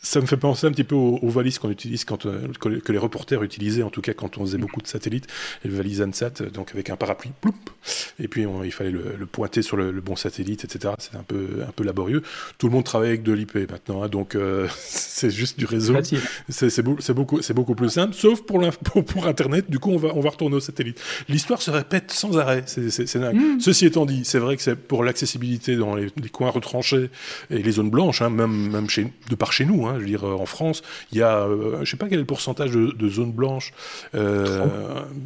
ça 0.03 0.19
me 0.19 0.25
fait 0.25 0.37
penser 0.37 0.67
un 0.67 0.71
petit 0.71 0.83
peu 0.83 0.95
aux, 0.95 1.29
valises 1.29 1.57
qu'on 1.57 1.71
utilise 1.71 2.03
quand 2.03 2.25
euh, 2.25 2.49
que, 2.59 2.91
les 2.91 2.97
reporters 2.97 3.41
utilisaient 3.41 3.83
en 3.83 3.89
tout 3.89 4.01
cas 4.01 4.13
quand 4.13 4.37
on 4.37 4.41
faisait 4.41 4.57
beaucoup 4.57 4.81
de 4.81 4.87
satellites, 4.87 5.27
les 5.63 5.69
valises 5.69 6.01
ANSAT, 6.01 6.41
euh, 6.41 6.49
donc 6.49 6.71
avec 6.73 6.89
un 6.89 6.97
parapluie, 6.97 7.31
ploup, 7.39 7.55
et 8.19 8.27
puis 8.27 8.45
il 8.63 8.71
fallait 8.71 8.91
le, 8.91 9.25
pointer 9.25 9.61
sur 9.61 9.77
le, 9.77 9.91
bon 10.01 10.17
satellite, 10.17 10.65
etc. 10.65 10.93
C'est 10.99 11.15
un 11.15 11.23
peu 11.23 11.63
un 11.65 11.71
peu 11.71 11.85
laborieux. 11.85 12.21
Tout 12.57 12.67
le 12.67 12.73
monde 12.73 12.83
travaille 12.83 13.09
avec 13.09 13.23
de 13.23 13.31
l'IP 13.31 13.55
maintenant, 13.71 14.03
hein, 14.03 14.09
donc 14.09 14.35
euh, 14.35 14.67
c'est 14.77 15.31
juste 15.31 15.57
du 15.57 15.65
réseau. 15.65 15.95
C'est 16.49 17.13
beaucoup 17.13 17.41
c'est 17.41 17.53
beaucoup 17.53 17.75
plus 17.75 17.89
simple, 17.89 18.13
sauf 18.13 18.41
pour, 18.41 18.61
pour, 18.83 19.05
pour 19.05 19.25
Internet. 19.25 19.69
Du 19.69 19.79
coup, 19.79 19.91
on 19.91 19.97
va 19.97 20.09
on 20.13 20.19
va 20.19 20.31
retourner 20.31 20.57
au 20.57 20.59
satellite. 20.59 20.99
L'histoire 21.29 21.61
se 21.61 21.71
répète 21.71 22.11
sans 22.11 22.37
arrêt. 22.37 22.63
C'est 22.67 23.15
dingue. 23.15 23.35
Mm. 23.35 23.59
Ceci 23.61 23.85
étant 23.85 24.05
dit, 24.05 24.25
c'est 24.25 24.39
vrai 24.39 24.57
que 24.57 24.61
c'est 24.61 24.75
pour 24.75 25.03
l'accessibilité 25.05 25.77
dans 25.77 25.95
les, 25.95 26.11
coins 26.31 26.49
retranchés 26.49 27.09
et 27.49 27.63
les 27.63 27.71
zones 27.71 27.89
blanches, 27.89 28.21
hein, 28.21 28.29
même 28.29 28.69
même 28.69 28.89
chez 28.89 29.07
de 29.29 29.35
par 29.35 29.53
chez 29.53 29.65
nous. 29.65 29.87
Hein, 29.87 29.92
je 29.95 29.99
veux 29.99 30.05
dire, 30.05 30.27
euh, 30.27 30.35
en 30.35 30.45
France, 30.45 30.81
il 31.11 31.17
y 31.17 31.21
a, 31.21 31.39
euh, 31.39 31.83
je 31.83 31.91
sais 31.91 31.97
pas 31.97 32.07
quel 32.07 32.15
est 32.15 32.21
le 32.21 32.25
pourcentage 32.25 32.71
de, 32.71 33.09
zones 33.09 33.31
blanches. 33.31 33.73
Euh, 34.15 34.65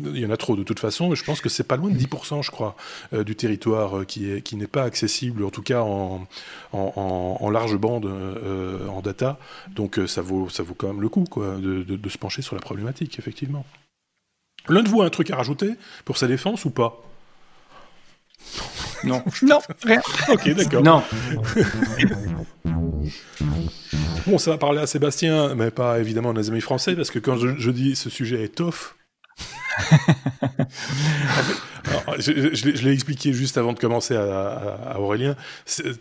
il 0.05 0.19
y 0.19 0.25
en 0.25 0.29
a 0.29 0.37
trop 0.37 0.55
de 0.55 0.63
toute 0.63 0.79
façon. 0.79 1.13
je 1.15 1.23
pense 1.23 1.41
que 1.41 1.49
c'est 1.49 1.63
pas 1.63 1.77
loin 1.77 1.89
de 1.89 1.97
10%, 1.97 2.43
je 2.43 2.51
crois, 2.51 2.75
du 3.13 3.35
territoire 3.35 4.05
qui 4.05 4.29
est 4.29 4.41
qui 4.41 4.55
n'est 4.55 4.67
pas 4.67 4.83
accessible, 4.83 5.43
en 5.43 5.49
tout 5.49 5.61
cas 5.61 5.81
en, 5.81 6.27
en, 6.73 7.49
large 7.49 7.77
bande 7.77 8.09
en 8.89 9.01
data. 9.01 9.39
Donc 9.75 9.99
ça 10.07 10.21
vaut 10.21 10.49
ça 10.49 10.63
vaut 10.63 10.73
quand 10.73 10.87
même 10.87 11.01
le 11.01 11.09
coup, 11.09 11.25
quoi, 11.29 11.55
de, 11.55 11.83
de 11.83 12.09
se 12.09 12.17
pencher 12.17 12.41
sur 12.41 12.55
la 12.55 12.61
problématique, 12.61 13.19
effectivement. 13.19 13.65
L'un 14.69 14.83
de 14.83 14.89
vous 14.89 15.01
a 15.01 15.05
un 15.05 15.09
truc 15.09 15.31
à 15.31 15.37
rajouter 15.37 15.75
pour 16.03 16.17
sa 16.17 16.27
défense 16.27 16.65
ou 16.65 16.71
pas? 16.71 17.01
Non. 19.03 19.23
non, 19.41 19.59
rien. 19.83 20.01
ok, 20.29 20.49
d'accord. 20.55 20.83
Non. 20.83 21.03
bon, 24.25 24.37
ça 24.37 24.51
va 24.51 24.57
parler 24.57 24.81
à 24.81 24.87
Sébastien, 24.87 25.55
mais 25.55 25.71
pas 25.71 25.99
évidemment 25.99 26.31
à 26.31 26.33
nos 26.33 26.49
amis 26.49 26.61
français, 26.61 26.95
parce 26.95 27.11
que 27.11 27.19
quand 27.19 27.37
je, 27.37 27.55
je 27.57 27.71
dis 27.71 27.95
ce 27.95 28.09
sujet 28.09 28.43
est 28.43 28.55
tough, 28.55 28.96
je, 32.19 32.83
l'ai 32.83 32.93
expliqué 32.93 33.33
juste 33.33 33.57
avant 33.57 33.73
de 33.73 33.79
commencer 33.79 34.15
à, 34.15 34.95
Aurélien. 34.99 35.35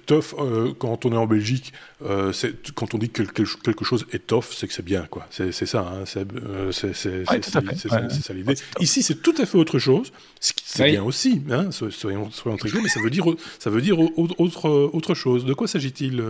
Toff, 0.07 0.35
euh, 0.39 0.73
quand 0.79 1.05
on 1.05 1.13
est 1.13 1.17
en 1.17 1.27
Belgique, 1.27 1.73
euh, 2.03 2.33
quand 2.75 2.95
on 2.95 2.99
dit 2.99 3.11
que 3.11 3.23
quelque, 3.23 3.85
chose 3.85 4.07
est 4.13 4.27
tough, 4.27 4.45
c'est 4.53 4.67
que 4.67 4.73
c'est 4.73 4.85
bien, 4.85 5.07
quoi. 5.11 5.27
C'est 5.31 5.53
ça, 5.53 5.81
hein, 5.81 6.05
c'est 6.05 6.27
euh, 6.33 6.73
ça 6.73 8.35
l'idée. 8.35 8.55
Ici, 8.81 9.03
c'est 9.03 9.23
tout 9.23 9.35
à 9.39 9.47
fait 9.47 9.59
autre 9.59 9.79
chose. 9.79 10.13
C'est 10.41 10.85
bien 10.85 11.03
aussi, 11.03 11.43
hein, 11.51 11.71
soyons, 11.71 12.31
soyons 12.31 12.57
très 12.57 12.71
clairs, 12.71 12.83
mais 12.83 12.89
ça 12.89 13.01
veut 13.01 13.11
dire, 13.11 13.27
ça 13.59 13.71
veut 13.71 13.83
dire 13.83 13.99
autre, 13.99 14.69
autre 14.69 15.15
chose. 15.15 15.45
De 15.45 15.55
quoi 15.55 15.69
s'agit-il, 15.69 16.21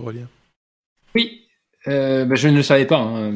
Aurélien? 0.00 0.28
Oui, 1.14 1.43
euh, 1.86 2.24
bah, 2.24 2.34
je 2.34 2.48
ne 2.48 2.56
le 2.56 2.62
savais 2.62 2.86
pas 2.86 2.98
hein, 2.98 3.32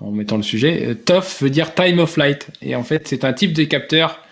en 0.00 0.10
mettant 0.10 0.36
le 0.36 0.42
sujet. 0.42 0.94
TOF 1.04 1.42
veut 1.42 1.50
dire 1.50 1.74
time 1.74 1.98
of 1.98 2.10
flight 2.10 2.48
et 2.62 2.76
en 2.76 2.84
fait 2.84 3.08
c'est 3.08 3.24
un 3.24 3.32
type 3.32 3.52
de 3.52 3.64
capteur. 3.64 4.22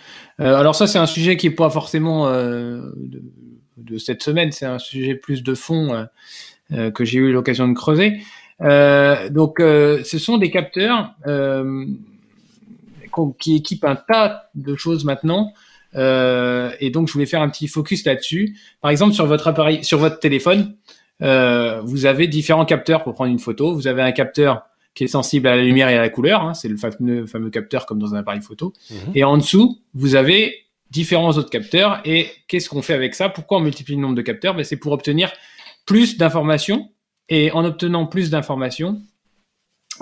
Euh, 0.40 0.54
alors 0.54 0.74
ça 0.74 0.86
c'est 0.86 0.98
un 0.98 1.06
sujet 1.06 1.36
qui 1.36 1.46
est 1.46 1.50
pas 1.50 1.70
forcément 1.70 2.28
euh, 2.28 2.90
de, 2.96 3.22
de, 3.78 3.98
cette 3.98 4.22
semaine, 4.22 4.52
c'est 4.52 4.66
un 4.66 4.78
sujet 4.78 5.14
plus 5.14 5.42
de 5.42 5.54
fond 5.54 6.06
euh, 6.72 6.90
que 6.90 7.04
j'ai 7.04 7.18
eu 7.18 7.32
l'occasion 7.32 7.68
de 7.68 7.74
creuser. 7.74 8.20
donc 8.60 9.56
ce 9.58 10.18
sont 10.18 10.38
des 10.38 10.50
capteurs 10.50 11.14
qui 13.38 13.56
équipent 13.56 13.84
un 13.84 13.96
tas 13.96 14.50
de 14.54 14.76
choses 14.76 15.04
maintenant. 15.04 15.52
et 15.94 16.90
donc 16.90 17.08
je 17.08 17.12
voulais 17.12 17.26
faire 17.26 17.42
un 17.42 17.48
petit 17.48 17.68
focus 17.68 18.04
là-dessus. 18.04 18.56
Par 18.80 18.90
exemple 18.90 19.14
sur 19.14 19.26
votre 19.26 19.48
appareil, 19.48 19.84
sur 19.84 19.98
votre 19.98 20.20
téléphone. 20.20 20.74
Euh, 21.22 21.80
vous 21.82 22.06
avez 22.06 22.26
différents 22.28 22.64
capteurs 22.64 23.04
pour 23.04 23.14
prendre 23.14 23.30
une 23.30 23.38
photo. 23.38 23.74
Vous 23.74 23.86
avez 23.86 24.02
un 24.02 24.12
capteur 24.12 24.62
qui 24.94 25.04
est 25.04 25.08
sensible 25.08 25.46
à 25.46 25.56
la 25.56 25.62
lumière 25.62 25.88
et 25.88 25.96
à 25.96 26.00
la 26.00 26.08
couleur, 26.08 26.42
hein, 26.42 26.54
c'est 26.54 26.68
le 26.68 26.76
fameux, 26.78 27.26
fameux 27.26 27.50
capteur 27.50 27.84
comme 27.84 27.98
dans 27.98 28.14
un 28.14 28.18
appareil 28.18 28.40
photo. 28.40 28.72
Mhm. 28.90 29.12
Et 29.14 29.24
en 29.24 29.36
dessous, 29.36 29.78
vous 29.94 30.14
avez 30.14 30.54
différents 30.90 31.32
autres 31.32 31.50
capteurs. 31.50 32.00
Et 32.04 32.30
qu'est-ce 32.48 32.68
qu'on 32.68 32.82
fait 32.82 32.94
avec 32.94 33.14
ça? 33.14 33.28
Pourquoi 33.28 33.58
on 33.58 33.60
multiplie 33.60 33.94
le 33.94 34.00
nombre 34.00 34.14
de 34.14 34.22
capteurs? 34.22 34.54
Ben, 34.54 34.64
C'est 34.64 34.76
pour 34.76 34.92
obtenir 34.92 35.32
plus 35.84 36.16
d'informations. 36.16 36.90
Et 37.28 37.50
en 37.52 37.64
obtenant 37.64 38.06
plus 38.06 38.30
d'informations, 38.30 39.02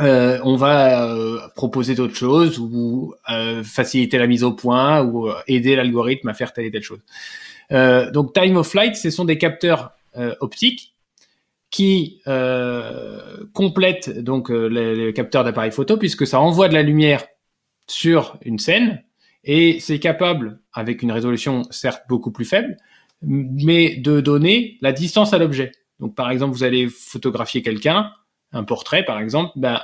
euh, 0.00 0.38
on 0.42 0.56
va 0.56 1.08
euh, 1.10 1.38
proposer 1.54 1.94
d'autres 1.94 2.16
choses 2.16 2.58
ou 2.58 3.14
euh, 3.30 3.62
faciliter 3.62 4.18
la 4.18 4.26
mise 4.26 4.42
au 4.44 4.52
point 4.52 5.02
ou 5.02 5.28
euh, 5.28 5.34
aider 5.46 5.76
l'algorithme 5.76 6.28
à 6.28 6.34
faire 6.34 6.52
telle 6.52 6.66
et 6.66 6.70
telle 6.70 6.82
chose. 6.82 7.00
donc 8.12 8.34
time 8.34 8.56
of 8.56 8.68
flight, 8.68 8.96
ce 8.96 9.10
sont 9.10 9.24
des 9.24 9.38
capteurs 9.38 9.92
optiques 10.40 10.93
qui 11.74 12.20
euh, 12.28 13.46
complète 13.52 14.22
donc 14.22 14.48
euh, 14.48 14.68
le, 14.68 15.10
capteur 15.10 15.42
d'appareil 15.42 15.72
photo 15.72 15.96
puisque 15.96 16.24
ça 16.24 16.38
envoie 16.38 16.68
de 16.68 16.74
la 16.74 16.82
lumière 16.82 17.26
sur 17.88 18.38
une 18.42 18.60
scène 18.60 19.02
et 19.42 19.80
c'est 19.80 19.98
capable, 19.98 20.60
avec 20.72 21.02
une 21.02 21.10
résolution 21.10 21.64
certes 21.72 22.04
beaucoup 22.08 22.30
plus 22.30 22.44
faible, 22.44 22.76
mais 23.22 23.96
de 23.96 24.20
donner 24.20 24.78
la 24.82 24.92
distance 24.92 25.32
à 25.32 25.38
l'objet. 25.38 25.72
Donc 25.98 26.14
par 26.14 26.30
exemple, 26.30 26.54
vous 26.54 26.62
allez 26.62 26.86
photographier 26.86 27.60
quelqu'un, 27.60 28.12
un 28.52 28.62
portrait 28.62 29.04
par 29.04 29.18
exemple, 29.18 29.50
ben, 29.56 29.80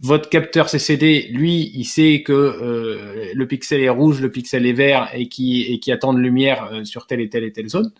votre 0.00 0.28
capteur 0.28 0.68
CCD, 0.68 1.30
lui, 1.32 1.72
il 1.74 1.84
sait 1.84 2.22
que 2.22 2.32
euh, 2.32 3.32
le 3.34 3.46
pixel 3.48 3.80
est 3.80 3.88
rouge, 3.88 4.20
le 4.20 4.30
pixel 4.30 4.66
est 4.66 4.72
vert 4.72 5.10
et 5.14 5.28
qui, 5.28 5.62
et 5.62 5.80
qui 5.80 5.90
attend 5.90 6.14
de 6.14 6.20
lumière 6.20 6.70
euh, 6.72 6.84
sur 6.84 7.08
telle 7.08 7.20
et 7.20 7.28
telle 7.28 7.42
et 7.42 7.50
telle 7.50 7.68
zone. 7.68 7.92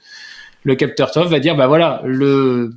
Le 0.63 0.77
capteur 0.77 1.11
TOF 1.11 1.29
va 1.29 1.41
dire, 1.41 1.57
bah 1.57 1.67
voilà, 1.67 2.01
le 2.05 2.71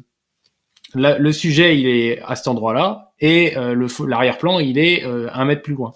le 0.98 1.32
sujet 1.32 1.80
il 1.80 1.88
est 1.88 2.22
à 2.22 2.36
cet 2.36 2.48
endroit-là 2.48 3.14
et 3.20 3.58
euh, 3.58 3.88
l'arrière-plan 4.08 4.60
il 4.60 4.78
est 4.78 5.06
euh, 5.06 5.30
un 5.34 5.45
mètre 5.45 5.62
plus 5.62 5.74
loin. 5.74 5.93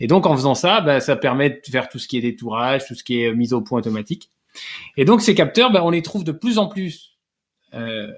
Et 0.00 0.06
donc 0.06 0.26
en 0.26 0.36
faisant 0.36 0.54
ça, 0.54 0.80
bah, 0.80 1.00
ça 1.00 1.16
permet 1.16 1.50
de 1.50 1.60
faire 1.70 1.88
tout 1.88 1.98
ce 1.98 2.06
qui 2.06 2.18
est 2.18 2.20
détourage, 2.20 2.86
tout 2.86 2.94
ce 2.94 3.02
qui 3.02 3.22
est 3.22 3.32
mise 3.34 3.52
au 3.52 3.60
point 3.60 3.78
automatique. 3.78 4.30
Et 4.96 5.04
donc 5.04 5.20
ces 5.20 5.34
capteurs, 5.34 5.70
bah, 5.70 5.80
on 5.84 5.90
les 5.90 6.02
trouve 6.02 6.24
de 6.24 6.32
plus 6.32 6.58
en 6.58 6.66
plus 6.66 7.18
euh, 7.74 8.08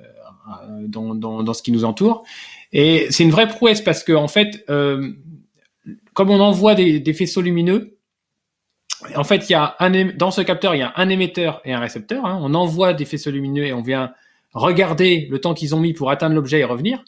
dans, 0.87 1.15
dans, 1.15 1.43
dans, 1.43 1.55
ce 1.55 1.63
qui 1.63 1.73
nous 1.73 1.85
entoure. 1.85 2.25
Et 2.73 3.07
c'est 3.11 3.25
une 3.25 3.31
vraie 3.31 3.49
prouesse 3.49 3.81
parce 3.81 4.05
que 4.05 4.13
en 4.13 4.29
fait, 4.29 4.65
euh, 4.71 5.13
comme 6.15 6.31
on 6.31 6.41
envoie 6.41 6.75
des, 6.75 7.01
des, 7.01 7.13
faisceaux 7.15 7.41
lumineux, 7.41 7.99
en 9.17 9.25
fait, 9.25 9.49
il 9.49 9.53
y 9.53 9.55
a 9.55 9.77
un 9.79 9.91
dans 10.15 10.31
ce 10.31 10.41
capteur, 10.41 10.75
il 10.75 10.79
y 10.79 10.83
a 10.83 10.93
un 10.97 11.09
émetteur 11.09 11.61
et 11.65 11.73
un 11.73 11.81
récepteur. 11.81 12.25
Hein. 12.27 12.39
On 12.43 12.55
envoie 12.55 12.93
des 12.93 13.05
faisceaux 13.05 13.31
lumineux 13.31 13.65
et 13.65 13.73
on 13.73 13.83
vient 13.83 14.13
regarder 14.53 15.29
le 15.31 15.39
temps 15.41 15.55
qu'ils 15.55 15.75
ont 15.75 15.81
mis 15.81 15.93
pour 15.93 16.11
atteindre 16.11 16.35
l'objet 16.35 16.61
et 16.61 16.65
revenir. 16.65 17.05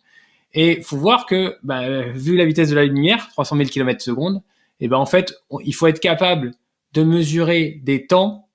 Et 0.55 0.83
faut 0.83 0.97
voir 0.97 1.27
que, 1.27 1.57
bah, 1.63 2.03
vu 2.15 2.37
la 2.37 2.45
vitesse 2.45 2.71
de 2.71 2.75
la 2.75 2.85
lumière, 2.85 3.29
300 3.29 3.57
000 3.57 3.69
km 3.69 4.03
secondes, 4.03 4.43
et 4.81 4.89
ben 4.89 4.99
en 4.99 5.07
fait, 5.07 5.35
il 5.65 5.75
faut 5.75 5.87
être 5.87 6.01
capable 6.01 6.53
de 6.93 7.03
mesurer 7.03 7.81
des 7.83 8.07
temps 8.07 8.49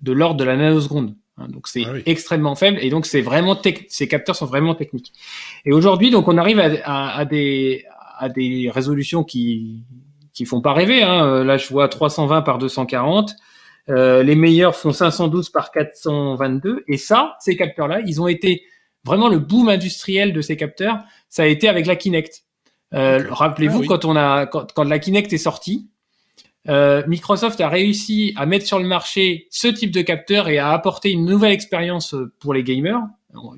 de 0.00 0.12
l'ordre 0.12 0.36
de 0.36 0.44
la 0.44 0.56
nanoseconde. 0.56 1.14
Hein, 1.36 1.48
donc 1.48 1.66
c'est 1.66 1.84
ah 1.84 1.94
extrêmement 2.06 2.54
faible 2.54 2.78
et 2.80 2.90
donc 2.90 3.06
c'est 3.06 3.20
vraiment 3.20 3.60
ces 3.88 4.08
capteurs 4.08 4.36
sont 4.36 4.46
vraiment 4.46 4.74
techniques. 4.74 5.12
Et 5.64 5.72
aujourd'hui 5.72 6.10
donc 6.10 6.28
on 6.28 6.38
arrive 6.38 6.60
à, 6.60 7.16
à, 7.16 7.24
des 7.24 7.84
à 8.18 8.28
des 8.28 8.70
résolutions 8.72 9.24
qui 9.24 9.82
qui 10.32 10.44
font 10.44 10.60
pas 10.60 10.72
rêver. 10.72 11.02
Hein. 11.02 11.26
Euh, 11.26 11.44
là 11.44 11.56
je 11.56 11.68
vois 11.68 11.88
320 11.88 12.42
par 12.42 12.58
240. 12.58 13.34
Euh, 13.90 14.22
les 14.22 14.34
meilleurs 14.34 14.74
font 14.74 14.92
512 14.92 15.50
par 15.50 15.70
422 15.70 16.84
et 16.88 16.96
ça 16.96 17.36
ces 17.38 17.54
capteurs 17.54 17.86
là 17.86 18.00
ils 18.06 18.18
ont 18.18 18.28
été 18.28 18.64
vraiment 19.04 19.28
le 19.28 19.38
boom 19.38 19.68
industriel 19.68 20.32
de 20.32 20.40
ces 20.40 20.56
capteurs 20.56 21.04
ça 21.28 21.42
a 21.42 21.46
été 21.46 21.68
avec 21.68 21.84
la 21.84 21.94
Kinect. 21.94 22.44
Euh, 22.94 23.26
Rappelez-vous 23.28 23.82
ah 23.82 23.86
quand 23.86 24.04
on 24.06 24.16
a 24.16 24.46
quand, 24.46 24.72
quand 24.72 24.84
la 24.84 24.98
Kinect 24.98 25.30
est 25.34 25.38
sortie 25.38 25.90
euh, 26.68 27.02
Microsoft 27.06 27.60
a 27.60 27.68
réussi 27.68 28.32
à 28.36 28.46
mettre 28.46 28.66
sur 28.66 28.78
le 28.78 28.86
marché 28.86 29.48
ce 29.50 29.68
type 29.68 29.90
de 29.90 30.00
capteur 30.00 30.48
et 30.48 30.58
à 30.58 30.70
apporter 30.70 31.10
une 31.10 31.26
nouvelle 31.26 31.52
expérience 31.52 32.14
pour 32.40 32.54
les 32.54 32.62
gamers. 32.62 33.02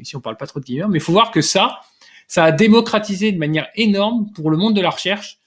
ici, 0.01 0.17
on 0.17 0.21
parle 0.21 0.37
pas 0.37 0.47
trop 0.47 0.59
de 0.59 0.65
gamers, 0.65 0.89
mais 0.89 0.99
il 0.99 1.03
faut 1.03 1.13
voir 1.13 1.31
que 1.31 1.41
ça, 1.41 1.81
ça 2.27 2.45
a 2.45 2.53
démocratisé 2.53 3.31
de 3.31 3.39
manière 3.39 3.69
énorme 3.77 4.33
pour 4.35 4.51
le 4.51 4.57
monde 4.57 4.75
de 4.75 4.81
la 4.81 4.91
recherche 4.91 5.39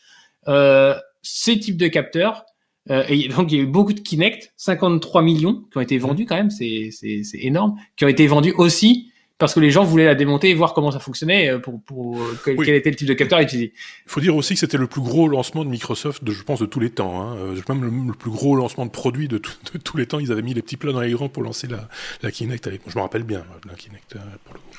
euh, 0.47 0.95
ces 1.21 1.59
types 1.59 1.77
de 1.77 1.87
capteurs. 1.87 2.45
Euh, 2.89 3.03
et 3.07 3.27
donc, 3.27 3.51
il 3.51 3.57
y 3.57 3.61
a 3.61 3.63
eu 3.63 3.67
beaucoup 3.67 3.93
de 3.93 3.99
Kinect, 3.99 4.53
53 4.57 5.21
millions 5.21 5.63
qui 5.71 5.77
ont 5.77 5.81
été 5.81 5.97
vendus 5.97 6.25
quand 6.25 6.35
même, 6.35 6.49
c'est 6.49 6.91
énorme, 7.33 7.75
qui 7.95 8.05
ont 8.05 8.09
été 8.09 8.27
vendus 8.27 8.53
aussi 8.57 9.11
parce 9.39 9.53
que 9.53 9.61
les 9.61 9.71
gens 9.71 9.85
voulaient 9.85 10.05
la 10.05 10.15
démonter 10.15 10.49
et 10.49 10.53
voir 10.53 10.73
comment 10.73 10.91
ça 10.91 10.99
fonctionnait 10.99 11.49
euh, 11.49 11.59
pour, 11.59 12.17
euh, 12.17 12.37
quel, 12.43 12.75
était 12.75 12.89
le 12.89 12.95
type 12.97 13.07
de 13.07 13.13
capteur 13.13 13.39
utilisé. 13.39 13.71
Il 14.05 14.11
faut 14.11 14.19
dire 14.19 14.35
aussi 14.35 14.53
que 14.53 14.59
c'était 14.59 14.77
le 14.77 14.87
plus 14.87 15.01
gros 15.01 15.29
lancement 15.29 15.63
de 15.63 15.69
Microsoft, 15.69 16.23
de, 16.25 16.33
je 16.33 16.43
pense, 16.43 16.59
de 16.59 16.65
tous 16.65 16.81
les 16.81 16.89
temps. 16.89 17.21
Hein. 17.21 17.55
Même 17.69 18.07
le, 18.07 18.13
plus 18.13 18.31
gros 18.31 18.57
lancement 18.57 18.85
de 18.85 18.91
produit 18.91 19.29
de, 19.29 19.37
de, 19.37 19.77
tous 19.77 19.95
les 19.95 20.05
temps. 20.05 20.19
Ils 20.19 20.33
avaient 20.33 20.41
mis 20.41 20.53
les 20.53 20.61
petits 20.61 20.75
plats 20.75 20.91
dans 20.91 20.99
les 20.99 21.11
grands 21.11 21.29
pour 21.29 21.41
lancer 21.41 21.67
la, 21.67 21.87
la 22.21 22.31
Kinect. 22.31 22.67
Avec, 22.67 22.81
je 22.85 22.97
me 22.97 23.01
rappelle 23.01 23.23
bien 23.23 23.45
la 23.65 23.75
Kinect 23.75 24.17
pour 24.43 24.55
le 24.55 24.59
coup. 24.59 24.77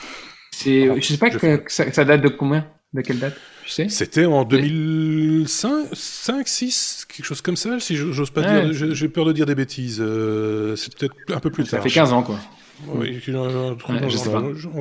C'est, 0.51 1.01
je 1.01 1.07
sais 1.07 1.17
pas 1.17 1.31
que, 1.31 1.63
ça, 1.69 2.05
date 2.05 2.21
de 2.21 2.29
combien? 2.29 2.67
De 2.93 3.03
quelle 3.03 3.19
date 3.21 3.37
Tu 3.65 3.71
sais? 3.71 3.89
C'était 3.89 4.25
en 4.25 4.45
2005, 4.45 5.89
5, 5.93 6.49
6, 6.49 7.07
quelque 7.09 7.25
chose 7.25 7.41
comme 7.41 7.57
ça. 7.57 7.79
Si 7.79 7.95
j'ose 7.97 8.31
pas 8.31 8.43
dire, 8.43 8.73
j'ai 8.73 9.09
peur 9.09 9.25
de 9.25 9.33
dire 9.33 9.47
des 9.47 9.55
bêtises. 9.55 10.03
c'est 10.77 10.95
peut-être 10.97 11.15
un 11.33 11.41
peu 11.41 11.51
plus 11.51 11.65
tard. 11.65 11.79
Ça 11.79 11.81
fait 11.81 11.91
15 11.91 12.13
ans, 12.13 12.23
quoi. 12.23 12.39
Oui, 12.89 13.21
on, 13.29 13.49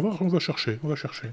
va, 0.01 0.09
on 0.21 0.27
va 0.27 0.39
chercher, 0.39 0.79
on 0.83 0.87
va 0.87 0.95
chercher. 0.95 1.27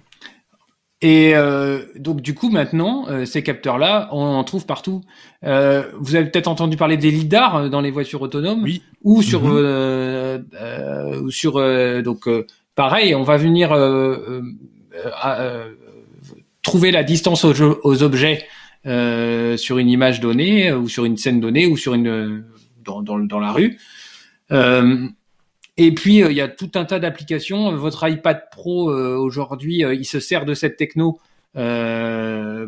Et 1.02 1.32
euh, 1.34 1.80
donc 1.96 2.22
du 2.22 2.34
coup 2.34 2.48
maintenant, 2.48 3.06
euh, 3.08 3.26
ces 3.26 3.42
capteurs-là, 3.42 4.08
on 4.12 4.22
en 4.22 4.44
trouve 4.44 4.64
partout. 4.64 5.02
Euh, 5.44 5.84
vous 6.00 6.16
avez 6.16 6.30
peut-être 6.30 6.48
entendu 6.48 6.78
parler 6.78 6.96
des 6.96 7.10
lidars 7.10 7.68
dans 7.68 7.82
les 7.82 7.90
voitures 7.90 8.22
autonomes, 8.22 8.62
oui. 8.62 8.82
ou 9.02 9.20
sur 9.20 9.42
mm-hmm. 9.44 11.18
ou 11.20 11.30
sur 11.30 12.02
donc 12.02 12.28
pareil, 12.74 13.14
on 13.14 13.24
va 13.24 13.36
venir 13.36 13.74
trouver 16.66 16.90
la 16.90 17.02
distance 17.02 17.44
aux, 17.44 18.02
objets 18.02 18.46
sur 18.84 19.78
une 19.78 19.88
image 19.88 20.20
donnée 20.20 20.72
ou 20.72 20.88
sur 20.88 21.04
une 21.04 21.16
scène 21.16 21.40
donnée 21.40 21.66
ou 21.66 21.76
sur 21.76 21.94
une 21.94 22.44
dans, 22.84 23.02
dans, 23.02 23.18
dans 23.18 23.40
la 23.40 23.52
rue. 23.52 23.78
Et 25.76 25.92
puis 25.92 26.22
euh, 26.22 26.30
il 26.30 26.36
y 26.36 26.40
a 26.40 26.48
tout 26.48 26.70
un 26.74 26.84
tas 26.84 26.98
d'applications. 26.98 27.74
Votre 27.76 28.08
iPad 28.08 28.44
Pro 28.50 28.90
euh, 28.90 29.16
aujourd'hui, 29.16 29.84
euh, 29.84 29.94
il 29.94 30.04
se 30.04 30.20
sert 30.20 30.44
de 30.44 30.54
cette 30.54 30.76
techno 30.76 31.20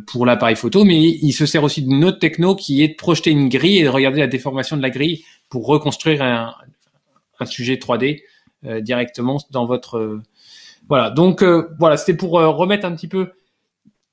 pour 0.06 0.24
l'appareil 0.24 0.56
photo, 0.56 0.82
mais 0.82 0.98
il 0.98 1.32
se 1.32 1.44
sert 1.44 1.62
aussi 1.62 1.82
d'une 1.82 2.06
autre 2.06 2.18
techno 2.20 2.56
qui 2.56 2.82
est 2.82 2.88
de 2.88 2.94
projeter 2.94 3.30
une 3.30 3.50
grille 3.50 3.80
et 3.80 3.84
de 3.84 3.90
regarder 3.90 4.20
la 4.20 4.26
déformation 4.26 4.78
de 4.78 4.82
la 4.82 4.88
grille 4.88 5.24
pour 5.50 5.66
reconstruire 5.66 6.22
un, 6.22 6.54
un 7.38 7.44
sujet 7.44 7.74
3D 7.74 8.22
directement 8.80 9.36
dans 9.50 9.66
votre 9.66 10.20
voilà. 10.88 11.10
Donc 11.10 11.42
voilà, 11.78 11.98
c'était 11.98 12.16
pour 12.16 12.30
remettre 12.30 12.86
un 12.86 12.94
petit 12.94 13.08
peu 13.08 13.32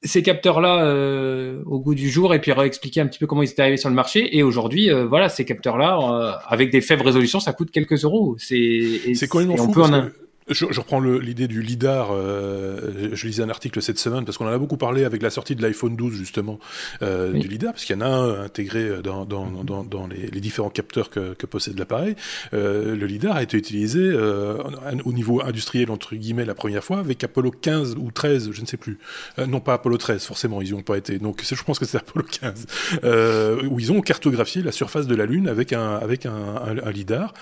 ces 0.02 0.22
capteurs-là 0.22 0.84
euh, 0.84 1.64
au 1.66 1.80
goût 1.80 1.96
du 1.96 2.10
jour 2.10 2.34
et 2.34 2.40
puis 2.40 2.52
expliquer 2.52 3.02
un 3.02 3.08
petit 3.08 3.20
peu 3.20 3.28
comment 3.28 3.42
ils 3.42 3.50
étaient 3.50 3.62
arrivés 3.62 3.78
sur 3.78 3.90
le 3.90 3.96
marché. 3.96 4.38
Et 4.38 4.44
aujourd'hui, 4.44 4.92
euh, 4.92 5.06
voilà, 5.06 5.30
ces 5.30 5.46
capteurs-là, 5.46 5.98
euh, 6.00 6.32
avec 6.48 6.72
des 6.72 6.82
faibles 6.82 7.04
résolutions, 7.04 7.40
ça 7.40 7.54
coûte 7.54 7.72
quelques 7.72 8.04
euros. 8.04 8.36
C'est 8.38 9.14
c'est 9.16 9.28
quand 9.28 9.40
même 9.40 9.58
fou. 9.58 9.72
Peut 9.72 9.82
en... 9.82 10.10
Je, 10.48 10.68
je, 10.70 10.80
reprends 10.80 11.00
l'idée 11.00 11.48
du 11.48 11.64
lidar. 11.64 12.10
Euh, 12.12 13.10
je 13.14 13.26
lisais 13.26 13.42
un 13.42 13.50
article 13.50 13.82
cette 13.82 13.98
semaine 13.98 14.26
parce 14.26 14.38
qu'on 14.38 14.46
en 14.46 14.52
a 14.52 14.58
beaucoup 14.60 14.78
parlé 14.78 15.04
avec 15.04 15.24
la 15.24 15.32
sortie 15.32 15.56
de 15.56 15.62
l'iPhone 15.64 15.96
12 15.96 16.14
justement 16.14 16.60
euh, 17.02 17.34
du 17.34 17.48
lidar, 17.48 17.74
parce 17.74 17.84
qu'il 17.84 17.96
y 17.96 17.98
en 17.98 18.06
a 18.06 18.08
un 18.08 18.44
intégré 18.44 19.02
dans, 19.02 19.26
dans, 19.26 19.48
dans, 19.64 19.84
dans 19.84 20.06
les, 20.06 20.28
les, 20.28 20.40
différents 20.42 20.70
capteurs 20.70 21.10
que, 21.10 21.34
que 21.34 21.48
possède 21.48 21.80
l'appareil. 21.80 22.16
Euh, 22.54 22.96
le 22.96 23.08
lidar 23.08 23.36
a 23.36 23.42
été 23.42 23.58
utilisé 23.58 24.00
euh, 24.02 24.62
au 25.04 25.14
niveau 25.14 25.42
industriel 25.44 25.90
entre 25.90 26.16
guillemets 26.16 26.46
la 26.46 26.54
première 26.54 26.84
fois 26.84 27.00
avec 27.00 27.24
Apollo 27.24 27.50
15 27.50 27.96
ou 27.96 28.12
13, 28.12 28.52
je 28.52 28.62
ne 28.62 28.68
sais 28.68 28.78
plus. 28.78 29.00
Euh, 29.40 29.48
non 29.48 29.62
pas 29.62 29.74
Apollo 29.74 29.98
13, 29.98 30.24
forcément 30.26 30.62
ils 30.62 30.68
y 30.68 30.74
ont 30.76 30.84
pas 30.84 31.00
été. 31.00 31.18
Donc 31.18 31.42
je 31.44 31.64
pense 31.64 31.80
que 31.80 31.86
c'est 31.86 31.98
Apollo 31.98 32.26
15 32.40 32.68
euh, 33.04 33.64
où 33.68 33.80
ils 33.80 33.92
ont 33.92 34.00
cartographié 34.02 34.62
la 34.62 34.72
surface 34.72 35.08
de 35.08 35.16
la 35.16 35.26
Lune 35.26 35.48
avec 35.48 35.74
un 35.74 35.96
avec 35.96 36.28
un, 36.28 36.36
un, 36.36 36.78
un 36.86 36.92
lidar. 36.92 37.34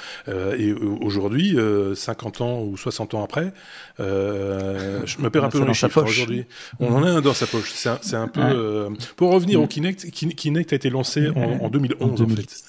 et 0.57 0.71
aujourd'hui, 1.01 1.57
50 1.95 2.39
ans 2.39 2.63
ou 2.63 2.77
60 2.77 2.92
60 2.93 3.13
ans 3.15 3.23
après. 3.23 3.53
Euh, 3.99 5.01
je 5.05 5.19
me 5.19 5.29
perds 5.29 5.45
un 5.45 5.49
peu 5.49 5.59
dans 5.59 5.65
les 5.65 5.73
chiffres 5.73 6.03
aujourd'hui. 6.03 6.45
On 6.79 6.93
en 6.93 7.03
a 7.03 7.09
un 7.09 7.21
dans 7.21 7.33
sa 7.33 7.47
poche. 7.47 7.71
C'est 7.73 7.89
un, 7.89 8.21
un, 8.21 8.27
peu. 8.27 8.41
Euh, 8.41 8.89
pour 9.15 9.31
revenir 9.31 9.61
au 9.61 9.67
Kinect, 9.67 10.09
Kinect 10.11 10.73
a 10.73 10.75
été 10.75 10.89
lancé 10.89 11.29
en, 11.29 11.65
en 11.65 11.69
2011 11.69 12.21
en, 12.21 12.27
fait. 12.27 12.63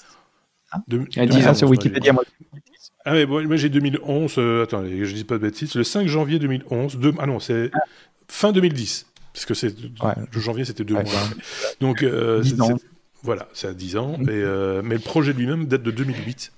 Ah. 0.73 0.79
A 1.17 1.27
10 1.27 1.47
ans 1.47 1.55
sur 1.55 1.69
Wikipédia. 1.69 2.13
Moi. 2.13 2.25
Ah 3.05 3.27
bon, 3.27 3.47
moi 3.47 3.57
j'ai 3.57 3.69
2011. 3.69 4.35
Euh, 4.39 4.65
attendez, 4.65 5.05
je 5.05 5.15
dis 5.15 5.25
pas 5.25 5.35
de 5.35 5.43
bêtises. 5.43 5.75
Le 5.75 5.85
5 5.85 6.09
janvier 6.09 6.39
2011. 6.39 6.99
De, 6.99 7.13
ah 7.19 7.27
non, 7.27 7.39
c'est 7.39 7.71
fin 8.29 8.53
2010. 8.53 9.07
Parce 9.33 9.47
que 9.47 9.55
c'est 9.55 9.69
ouais. 9.69 10.15
le 10.33 10.41
janvier, 10.41 10.65
c'était 10.65 10.85
deux 10.85 10.95
mois. 10.95 11.05
Donc, 11.81 12.03
euh, 12.03 12.43
voilà, 13.23 13.49
c'est 13.53 13.67
à 13.67 13.75
10 13.75 13.97
ans. 13.97 14.15
Et, 14.23 14.29
euh, 14.31 14.81
mais 14.83 14.95
le 14.95 15.01
projet 15.01 15.33
lui-même 15.33 15.67
date 15.67 15.83
de 15.83 15.91
2008. 15.91 16.53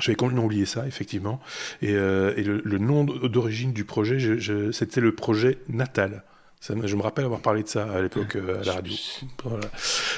J'avais 0.00 0.16
complètement 0.16 0.44
oublié 0.44 0.64
ça, 0.64 0.86
effectivement. 0.86 1.40
Et, 1.82 1.94
euh, 1.94 2.32
et 2.36 2.44
le, 2.44 2.62
le, 2.64 2.78
nom 2.78 3.04
d'origine 3.04 3.72
du 3.72 3.84
projet, 3.84 4.18
je, 4.18 4.38
je, 4.38 4.70
c'était 4.70 5.00
le 5.00 5.14
projet 5.14 5.58
Natal. 5.68 6.22
Je 6.60 6.96
me 6.96 7.02
rappelle 7.02 7.24
avoir 7.24 7.40
parlé 7.40 7.62
de 7.62 7.68
ça 7.68 7.90
à 7.90 8.02
l'époque 8.02 8.36
euh, 8.36 8.60
à 8.60 8.64
la 8.64 8.72
radio. 8.74 8.92
Voilà. 9.44 9.66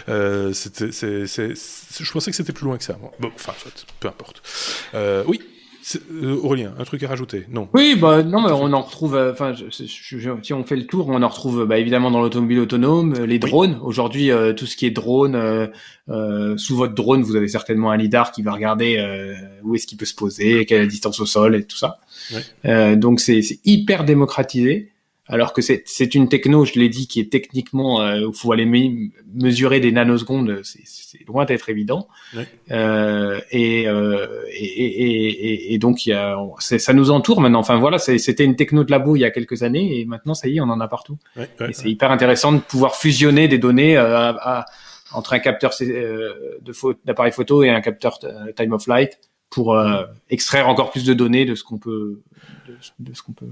Euh, 0.09 0.53
c'était, 0.53 0.91
c'est, 0.91 1.27
c'est, 1.27 1.55
je 1.55 2.13
pensais 2.13 2.31
que 2.31 2.37
c'était 2.37 2.55
plus 2.55 2.65
loin 2.65 2.79
que 2.79 2.85
ça. 2.85 2.99
Bon, 3.21 3.31
enfin, 3.35 3.53
peu 4.01 4.09
importe. 4.09 4.43
Euh, 4.95 5.23
oui, 5.27 5.43
euh, 5.97 6.37
Aurélien, 6.43 6.75
un 6.79 6.85
truc 6.85 7.03
à 7.03 7.09
rajouter? 7.09 7.47
Non. 7.51 7.69
Oui, 7.75 7.97
bah 7.97 8.23
non, 8.23 8.41
mais 8.41 8.53
on 8.53 8.73
en 8.73 8.81
retrouve. 8.81 9.15
Euh, 9.15 9.33
enfin, 9.33 9.55
si 9.71 10.53
on 10.53 10.65
fait 10.65 10.77
le 10.77 10.87
tour, 10.87 11.09
on 11.09 11.23
en 11.23 11.29
retrouve 11.29 11.65
bah, 11.67 11.79
évidemment 11.79 12.11
dans 12.11 12.21
l'automobile 12.21 12.61
autonome, 12.61 13.15
euh, 13.19 13.27
les 13.27 13.39
drones. 13.39 13.79
Oui. 13.81 13.81
Aujourd'hui, 13.83 14.31
euh, 14.31 14.53
tout 14.53 14.67
ce 14.67 14.77
qui 14.77 14.87
est 14.87 14.91
drone, 14.91 15.35
euh, 16.09 16.57
sous 16.57 16.77
votre 16.77 16.95
drone, 16.95 17.23
vous 17.23 17.37
avez 17.37 17.49
certainement 17.49 17.91
un 17.91 17.97
lidar 17.97 18.33
qui 18.33 18.43
va 18.43 18.53
regarder 18.53 18.99
où 19.63 19.75
est-ce 19.75 19.87
qu'il 19.87 19.99
peut 19.99 20.07
se 20.07 20.15
poser, 20.15 20.65
quelle 20.67 20.79
est 20.79 20.85
la 20.85 20.89
distance 20.89 21.21
au 21.21 21.27
sol 21.27 21.55
et 21.55 21.65
tout 21.65 21.77
ça. 21.77 21.99
Oui. 22.33 22.97
donc 22.97 23.21
c'est 23.21 23.41
hyper 23.65 24.05
démocratisé 24.05 24.93
alors 25.31 25.53
que 25.53 25.63
c'est 25.63 26.15
une 26.15 26.29
techno, 26.29 26.65
je 26.65 26.75
l'ai 26.75 26.89
dit, 26.89 27.07
qui 27.07 27.21
est 27.21 27.31
techniquement, 27.31 28.05
il 28.15 28.25
euh, 28.25 28.33
faut 28.33 28.51
aller 28.51 28.67
me 28.67 29.11
mesurer 29.33 29.79
des 29.79 29.93
nanosecondes, 29.93 30.61
c'est 30.65 31.25
loin 31.27 31.45
d'être 31.45 31.69
évident. 31.69 32.09
Ouais. 32.37 32.49
Euh, 32.73 33.41
et, 33.53 33.87
euh, 33.87 34.27
et, 34.53 34.65
et, 34.65 35.75
et, 35.75 35.79
donc, 35.79 36.05
il 36.05 36.11
y 36.11 36.13
a, 36.15 36.37
ça 36.59 36.93
nous 36.93 37.13
entoure 37.13 37.41
maintenant. 37.41 37.61
Enfin 37.61 37.79
voilà, 37.79 37.99
c'était 37.99 38.45
une 38.45 38.57
techno 38.57 38.83
de 38.83 38.91
labo 38.91 39.15
il 39.15 39.21
y 39.21 39.25
a 39.25 39.31
quelques 39.31 39.63
années, 39.63 40.01
et 40.01 40.05
maintenant, 40.05 40.35
ça 40.35 40.49
y 40.49 40.57
est, 40.57 40.61
on 40.61 40.65
en 40.65 40.81
a 40.81 40.89
partout. 40.89 41.17
Ouais, 41.37 41.49
ouais, 41.61 41.71
et 41.71 41.73
c'est 41.75 41.89
hyper 41.89 42.11
intéressant 42.11 42.53
de 42.53 42.59
pouvoir 42.59 42.97
fusionner 42.97 43.47
des 43.47 43.59
données 43.59 43.97
euh, 43.97 44.17
à, 44.17 44.61
à, 44.61 44.65
entre 45.13 45.33
un 45.35 45.39
capteur 45.39 45.71
euh, 45.81 46.59
d'appareil 47.05 47.33
photo 47.33 47.63
et 47.63 47.71
un 47.71 47.81
capteur 47.81 48.19
euh, 48.25 48.51
time 48.57 48.73
of 48.73 48.83
flight 48.83 49.21
pour 49.49 49.77
extraire 50.29 50.69
encore 50.69 50.93
plus 50.93 51.05
de 51.05 51.13
données 51.13 51.45
de 51.45 51.57
ce 51.57 51.65
qu'on 51.65 51.79
peut, 51.79 52.23
de, 52.69 52.77
de 53.01 53.15
ce 53.17 53.21
qu'on 53.21 53.33
peut 53.33 53.51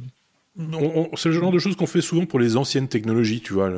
c'est 1.17 1.29
le 1.29 1.35
genre 1.35 1.53
de 1.53 1.59
choses 1.59 1.77
qu'on 1.77 1.87
fait 1.87 2.01
souvent 2.01 2.27
pour 2.27 2.41
les 2.41 2.57
anciennes 2.57 2.89
technologies, 2.89 3.41
tu 3.41 3.53
vois, 3.53 3.71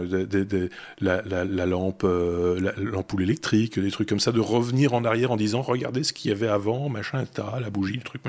la, 1.00 1.22
la, 1.22 1.66
lampe, 1.66 2.04
euh, 2.04 2.72
l'ampoule 2.78 3.22
électrique, 3.22 3.78
des 3.78 3.90
trucs 3.90 4.08
comme 4.08 4.20
ça, 4.20 4.32
de 4.32 4.40
revenir 4.40 4.94
en 4.94 5.04
arrière 5.04 5.30
en 5.30 5.36
disant 5.36 5.60
regardez 5.60 6.04
ce 6.04 6.14
qu'il 6.14 6.30
y 6.30 6.34
avait 6.34 6.48
avant, 6.48 6.88
machin, 6.88 7.22
etc., 7.22 7.48
la 7.60 7.68
bougie, 7.68 7.96
le 7.96 8.02
truc. 8.02 8.22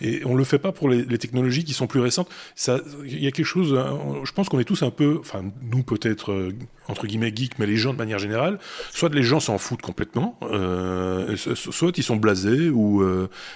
Et 0.00 0.22
on 0.24 0.36
le 0.36 0.44
fait 0.44 0.58
pas 0.58 0.70
pour 0.70 0.88
les, 0.88 1.04
technologies 1.18 1.64
qui 1.64 1.72
sont 1.72 1.86
plus 1.86 2.00
récentes. 2.00 2.28
Ça, 2.54 2.80
il 3.04 3.22
y 3.22 3.26
a 3.26 3.32
quelque 3.32 3.46
chose. 3.46 3.74
Hein, 3.74 3.98
je 4.22 4.32
pense 4.32 4.48
qu'on 4.48 4.60
est 4.60 4.64
tous 4.64 4.82
un 4.82 4.90
peu, 4.90 5.16
enfin 5.18 5.44
nous 5.62 5.82
peut-être 5.82 6.30
euh, 6.30 6.52
entre 6.88 7.06
guillemets 7.06 7.32
geeks, 7.34 7.58
mais 7.58 7.66
les 7.66 7.76
gens 7.76 7.92
de 7.92 7.98
manière 7.98 8.18
générale, 8.18 8.58
soit 8.90 9.12
les 9.14 9.22
gens 9.22 9.40
s'en 9.40 9.58
foutent 9.58 9.82
complètement, 9.82 10.38
euh, 10.42 11.36
soit 11.36 11.96
ils 11.96 12.02
sont 12.02 12.16
blasés 12.16 12.70
ou 12.70 13.04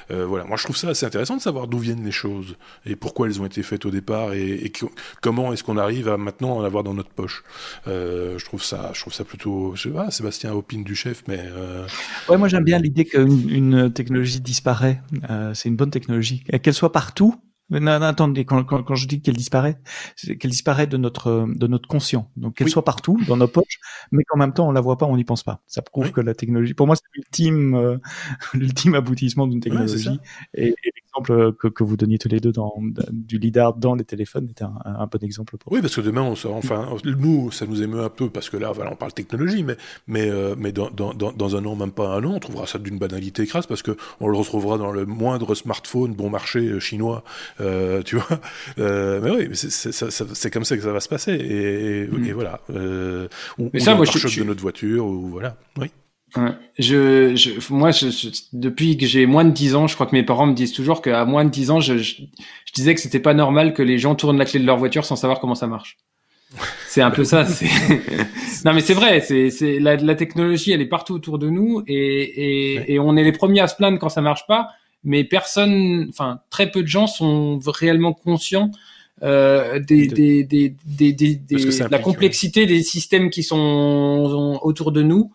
voilà. 0.08 0.44
Moi 0.44 0.56
je 0.56 0.64
trouve 0.64 0.76
ça 0.76 0.88
assez 0.88 1.06
intéressant 1.06 1.36
de 1.36 1.42
savoir 1.42 1.66
d'où 1.66 1.78
viennent 1.78 2.04
les 2.04 2.10
choses 2.10 2.56
et 2.86 2.96
pourquoi 2.96 3.26
elles 3.26 3.40
ont 3.40 3.46
été 3.46 3.62
faites 3.62 3.84
au 3.86 3.90
départ 3.90 4.34
et, 4.34 4.72
comment 5.20 5.52
est-ce 5.52 5.64
qu'on 5.64 5.76
arrive 5.76 6.08
à 6.08 6.16
maintenant 6.16 6.56
en 6.56 6.64
avoir 6.64 6.84
dans 6.84 6.94
notre 6.94 7.10
poche. 7.10 7.42
Euh, 7.86 8.38
je 8.38 8.44
trouve 8.44 8.62
ça, 8.62 8.90
je 8.94 9.00
trouve 9.00 9.12
ça 9.12 9.24
plutôt, 9.24 9.72
je 9.74 9.82
sais 9.82 9.90
pas, 9.90 10.10
Sébastien 10.10 10.52
opine 10.52 10.84
du 10.84 10.94
chef, 10.94 11.22
mais. 11.28 11.40
Euh... 11.40 11.86
Ouais, 12.28 12.36
moi 12.36 12.48
j'aime 12.48 12.64
bien 12.64 12.78
l'idée 12.78 13.04
qu'une 13.04 13.92
technologie 13.92 14.40
disparaît. 14.40 15.00
Euh, 15.30 15.54
c'est 15.54 15.68
une 15.68 15.76
bonne 15.76 15.90
technologie, 15.90 16.44
qu'elle 16.62 16.74
soit 16.74 16.92
partout. 16.92 17.34
Non, 17.70 17.80
non, 17.80 18.02
attendez, 18.02 18.44
quand, 18.44 18.64
quand, 18.64 18.82
quand 18.82 18.94
je 18.94 19.06
dis 19.06 19.20
qu'elle 19.20 19.36
disparaît, 19.36 19.80
c'est 20.16 20.36
qu'elle 20.36 20.50
disparaît 20.50 20.86
de 20.86 20.96
notre 20.96 21.46
de 21.48 21.66
notre 21.66 21.88
conscient. 21.88 22.30
Donc 22.36 22.56
qu'elle 22.56 22.68
soit 22.68 22.84
partout, 22.84 23.18
dans 23.26 23.36
nos 23.36 23.48
poches, 23.48 23.80
mais 24.12 24.24
qu'en 24.24 24.38
même 24.38 24.52
temps 24.52 24.68
on 24.68 24.72
la 24.72 24.80
voit 24.80 24.98
pas, 24.98 25.06
on 25.06 25.16
n'y 25.16 25.24
pense 25.24 25.42
pas. 25.42 25.62
Ça 25.66 25.82
prouve 25.82 26.12
que 26.12 26.20
la 26.20 26.34
technologie, 26.34 26.74
pour 26.74 26.86
moi, 26.86 26.96
c'est 26.96 27.04
l'ultime 27.14 27.74
euh, 27.74 27.98
l'ultime 28.54 28.94
aboutissement 28.94 29.46
d'une 29.46 29.60
technologie. 29.60 30.18
et, 30.54 30.68
et 30.68 30.90
l'exemple 30.94 31.52
que, 31.54 31.68
que, 31.68 31.84
vous 31.84 31.96
donniez 31.96 32.18
tous 32.18 32.28
les 32.28 32.40
deux 32.40 32.52
dans, 32.52 32.74
du 33.10 33.38
lidar 33.38 33.74
dans 33.74 33.94
les 33.94 34.04
téléphones 34.04 34.48
était 34.48 34.64
un, 34.64 34.74
un 34.84 35.06
bon 35.06 35.18
exemple 35.22 35.56
pour. 35.56 35.72
Oui, 35.72 35.80
parce 35.80 35.94
que 35.94 36.00
demain, 36.00 36.22
on 36.22 36.34
enfin, 36.50 36.88
nous, 37.04 37.50
ça 37.50 37.66
nous 37.66 37.82
émeut 37.82 38.02
un 38.02 38.08
peu 38.08 38.30
parce 38.30 38.50
que 38.50 38.56
là, 38.56 38.72
voilà, 38.72 38.92
on 38.92 38.96
parle 38.96 39.12
technologie, 39.12 39.62
mais 39.64 39.76
mais 40.06 40.28
euh, 40.30 40.54
mais 40.56 40.72
dans, 40.72 40.90
dans, 40.90 41.12
dans, 41.12 41.56
un 41.56 41.64
an, 41.64 41.76
même 41.76 41.92
pas 41.92 42.08
un 42.08 42.24
an, 42.24 42.34
on 42.34 42.38
trouvera 42.40 42.66
ça 42.66 42.78
d'une 42.78 42.98
banalité 42.98 43.46
crasse 43.46 43.66
parce 43.66 43.82
que 43.82 43.96
on 44.20 44.28
le 44.28 44.36
retrouvera 44.36 44.78
dans 44.78 44.92
le 44.92 45.06
moindre 45.06 45.54
smartphone 45.54 46.14
bon 46.14 46.30
marché 46.30 46.60
euh, 46.60 46.80
chinois, 46.80 47.24
euh, 47.60 48.02
tu 48.02 48.16
vois. 48.16 48.26
Euh, 48.78 49.20
mais 49.22 49.30
oui, 49.30 49.48
c'est 49.54 50.50
comme 50.50 50.64
ça 50.64 50.76
que 50.76 50.82
ça 50.82 50.92
va 50.92 51.00
se 51.00 51.08
passer 51.08 51.32
et, 51.32 52.02
et, 52.02 52.06
mm. 52.06 52.32
voilà. 52.32 52.60
Euh, 52.70 53.28
ou, 53.58 53.70
mais 53.72 53.80
ça, 53.80 53.94
moi, 53.94 54.04
je, 54.04 54.40
de 54.40 54.44
notre 54.44 54.60
voiture 54.60 55.06
ou 55.06 55.28
voilà. 55.28 55.56
Oui. 55.78 55.90
Je, 56.78 57.34
je, 57.34 57.72
moi, 57.72 57.90
je, 57.90 58.06
depuis 58.52 58.96
que 58.96 59.06
j'ai 59.06 59.26
moins 59.26 59.44
de 59.44 59.50
10 59.50 59.74
ans, 59.74 59.86
je 59.86 59.94
crois 59.94 60.06
que 60.06 60.14
mes 60.14 60.22
parents 60.22 60.46
me 60.46 60.54
disent 60.54 60.72
toujours 60.72 61.02
qu'à 61.02 61.24
moins 61.24 61.44
de 61.44 61.50
10 61.50 61.70
ans, 61.72 61.80
je, 61.80 61.98
je, 61.98 62.22
disais 62.72 62.94
que 62.94 63.00
c'était 63.00 63.20
pas 63.20 63.34
normal 63.34 63.74
que 63.74 63.82
les 63.82 63.98
gens 63.98 64.14
tournent 64.14 64.38
la 64.38 64.44
clé 64.44 64.60
de 64.60 64.66
leur 64.66 64.78
voiture 64.78 65.04
sans 65.04 65.16
savoir 65.16 65.40
comment 65.40 65.56
ça 65.56 65.66
marche. 65.66 65.98
C'est 66.86 67.02
un 67.02 67.10
peu 67.10 67.24
ça. 67.24 67.46
Non, 68.64 68.74
mais 68.74 68.82
c'est 68.82 68.92
vrai. 68.92 69.20
C'est, 69.20 69.78
la, 69.78 69.96
la, 69.96 70.14
technologie, 70.14 70.72
elle 70.72 70.82
est 70.82 70.86
partout 70.86 71.14
autour 71.14 71.38
de 71.38 71.48
nous 71.48 71.82
et, 71.86 71.94
et, 71.94 72.92
et, 72.92 72.98
on 72.98 73.16
est 73.16 73.24
les 73.24 73.32
premiers 73.32 73.60
à 73.60 73.68
se 73.68 73.74
plaindre 73.74 73.98
quand 73.98 74.10
ça 74.10 74.20
marche 74.20 74.46
pas. 74.46 74.68
Mais 75.02 75.24
personne, 75.24 76.06
enfin 76.10 76.40
très 76.50 76.70
peu 76.70 76.82
de 76.82 76.88
gens 76.88 77.06
sont 77.06 77.58
réellement 77.66 78.12
conscients 78.12 78.70
euh, 79.22 79.78
des, 79.78 80.06
des, 80.06 80.44
des, 80.44 80.74
des, 80.84 81.12
des, 81.12 81.36
de 81.36 81.90
la 81.90 81.98
complexité 81.98 82.66
des 82.66 82.82
systèmes 82.82 83.30
qui 83.30 83.42
sont 83.42 84.58
autour 84.62 84.92
de 84.92 85.02
nous 85.02 85.32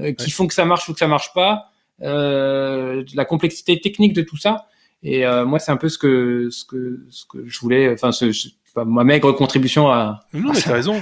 euh, 0.00 0.12
qui 0.12 0.30
font 0.30 0.46
que 0.46 0.54
ça 0.54 0.64
marche 0.64 0.88
ou 0.88 0.92
que 0.92 1.00
ça 1.00 1.08
marche 1.08 1.32
pas, 1.34 1.72
euh, 2.02 3.02
la 3.14 3.24
complexité 3.24 3.80
technique 3.80 4.12
de 4.12 4.22
tout 4.22 4.36
ça. 4.36 4.68
Et 5.02 5.26
euh, 5.26 5.44
moi, 5.44 5.58
c'est 5.58 5.72
un 5.72 5.76
peu 5.76 5.88
ce 5.88 5.98
que 5.98 6.50
ce 6.50 6.64
que 6.64 7.04
ce 7.10 7.24
que 7.26 7.44
je 7.46 7.58
voulais. 7.58 7.92
Enfin, 7.92 8.12
ce, 8.12 8.30
ma 8.76 9.04
maigre 9.04 9.32
contribution 9.32 9.88
à. 9.88 10.20
Non, 10.32 10.52
mais 10.52 10.60
t'as 10.60 10.72
raison. 10.72 11.00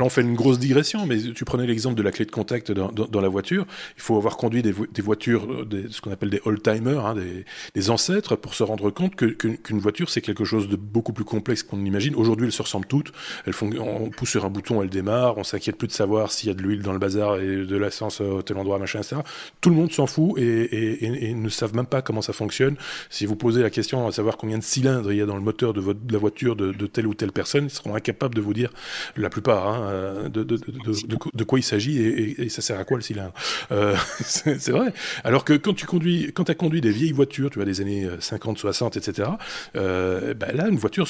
on 0.00 0.08
fait 0.08 0.20
une 0.20 0.34
grosse 0.34 0.58
digression, 0.58 1.06
mais 1.06 1.18
tu 1.18 1.44
prenais 1.44 1.66
l'exemple 1.66 1.96
de 1.96 2.02
la 2.02 2.12
clé 2.12 2.24
de 2.24 2.30
contact 2.30 2.72
dans, 2.72 2.90
dans, 2.90 3.20
la 3.20 3.28
voiture. 3.28 3.66
Il 3.96 4.02
faut 4.02 4.16
avoir 4.16 4.36
conduit 4.36 4.62
des, 4.62 4.74
des 4.92 5.02
voitures, 5.02 5.66
des, 5.66 5.86
ce 5.90 6.00
qu'on 6.00 6.12
appelle 6.12 6.30
des 6.30 6.40
old-timers, 6.44 7.06
hein, 7.06 7.14
des, 7.14 7.44
des, 7.74 7.90
ancêtres, 7.90 8.36
pour 8.36 8.54
se 8.54 8.62
rendre 8.62 8.90
compte 8.90 9.16
qu'une 9.16 9.78
voiture, 9.78 10.10
c'est 10.10 10.20
quelque 10.20 10.44
chose 10.44 10.68
de 10.68 10.76
beaucoup 10.76 11.12
plus 11.12 11.24
complexe 11.24 11.62
qu'on 11.62 11.84
imagine. 11.84 12.14
Aujourd'hui, 12.14 12.46
elles 12.46 12.52
se 12.52 12.62
ressemblent 12.62 12.86
toutes. 12.86 13.12
Elles 13.46 13.52
font, 13.52 13.70
on 13.78 14.10
pousse 14.10 14.30
sur 14.30 14.44
un 14.44 14.50
bouton, 14.50 14.82
elles 14.82 14.90
démarrent. 14.90 15.38
On 15.38 15.44
s'inquiète 15.44 15.76
plus 15.76 15.88
de 15.88 15.92
savoir 15.92 16.30
s'il 16.30 16.48
y 16.48 16.52
a 16.52 16.54
de 16.54 16.62
l'huile 16.62 16.82
dans 16.82 16.92
le 16.92 16.98
bazar 16.98 17.36
et 17.36 17.64
de 17.64 17.76
l'essence 17.76 18.20
à 18.20 18.42
tel 18.44 18.56
endroit, 18.56 18.78
machin, 18.78 19.00
etc. 19.00 19.16
Tout 19.60 19.70
le 19.70 19.76
monde 19.76 19.92
s'en 19.92 20.06
fout 20.06 20.38
et, 20.38 20.42
et, 20.42 21.30
et, 21.30 21.34
ne 21.34 21.48
savent 21.48 21.74
même 21.74 21.86
pas 21.86 22.02
comment 22.02 22.22
ça 22.22 22.32
fonctionne. 22.32 22.76
Si 23.10 23.26
vous 23.26 23.36
posez 23.36 23.62
la 23.62 23.70
question 23.70 24.06
à 24.06 24.12
savoir 24.12 24.36
combien 24.36 24.58
de 24.58 24.62
cylindres 24.62 25.12
il 25.12 25.18
y 25.18 25.22
a 25.22 25.26
dans 25.26 25.36
le 25.36 25.42
moteur 25.42 25.72
de, 25.72 25.80
votre, 25.80 26.00
de 26.00 26.12
la 26.12 26.18
voiture 26.18 26.56
de, 26.56 26.65
de 26.72 26.86
telle 26.86 27.06
ou 27.06 27.14
telle 27.14 27.32
personne, 27.32 27.64
ils 27.64 27.70
seront 27.70 27.94
incapables 27.94 28.34
de 28.34 28.40
vous 28.40 28.54
dire, 28.54 28.72
la 29.16 29.30
plupart, 29.30 29.68
hein, 29.68 29.88
euh, 29.90 30.28
de, 30.28 30.42
de, 30.42 30.58
de, 31.34 31.44
quoi 31.44 31.58
il 31.58 31.62
s'agit 31.62 32.00
et, 32.02 32.48
ça 32.48 32.62
sert 32.62 32.78
à 32.78 32.84
quoi 32.84 32.96
le 32.96 33.02
cylindre. 33.02 33.32
Euh, 33.72 33.96
c'est 34.20 34.70
vrai. 34.70 34.92
Alors 35.24 35.44
que 35.44 35.52
quand 35.54 35.74
tu 35.74 35.86
conduis, 35.86 36.32
quand 36.32 36.52
conduit 36.56 36.80
des 36.80 36.90
vieilles 36.90 37.12
voitures, 37.12 37.50
tu 37.50 37.58
vois, 37.58 37.66
des 37.66 37.80
années 37.80 38.08
50, 38.20 38.58
60, 38.58 38.96
etc., 38.96 39.30
là, 39.74 40.68
une 40.68 40.78
voiture 40.78 41.06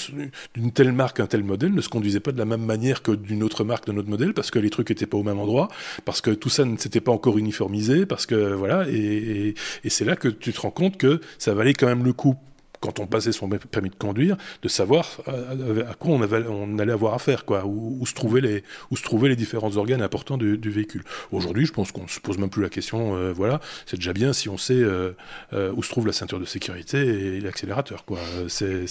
d'une 0.55 0.73
telle 0.73 0.93
marque, 0.93 1.21
un 1.21 1.27
tel 1.27 1.45
modèle 1.45 1.73
ne 1.73 1.81
se 1.81 1.89
conduisait 1.89 2.21
pas 2.21 2.33
de 2.33 2.39
la 2.39 2.45
même 2.45 2.65
manière 2.65 3.03
que 3.03 3.13
d'une 3.13 3.43
autre 3.43 3.65
marque 3.65 3.87
d'un 3.87 3.97
autre 3.97 4.09
modèle 4.09 4.35
parce 4.35 4.51
que 4.51 4.59
les 4.59 4.71
trucs 4.71 4.91
étaient 4.91 5.07
pas 5.07 5.19
au 5.19 5.23
même 5.23 5.39
endroit, 5.39 5.69
parce 6.05 6.21
que 6.21 6.31
tout 6.31 6.49
ça 6.49 6.65
ne 6.65 6.77
s'était 6.77 7.01
pas 7.01 7.13
encore 7.13 7.39
uniformisé, 7.39 8.07
parce 8.07 8.27
que 8.27 8.53
voilà, 8.53 8.87
et, 8.89 9.55
et 9.85 9.91
c'est 9.91 10.05
là 10.05 10.17
que 10.17 10.29
tu 10.29 10.53
te 10.53 10.61
rends 10.61 10.71
compte 10.71 10.97
que 10.97 11.21
ça 11.39 11.55
valait 11.55 11.75
quand 11.75 11.87
même 11.87 12.05
le 12.05 12.13
coup 12.13 12.37
quand 12.81 13.01
on 13.01 13.07
passait 13.07 13.33
son 13.33 13.49
permis 13.49 13.91
de 13.91 13.95
conduire, 13.95 14.37
de 14.62 14.68
savoir 14.68 15.20
à, 15.27 15.95
quoi 15.95 16.14
on, 16.14 16.22
avait, 16.22 16.45
on, 16.49 16.79
allait 16.79 16.93
avoir 16.93 17.14
affaire, 17.14 17.45
quoi, 17.45 17.64
où, 17.64 18.05
se 18.07 18.14
trouvaient 18.14 18.41
les, 18.41 18.62
où 18.91 18.97
se 18.97 19.03
trouvaient 19.03 19.29
les 19.29 19.37
différents 19.37 19.77
organes 19.77 20.03
importants 20.03 20.37
du, 20.37 20.70
véhicule. 20.70 21.03
Aujourd'hui, 21.33 21.66
je 21.66 21.72
pense 21.72 21.93
qu'on 21.93 22.09
se 22.09 22.20
pose 22.20 22.39
même 22.39 22.51
plus 22.51 22.62
la 22.62 22.68
question. 22.68 23.16
Euh, 23.16 23.33
voilà, 23.33 23.61
c'est 23.87 23.97
déjà 23.97 24.12
bien 24.12 24.33
si 24.33 24.49
on 24.49 24.59
sait 24.59 24.74
euh, 24.74 25.12
euh, 25.53 25.72
où 25.74 25.83
se 25.83 25.91
trouve 25.91 26.07
la 26.07 26.12
ceinture 26.12 26.41
de 26.41 26.45
sécurité 26.45 26.99
et 26.99 27.41
l'accélérateur, 27.41 28.05
quoi. 28.05 28.18
C'est, 28.49 28.87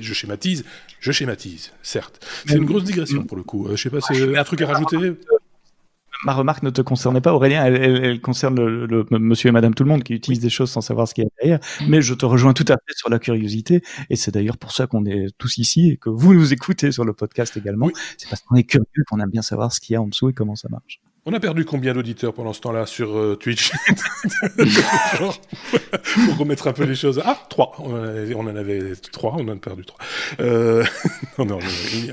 je 0.00 0.14
schématise, 0.14 0.64
je 1.00 1.12
schématise, 1.12 1.72
certes. 1.82 2.24
C'est 2.46 2.56
une 2.56 2.64
grosse 2.64 2.84
digression 2.84 3.24
pour 3.24 3.36
le 3.36 3.42
coup. 3.42 3.68
je 3.70 3.76
sais 3.76 3.90
pas, 3.90 4.00
c'est 4.00 4.36
un 4.36 4.44
truc 4.44 4.62
à 4.62 4.66
rajouter 4.66 5.14
ma 6.24 6.34
remarque 6.34 6.62
ne 6.62 6.70
te 6.70 6.82
concernait 6.82 7.20
pas, 7.20 7.34
Aurélien. 7.34 7.64
Elle, 7.64 8.20
concerne 8.20 8.56
le, 8.60 9.06
monsieur 9.10 9.48
et 9.48 9.52
madame 9.52 9.74
tout 9.74 9.84
le 9.84 9.90
monde 9.90 10.02
qui 10.02 10.14
utilisent 10.14 10.40
des 10.40 10.50
choses 10.50 10.70
sans 10.70 10.80
savoir 10.80 11.08
ce 11.08 11.14
qu'il 11.14 11.24
y 11.24 11.26
a 11.26 11.30
derrière. 11.40 11.60
Mais 11.88 12.02
je 12.02 12.14
te 12.14 12.24
rejoins 12.24 12.52
tout 12.52 12.64
à 12.68 12.74
fait 12.74 12.94
sur 12.96 13.10
la 13.10 13.18
curiosité. 13.18 13.82
Et 14.10 14.16
c'est 14.16 14.30
d'ailleurs 14.30 14.58
pour 14.58 14.72
ça 14.72 14.86
qu'on 14.86 15.04
est 15.04 15.26
tous 15.38 15.58
ici 15.58 15.90
et 15.90 15.96
que 15.96 16.10
vous 16.10 16.34
nous 16.34 16.52
écoutez 16.52 16.92
sur 16.92 17.04
le 17.04 17.12
podcast 17.12 17.56
également. 17.56 17.90
C'est 18.18 18.28
parce 18.28 18.42
qu'on 18.42 18.56
est 18.56 18.64
curieux, 18.64 19.04
qu'on 19.08 19.20
aime 19.20 19.30
bien 19.30 19.42
savoir 19.42 19.72
ce 19.72 19.80
qu'il 19.80 19.94
y 19.94 19.96
a 19.96 20.02
en 20.02 20.06
dessous 20.06 20.28
et 20.28 20.32
comment 20.32 20.56
ça 20.56 20.68
marche. 20.68 21.00
On 21.24 21.32
a 21.34 21.38
perdu 21.38 21.64
combien 21.64 21.94
d'auditeurs 21.94 22.34
pendant 22.34 22.52
ce 22.52 22.60
temps-là 22.62 22.84
sur 22.84 23.16
euh, 23.16 23.36
Twitch? 23.36 23.70
Pour 26.26 26.36
remettre 26.36 26.66
un 26.66 26.72
peu 26.72 26.82
les 26.82 26.96
choses. 26.96 27.22
Ah, 27.24 27.38
trois. 27.48 27.76
On 27.78 28.46
en 28.48 28.56
avait 28.56 28.94
trois, 29.12 29.36
on 29.38 29.46
en 29.46 29.52
a 29.52 29.56
perdu 29.56 29.84
trois. 29.84 30.00
Euh... 30.40 30.84
non, 31.38 31.44
non, 31.44 31.58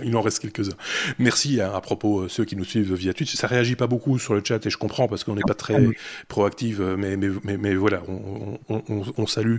il 0.03 0.15
en 0.15 0.21
reste 0.21 0.37
quelques-uns. 0.39 0.77
Merci 1.17 1.59
à, 1.59 1.81
propos 1.81 2.19
euh, 2.19 2.29
ceux 2.29 2.45
qui 2.45 2.55
nous 2.55 2.65
suivent 2.65 2.93
via 2.93 3.15
Twitch. 3.15 3.33
Ça 3.33 3.47
réagit 3.47 3.75
pas 3.75 3.87
beaucoup 3.87 4.19
sur 4.19 4.35
le 4.35 4.43
chat 4.43 4.63
et 4.63 4.69
je 4.69 4.77
comprends 4.77 5.07
parce 5.07 5.23
qu'on 5.23 5.33
n'est 5.33 5.41
pas 5.41 5.55
très 5.55 5.87
proactif, 6.27 6.77
mais, 6.77 7.17
mais, 7.17 7.29
mais, 7.43 7.57
mais 7.57 7.73
voilà, 7.73 8.03
on, 8.07 8.59
on, 8.69 9.03
on 9.17 9.25
salue 9.25 9.57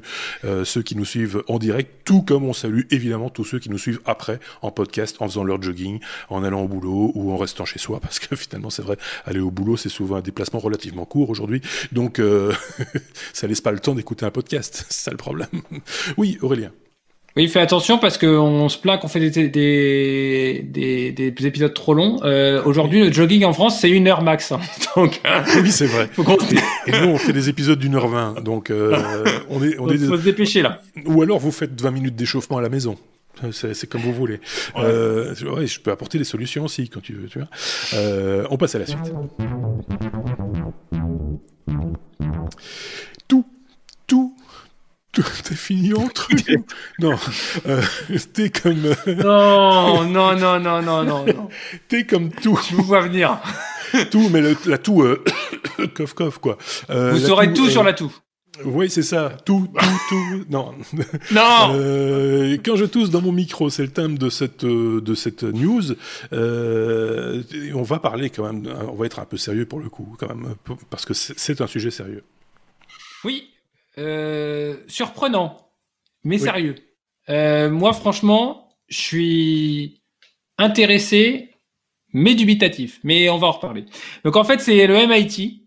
ceux 0.64 0.82
qui 0.82 0.94
nous 0.94 1.04
suivent 1.04 1.42
en 1.48 1.58
direct, 1.58 1.90
tout 2.04 2.22
comme 2.22 2.44
on 2.44 2.52
salue 2.52 2.82
évidemment 2.92 3.30
tous 3.30 3.44
ceux 3.44 3.58
qui 3.58 3.68
nous 3.68 3.78
suivent 3.78 4.00
après 4.04 4.38
en 4.62 4.70
podcast, 4.70 5.16
en 5.18 5.26
faisant 5.26 5.42
leur 5.42 5.60
jogging, 5.60 5.98
en 6.28 6.44
allant 6.44 6.62
au 6.62 6.68
boulot 6.68 7.10
ou 7.16 7.32
en 7.32 7.36
restant 7.36 7.64
chez 7.64 7.80
soi, 7.80 7.98
parce 7.98 8.20
que 8.20 8.36
finalement 8.36 8.70
c'est 8.70 8.82
vrai, 8.82 8.96
au 9.40 9.50
boulot, 9.50 9.76
c'est 9.76 9.88
souvent 9.88 10.16
un 10.16 10.20
déplacement 10.20 10.58
relativement 10.60 11.04
court 11.04 11.30
aujourd'hui. 11.30 11.60
Donc, 11.92 12.18
euh, 12.18 12.52
ça 13.32 13.46
laisse 13.46 13.60
pas 13.60 13.72
le 13.72 13.80
temps 13.80 13.94
d'écouter 13.94 14.26
un 14.26 14.30
podcast. 14.30 14.86
C'est 14.90 15.04
ça 15.04 15.10
le 15.10 15.16
problème. 15.16 15.48
Oui, 16.16 16.38
Aurélien. 16.42 16.72
Oui, 17.36 17.46
fais 17.46 17.60
attention 17.60 17.98
parce 17.98 18.18
qu'on 18.18 18.68
se 18.68 18.76
plaint 18.76 19.00
qu'on 19.00 19.06
fait 19.06 19.20
des, 19.20 19.48
des, 19.48 20.62
des, 20.64 21.12
des, 21.12 21.46
épisodes 21.46 21.72
trop 21.72 21.94
longs. 21.94 22.18
Euh, 22.24 22.60
Aujourd'hui, 22.64 23.04
le 23.04 23.12
jogging 23.12 23.44
en 23.44 23.52
France, 23.52 23.78
c'est 23.80 23.88
une 23.88 24.08
heure 24.08 24.22
max. 24.22 24.50
Hein. 24.50 24.58
Donc, 24.96 25.20
oui, 25.62 25.70
c'est 25.70 25.86
vrai. 25.86 26.10
et, 26.88 26.90
nous, 26.90 27.08
on 27.08 27.18
fait 27.18 27.32
des 27.32 27.48
épisodes 27.48 27.78
d'une 27.78 27.94
heure 27.94 28.08
vingt. 28.08 28.34
Donc, 28.42 28.70
euh, 28.70 28.96
on 29.48 29.62
est, 29.62 29.78
on 29.78 29.88
est. 29.88 29.98
Faut 29.98 30.16
se 30.16 30.22
dépêcher 30.22 30.62
là. 30.62 30.82
Ou 31.06 31.22
alors, 31.22 31.38
vous 31.38 31.52
faites 31.52 31.80
20 31.80 31.92
minutes 31.92 32.16
d'échauffement 32.16 32.58
à 32.58 32.62
la 32.62 32.68
maison. 32.68 32.96
C'est 33.52 33.88
comme 33.88 34.02
vous 34.02 34.12
voulez. 34.12 34.40
Euh, 34.76 35.34
je 35.34 35.80
peux 35.80 35.90
apporter 35.90 36.18
des 36.18 36.24
solutions 36.24 36.64
aussi 36.64 36.88
quand 36.88 37.00
tu 37.00 37.14
veux. 37.14 37.28
Tu 37.28 37.38
vois. 37.38 37.48
Euh, 37.94 38.46
on 38.50 38.56
passe 38.56 38.74
à 38.74 38.78
la 38.78 38.86
suite. 38.86 38.98
Tout, 43.28 43.46
tout, 44.06 44.36
tout 45.12 45.22
est 45.50 45.54
fini 45.54 45.94
entre 45.94 46.28
nous. 46.48 46.64
Non, 46.98 47.16
euh, 47.66 47.82
t'es 48.32 48.50
comme. 48.50 48.94
non, 49.06 50.04
non, 50.04 50.36
non, 50.36 50.60
non, 50.60 50.82
non, 50.82 51.04
non. 51.04 51.48
t'es 51.88 52.04
comme 52.04 52.30
tout. 52.30 52.58
Je 52.68 52.76
vous 52.76 52.82
vois 52.84 53.00
venir. 53.00 53.40
tout, 54.10 54.28
mais 54.30 54.42
la 54.66 54.78
toux, 54.78 55.04
coff 55.94 56.14
coff 56.14 56.38
quoi. 56.38 56.58
vous 56.88 57.18
saurez 57.18 57.52
tout 57.52 57.68
sur 57.68 57.82
la 57.82 57.92
toux. 57.92 58.12
Oui, 58.64 58.90
c'est 58.90 59.02
ça. 59.02 59.36
Tout, 59.44 59.68
tout, 59.78 60.00
tout. 60.08 60.44
Non. 60.48 60.74
Non. 61.32 61.72
Euh, 61.74 62.56
quand 62.64 62.76
je 62.76 62.84
tousse 62.84 63.10
dans 63.10 63.20
mon 63.20 63.32
micro, 63.32 63.70
c'est 63.70 63.82
le 63.82 63.90
thème 63.90 64.18
de 64.18 64.30
cette 64.30 64.64
euh, 64.64 65.00
de 65.00 65.14
cette 65.14 65.42
news. 65.42 65.82
Euh, 66.32 67.42
on 67.74 67.82
va 67.82 67.98
parler 67.98 68.30
quand 68.30 68.52
même. 68.52 68.72
On 68.88 68.94
va 68.94 69.06
être 69.06 69.18
un 69.18 69.24
peu 69.24 69.36
sérieux 69.36 69.66
pour 69.66 69.80
le 69.80 69.88
coup, 69.88 70.16
quand 70.18 70.28
même, 70.28 70.54
parce 70.88 71.04
que 71.04 71.14
c'est 71.14 71.60
un 71.60 71.66
sujet 71.66 71.90
sérieux. 71.90 72.24
Oui. 73.24 73.50
surprenant, 74.88 75.70
mais 76.24 76.38
sérieux. 76.38 76.74
moi, 77.28 77.92
franchement, 77.92 78.76
je 78.88 78.98
suis 78.98 80.02
intéressé, 80.58 81.50
mais 82.12 82.34
dubitatif. 82.34 83.00
Mais 83.04 83.28
on 83.28 83.38
va 83.38 83.48
en 83.48 83.52
reparler. 83.52 83.84
Donc 84.24 84.36
en 84.36 84.44
fait, 84.44 84.60
c'est 84.60 84.86
le 84.86 85.06
MIT 85.06 85.59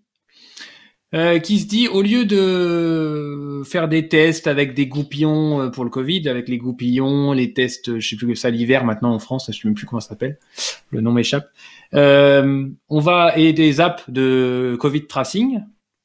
euh, 1.14 1.40
qui 1.40 1.60
se 1.60 1.68
dit 1.68 1.88
au 1.88 2.02
lieu 2.02 2.26
de 2.26 3.62
faire 3.66 3.88
des 3.88 4.08
tests 4.08 4.48
avec 4.48 4.74
des 4.74 4.88
goupillons 4.88 5.62
euh, 5.62 5.70
pour 5.70 5.84
le 5.84 5.90
Covid, 5.90 6.28
avec 6.28 6.48
les 6.48 6.58
goupillons, 6.58 7.34
les 7.34 7.54
tests, 7.54 8.00
je 8.00 8.08
sais 8.08 8.16
plus 8.16 8.28
que 8.28 8.36
ça 8.36 8.50
l'hiver 8.50 8.84
maintenant 8.86 9.14
en 9.14 9.20
France, 9.20 9.50
je 9.52 9.60
sais 9.60 9.68
même 9.68 9.76
plus 9.76 9.86
comment 9.86 10.00
ça 10.00 10.10
s'appelle, 10.10 10.38
le 10.92 11.02
nom 11.02 11.12
m'échappe. 11.12 11.50
Euh, 11.94 12.68
on 12.90 13.00
va 13.00 13.38
et 13.38 13.54
des 13.54 13.80
apps 13.80 14.04
de 14.10 14.76
Covid 14.80 15.06
tracing, 15.06 15.62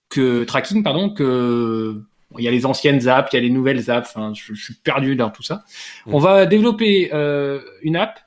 que 0.08 0.44
tracking 0.44 0.82
pardon, 0.82 1.10
que 1.10 2.02
il 2.36 2.44
y 2.44 2.48
a 2.48 2.50
les 2.50 2.66
anciennes 2.66 3.08
apps, 3.08 3.32
il 3.32 3.36
y 3.36 3.38
a 3.38 3.42
les 3.42 3.50
nouvelles 3.50 3.90
apps. 3.90 4.10
Enfin, 4.14 4.32
je, 4.34 4.54
suis 4.54 4.74
perdu 4.74 5.16
dans 5.16 5.30
tout 5.30 5.42
ça. 5.42 5.64
Mmh. 6.06 6.14
On 6.14 6.18
va 6.18 6.46
développer 6.46 7.10
euh, 7.14 7.60
une 7.82 7.96
app 7.96 8.20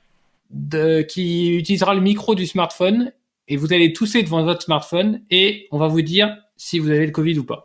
de, 0.50 1.02
qui 1.02 1.56
utilisera 1.56 1.94
le 1.94 2.00
micro 2.00 2.34
du 2.34 2.46
smartphone 2.46 3.12
et 3.48 3.56
vous 3.56 3.72
allez 3.72 3.92
tousser 3.92 4.22
devant 4.22 4.42
votre 4.42 4.62
smartphone 4.62 5.20
et 5.30 5.68
on 5.70 5.78
va 5.78 5.88
vous 5.88 6.02
dire 6.02 6.36
si 6.62 6.78
vous 6.78 6.90
avez 6.90 7.06
le 7.06 7.12
Covid 7.12 7.38
ou 7.38 7.44
pas. 7.44 7.64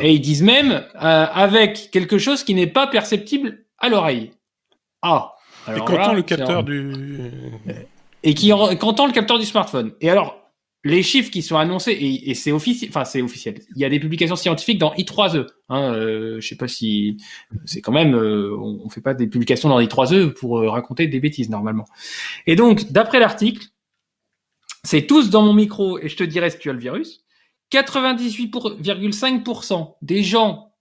Et 0.00 0.12
ils 0.12 0.20
disent 0.20 0.42
même 0.42 0.70
euh, 0.72 0.86
avec 0.94 1.90
quelque 1.90 2.18
chose 2.18 2.44
qui 2.44 2.54
n'est 2.54 2.68
pas 2.68 2.86
perceptible 2.86 3.64
à 3.78 3.88
l'oreille. 3.88 4.32
Ah. 5.02 5.32
Alors 5.66 5.90
et 5.90 5.92
qu'entend 5.92 6.12
le 6.12 6.22
capteur 6.22 6.62
du. 6.62 6.92
Et 8.22 8.34
qui 8.34 8.52
entend 8.52 9.06
le 9.06 9.12
capteur 9.12 9.38
du 9.38 9.46
smartphone. 9.46 9.92
Et 10.00 10.08
alors, 10.08 10.44
les 10.84 11.02
chiffres 11.02 11.30
qui 11.30 11.42
sont 11.42 11.56
annoncés 11.56 11.92
et, 11.92 12.34
c'est 12.34 12.52
officiel, 12.52 12.90
enfin 12.90 13.04
c'est 13.04 13.22
officiel. 13.22 13.60
Il 13.74 13.80
y 13.80 13.84
a 13.84 13.88
des 13.88 13.98
publications 13.98 14.36
scientifiques 14.36 14.78
dans 14.78 14.92
I3E. 14.94 15.46
Hein, 15.70 15.94
euh, 15.94 16.40
je 16.40 16.46
sais 16.46 16.56
pas 16.56 16.68
si 16.68 17.16
c'est 17.64 17.80
quand 17.80 17.92
même, 17.92 18.14
euh, 18.14 18.54
on, 18.56 18.88
fait 18.90 19.00
pas 19.00 19.14
des 19.14 19.26
publications 19.26 19.70
dans 19.70 19.80
I3E 19.80 20.32
pour 20.34 20.58
euh, 20.58 20.68
raconter 20.68 21.06
des 21.06 21.20
bêtises 21.20 21.48
normalement. 21.48 21.86
Et 22.46 22.54
donc, 22.54 22.92
d'après 22.92 23.18
l'article, 23.18 23.66
c'est 24.82 25.06
tous 25.06 25.30
dans 25.30 25.42
mon 25.42 25.54
micro 25.54 25.98
et 25.98 26.08
je 26.08 26.16
te 26.16 26.24
dirai 26.24 26.50
si 26.50 26.58
tu 26.58 26.68
as 26.68 26.74
le 26.74 26.78
virus. 26.78 27.23
98,5% 27.82 29.96
des 30.02 30.22
gens 30.22 30.72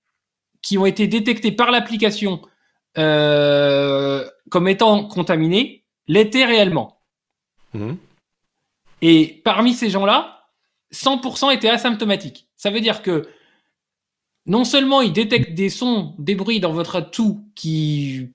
qui 0.62 0.78
ont 0.78 0.86
été 0.86 1.08
détectés 1.08 1.52
par 1.52 1.72
l'application 1.72 2.42
euh, 2.98 4.30
comme 4.50 4.68
étant 4.68 5.08
contaminés 5.08 5.86
l'étaient 6.08 6.46
réellement. 6.46 7.02
Mmh. 7.74 7.94
Et 9.02 9.42
parmi 9.44 9.74
ces 9.74 9.90
gens-là, 9.90 10.46
100% 10.94 11.54
étaient 11.54 11.70
asymptomatiques. 11.70 12.48
Ça 12.56 12.70
veut 12.70 12.82
dire 12.82 13.02
que 13.02 13.28
non 14.46 14.64
seulement 14.64 15.02
ils 15.02 15.12
détectent 15.12 15.56
des 15.56 15.70
sons, 15.70 16.14
des 16.20 16.36
bruits 16.36 16.60
dans 16.60 16.72
votre 16.72 16.98
atout 16.98 17.48
qui 17.56 18.30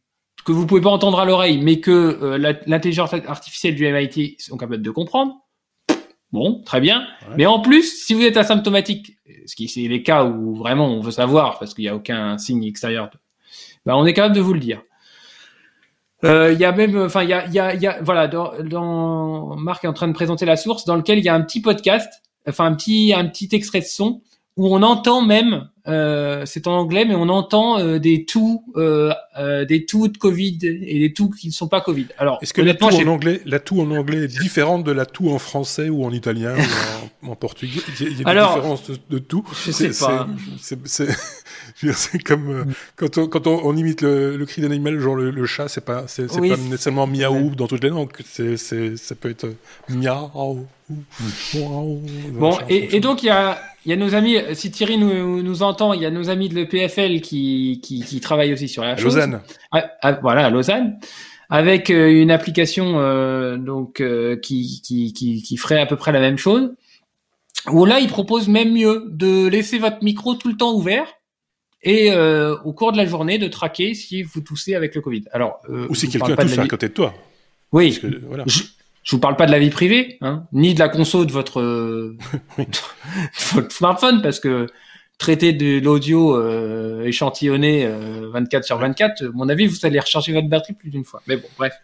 que 0.45 0.53
vous 0.53 0.67
pouvez 0.67 0.81
pas 0.81 0.91
entendre 0.91 1.21
à 1.21 1.27
l'oreille, 1.27 1.59
mais 1.59 1.79
que 1.79 1.91
euh, 1.91 2.55
l'intelligence 2.67 3.13
artificielle 3.13 3.75
du 3.75 3.87
MIT 3.87 4.37
sont 4.39 4.57
capables 4.57 4.83
de 4.83 4.91
comprendre. 4.91 5.35
Bon, 6.33 6.63
très 6.65 6.81
bien. 6.81 7.07
Mais 7.37 7.47
en 7.47 7.61
plus, 7.61 8.05
si 8.05 8.15
vous 8.15 8.23
êtes 8.23 8.37
asymptomatique, 8.37 9.19
ce 9.47 9.57
qui 9.57 9.69
c'est 9.69 9.89
les 9.89 10.03
cas 10.03 10.25
où 10.25 10.55
vraiment 10.57 10.89
on 10.89 11.01
veut 11.01 11.11
savoir 11.11 11.59
parce 11.59 11.73
qu'il 11.75 11.85
n'y 11.85 11.89
a 11.89 11.97
aucun 11.97 12.37
signe 12.37 12.65
extérieur, 12.65 13.11
ben 13.87 13.95
on 13.95 14.05
est 14.05 14.13
capable 14.13 14.35
de 14.35 14.41
vous 14.41 14.53
le 14.53 14.61
dire. 14.61 14.83
Euh, 16.25 16.53
il 16.53 16.59
y 16.59 16.65
a 16.65 16.73
même, 16.73 16.97
enfin, 16.99 17.23
il 17.23 17.31
y 17.31 17.33
a, 17.33 17.47
il 17.47 17.55
y 17.55 17.61
a, 17.61 17.75
y 17.75 17.87
a, 17.87 18.03
voilà, 18.03 18.27
dans, 18.27 18.53
dans, 18.63 19.57
Marc 19.57 19.85
est 19.85 19.89
en 19.89 19.93
train 19.93 20.09
de 20.09 20.13
présenter 20.13 20.45
la 20.45 20.57
source 20.57 20.85
dans 20.85 20.97
lequel 20.97 21.19
il 21.19 21.25
y 21.25 21.29
a 21.29 21.35
un 21.35 21.43
petit 21.43 21.63
podcast, 21.63 22.23
enfin 22.47 22.67
un 22.67 22.75
petit, 22.75 23.15
un 23.15 23.27
petit 23.27 23.49
extrait 23.53 23.81
de 23.81 23.85
son 23.85 24.21
où 24.59 24.75
on 24.75 24.83
entend 24.83 25.23
même, 25.23 25.69
euh, 25.87 26.43
c'est 26.45 26.67
en 26.67 26.73
anglais, 26.73 27.05
mais 27.05 27.15
on 27.15 27.29
entend 27.29 27.79
euh, 27.79 28.01
des 28.01 28.25
tout, 28.25 28.65
euh, 28.77 29.13
euh, 29.39 29.65
des 29.65 29.87
tout 29.87 30.09
de 30.09 30.19
Covid 30.19 30.59
et 30.63 30.99
des 30.99 31.13
tout 31.13 31.31
qui 31.31 31.47
ne 31.47 31.53
sont 31.53 31.69
pas 31.69 31.81
Covid. 31.81 32.09
Alors, 32.19 32.41
est-ce 32.43 32.53
que 32.53 32.61
la 32.61 32.75
toux 32.75 32.87
en 32.87 33.07
anglais, 33.07 33.41
la 33.47 33.61
toux 33.61 33.81
en 33.81 33.91
anglais 33.93 34.25
est 34.25 34.41
différente 34.41 34.83
de 34.83 34.91
la 34.91 35.07
toux 35.07 35.31
en 35.31 35.39
français 35.39 35.89
ou 35.89 36.05
en 36.05 36.11
italien 36.11 36.57
ou 37.23 37.31
en, 37.31 37.37
portugais? 37.37 37.81
Il 38.01 38.07
y 38.07 38.07
a, 38.07 38.11
des 38.11 38.25
différences 38.25 38.91
de, 38.91 38.99
de 39.09 39.19
tout. 39.19 39.45
Je 39.65 39.71
sais 39.71 39.91
pas. 39.91 40.27
C'est 40.61 41.09
comme 42.25 42.51
euh, 42.51 42.65
quand 42.97 43.19
on, 43.19 43.29
quand 43.29 43.47
on, 43.47 43.77
imite 43.77 44.03
le, 44.03 44.37
le 44.37 44.47
cri 44.47 44.63
d'un 44.63 44.71
animal, 44.71 44.99
genre 44.99 45.17
le, 45.17 45.47
chat, 45.47 45.69
c'est 45.69 45.85
pas, 45.85 46.05
c'est, 46.07 46.27
pas 46.27 46.41
nécessairement 46.41 47.07
miaou 47.07 47.55
dans 47.55 47.67
toutes 47.67 47.83
les 47.83 47.91
langues. 47.91 48.11
C'est, 48.25 48.57
c'est, 48.57 48.97
ça 48.97 49.15
peut 49.15 49.31
être 49.31 49.49
miaou. 49.89 50.67
Bon, 52.33 52.59
et, 52.69 52.97
et, 52.97 53.01
donc 53.01 53.23
il 53.23 53.27
y 53.27 53.31
a, 53.31 53.61
il 53.85 53.91
y 53.91 53.93
a 53.93 53.97
nos 53.97 54.15
amis, 54.15 54.37
si 54.55 54.71
Thierry 54.71 54.99
nous, 54.99 55.43
nous 55.43 55.63
entend, 55.63 55.93
il 55.93 56.03
y 56.03 56.07
a 56.07 56.11
nos 56.11 56.31
amis 56.31 56.49
de 56.49 56.55
l'EPFL 56.55 57.21
qui, 57.21 57.81
qui, 57.83 58.03
qui 58.03 58.21
travaillent 58.21 58.53
aussi 58.53 58.69
sur 58.69 58.83
la 58.83 58.97
chose. 58.97 59.17
Lausanne. 59.17 59.41
Ah, 59.73 59.85
ah, 60.03 60.13
voilà, 60.13 60.47
à 60.47 60.51
Lausanne. 60.51 60.99
Avec 61.51 61.89
euh, 61.89 62.11
une 62.11 62.31
application 62.31 63.01
euh, 63.01 63.57
donc 63.57 64.01
euh, 64.01 64.37
qui, 64.37 64.83
qui, 64.85 65.15
qui, 65.15 65.43
qui 65.43 65.57
ferait 65.57 65.81
à 65.81 65.87
peu 65.87 65.97
près 65.97 66.13
la 66.13 66.21
même 66.21 66.37
chose. 66.37 66.75
Où 67.71 67.85
là, 67.85 68.01
ils 68.01 68.09
proposent 68.09 68.49
même 68.49 68.73
mieux 68.73 69.05
de 69.09 69.47
laisser 69.47 69.79
votre 69.79 70.03
micro 70.03 70.35
tout 70.35 70.49
le 70.49 70.57
temps 70.57 70.75
ouvert 70.75 71.07
et 71.83 72.11
euh, 72.11 72.57
au 72.65 72.73
cours 72.73 72.93
de 72.93 72.97
la 72.97 73.07
journée 73.07 73.39
de 73.39 73.49
traquer 73.49 73.95
si 73.95 74.23
vous 74.23 74.41
toussez 74.41 74.75
avec 74.75 74.95
le 74.95 75.01
Covid. 75.01 75.25
Alors, 75.33 75.61
euh, 75.69 75.87
ou 75.89 75.95
si 75.95 76.09
quelqu'un 76.09 76.37
tousse 76.37 76.59
à 76.59 76.67
côté 76.67 76.89
de 76.89 76.95
toi. 76.95 77.15
Oui. 77.73 78.01
voilà. 78.27 78.45
je, 78.47 78.63
je 79.05 79.11
vous 79.13 79.21
parle 79.21 79.37
pas 79.37 79.47
de 79.47 79.53
la 79.53 79.59
vie 79.59 79.71
privée, 79.71 80.19
hein, 80.21 80.47
ni 80.53 80.75
de 80.75 80.79
la 80.79 80.89
conso 80.89 81.25
de 81.25 81.33
votre, 81.33 81.63
votre 83.53 83.73
smartphone, 83.73 84.23
parce 84.23 84.41
que 84.41 84.67
traiter 85.19 85.53
de 85.53 85.81
l'audio 85.81 86.37
euh, 86.37 87.05
échantillonné 87.05 87.89
24 88.33 88.65
sur 88.65 88.79
24, 88.79 89.25
à 89.25 89.29
mon 89.35 89.49
avis, 89.49 89.67
vous 89.67 89.85
allez 89.85 90.01
recharger 90.01 90.33
votre 90.33 90.49
batterie 90.49 90.75
plus 90.75 90.91
d'une 90.91 91.05
fois. 91.05 91.23
Mais 91.27 91.37
bon, 91.37 91.49
bref. 91.59 91.75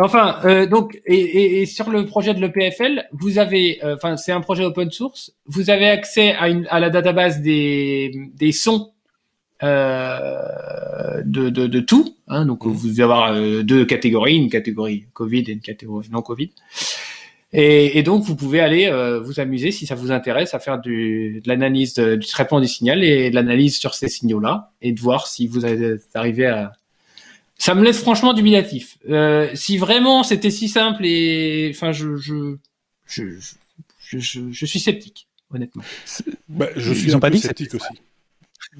Enfin, 0.00 0.38
euh, 0.44 0.66
donc, 0.66 1.00
et, 1.06 1.16
et, 1.16 1.62
et, 1.62 1.66
sur 1.66 1.90
le 1.90 2.06
projet 2.06 2.32
de 2.32 2.40
l'EPFL, 2.40 3.08
vous 3.12 3.38
avez, 3.38 3.80
enfin, 3.82 4.16
c'est 4.16 4.30
un 4.30 4.40
projet 4.40 4.64
open 4.64 4.92
source. 4.92 5.32
Vous 5.46 5.70
avez 5.70 5.88
accès 5.88 6.34
à, 6.34 6.48
une, 6.48 6.68
à 6.70 6.78
la 6.78 6.88
database 6.88 7.40
des, 7.40 8.12
des 8.34 8.52
sons 8.52 8.92
euh, 9.62 11.22
de, 11.24 11.48
de, 11.50 11.66
de, 11.66 11.80
tout. 11.80 12.14
Hein, 12.28 12.46
donc 12.46 12.64
mmh. 12.64 12.70
vous 12.70 12.88
allez 12.90 13.02
avoir 13.02 13.32
euh, 13.32 13.62
deux 13.62 13.84
catégories, 13.84 14.36
une 14.36 14.50
catégorie 14.50 15.06
Covid 15.12 15.44
et 15.48 15.52
une 15.52 15.60
catégorie 15.60 16.08
non 16.10 16.22
Covid. 16.22 16.50
Et, 17.52 17.98
et 17.98 18.02
donc 18.02 18.24
vous 18.24 18.36
pouvez 18.36 18.60
aller 18.60 18.86
euh, 18.86 19.20
vous 19.20 19.40
amuser 19.40 19.70
si 19.70 19.86
ça 19.86 19.94
vous 19.94 20.12
intéresse 20.12 20.54
à 20.54 20.60
faire 20.60 20.78
du, 20.78 21.40
de 21.42 21.48
l'analyse 21.48 21.94
du 21.94 22.26
traitement 22.26 22.60
du 22.60 22.68
signal 22.68 23.02
et 23.02 23.30
de 23.30 23.34
l'analyse 23.34 23.78
sur 23.78 23.94
ces 23.94 24.08
signaux-là 24.08 24.70
et 24.82 24.92
de 24.92 25.00
voir 25.00 25.26
si 25.26 25.48
vous 25.48 25.62
arrivez 26.14 26.46
à. 26.46 26.72
Ça 27.56 27.74
me 27.74 27.82
laisse 27.82 27.98
franchement 27.98 28.34
dubitatif. 28.34 28.98
Euh, 29.08 29.50
si 29.54 29.78
vraiment 29.78 30.22
c'était 30.22 30.50
si 30.50 30.68
simple 30.68 31.04
et 31.04 31.72
enfin 31.74 31.90
je 31.90 32.16
je 32.16 32.56
je, 33.06 33.24
je, 33.98 34.18
je, 34.18 34.40
je 34.52 34.66
suis 34.66 34.78
sceptique 34.78 35.26
honnêtement. 35.52 35.82
Bah, 36.48 36.68
je 36.76 36.92
suis 36.92 37.14
un 37.14 37.18
peu 37.18 37.36
sceptique 37.36 37.74
aussi. 37.74 37.94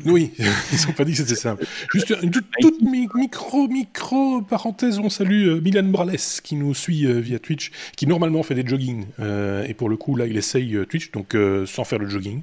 Oui, 0.04 0.32
ils 0.38 0.86
n'ont 0.86 0.92
pas 0.92 1.04
dit 1.04 1.12
que 1.12 1.18
c'était 1.18 1.34
simple. 1.34 1.64
Juste 1.92 2.14
une 2.22 2.30
toute, 2.30 2.82
micro, 2.82 3.68
micro 3.68 4.42
parenthèse, 4.42 4.98
on 4.98 5.08
salue 5.08 5.48
euh, 5.48 5.60
Milan 5.60 5.84
Brales 5.84 6.16
qui 6.42 6.56
nous 6.56 6.74
suit 6.74 7.06
euh, 7.06 7.20
via 7.20 7.38
Twitch, 7.38 7.70
qui 7.96 8.06
normalement 8.06 8.42
fait 8.42 8.54
des 8.54 8.66
jogging. 8.66 9.06
Euh, 9.18 9.64
et 9.66 9.74
pour 9.74 9.88
le 9.88 9.96
coup, 9.96 10.14
là, 10.14 10.26
il 10.26 10.36
essaye 10.36 10.78
Twitch, 10.88 11.10
donc 11.12 11.36
sans 11.66 11.84
faire 11.84 11.98
le 11.98 12.08
jogging. 12.08 12.42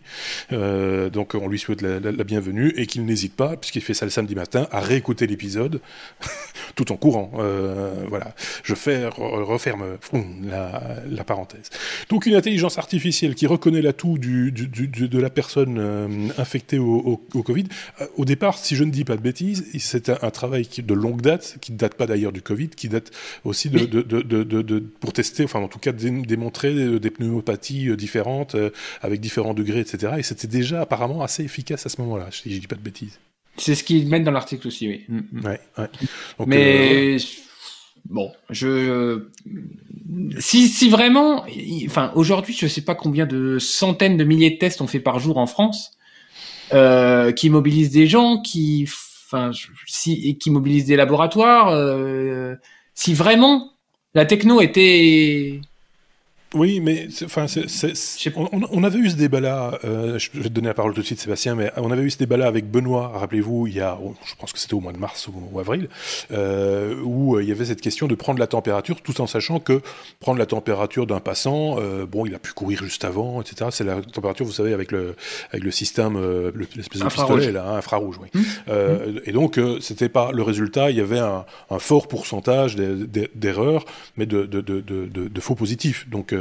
donc 0.52 1.36
on 1.36 1.48
lui 1.48 1.60
souhaite 1.60 1.82
la, 1.82 2.12
bienvenue 2.24 2.74
et 2.76 2.88
qu'il 2.88 3.06
n'hésite 3.06 3.36
pas, 3.36 3.56
puisqu'il 3.58 3.82
fait 3.82 3.94
ça 3.94 4.06
le 4.06 4.12
samedi 4.12 4.36
matin, 4.36 4.68
à 4.72 4.80
réécouter 4.80 5.28
l'épisode 5.28 5.82
tout 6.76 6.92
en 6.92 6.98
courant. 6.98 7.32
voilà, 8.10 8.34
je 8.64 8.74
fais, 8.76 9.08
referme 9.08 9.98
la, 10.44 11.24
parenthèse. 11.24 11.70
Donc 12.10 12.26
une 12.26 12.36
intelligence 12.36 12.78
artificielle 12.78 13.36
qui 13.36 13.48
reconnaît 13.48 13.82
l'atout 13.82 14.18
du, 14.18 14.52
de 14.52 15.20
la 15.20 15.30
personne 15.30 16.32
infectée 16.38 16.80
au 16.80 16.96
au 17.06 17.18
Covid. 17.44 17.66
Euh, 18.02 18.08
au 18.18 18.26
départ, 18.26 18.58
si 18.58 18.76
je 18.76 18.84
ne 18.84 18.92
dis 18.92 19.04
pas 19.04 19.16
de 19.16 19.22
bêtises, 19.22 19.66
c'est 19.80 20.10
un, 20.10 20.32
travail 20.32 20.66
qui, 20.66 20.82
de 20.82 20.94
longue 20.94 21.22
date, 21.22 21.58
qui 21.62 21.72
ne 21.72 21.78
date 21.78 21.96
pas 21.96 22.08
d'ailleurs 22.08 22.32
du 22.32 22.42
Covid, 22.42 22.70
qui 22.70 22.90
date 22.90 23.12
aussi 23.44 23.70
de, 23.70 23.86
de, 23.86 24.24
de, 24.44 24.80
pour 24.80 25.14
tester, 25.14 25.44
enfin 25.44 25.60
en 25.60 25.68
tout 25.68 25.80
cas 25.80 25.92
démontrer 25.92 27.00
des 27.00 27.12
pneumopathies 27.12 27.90
euh, 27.90 27.96
différentes, 27.96 28.56
euh, 28.56 28.70
avec 29.02 29.20
différents 29.20 29.54
degrés, 29.54 29.80
etc. 29.80 30.14
Et 30.18 30.24
c'était 30.24 30.48
déjà 30.48 30.82
apparemment 30.82 31.22
assez 31.22 31.44
efficace 31.44 31.86
à 31.86 31.90
ce 31.90 32.02
moment-là, 32.02 32.28
si 32.32 32.50
je 32.50 32.56
ne 32.56 32.62
dis 32.62 32.68
pas 32.68 32.76
de 32.76 32.82
bêtises. 32.82 33.20
C'est 33.58 33.76
ce 33.76 33.84
qu'ils 33.84 34.08
mettent 34.08 34.26
dans 34.26 34.32
l'article 34.32 34.68
aussi, 34.68 34.88
oui. 34.88 35.06
Mm, 35.08 35.20
mm. 35.32 35.46
Ouais. 35.46 35.60
Mais 36.46 37.18
bon, 38.10 38.32
je 38.50 39.28
si 40.40 40.68
si 40.68 40.90
vraiment, 40.90 41.46
enfin 41.86 42.12
aujourd'hui, 42.16 42.56
je 42.58 42.68
sais 42.68 42.82
pas 42.82 42.96
combien 42.96 43.26
de 43.26 43.60
centaines 43.60 44.18
de 44.18 44.24
milliers 44.24 44.52
de 44.52 44.58
tests 44.58 44.82
on 44.82 44.88
fait 44.88 45.00
par 45.00 45.20
jour 45.20 45.38
en 45.38 45.48
France. 45.48 45.95
Euh, 46.74 47.32
qui 47.32 47.50
mobilise 47.50 47.92
des 47.92 48.08
gens, 48.08 48.42
qui, 48.42 48.88
enfin, 49.28 49.52
qui 50.40 50.50
mobilise 50.50 50.86
des 50.86 50.96
laboratoires. 50.96 51.70
Euh, 51.70 52.56
si 52.94 53.14
vraiment 53.14 53.72
la 54.14 54.26
techno 54.26 54.62
était 54.62 55.60
oui, 56.56 56.80
mais 56.80 57.08
enfin, 57.26 57.46
on, 58.72 58.84
avait 58.84 59.00
eu 59.00 59.10
ce 59.10 59.16
débat-là. 59.16 59.78
Euh, 59.84 60.18
je 60.18 60.30
vais 60.34 60.44
te 60.44 60.54
donner 60.54 60.70
la 60.70 60.74
parole 60.74 60.94
tout 60.94 61.02
de 61.02 61.06
suite, 61.06 61.20
Sébastien, 61.20 61.54
mais 61.54 61.70
on 61.76 61.92
avait 61.92 62.04
eu 62.04 62.10
ce 62.10 62.18
débat-là 62.18 62.48
avec 62.48 62.72
Benoît. 62.72 63.12
Rappelez-vous, 63.14 63.68
il 63.68 63.76
y 63.76 63.82
a, 63.82 64.00
je 64.26 64.36
pense 64.36 64.54
que 64.54 64.60
c'était 64.60 64.74
au 64.74 64.80
mois 64.80 64.94
de 64.94 64.98
mars 64.98 65.28
ou, 65.28 65.60
avril, 65.60 65.90
euh, 66.32 66.96
où 67.04 67.36
euh, 67.36 67.44
il 67.44 67.50
y 67.50 67.52
avait 67.52 67.66
cette 67.66 67.82
question 67.82 68.08
de 68.08 68.16
prendre 68.16 68.40
la 68.40 68.48
température, 68.48 69.02
tout 69.02 69.20
en 69.20 69.28
sachant 69.28 69.60
que 69.60 69.82
prendre 70.22 70.40
la 70.40 70.46
température 70.46 71.06
d'un 71.06 71.20
passant, 71.20 71.78
bon, 72.10 72.26
il 72.26 72.34
a 72.34 72.40
pu 72.40 72.54
courir 72.54 72.84
juste 72.84 73.04
avant, 73.04 73.42
etc. 73.42 73.70
C'est 73.72 73.84
la 73.84 74.02
température, 74.02 74.46
vous 74.46 74.54
savez, 74.54 74.74
avec 74.74 74.94
le 74.94 75.16
avec 75.52 75.64
le 75.64 75.72
système, 75.72 76.18
l'espèce 76.56 77.02
de 77.02 77.08
pistolet 77.08 77.52
là, 77.52 77.66
hein, 77.68 77.78
infrarouge, 77.78 78.18
oui. 78.22 78.30
Mmh. 78.34 78.40
Mmh. 78.40 79.20
Et 79.26 79.32
donc, 79.34 79.60
c'était 79.82 80.10
pas 80.10 80.32
le 80.32 80.42
résultat. 80.42 80.90
Il 80.90 80.98
y 80.98 81.02
avait 81.02 81.20
un, 81.20 81.46
fort 81.80 82.08
pourcentage 82.08 82.78
d'erreurs, 82.78 83.84
mais 84.16 84.26
de, 84.26 84.46
de, 84.46 84.62
de, 84.62 84.82
de, 84.82 85.42
faux 85.42 85.56
positifs. 85.56 86.08
Donc 86.10 86.34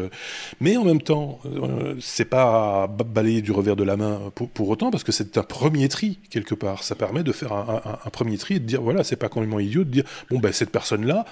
mais 0.60 0.76
en 0.76 0.84
même 0.84 1.02
temps, 1.02 1.40
euh, 1.46 1.94
c'est 2.00 2.24
pas 2.24 2.86
balayer 2.86 3.42
du 3.42 3.52
revers 3.52 3.76
de 3.76 3.84
la 3.84 3.96
main 3.96 4.20
pour, 4.34 4.68
autant, 4.68 4.90
parce 4.90 5.04
que 5.04 5.12
c'est 5.12 5.38
un 5.38 5.42
premier 5.42 5.88
tri, 5.88 6.18
quelque 6.30 6.54
part. 6.54 6.82
Ça 6.82 6.94
permet 6.94 7.22
de 7.22 7.32
faire 7.32 7.52
un, 7.52 8.10
premier 8.10 8.38
tri 8.38 8.54
et 8.54 8.58
de 8.58 8.64
dire, 8.64 8.82
voilà, 8.82 9.04
c'est 9.04 9.16
pas 9.16 9.28
complètement 9.28 9.60
idiot 9.60 9.84
de 9.84 9.90
dire, 9.90 10.04
bon, 10.30 10.38
ben, 10.38 10.52
cette 10.52 10.70
personne-là, 10.70 11.24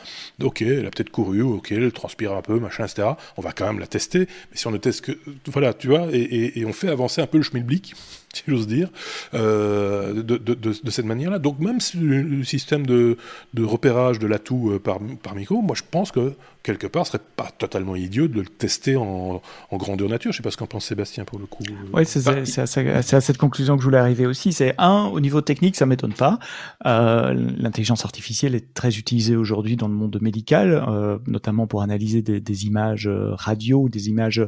ok, 0.43 0.63
elle 0.63 0.87
a 0.87 0.91
peut-être 0.91 1.11
couru, 1.11 1.43
ok, 1.43 1.73
elle 1.73 1.93
transpire 1.93 2.33
un 2.33 2.43
peu, 2.43 2.59
machin, 2.59 2.85
etc. 2.85 3.09
On 3.37 3.43
va 3.43 3.53
quand 3.53 3.67
même 3.67 3.79
la 3.79 3.87
tester, 3.87 4.21
mais 4.21 4.57
si 4.57 4.67
on 4.67 4.71
ne 4.71 4.79
teste 4.79 5.03
que, 5.03 5.13
voilà, 5.47 5.75
tu 5.75 5.89
vois, 5.89 6.07
et, 6.13 6.65
on 6.67 6.73
fait 6.73 6.89
avancer 6.89 7.21
un 7.21 7.27
peu 7.27 7.39
le 7.39 7.45
schmilblick 7.45 7.95
si 8.33 8.45
j'ose 8.49 8.67
dire, 8.67 8.89
euh, 9.35 10.23
de, 10.23 10.91
cette 10.91 11.05
manière-là. 11.05 11.39
Donc 11.39 11.59
même 11.59 11.81
si 11.81 11.99
le 11.99 12.43
système 12.45 12.87
de, 12.87 13.17
repérage 13.59 14.19
de 14.19 14.27
l'atout 14.27 14.71
euh, 14.71 14.79
par 14.79 15.35
micro, 15.35 15.61
moi 15.61 15.77
je 15.77 15.83
pense 15.89 16.13
que 16.13 16.33
quelque 16.63 16.87
part, 16.87 17.07
ce 17.07 17.13
serait 17.13 17.25
pas 17.37 17.51
totalement 17.57 17.97
idiot 17.97 18.29
de 18.29 18.41
le 18.41 18.47
tester 18.47 18.97
en, 18.97 19.41
grandeur 19.73 20.09
nature. 20.09 20.33
Je 20.33 20.37
sais 20.37 20.43
pas 20.43 20.51
ce 20.51 20.57
qu'en 20.57 20.67
pense 20.67 20.87
Sébastien 20.87 21.25
pour 21.25 21.39
le 21.39 21.47
coup. 21.47 21.65
Oui, 21.93 22.05
c'est 22.07 22.27
à, 22.29 23.03
cette 23.21 23.39
conclusion 23.39 23.77
que 23.77 23.83
je 23.83 23.87
voulais 23.87 23.99
arriver 23.99 24.27
aussi. 24.27 24.53
C'est 24.53 24.75
un, 24.79 25.05
au 25.07 25.21
niveau 25.21 25.41
technique, 25.41 25.77
ça 25.77 25.87
m'étonne 25.87 26.15
pas. 26.15 26.39
Euh, 26.87 27.35
L'intelligence 27.59 28.05
artificielle 28.05 28.55
est 28.55 28.75
très 28.75 28.97
utilisée 28.97 29.37
aujourd'hui 29.37 29.77
dans 29.77 29.89
le 29.89 29.95
monde 29.95 30.19
médical, 30.21 30.85
euh, 30.89 31.19
notamment 31.27 31.67
pour 31.67 31.83
analyser 31.83 32.23
des, 32.23 32.41
des 32.41 32.67
images 32.67 33.09
euh, 33.09 33.35
radio, 33.35 33.89
des 33.89 34.09
images 34.09 34.43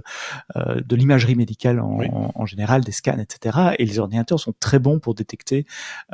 euh, 0.56 0.80
de 0.80 0.96
l'imagerie 0.96 1.34
médicale 1.34 1.80
en, 1.80 2.32
en, 2.34 2.46
général, 2.46 2.82
des 2.82 2.92
scans, 2.92 3.18
etc. 3.18 3.74
Et 3.78 3.86
les 3.86 3.98
ordinateurs 3.98 4.40
sont 4.40 4.54
très 4.60 4.78
bons 4.78 4.98
pour 4.98 5.14
détecter 5.14 5.66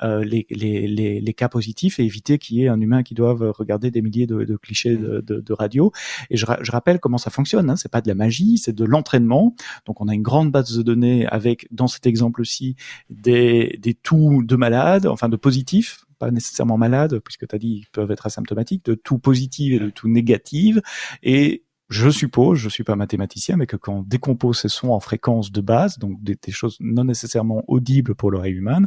euh, 0.02 0.24
les, 0.24 0.46
les, 0.50 0.86
les, 0.86 1.20
les, 1.20 1.34
cas 1.34 1.48
positifs 1.48 1.98
et 1.98 2.04
éviter 2.04 2.38
qu'il 2.38 2.58
y 2.58 2.64
ait 2.64 2.68
un 2.68 2.80
humain 2.80 3.02
qui 3.02 3.14
doive 3.14 3.52
regarder 3.56 3.90
des 3.90 4.02
milliers 4.02 4.26
de, 4.26 4.44
de 4.44 4.56
clichés 4.56 4.96
de, 4.96 5.20
de, 5.20 5.40
de 5.40 5.52
radio 5.52 5.89
et 6.30 6.36
je, 6.36 6.46
je 6.60 6.70
rappelle 6.70 7.00
comment 7.00 7.18
ça 7.18 7.30
fonctionne. 7.30 7.70
Hein. 7.70 7.76
C'est 7.76 7.90
pas 7.90 8.00
de 8.00 8.08
la 8.08 8.14
magie, 8.14 8.58
c'est 8.58 8.72
de 8.72 8.84
l'entraînement. 8.84 9.54
Donc 9.86 10.00
on 10.00 10.08
a 10.08 10.14
une 10.14 10.22
grande 10.22 10.50
base 10.50 10.76
de 10.76 10.82
données 10.82 11.26
avec, 11.26 11.66
dans 11.70 11.86
cet 11.86 12.06
exemple-ci, 12.06 12.76
des, 13.08 13.78
des 13.80 13.94
tout 13.94 14.42
de 14.44 14.56
malades, 14.56 15.06
enfin 15.06 15.28
de 15.28 15.36
positifs 15.36 16.04
pas 16.18 16.30
nécessairement 16.30 16.76
malades, 16.76 17.18
puisque 17.20 17.48
tu 17.48 17.54
as 17.56 17.58
dit 17.58 17.80
ils 17.82 17.90
peuvent 17.90 18.10
être 18.10 18.26
asymptomatiques, 18.26 18.84
de 18.84 18.94
tout 18.94 19.18
positif 19.18 19.72
et 19.72 19.78
de 19.78 19.88
tout 19.88 20.06
négatif. 20.06 20.76
Et 21.22 21.64
je 21.88 22.08
suppose, 22.08 22.58
je 22.58 22.68
suis 22.68 22.84
pas 22.84 22.94
mathématicien, 22.94 23.56
mais 23.56 23.66
que 23.66 23.76
quand 23.76 23.94
on 23.94 24.02
décompose 24.02 24.58
ces 24.60 24.68
sons 24.68 24.90
en 24.90 25.00
fréquences 25.00 25.50
de 25.50 25.60
base, 25.60 25.98
donc 25.98 26.22
des 26.22 26.38
choses 26.50 26.76
non 26.78 27.04
nécessairement 27.04 27.64
audibles 27.66 28.14
pour 28.14 28.30
l'oreille 28.30 28.54
humaine, 28.54 28.86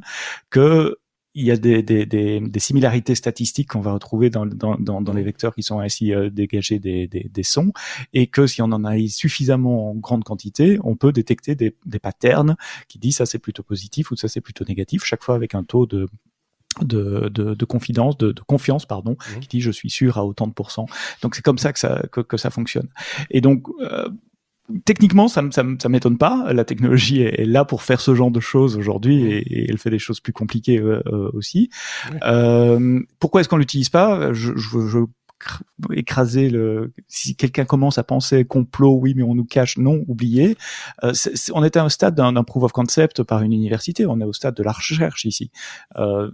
que 0.51 0.95
il 1.35 1.45
y 1.45 1.51
a 1.51 1.57
des, 1.57 1.81
des, 1.81 2.05
des, 2.05 2.39
des 2.39 2.59
similarités 2.59 3.15
statistiques 3.15 3.69
qu'on 3.69 3.81
va 3.81 3.93
retrouver 3.93 4.29
dans, 4.29 4.45
dans, 4.45 4.75
dans, 4.75 5.01
dans, 5.01 5.13
les 5.13 5.23
vecteurs 5.23 5.55
qui 5.55 5.63
sont 5.63 5.79
ainsi 5.79 6.13
euh, 6.13 6.29
dégagés 6.29 6.79
des, 6.79 7.07
des, 7.07 7.29
des, 7.29 7.43
sons, 7.43 7.73
et 8.13 8.27
que 8.27 8.45
si 8.45 8.61
on 8.61 8.65
en 8.65 8.83
a 8.83 8.97
suffisamment 9.07 9.91
en 9.91 9.95
grande 9.95 10.23
quantité, 10.23 10.77
on 10.83 10.95
peut 10.95 11.11
détecter 11.11 11.55
des, 11.55 11.75
des 11.85 11.99
patterns 11.99 12.55
qui 12.87 12.99
disent 12.99 13.17
ça 13.17 13.25
c'est 13.25 13.39
plutôt 13.39 13.63
positif 13.63 14.11
ou 14.11 14.15
ça 14.15 14.27
c'est 14.27 14.41
plutôt 14.41 14.65
négatif, 14.65 15.03
chaque 15.03 15.23
fois 15.23 15.35
avec 15.35 15.55
un 15.55 15.63
taux 15.63 15.85
de 15.85 16.07
de, 16.81 17.29
de, 17.29 17.53
de, 17.53 17.65
confidence, 17.65 18.17
de, 18.17 18.31
de, 18.31 18.41
confiance, 18.41 18.87
pardon, 18.87 19.11
mmh. 19.11 19.39
qui 19.41 19.47
dit 19.47 19.61
je 19.61 19.69
suis 19.69 19.91
sûr 19.91 20.17
à 20.17 20.25
autant 20.25 20.47
de 20.47 20.53
pourcents. 20.53 20.87
Donc 21.21 21.35
c'est 21.35 21.43
comme 21.43 21.59
ça 21.59 21.71
que 21.71 21.77
ça 21.77 22.01
que, 22.11 22.21
que 22.21 22.35
ça 22.35 22.49
fonctionne. 22.49 22.89
Et 23.29 23.41
donc 23.41 23.67
euh, 23.81 24.09
techniquement, 24.85 25.27
ça, 25.27 25.43
ça, 25.51 25.63
ça 25.81 25.89
m'étonne 25.89 26.17
pas. 26.17 26.51
La 26.53 26.65
technologie 26.65 27.21
est, 27.21 27.45
là 27.45 27.65
pour 27.65 27.81
faire 27.81 28.01
ce 28.01 28.15
genre 28.15 28.31
de 28.31 28.39
choses 28.39 28.77
aujourd'hui 28.77 29.23
et, 29.25 29.69
elle 29.69 29.77
fait 29.77 29.89
des 29.89 29.99
choses 29.99 30.19
plus 30.19 30.33
compliquées 30.33 30.79
euh, 30.79 31.01
euh, 31.07 31.29
aussi. 31.33 31.69
Euh, 32.23 32.99
pourquoi 33.19 33.41
est-ce 33.41 33.49
qu'on 33.49 33.57
l'utilise 33.57 33.89
pas? 33.89 34.33
Je, 34.33 34.53
je, 34.55 34.87
je 34.87 34.99
écraser 35.93 36.49
le. 36.49 36.93
Si 37.07 37.35
quelqu'un 37.35 37.65
commence 37.65 37.97
à 37.97 38.03
penser 38.03 38.45
complot, 38.45 38.97
oui, 38.99 39.13
mais 39.15 39.23
on 39.23 39.35
nous 39.35 39.45
cache, 39.45 39.77
non, 39.77 40.03
oubliez. 40.07 40.55
Euh, 41.03 41.13
on 41.53 41.63
était 41.63 41.79
à 41.79 41.83
un 41.83 41.89
stade 41.89 42.15
d'un 42.15 42.43
proof 42.43 42.63
of 42.63 42.71
concept 42.71 43.23
par 43.23 43.41
une 43.41 43.53
université. 43.53 44.05
On 44.05 44.19
est 44.19 44.25
au 44.25 44.33
stade 44.33 44.55
de 44.55 44.63
la 44.63 44.71
recherche 44.71 45.25
ici. 45.25 45.51
Euh, 45.97 46.31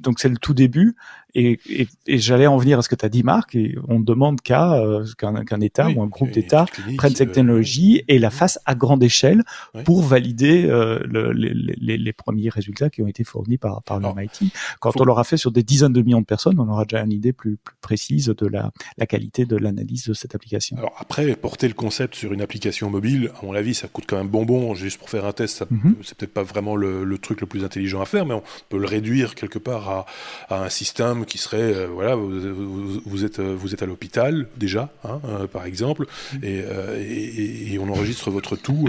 donc 0.00 0.18
c'est 0.18 0.28
le 0.28 0.36
tout 0.36 0.54
début. 0.54 0.96
Et, 1.34 1.58
et, 1.68 1.88
et 2.06 2.18
j'allais 2.18 2.46
en 2.46 2.58
venir 2.58 2.78
à 2.78 2.82
ce 2.82 2.88
que 2.88 2.94
tu 2.94 3.06
as 3.06 3.08
dit, 3.08 3.22
Marc. 3.22 3.54
Et 3.54 3.76
on 3.88 4.00
demande 4.00 4.40
qu'à 4.40 4.74
euh, 4.74 5.04
qu'un 5.16 5.60
État 5.60 5.88
ou 5.88 6.02
un 6.02 6.06
groupe 6.06 6.30
d'États 6.30 6.66
prenne 6.98 7.14
cette 7.14 7.30
euh, 7.30 7.32
technologie 7.32 8.04
et 8.08 8.18
la 8.18 8.30
fasse 8.30 8.58
à 8.66 8.74
grande 8.74 9.02
échelle 9.02 9.42
pour 9.84 10.02
valider 10.02 10.66
euh, 10.66 11.00
le, 11.06 11.32
les, 11.32 11.52
les, 11.54 11.96
les, 11.96 12.12
premiers 12.12 12.50
résultats 12.50 12.90
qui 12.90 13.02
ont 13.02 13.06
été 13.06 13.24
fournis 13.24 13.56
par, 13.56 13.82
par 13.82 13.98
le 13.98 14.08
MIT. 14.14 14.52
Quand 14.80 15.00
on 15.00 15.04
l'aura 15.04 15.24
fait 15.24 15.36
sur 15.36 15.50
des 15.50 15.62
dizaines 15.62 15.92
de 15.92 16.02
millions 16.02 16.20
de 16.20 16.26
personnes, 16.26 16.60
on 16.60 16.68
aura 16.68 16.84
déjà 16.84 17.02
une 17.02 17.12
idée 17.12 17.32
plus, 17.32 17.56
plus 17.56 17.74
précise 17.80 18.26
de 18.26 18.46
la, 18.46 18.70
la 18.98 19.06
qualité 19.06 19.46
de 19.46 19.56
l'analyse 19.56 20.08
de 20.08 20.14
cette 20.14 20.34
application. 20.34 20.76
Alors 20.76 20.94
après, 20.98 21.34
porter 21.36 21.68
le 21.68 21.74
concept 21.74 22.14
sur 22.14 22.32
une 22.32 22.42
application 22.42 22.90
mobile, 22.90 23.30
à 23.40 23.44
mon 23.44 23.54
avis, 23.54 23.74
ça 23.74 23.88
coûte 23.88 24.04
quand 24.06 24.16
même 24.16 24.28
bonbon. 24.28 24.74
Juste 24.74 24.98
pour 24.98 25.08
faire 25.08 25.24
un 25.24 25.32
test, 25.32 25.64
mhm. 25.70 25.96
c'est 26.02 26.16
peut-être 26.16 26.34
pas 26.34 26.42
vraiment 26.42 26.76
le, 26.76 27.04
le, 27.04 27.18
truc 27.18 27.40
le 27.40 27.46
plus 27.46 27.64
intelligent 27.64 28.00
à 28.00 28.06
faire, 28.06 28.26
mais 28.26 28.34
on 28.34 28.42
peut 28.68 28.78
le 28.78 28.86
réduire 28.86 29.34
quelque 29.34 29.58
part 29.58 29.88
à, 29.88 30.06
à 30.50 30.64
un 30.64 30.68
système 30.68 31.21
qui 31.24 31.38
serait, 31.38 31.74
euh, 31.74 31.86
voilà, 31.86 32.14
vous, 32.14 33.00
vous, 33.04 33.24
êtes, 33.24 33.40
vous 33.40 33.74
êtes 33.74 33.82
à 33.82 33.86
l'hôpital 33.86 34.46
déjà, 34.56 34.90
hein, 35.04 35.20
euh, 35.28 35.46
par 35.46 35.64
exemple, 35.64 36.06
euh, 36.42 36.96
et, 36.98 37.74
et, 37.74 37.78
on 37.78 37.88
enregistre 37.88 38.30
votre 38.30 38.56
tout. 38.56 38.88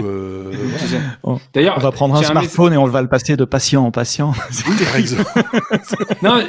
D'ailleurs, 1.54 1.76
on 1.76 1.80
va 1.80 1.92
prendre 1.92 2.16
un 2.16 2.22
smartphone 2.22 2.72
et 2.72 2.76
on 2.76 2.86
va 2.86 3.02
le 3.02 3.08
passer 3.08 3.36
de 3.36 3.44
patient 3.44 3.84
en 3.84 3.90
patient. 3.90 4.32
par 4.84 4.96
exemple. 4.96 5.30
non, 6.22 6.42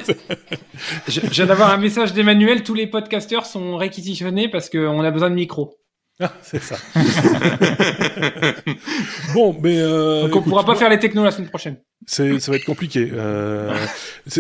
je, 1.07 1.19
je 1.21 1.29
viens 1.29 1.45
d'avoir 1.45 1.71
un 1.71 1.77
message 1.77 2.13
d'Emmanuel. 2.13 2.63
Tous 2.63 2.73
les 2.73 2.88
podcasteurs 2.88 3.45
sont 3.45 3.77
réquisitionnés 3.77 4.49
parce 4.49 4.69
qu'on 4.69 5.01
a 5.01 5.11
besoin 5.11 5.29
de 5.29 5.36
micro. 5.36 5.77
Ah, 6.22 6.32
c'est 6.41 6.61
ça. 6.61 6.78
bon, 9.34 9.57
mais 9.61 9.80
euh, 9.80 10.28
donc 10.28 10.38
on 10.38 10.41
pourra 10.49 10.63
pas 10.63 10.76
faire 10.76 10.89
les 10.89 10.97
technos 10.97 11.26
la 11.26 11.32
semaine 11.32 11.49
prochaine. 11.49 11.76
C'est, 12.07 12.39
ça 12.39 12.51
va 12.51 12.57
être 12.57 12.66
compliqué. 12.66 13.09
Euh, 13.11 13.76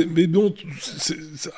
mais 0.09 0.27
bon, 0.27 0.53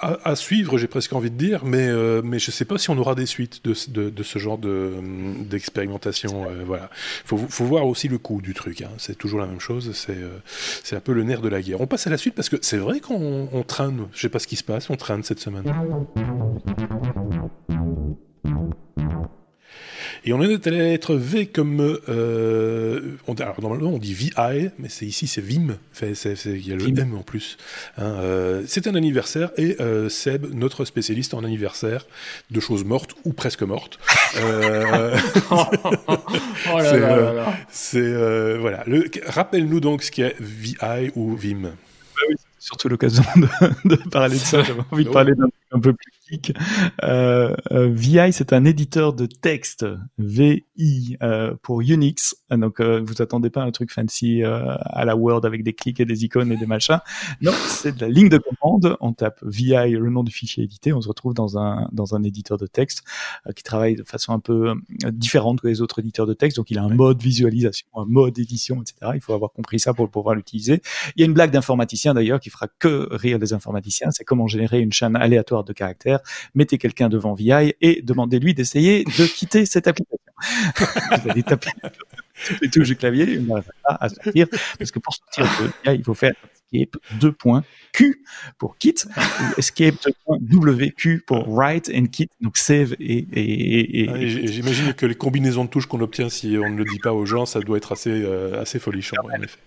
à, 0.02 0.30
à, 0.30 0.36
suivre, 0.36 0.78
j'ai 0.78 0.88
presque 0.88 1.14
envie 1.14 1.30
de 1.30 1.36
dire, 1.36 1.66
mais 1.66 1.88
euh, 1.88 2.22
mais 2.24 2.40
je 2.40 2.50
sais 2.50 2.66
pas 2.66 2.78
si 2.78 2.90
on 2.90 2.98
aura 2.98 3.14
des 3.14 3.26
suites 3.26 3.64
de, 3.66 3.76
de, 3.90 4.10
de 4.10 4.24
ce 4.24 4.40
genre 4.40 4.58
de 4.58 4.94
d'expérimentation. 5.42 6.46
Euh, 6.50 6.64
voilà, 6.66 6.90
faut 7.26 7.38
faut 7.38 7.66
voir 7.66 7.86
aussi 7.86 8.08
le 8.08 8.18
coût 8.18 8.42
du 8.42 8.54
truc. 8.54 8.82
Hein. 8.82 8.92
C'est 8.98 9.18
toujours 9.18 9.40
la 9.40 9.48
même 9.48 9.60
chose. 9.60 9.92
C'est 9.94 10.18
c'est 10.84 10.96
un 10.96 11.02
peu 11.02 11.14
le 11.14 11.24
nerf 11.24 11.42
de 11.42 11.50
la 11.50 11.62
guerre. 11.62 11.82
On 11.82 11.88
passe 11.88 12.08
à 12.08 12.10
la 12.10 12.18
suite 12.18 12.36
parce 12.36 12.50
que 12.50 12.58
c'est 12.62 12.78
vrai 12.78 13.02
qu'on 13.02 13.50
on 13.52 13.64
traîne. 13.64 14.08
Je 14.14 14.22
sais 14.22 14.30
pas 14.30 14.40
ce 14.40 14.48
qui 14.48 14.56
se 14.56 14.64
passe. 14.64 14.90
On 14.90 14.96
traîne 14.96 15.24
cette 15.24 15.40
semaine. 15.40 15.66
Et 20.28 20.34
on 20.34 20.42
est 20.42 20.68
allé 20.68 20.94
être 20.94 21.16
V 21.16 21.46
comme. 21.46 21.80
Euh, 22.10 23.16
on, 23.28 23.34
alors 23.36 23.62
normalement 23.62 23.92
on 23.92 23.98
dit 23.98 24.14
VI, 24.14 24.72
mais 24.78 24.90
c'est 24.90 25.06
ici 25.06 25.26
c'est 25.26 25.40
Vim. 25.40 25.78
Il 26.02 26.68
y 26.68 26.74
a 26.74 26.76
le 26.76 27.00
M 27.00 27.16
en 27.16 27.22
plus. 27.22 27.58
Hein, 27.98 28.04
euh, 28.20 28.64
c'est 28.68 28.88
un 28.88 28.96
anniversaire 28.96 29.52
et 29.56 29.78
euh, 29.80 30.10
Seb, 30.10 30.54
notre 30.54 30.84
spécialiste 30.84 31.34
en 31.34 31.46
anniversaire 31.46 32.06
de 32.52 32.60
choses 32.60 32.84
mortes 32.84 33.16
ou 33.24 33.32
presque 33.32 33.64
mortes. 33.64 34.00
Euh, 34.42 35.18
oh 35.52 35.64
là 36.78 36.98
là 36.98 37.34
là 37.34 37.54
C'est 37.70 38.58
voilà. 38.58 38.84
Rappelle-nous 39.28 39.80
donc 39.80 40.04
ce 40.04 40.12
qu'est 40.12 40.36
VI 40.42 41.10
ou 41.16 41.38
Vim. 41.38 41.72
Ah 42.18 42.26
oui, 42.28 42.36
surtout 42.60 42.90
l'occasion 42.90 43.24
de, 43.38 43.96
de, 43.96 44.10
parler 44.10 44.36
de 44.36 44.42
ça. 44.42 44.62
J'avais 44.64 44.82
envie 44.92 45.06
de 45.06 45.10
parler 45.10 45.36
d'un 45.36 45.48
un 45.72 45.80
peu 45.80 45.94
plus 45.94 46.18
euh, 47.04 47.56
euh, 47.72 47.90
VI, 47.90 48.34
c'est 48.34 48.54
un 48.54 48.66
éditeur 48.66 49.14
de 49.14 49.26
texte, 49.26 49.86
VI, 50.18 51.18
euh, 51.22 51.56
pour 51.62 51.82
Unix. 51.82 52.36
Donc, 52.52 52.80
euh, 52.80 53.02
vous 53.06 53.22
attendez 53.22 53.50
pas 53.50 53.64
un 53.64 53.72
truc 53.72 53.92
fancy 53.92 54.44
euh, 54.44 54.76
à 54.80 55.06
la 55.06 55.16
Word 55.16 55.46
avec 55.46 55.64
des 55.64 55.74
clics 55.74 56.00
et 56.00 56.06
des 56.06 56.26
icônes 56.26 56.52
et 56.52 56.58
des 56.58 56.66
machins. 56.66 57.00
Non, 57.42 57.52
c'est 57.68 57.96
de 57.96 58.02
la 58.02 58.10
ligne 58.10 58.30
de 58.30 58.38
commande. 58.38 58.98
On 59.00 59.14
tape 59.14 59.40
VI, 59.44 59.92
le 59.92 60.10
nom 60.10 60.24
du 60.24 60.32
fichier 60.32 60.64
édité. 60.64 60.94
On 60.94 61.02
se 61.02 61.08
retrouve 61.08 61.34
dans 61.34 61.58
un 61.58 61.88
dans 61.92 62.16
un 62.16 62.24
éditeur 62.24 62.58
de 62.58 62.68
texte 62.68 63.04
qui 63.56 63.64
travaille 63.64 63.96
de 63.96 64.04
façon 64.04 64.34
un 64.34 64.40
peu 64.40 64.74
différente 65.12 65.62
que 65.62 65.68
les 65.68 65.82
autres 65.82 66.00
éditeurs 66.00 66.26
de 66.26 66.34
texte. 66.34 66.58
Donc, 66.58 66.72
il 66.72 66.78
a 66.78 66.84
un 66.84 66.90
mode 66.90 67.22
visualisation, 67.22 67.88
un 67.96 68.06
mode 68.06 68.38
édition, 68.40 68.82
etc. 68.82 69.12
Il 69.16 69.22
faut 69.22 69.34
avoir 69.34 69.52
compris 69.52 69.80
ça 69.80 69.94
pour 69.94 70.10
pouvoir 70.10 70.36
l'utiliser. 70.36 70.82
Il 71.16 71.22
y 71.22 71.24
a 71.24 71.26
une 71.26 71.34
blague 71.34 71.52
d'informaticien 71.52 72.14
d'ailleurs 72.14 72.40
qui 72.40 72.50
fera 72.50 72.68
que 72.80 73.08
rire 73.12 73.40
les 73.40 73.54
informaticiens. 73.54 74.12
C'est 74.12 74.24
comment 74.24 74.48
générer 74.48 74.80
une 74.80 74.94
chaîne 74.94 75.16
aléatoire 75.16 75.57
de 75.64 75.74
caractères 75.74 76.20
mettez 76.56 76.78
quelqu'un 76.78 77.10
devant 77.10 77.34
VI 77.34 77.74
et 77.82 78.02
demandez-lui 78.02 78.54
d'essayer 78.54 79.04
de 79.04 79.26
quitter 79.26 79.66
cette 79.66 79.88
application. 79.88 80.18
Vous 81.24 81.30
allez 81.30 81.44
taper 81.44 81.72
les 82.62 82.70
touches 82.70 82.88
du 82.90 82.96
clavier, 82.96 83.26
il 83.26 83.46
n'arrive 83.46 83.70
pas 83.84 83.98
à 84.00 84.10
sortir, 84.10 84.48
parce 84.78 84.92
que 84.92 85.00
pour 85.00 85.16
sortir 85.16 85.46
de 85.62 85.68
VI, 85.68 85.98
il 85.98 86.04
faut 86.04 86.14
faire 86.14 86.34
escape 86.74 86.98
2.q 87.20 88.22
pour 88.58 88.78
quit 88.78 88.96
ou 89.06 89.60
escape 89.60 89.96
2.wq 89.96 91.22
pour 91.26 91.48
write 91.48 91.90
and 91.94 92.08
quit 92.08 92.30
donc 92.42 92.58
save 92.58 92.94
et, 93.00 93.26
et, 93.34 94.04
et, 94.04 94.10
ah, 94.10 94.18
j'imagine 94.20 94.94
que 94.94 95.06
les 95.06 95.16
combinaisons 95.16 95.66
de 95.66 95.70
touches 95.70 95.86
qu'on 95.86 96.02
obtient 96.02 96.30
si 96.30 96.58
on 96.62 96.70
ne 96.70 96.78
le 96.78 96.86
dit 96.86 97.00
pas 97.00 97.14
aux 97.14 97.26
gens 97.26 97.46
ça 97.46 97.60
doit 97.62 97.78
être 97.78 97.94
assez 97.94 98.12
euh, 98.12 98.62
assez 98.62 98.80
folichon 98.80 99.16
en 99.24 99.42
effet 99.42 99.60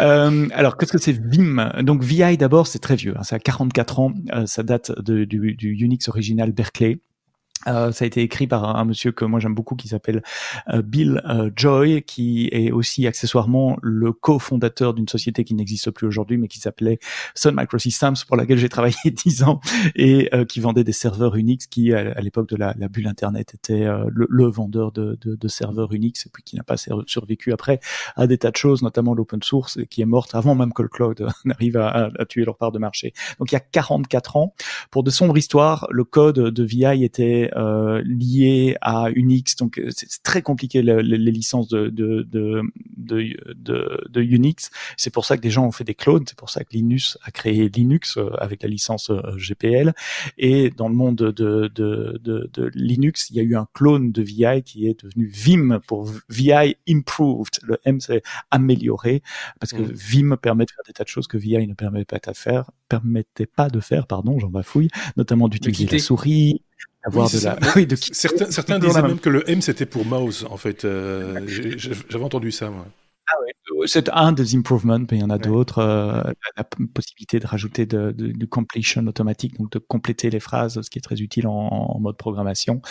euh, 0.00 0.48
alors, 0.52 0.76
qu'est-ce 0.76 0.92
que 0.92 0.98
c'est 0.98 1.12
Vim? 1.12 1.72
Donc, 1.82 2.02
VI 2.02 2.36
d'abord, 2.36 2.66
c'est 2.66 2.78
très 2.78 2.96
vieux. 2.96 3.14
Hein, 3.16 3.22
ça 3.22 3.36
a 3.36 3.38
44 3.38 3.98
ans. 4.00 4.12
Euh, 4.32 4.46
ça 4.46 4.62
date 4.62 4.92
du 5.00 5.76
Unix 5.80 6.08
original 6.08 6.52
Berkeley. 6.52 7.00
Euh, 7.66 7.92
ça 7.92 8.04
a 8.04 8.06
été 8.06 8.22
écrit 8.22 8.46
par 8.46 8.76
un, 8.76 8.84
monsieur 8.84 9.12
que 9.12 9.24
moi 9.24 9.38
j'aime 9.38 9.54
beaucoup 9.54 9.76
qui 9.76 9.88
s'appelle 9.88 10.22
euh, 10.72 10.82
Bill 10.82 11.20
euh, 11.28 11.50
Joy, 11.54 12.02
qui 12.02 12.48
est 12.52 12.70
aussi 12.70 13.06
accessoirement 13.06 13.76
le 13.82 14.12
cofondateur 14.12 14.94
d'une 14.94 15.08
société 15.08 15.44
qui 15.44 15.54
n'existe 15.54 15.90
plus 15.90 16.06
aujourd'hui, 16.06 16.38
mais 16.38 16.48
qui 16.48 16.58
s'appelait 16.58 16.98
Sun 17.34 17.54
Microsystems, 17.54 18.14
pour 18.26 18.36
laquelle 18.36 18.58
j'ai 18.58 18.68
travaillé 18.68 18.96
dix 19.04 19.42
ans 19.42 19.60
et 19.94 20.30
qui 20.48 20.60
vendait 20.60 20.84
des 20.84 20.92
serveurs 20.92 21.36
Unix, 21.36 21.66
qui 21.66 21.92
à, 21.92 22.20
l'époque 22.20 22.48
de 22.48 22.56
la, 22.56 22.74
bulle 22.88 23.08
Internet 23.08 23.54
était 23.54 23.86
le, 24.08 24.46
vendeur 24.46 24.92
de, 24.92 25.18
de, 25.20 25.34
de, 25.34 25.48
serveurs 25.48 25.92
Unix, 25.92 26.26
et 26.26 26.30
puis 26.32 26.42
qui 26.42 26.56
n'a 26.56 26.62
pas 26.62 26.76
survécu 27.06 27.52
après 27.52 27.80
à 28.16 28.26
des 28.26 28.38
tas 28.38 28.50
de 28.50 28.56
choses, 28.56 28.82
notamment 28.82 29.14
l'open 29.14 29.42
source, 29.42 29.78
qui 29.90 30.02
est 30.02 30.06
morte 30.06 30.34
avant 30.34 30.54
même 30.54 30.72
que 30.72 30.82
le 30.82 30.88
cloud 30.88 31.26
n'arrive 31.44 31.76
à, 31.76 32.10
à, 32.18 32.24
tuer 32.26 32.44
leur 32.44 32.56
part 32.56 32.72
de 32.72 32.78
marché. 32.78 33.12
Donc 33.38 33.52
il 33.52 33.54
y 33.54 33.56
a 33.56 33.60
44 33.60 34.36
ans, 34.36 34.54
pour 34.90 35.02
de 35.02 35.10
sombres 35.10 35.36
histoires, 35.36 35.86
le 35.90 36.04
code 36.04 36.38
de 36.38 36.64
VI 36.64 37.04
était 37.04 37.49
euh, 37.56 38.02
lié 38.04 38.76
à 38.80 39.10
Unix, 39.14 39.56
donc 39.56 39.78
euh, 39.78 39.88
c'est 39.90 40.22
très 40.22 40.42
compliqué 40.42 40.82
les, 40.82 41.02
licences 41.02 41.68
de 41.68 41.88
de, 41.88 42.22
de, 42.22 42.62
de, 42.96 44.06
de 44.08 44.22
Unix. 44.22 44.70
C'est 44.96 45.12
pour 45.12 45.24
ça 45.24 45.36
que 45.36 45.42
des 45.42 45.50
gens 45.50 45.66
ont 45.66 45.72
fait 45.72 45.84
des 45.84 45.94
clones, 45.94 46.24
c'est 46.26 46.38
pour 46.38 46.50
ça 46.50 46.64
que 46.64 46.72
Linux 46.72 47.18
a 47.22 47.30
créé 47.30 47.68
Linux 47.68 48.16
euh, 48.16 48.30
avec 48.38 48.62
la 48.62 48.68
licence 48.68 49.10
GPL. 49.36 49.92
Et 50.38 50.70
dans 50.70 50.88
le 50.88 50.94
monde 50.94 51.16
de, 51.16 51.30
de, 51.30 51.68
de, 51.68 52.50
de, 52.52 52.70
Linux, 52.74 53.30
il 53.30 53.36
y 53.36 53.40
a 53.40 53.42
eu 53.42 53.56
un 53.56 53.66
clone 53.72 54.12
de 54.12 54.22
VI 54.22 54.62
qui 54.64 54.86
est 54.86 55.02
devenu 55.02 55.26
Vim 55.26 55.80
pour 55.86 56.10
VI 56.28 56.76
Improved. 56.88 57.60
Le 57.62 57.78
M 57.84 58.00
c'est 58.00 58.22
amélioré 58.50 59.22
parce 59.58 59.72
que 59.72 59.82
mmh. 59.82 59.92
Vim 59.92 60.36
permet 60.36 60.64
de 60.64 60.70
faire 60.70 60.84
des 60.86 60.92
tas 60.92 61.04
de 61.04 61.08
choses 61.08 61.26
que 61.26 61.36
VI 61.36 61.66
ne 61.66 61.74
permet 61.74 62.04
pas 62.04 62.18
de 62.18 62.36
faire, 62.36 62.70
permettait 62.88 63.46
pas 63.46 63.68
de 63.68 63.80
faire, 63.80 64.06
pardon, 64.06 64.38
j'en 64.38 64.48
bafouille, 64.48 64.88
notamment 65.16 65.48
d'utiliser 65.48 65.86
la 65.86 65.98
souris, 65.98 66.62
certains, 68.12 68.50
certains 68.50 68.78
disaient 68.78 69.02
même 69.02 69.18
que 69.18 69.30
le 69.30 69.48
M 69.50 69.62
c'était 69.62 69.86
pour 69.86 70.04
mouse 70.04 70.46
en 70.50 70.56
fait. 70.56 70.84
Euh, 70.84 71.40
j'avais 71.46 72.24
entendu 72.24 72.52
ça 72.52 72.70
moi. 72.70 72.86
Ah 73.32 73.36
c'est 73.86 74.08
un 74.10 74.32
des 74.32 74.56
improvements, 74.56 74.98
mais 74.98 75.18
il 75.18 75.20
y 75.20 75.22
en 75.22 75.30
a 75.30 75.38
d'autres. 75.38 75.78
Euh, 75.78 76.22
la 76.56 76.64
possibilité 76.64 77.38
de 77.38 77.46
rajouter 77.46 77.86
de, 77.86 78.12
de, 78.12 78.28
du 78.28 78.48
completion 78.48 79.06
automatique, 79.06 79.58
donc 79.58 79.72
de 79.72 79.78
compléter 79.78 80.30
les 80.30 80.40
phrases, 80.40 80.80
ce 80.80 80.90
qui 80.90 80.98
est 80.98 81.02
très 81.02 81.20
utile 81.20 81.46
en, 81.46 81.52
en 81.52 82.00
mode 82.00 82.16
programmation 82.16 82.82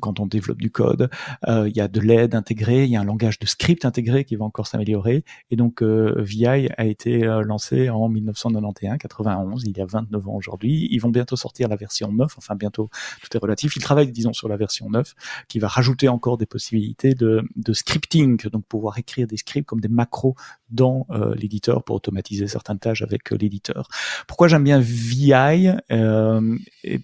quand 0.00 0.20
on 0.20 0.26
développe 0.26 0.58
du 0.58 0.70
code. 0.70 1.10
Euh, 1.48 1.68
il 1.68 1.76
y 1.76 1.80
a 1.80 1.88
de 1.88 2.00
l'aide 2.00 2.34
intégrée, 2.34 2.84
il 2.84 2.90
y 2.90 2.96
a 2.96 3.00
un 3.00 3.04
langage 3.04 3.38
de 3.38 3.46
script 3.46 3.84
intégré 3.84 4.24
qui 4.24 4.36
va 4.36 4.44
encore 4.44 4.66
s'améliorer. 4.66 5.24
Et 5.50 5.56
donc 5.56 5.82
euh, 5.82 6.14
VI 6.18 6.46
a 6.46 6.84
été 6.84 7.24
euh, 7.24 7.42
lancé 7.42 7.90
en 7.90 8.08
1991, 8.08 8.98
91, 8.98 9.64
il 9.66 9.76
y 9.76 9.80
a 9.80 9.86
29 9.86 10.28
ans 10.28 10.34
aujourd'hui. 10.34 10.88
Ils 10.90 10.98
vont 10.98 11.10
bientôt 11.10 11.36
sortir 11.36 11.68
la 11.68 11.76
version 11.76 12.12
9, 12.12 12.34
enfin 12.36 12.54
bientôt, 12.54 12.88
tout 13.22 13.36
est 13.36 13.40
relatif. 13.40 13.76
Ils 13.76 13.82
travaillent, 13.82 14.12
disons, 14.12 14.32
sur 14.32 14.48
la 14.48 14.56
version 14.56 14.90
9, 14.90 15.14
qui 15.48 15.58
va 15.58 15.68
rajouter 15.68 16.08
encore 16.08 16.38
des 16.38 16.46
possibilités 16.46 17.14
de, 17.14 17.42
de 17.56 17.72
scripting, 17.72 18.48
donc 18.48 18.64
pouvoir 18.66 18.98
écrire 18.98 19.26
des 19.26 19.36
scripts 19.36 19.66
comme 19.66 19.80
des 19.80 19.85
macros 19.88 20.34
dans 20.70 21.06
euh, 21.10 21.34
l'éditeur 21.34 21.84
pour 21.84 21.96
automatiser 21.96 22.46
certaines 22.46 22.78
tâches 22.78 23.02
avec 23.02 23.32
euh, 23.32 23.36
l'éditeur. 23.36 23.88
Pourquoi 24.26 24.48
j'aime 24.48 24.64
bien 24.64 24.80
VI 24.80 25.70
euh, 25.90 26.56
et, 26.84 27.00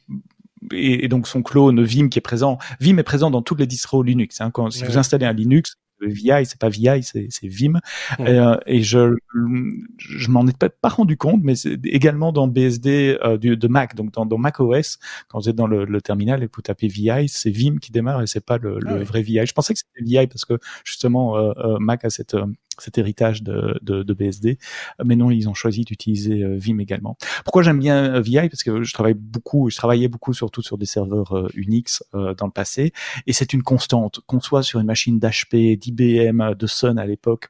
et, 0.70 1.09
donc 1.09 1.26
son 1.26 1.43
clone 1.43 1.83
Vim 1.83 2.09
qui 2.09 2.18
est 2.18 2.22
présent. 2.22 2.59
Vim 2.80 2.97
est 2.99 3.03
présent 3.03 3.30
dans 3.30 3.43
toutes 3.43 3.61
les 3.61 3.66
distros 3.66 4.03
Linux. 4.03 4.41
Hein. 4.41 4.51
Quand, 4.51 4.70
si 4.70 4.85
vous 4.85 4.99
installez 4.99 5.26
un 5.26 5.33
Linux, 5.33 5.76
VI, 6.07 6.47
c'est 6.47 6.59
pas 6.59 6.68
VI, 6.68 7.03
c'est 7.03 7.28
Vim. 7.47 7.80
Euh, 8.20 8.57
et 8.66 8.83
je 8.83 9.16
je 9.99 10.30
m'en 10.30 10.47
ai 10.47 10.53
pas, 10.53 10.68
pas 10.68 10.89
rendu 10.89 11.16
compte, 11.16 11.41
mais 11.43 11.55
c'est 11.55 11.78
également 11.85 12.33
dans 12.33 12.49
BSD 12.49 13.18
euh, 13.22 13.37
du, 13.39 13.57
de 13.57 13.68
Mac, 13.68 13.95
donc 13.95 14.12
dans, 14.12 14.26
dans 14.26 14.39
Mac 14.39 14.61
OS, 14.61 14.99
quand 15.28 15.41
vous 15.41 15.49
êtes 15.49 15.57
dans 15.57 15.66
le, 15.66 15.85
le 15.85 16.01
terminal 16.01 16.43
et 16.43 16.47
que 16.47 16.53
vous 16.57 16.62
tapez 16.62 16.89
VI, 16.89 17.28
c'est 17.28 17.51
Vim 17.51 17.76
qui 17.80 17.93
démarre 17.93 18.22
et 18.22 18.26
c'est 18.26 18.45
pas 18.45 18.59
le, 18.59 18.78
le 18.80 19.01
ah 19.01 19.05
vrai 19.05 19.22
VI. 19.22 19.47
Je 19.47 19.53
pensais 19.53 19.74
que 19.74 19.80
c'était 19.80 20.05
VI 20.05 20.26
parce 20.26 20.45
que 20.45 20.59
justement 20.85 21.37
euh, 21.37 21.78
Mac 21.78 22.05
a 22.05 22.11
cette 22.11 22.37
cet 22.79 22.99
héritage 22.99 23.43
de, 23.43 23.79
de, 23.83 24.03
de, 24.03 24.14
BSD, 24.14 24.59
mais 25.05 25.16
non, 25.16 25.31
ils 25.31 25.49
ont 25.49 25.55
choisi 25.55 25.83
d'utiliser 25.83 26.45
Vim 26.57 26.79
également. 26.79 27.16
Pourquoi 27.45 27.62
j'aime 27.62 27.79
bien 27.79 28.20
VI 28.20 28.49
Parce 28.49 28.62
que 28.62 28.83
je 28.83 28.93
travaille 28.93 29.14
beaucoup, 29.14 29.70
je 29.70 29.77
travaillais 29.77 30.09
beaucoup 30.09 30.33
surtout 30.33 30.62
sur 30.62 30.79
des 30.79 30.87
serveurs 30.87 31.49
Unix 31.55 32.03
dans 32.12 32.47
le 32.47 32.53
passé, 32.53 32.93
et 33.27 33.33
c'est 33.33 33.53
une 33.53 33.62
constante, 33.62 34.20
qu'on 34.27 34.41
soit 34.41 34.62
sur 34.62 34.81
une 34.81 34.87
machine 34.87 35.18
d'HP, 35.18 35.79
d'IBM, 35.79 36.55
de 36.55 36.66
Sun 36.66 36.99
à 36.99 37.07
l'époque, 37.07 37.49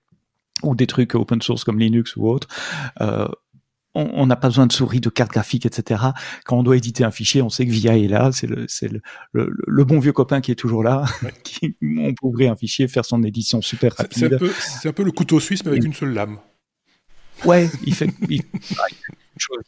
ou 0.63 0.75
des 0.75 0.87
trucs 0.87 1.15
open 1.15 1.43
source 1.43 1.65
comme 1.65 1.79
Linux 1.79 2.17
ou 2.17 2.29
autre. 2.29 2.49
On 3.95 4.27
n'a 4.27 4.37
pas 4.37 4.49
besoin 4.49 4.67
de 4.67 4.73
souris, 4.73 5.01
de 5.01 5.11
carte 5.11 5.33
graphique, 5.33 5.67
etc. 5.67 6.01
Quand 6.47 6.59
on 6.59 6.63
doit 6.63 6.79
éditer 6.79 7.05
un 7.05 7.11
fichier, 7.11 7.43
on 7.43 7.51
sait 7.51 7.67
que 7.67 7.71
VIA 7.71 7.99
est 7.99 8.09
là, 8.09 8.31
c'est 8.33 8.47
le, 8.47 8.65
c'est 8.67 8.91
le, 8.91 9.03
le, 9.33 9.85
bon 9.85 9.99
vieux 9.99 10.13
copain 10.13 10.41
qui 10.41 10.51
est 10.51 10.55
toujours 10.55 10.83
là. 10.83 11.05
qui, 11.45 11.77
on 11.83 12.15
peut 12.15 12.27
ouvrir 12.27 12.53
un 12.53 12.57
fichier, 12.57 12.89
faire 12.89 13.05
son 13.05 13.23
édition 13.23 13.61
super 13.61 13.95
rapide. 13.95 14.19
C'est 14.19 14.35
un, 14.35 14.39
peu, 14.39 14.51
c'est 14.59 14.89
un 14.89 14.93
peu 14.93 15.03
le 15.03 15.13
couteau 15.13 15.41
suisse, 15.41 15.63
mais 15.65 15.73
avec 15.73 15.85
une 15.85 15.93
seule 15.93 16.15
lame. 16.15 16.39
Ouais, 17.45 17.69
il 17.85 17.95
fait, 17.95 18.09
il, 18.31 18.43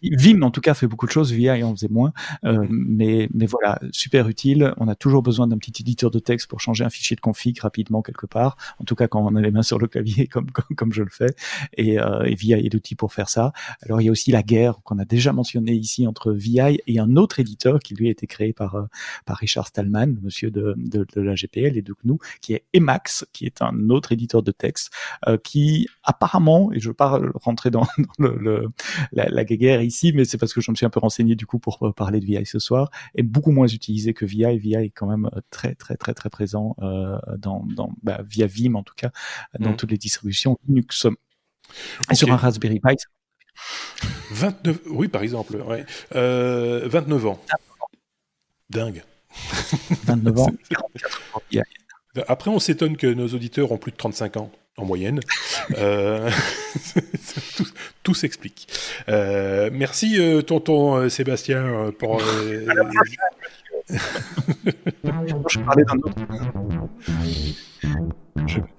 Vim, 0.02 0.42
en 0.42 0.50
tout 0.50 0.60
cas, 0.60 0.74
fait 0.74 0.86
beaucoup 0.86 1.06
de 1.06 1.10
choses. 1.10 1.32
VI 1.32 1.62
en 1.62 1.74
faisait 1.74 1.88
moins. 1.88 2.12
Euh, 2.44 2.66
mais, 2.70 3.28
mais 3.32 3.46
voilà, 3.46 3.78
super 3.92 4.28
utile. 4.28 4.74
On 4.78 4.88
a 4.88 4.94
toujours 4.94 5.22
besoin 5.22 5.46
d'un 5.46 5.58
petit 5.58 5.82
éditeur 5.82 6.10
de 6.10 6.18
texte 6.18 6.48
pour 6.48 6.60
changer 6.60 6.84
un 6.84 6.90
fichier 6.90 7.16
de 7.16 7.20
config 7.20 7.58
rapidement 7.60 8.02
quelque 8.02 8.26
part. 8.26 8.56
En 8.78 8.84
tout 8.84 8.94
cas, 8.94 9.08
quand 9.08 9.24
on 9.24 9.34
a 9.36 9.40
les 9.40 9.50
mains 9.50 9.62
sur 9.62 9.78
le 9.78 9.86
clavier, 9.86 10.26
comme, 10.32 10.50
comme, 10.50 10.76
comme 10.76 10.92
je 10.92 11.02
le 11.02 11.10
fais. 11.10 11.34
Et, 11.76 11.98
euh, 11.98 12.24
et 12.24 12.34
VI 12.34 12.52
est 12.52 12.72
l'outil 12.72 12.94
pour 12.94 13.12
faire 13.12 13.28
ça. 13.28 13.52
Alors, 13.82 14.00
il 14.00 14.04
y 14.04 14.08
a 14.08 14.12
aussi 14.12 14.30
la 14.30 14.42
guerre 14.42 14.80
qu'on 14.84 14.98
a 14.98 15.04
déjà 15.04 15.32
mentionné 15.32 15.72
ici 15.72 16.06
entre 16.06 16.32
VI 16.32 16.80
et 16.86 16.98
un 16.98 17.16
autre 17.16 17.40
éditeur 17.40 17.78
qui 17.80 17.94
lui 17.94 18.08
a 18.08 18.10
été 18.10 18.26
créé 18.26 18.52
par, 18.52 18.76
euh, 18.76 18.84
par 19.24 19.38
Richard 19.38 19.66
Stallman, 19.66 20.16
monsieur 20.22 20.50
de, 20.50 20.74
de, 20.76 21.06
de 21.14 21.20
la 21.20 21.34
GPL 21.34 21.76
et 21.76 21.82
de 21.82 21.94
GNU, 22.04 22.18
qui 22.40 22.54
est 22.54 22.64
Emacs, 22.72 23.24
qui 23.32 23.46
est 23.46 23.62
un 23.62 23.90
autre 23.90 24.12
éditeur 24.12 24.42
de 24.42 24.52
texte, 24.52 24.90
euh, 25.26 25.38
qui 25.42 25.88
apparemment, 26.02 26.72
et 26.72 26.80
je 26.80 26.88
veux 26.88 26.94
pas 26.94 27.20
rentrer 27.34 27.70
dans, 27.70 27.86
le, 28.18 28.36
le, 28.38 28.68
la, 29.12 29.28
la 29.28 29.44
guerre 29.44 29.63
ici, 29.82 30.12
mais 30.14 30.24
c'est 30.24 30.38
parce 30.38 30.52
que 30.52 30.60
je 30.60 30.70
me 30.70 30.76
suis 30.76 30.86
un 30.86 30.90
peu 30.90 31.00
renseigné 31.00 31.34
du 31.34 31.46
coup 31.46 31.58
pour 31.58 31.78
euh, 31.86 31.92
parler 31.92 32.20
de 32.20 32.26
VI 32.26 32.46
ce 32.46 32.58
soir, 32.58 32.90
est 33.14 33.22
beaucoup 33.22 33.50
moins 33.50 33.66
utilisé 33.66 34.14
que 34.14 34.24
VI. 34.24 34.58
VI 34.58 34.74
est 34.74 34.90
quand 34.90 35.06
même 35.06 35.30
euh, 35.34 35.40
très 35.50 35.74
très 35.74 35.96
très 35.96 36.14
très 36.14 36.30
présent 36.30 36.76
euh, 36.82 37.18
dans, 37.38 37.64
dans 37.74 37.90
bah, 38.02 38.20
via 38.24 38.46
Vim 38.46 38.74
en 38.74 38.82
tout 38.82 38.94
cas 38.96 39.10
dans 39.58 39.70
mm. 39.70 39.76
toutes 39.76 39.90
les 39.90 39.98
distributions 39.98 40.58
Linux. 40.68 41.06
Sur 42.12 42.32
un 42.32 42.36
Raspberry 42.36 42.80
Pi. 42.80 42.96
29, 44.30 44.80
oui 44.90 45.08
par 45.08 45.22
exemple, 45.22 45.56
ouais. 45.56 45.84
euh, 46.14 46.88
29 46.88 47.26
ans. 47.26 47.40
Dingue. 48.70 49.02
29 50.04 50.38
ans. 50.38 50.50
Après, 52.28 52.50
on 52.50 52.60
s'étonne 52.60 52.96
que 52.96 53.08
nos 53.08 53.26
auditeurs 53.28 53.72
ont 53.72 53.76
plus 53.76 53.90
de 53.90 53.96
35 53.96 54.36
ans 54.36 54.50
en 54.76 54.84
moyenne. 54.84 55.20
euh, 55.78 56.28
tout, 58.02 58.14
s'explique. 58.14 58.66
Euh, 59.08 59.70
merci, 59.72 60.16
euh, 60.18 60.42
tonton 60.42 60.96
euh, 60.96 61.08
Sébastien, 61.08 61.92
pour. 61.98 62.20
Je 62.20 62.64
parlais 65.60 65.84
d'un 65.84 65.98
autre. 65.98 66.18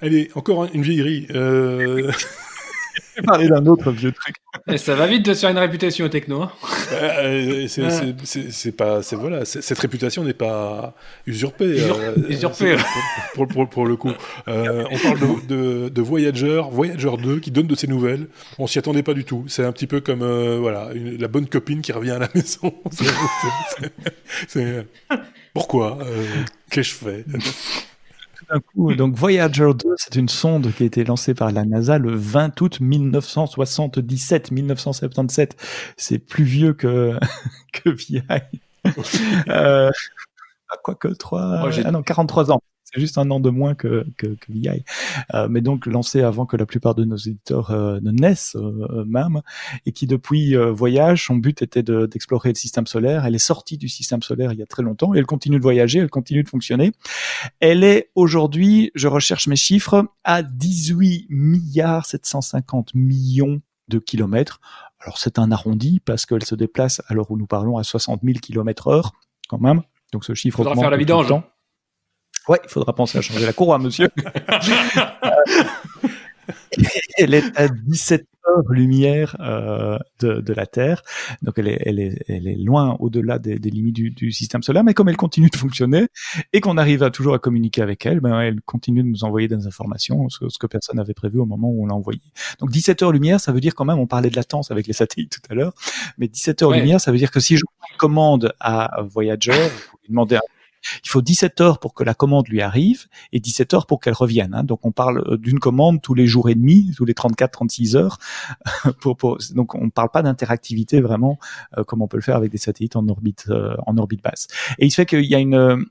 Allez, 0.02 0.30
encore 0.36 0.66
une 0.74 0.82
vieillerie. 0.82 1.28
Je 3.16 3.22
vais 3.22 3.26
parler 3.26 3.48
d'un 3.48 3.66
autre 3.66 3.92
vieux 3.92 4.12
truc. 4.12 4.36
Et 4.68 4.78
ça 4.78 4.96
va 4.96 5.08
vite 5.08 5.26
de 5.26 5.34
se 5.34 5.42
faire 5.42 5.50
une 5.50 5.58
réputation 5.58 6.10
techno. 6.10 6.42
Hein. 6.42 6.52
Euh, 6.92 7.68
c'est 7.68 8.72
pas, 8.72 9.02
c'est 9.02 9.16
voilà, 9.16 9.46
cette 9.46 9.80
réputation 9.80 10.24
n'est 10.24 10.34
pas 10.34 10.96
usurpée. 11.26 11.82
usurpée. 12.28 12.74
Euh, 12.74 12.78
pour, 13.34 13.48
pour, 13.48 13.70
pour, 13.70 13.86
le 13.86 13.96
coup, 13.96 14.12
euh, 14.48 14.84
on 14.92 14.98
parle 14.98 15.20
de, 15.48 15.90
de, 15.90 16.02
Voyager, 16.02 16.62
Voyager 16.70 17.12
2 17.22 17.40
qui 17.40 17.52
donne 17.52 17.68
de 17.68 17.76
ses 17.76 17.88
nouvelles. 17.88 18.28
On 18.60 18.68
s'y 18.68 18.80
attendait 18.80 19.04
pas 19.04 19.14
du 19.14 19.24
tout. 19.24 19.46
C'est 19.48 19.64
un 19.64 19.72
petit 19.72 19.88
peu 19.88 20.02
comme 20.02 20.24
voilà, 20.60 20.90
la 20.94 21.28
bonne 21.28 21.48
copine 21.48 21.82
qui 21.82 21.92
revient 21.92 22.12
à 22.12 22.20
la 22.20 22.30
maison. 22.36 22.74
pourquoi 25.54 26.00
Qu'ai-je 26.70 26.94
fait 26.94 27.26
donc 28.76 29.16
Voyager 29.16 29.72
2, 29.74 29.96
c'est 29.98 30.16
une 30.16 30.30
sonde 30.30 30.72
qui 30.74 30.84
a 30.84 30.86
été 30.86 31.04
lancée 31.04 31.34
par 31.34 31.52
la 31.52 31.66
NASA 31.66 31.98
le 31.98 32.14
20 32.14 32.62
août 32.62 32.80
1977, 32.80 34.52
1977. 34.52 35.56
C'est 35.98 36.20
plus 36.20 36.44
vieux 36.44 36.74
que 36.74 37.18
que 37.74 37.90
VI. 37.90 38.22
euh, 39.50 39.92
quoique 40.84 41.08
3, 41.08 41.42
ah 41.86 41.92
non, 41.92 42.04
43 42.04 42.52
ans 42.52 42.62
c'est 42.96 43.02
juste 43.02 43.18
un 43.18 43.30
an 43.30 43.42
de 43.42 43.50
moins 43.50 43.76
que, 43.76 44.06
que, 44.18 44.28
que 44.28 44.52
VI. 44.52 44.84
Euh, 45.34 45.48
mais 45.50 45.60
donc 45.60 45.86
lancé 45.86 46.22
avant 46.22 46.46
que 46.46 46.56
la 46.56 46.66
plupart 46.66 46.96
de 46.96 47.04
nos 47.04 47.18
éditeurs 47.18 47.72
euh, 47.72 48.00
ne 48.02 48.12
naissent 48.12 48.56
euh, 48.56 49.04
même, 49.06 49.42
et 49.86 49.92
qui 49.92 50.08
depuis 50.08 50.56
euh, 50.56 50.72
voyage, 50.72 51.26
son 51.26 51.36
but 51.36 51.62
était 51.62 51.84
d'explorer 51.84 52.50
le 52.50 52.56
système 52.56 52.88
solaire. 52.88 53.26
Elle 53.26 53.36
est 53.36 53.38
sortie 53.38 53.78
du 53.78 53.90
système 53.90 54.22
solaire 54.22 54.54
il 54.54 54.60
y 54.60 54.64
a 54.64 54.66
très 54.66 54.82
longtemps, 54.82 55.14
et 55.14 55.18
elle 55.18 55.26
continue 55.26 55.58
de 55.58 55.62
voyager, 55.62 56.00
elle 56.00 56.10
continue 56.10 56.44
de 56.44 56.50
fonctionner. 56.50 56.94
Elle 57.60 57.84
est 57.84 58.12
aujourd'hui, 58.16 58.92
je 58.96 59.10
recherche 59.10 59.48
mes 59.48 59.58
chiffres, 59.58 60.06
à 60.24 60.42
18 60.42 61.28
milliards 61.30 62.06
750 62.06 62.96
millions 62.96 63.62
de 63.90 64.00
kilomètres. 64.00 64.62
Alors 65.02 65.18
c'est 65.18 65.38
un 65.38 65.52
arrondi 65.52 66.00
parce 66.00 66.26
qu'elle 66.26 66.46
se 66.46 66.56
déplace 66.56 67.02
l'heure 67.10 67.30
où 67.30 67.38
nous 67.38 67.46
parlons 67.46 67.78
à 67.78 67.84
60 67.84 68.22
000 68.24 68.40
kilomètres 68.40 68.88
heure 68.88 69.12
quand 69.50 69.60
même. 69.60 69.82
Donc 70.14 70.24
ce 70.24 70.34
chiffre 70.34 70.58
Faudra 70.58 70.76
faire 70.76 70.90
la 70.90 70.98
vidange. 70.98 71.34
Ouais, 72.48 72.60
il 72.64 72.70
faudra 72.70 72.94
penser 72.94 73.18
à 73.18 73.22
changer 73.22 73.46
la 73.46 73.54
courroie, 73.54 73.80
monsieur. 73.80 74.10
elle 77.18 77.34
est 77.34 77.58
à 77.58 77.68
17 77.68 78.28
heures-lumière 78.48 79.36
euh, 79.40 79.98
de, 80.20 80.42
de, 80.42 80.54
la 80.54 80.68
Terre, 80.68 81.02
donc 81.42 81.58
elle 81.58 81.68
est, 81.68 81.82
elle 81.84 82.00
est, 82.00 82.24
elle 82.28 82.48
est 82.48 82.56
loin 82.56 82.96
au-delà 83.00 83.40
des, 83.40 83.58
des, 83.58 83.70
limites 83.72 83.96
du, 83.96 84.12
du, 84.12 84.32
système 84.32 84.62
solaire, 84.62 84.84
mais 84.84 84.94
comme 84.94 85.10
elle 85.10 85.18
continue 85.18 85.50
de 85.50 85.56
fonctionner 85.56 86.08
et 86.54 86.62
qu'on 86.62 86.78
arrive 86.78 87.02
à 87.02 87.10
toujours 87.10 87.34
à 87.34 87.40
communiquer 87.40 87.82
avec 87.82 88.06
elle, 88.06 88.20
ben 88.20 88.40
elle 88.40 88.62
continue 88.62 89.02
de 89.02 89.08
nous 89.08 89.24
envoyer 89.24 89.48
des 89.48 89.66
informations, 89.66 90.30
ce, 90.30 90.48
ce 90.50 90.60
que 90.60 90.68
personne 90.68 90.98
n'avait 90.98 91.16
prévu 91.16 91.40
au 91.40 91.46
moment 91.46 91.70
où 91.70 91.84
on 91.84 91.88
l'a 91.88 91.96
envoyé. 91.96 92.22
Donc 92.60 92.70
17 92.70 93.02
heures-lumière, 93.02 93.40
ça 93.40 93.52
veut 93.52 93.62
dire 93.62 93.74
quand 93.74 93.86
même, 93.86 94.00
on 94.00 94.08
parlait 94.08 94.30
de 94.30 94.36
latence 94.36 94.70
avec 94.70 94.86
les 94.86 94.94
satellites 94.94 95.40
tout 95.42 95.52
à 95.52 95.56
l'heure, 95.56 95.74
mais 96.20 96.28
17 96.28 96.62
heures-lumière, 96.62 97.02
ça 97.02 97.12
veut 97.12 97.18
dire 97.18 97.32
que 97.32 97.40
si 97.40 97.58
je 97.58 97.64
commande 97.98 98.54
à 98.60 99.02
Voyager, 99.02 99.54
vous 99.54 99.98
lui 100.04 100.10
demandez 100.10 100.36
un 100.36 100.42
il 101.04 101.10
faut 101.10 101.22
17 101.22 101.62
heures 101.62 101.80
pour 101.80 101.94
que 101.94 102.04
la 102.04 102.14
commande 102.14 102.48
lui 102.48 102.62
arrive 102.62 103.08
et 103.32 103.40
17 103.40 103.74
heures 103.74 103.86
pour 103.86 104.00
qu'elle 104.00 104.14
revienne. 104.14 104.54
Hein. 104.54 104.64
Donc 104.64 104.86
on 104.86 104.92
parle 104.92 105.24
euh, 105.28 105.38
d'une 105.38 105.60
commande 105.60 106.02
tous 106.02 106.14
les 106.14 106.28
jours 106.28 106.50
et 106.50 106.56
demi, 106.56 106.92
tous 106.96 107.06
les 107.06 107.14
34-36 107.14 107.96
heures. 107.96 108.18
donc 109.56 109.76
on 109.76 109.86
ne 109.86 109.90
parle 109.90 110.10
pas 110.12 110.22
d'interactivité 110.22 111.02
vraiment 111.02 111.40
euh, 111.78 111.84
comme 111.84 112.02
on 112.02 112.08
peut 112.08 112.18
le 112.18 112.24
faire 112.24 112.36
avec 112.36 112.52
des 112.52 112.58
satellites 112.58 112.96
en 112.96 113.08
orbite 113.08 113.46
euh, 113.50 113.76
en 113.86 113.98
orbite 113.98 114.24
basse. 114.24 114.48
Et 114.80 114.86
il 114.86 114.92
se 114.92 114.96
fait 114.96 115.06
qu'il 115.06 115.26
y 115.26 115.36
a 115.36 115.40
une 115.40 115.86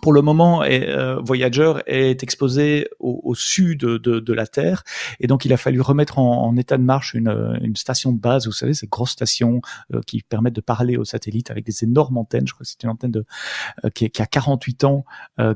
pour 0.00 0.12
le 0.12 0.22
moment, 0.22 0.62
euh, 0.62 1.20
Voyager 1.20 1.74
est 1.86 2.22
exposé 2.22 2.88
au, 2.98 3.34
sud 3.34 3.80
de, 3.80 4.32
la 4.32 4.46
Terre, 4.46 4.84
et 5.20 5.26
donc 5.26 5.44
il 5.44 5.52
a 5.52 5.56
fallu 5.56 5.80
remettre 5.80 6.18
en, 6.18 6.56
état 6.56 6.78
de 6.78 6.82
marche 6.82 7.14
une, 7.14 7.76
station 7.76 8.12
de 8.12 8.18
base. 8.18 8.46
Vous 8.46 8.52
savez, 8.52 8.74
ces 8.74 8.86
grosses 8.86 9.10
stations 9.10 9.60
euh, 9.92 10.00
qui 10.06 10.22
permettent 10.22 10.54
de 10.54 10.60
parler 10.60 10.96
aux 10.96 11.04
satellites 11.04 11.50
avec 11.50 11.64
des 11.64 11.84
énormes 11.84 12.16
antennes. 12.16 12.46
Je 12.46 12.54
crois 12.54 12.64
que 12.64 12.70
c'est 12.70 12.82
une 12.84 12.90
antenne 12.90 13.12
euh, 13.84 13.90
qui, 13.90 14.04
a 14.04 14.26
48 14.26 14.84
ans, 14.84 15.04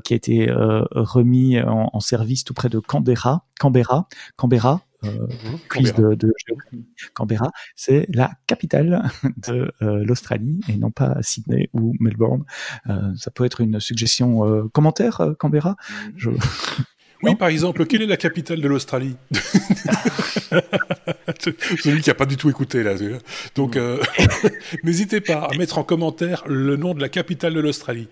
qui 0.03 0.13
a 0.13 0.15
été 0.15 0.47
remis 0.51 1.59
en, 1.59 1.89
en, 1.93 1.99
service 1.99 2.43
tout 2.43 2.53
près 2.53 2.69
de 2.69 2.79
Canberra, 2.79 3.45
Canberra, 3.59 4.07
Canberra, 4.35 4.81
quiz 5.69 5.93
de, 5.93 6.15
de 6.15 6.33
Canberra, 7.13 7.51
c'est 7.75 8.07
la 8.13 8.31
capitale 8.47 9.09
de 9.47 9.71
euh, 9.81 10.03
l'Australie 10.03 10.59
et 10.67 10.77
non 10.77 10.91
pas 10.91 11.17
Sydney 11.21 11.69
ou 11.73 11.93
Melbourne. 11.99 12.43
Euh, 12.89 13.13
ça 13.15 13.31
peut 13.31 13.45
être 13.45 13.61
une 13.61 13.79
suggestion 13.79 14.45
euh, 14.45 14.67
commentaire, 14.69 15.21
Canberra? 15.39 15.75
Je... 16.15 16.29
Oui, 17.23 17.35
par 17.35 17.47
exemple, 17.49 17.85
quelle 17.85 18.03
est 18.03 18.07
la 18.07 18.17
capitale 18.17 18.61
de 18.61 18.67
l'Australie 18.67 19.15
Celui 21.83 22.01
qui 22.01 22.09
n'a 22.09 22.15
pas 22.15 22.25
du 22.25 22.37
tout 22.37 22.49
écouté 22.49 22.83
là. 22.83 22.93
Donc, 23.55 23.75
euh, 23.75 23.99
n'hésitez 24.83 25.21
pas 25.21 25.47
à 25.51 25.57
mettre 25.57 25.77
en 25.77 25.83
commentaire 25.83 26.43
le 26.47 26.77
nom 26.77 26.93
de 26.93 27.01
la 27.01 27.09
capitale 27.09 27.53
de 27.53 27.59
l'Australie. 27.59 28.07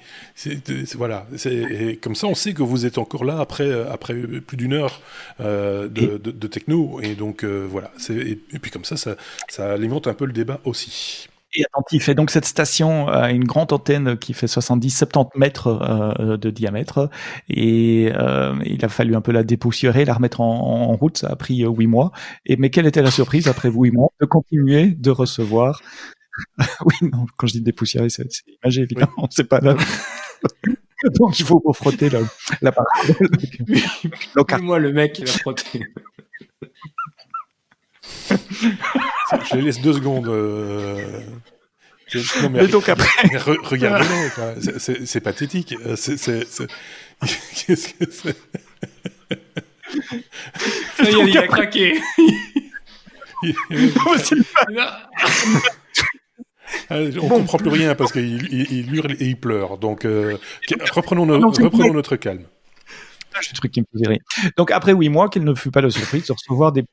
Voilà, 0.95 1.27
c'est 1.35 1.99
comme 2.01 2.15
ça, 2.15 2.27
on 2.27 2.35
sait 2.35 2.53
que 2.53 2.63
vous 2.63 2.85
êtes 2.85 2.97
encore 2.97 3.25
là 3.25 3.39
après 3.39 3.65
euh, 3.65 3.91
après 3.91 4.13
plus 4.15 4.57
d'une 4.57 4.73
heure 4.73 5.01
euh, 5.39 5.87
de, 5.87 6.17
de, 6.17 6.31
de, 6.31 6.47
techno, 6.47 6.99
et 7.01 7.15
donc 7.15 7.43
euh, 7.43 7.67
voilà. 7.69 7.91
Et, 8.09 8.39
et 8.51 8.59
puis 8.59 8.71
comme 8.71 8.85
ça, 8.85 8.97
ça, 8.97 9.15
ça 9.47 9.71
alimente 9.71 10.07
un 10.07 10.13
peu 10.13 10.25
le 10.25 10.33
débat 10.33 10.59
aussi 10.65 11.27
attentif. 11.63 12.09
Et 12.09 12.15
donc 12.15 12.31
cette 12.31 12.45
station 12.45 13.07
a 13.07 13.31
une 13.31 13.43
grande 13.43 13.71
antenne 13.73 14.17
qui 14.17 14.33
fait 14.33 14.47
70-70 14.47 15.29
mètres 15.35 15.67
euh, 15.67 16.37
de 16.37 16.49
diamètre. 16.49 17.09
Et 17.49 18.11
euh, 18.13 18.55
il 18.65 18.83
a 18.83 18.89
fallu 18.89 19.15
un 19.15 19.21
peu 19.21 19.31
la 19.31 19.43
dépoussiérer, 19.43 20.05
la 20.05 20.13
remettre 20.13 20.41
en, 20.41 20.89
en 20.89 20.95
route. 20.95 21.17
Ça 21.17 21.29
a 21.29 21.35
pris 21.35 21.63
euh, 21.63 21.69
huit 21.69 21.87
mois. 21.87 22.11
Et 22.45 22.57
mais 22.57 22.69
quelle 22.69 22.87
était 22.87 23.01
la 23.01 23.11
surprise 23.11 23.47
après 23.47 23.69
huit 23.69 23.91
mois 23.91 24.09
de 24.19 24.25
continuer 24.25 24.87
de 24.87 25.11
recevoir 25.11 25.81
Oui, 26.85 27.09
non. 27.09 27.25
Quand 27.37 27.47
je 27.47 27.53
dis 27.53 27.61
dépoussiérer, 27.61 28.09
c'est 28.09 28.27
imagé 28.63 28.81
évidemment. 28.81 29.11
Oui. 29.17 29.27
C'est 29.29 29.47
pas 29.47 29.59
là. 29.59 29.75
donc 31.19 31.39
il 31.39 31.45
faut 31.45 31.61
frotter 31.73 32.09
la, 32.09 32.19
la 32.61 32.71
parole. 32.71 34.61
moi 34.61 34.79
le 34.79 34.91
mec 34.93 35.13
qui 35.13 35.23
l'a 35.23 35.31
frotté. 35.31 35.81
je 39.49 39.55
les 39.55 39.61
laisse 39.61 39.81
deux 39.81 39.93
secondes. 39.93 40.27
Euh... 40.27 41.21
Non, 42.41 42.49
mais, 42.49 42.61
mais, 42.61 42.67
donc 42.67 42.87
après, 42.87 43.07
re, 43.37 43.57
regardez-le, 43.63 45.05
c'est 45.05 45.21
pathétique. 45.21 45.75
Euh, 45.85 45.95
qu'est-ce 45.97 47.93
que 47.93 48.05
c'est 48.11 48.37
Ça 50.97 51.03
y 51.03 51.15
est, 51.15 51.29
il 51.29 51.37
a 51.37 51.47
craqué. 51.47 51.99
Ah, 56.89 56.97
on 56.99 57.27
bon. 57.27 57.39
comprend 57.39 57.57
plus 57.57 57.69
rien 57.69 57.95
parce 57.95 58.11
qu'il 58.11 58.53
il, 58.53 58.71
il 58.71 58.95
hurle 58.95 59.13
et 59.13 59.25
il 59.25 59.39
pleure. 59.39 59.77
Donc, 59.77 60.05
euh, 60.05 60.37
reprenons, 60.91 61.25
no, 61.25 61.49
reprenons 61.49 61.93
notre 61.93 62.15
calme. 62.15 62.45
C'est 63.41 63.51
le 63.51 63.57
truc 63.57 63.71
qui 63.71 63.81
me 63.81 63.85
faisait 63.91 64.07
rire. 64.07 64.21
Donc, 64.57 64.71
après 64.71 64.93
huit 64.93 65.09
mois, 65.09 65.29
quelle 65.29 65.43
ne 65.43 65.53
fut 65.53 65.71
pas 65.71 65.81
la 65.81 65.89
surprise 65.89 66.25
de 66.27 66.33
recevoir 66.33 66.71
des 66.71 66.85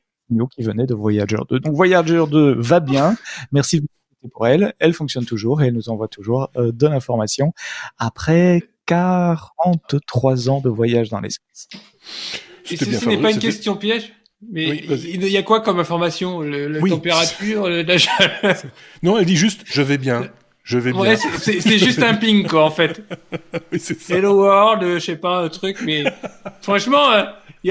qui 0.55 0.63
venait 0.63 0.85
de 0.85 0.93
Voyager 0.93 1.37
2. 1.49 1.59
Donc 1.59 1.73
Voyager 1.73 2.23
2 2.29 2.55
va 2.59 2.79
bien. 2.79 3.15
Merci 3.51 3.81
pour 4.31 4.47
elle. 4.47 4.73
Elle 4.79 4.93
fonctionne 4.93 5.25
toujours 5.25 5.61
et 5.61 5.67
elle 5.67 5.73
nous 5.73 5.89
envoie 5.89 6.07
toujours 6.07 6.49
euh, 6.55 6.71
de 6.71 6.87
l'information 6.87 7.53
après 7.97 8.63
43 8.85 10.49
ans 10.49 10.61
de 10.61 10.69
voyage 10.69 11.09
dans 11.09 11.19
l'espace. 11.19 11.67
Et 12.71 12.77
ce 12.77 13.09
n'est 13.09 13.17
pas 13.17 13.31
une 13.31 13.39
question 13.39 13.75
piège 13.75 14.13
mais 14.51 14.83
oui, 14.89 15.01
il 15.05 15.27
y 15.29 15.37
a 15.37 15.43
quoi 15.43 15.61
comme 15.61 15.79
information 15.79 16.41
Le, 16.41 16.67
le 16.67 16.81
oui. 16.81 16.89
température, 16.89 17.69
le, 17.69 17.83
la 17.83 17.95
Non, 19.03 19.17
elle 19.17 19.25
dit 19.25 19.35
juste 19.35 19.61
je 19.65 19.81
vais 19.81 19.97
bien. 19.97 20.29
Je 20.63 20.77
vais 20.77 20.91
ouais, 20.93 21.15
bien. 21.15 21.29
C'est 21.39 21.77
juste 21.77 22.01
un 22.01 22.15
ping 22.15 22.47
quoi 22.47 22.65
en 22.65 22.71
fait. 22.71 23.03
oui, 23.71 23.79
ça. 23.79 23.93
Hello 24.09 24.35
world, 24.35 24.83
je 24.95 24.99
sais 24.99 25.15
pas 25.17 25.43
un 25.43 25.49
truc, 25.49 25.77
mais 25.85 26.03
franchement, 26.61 27.09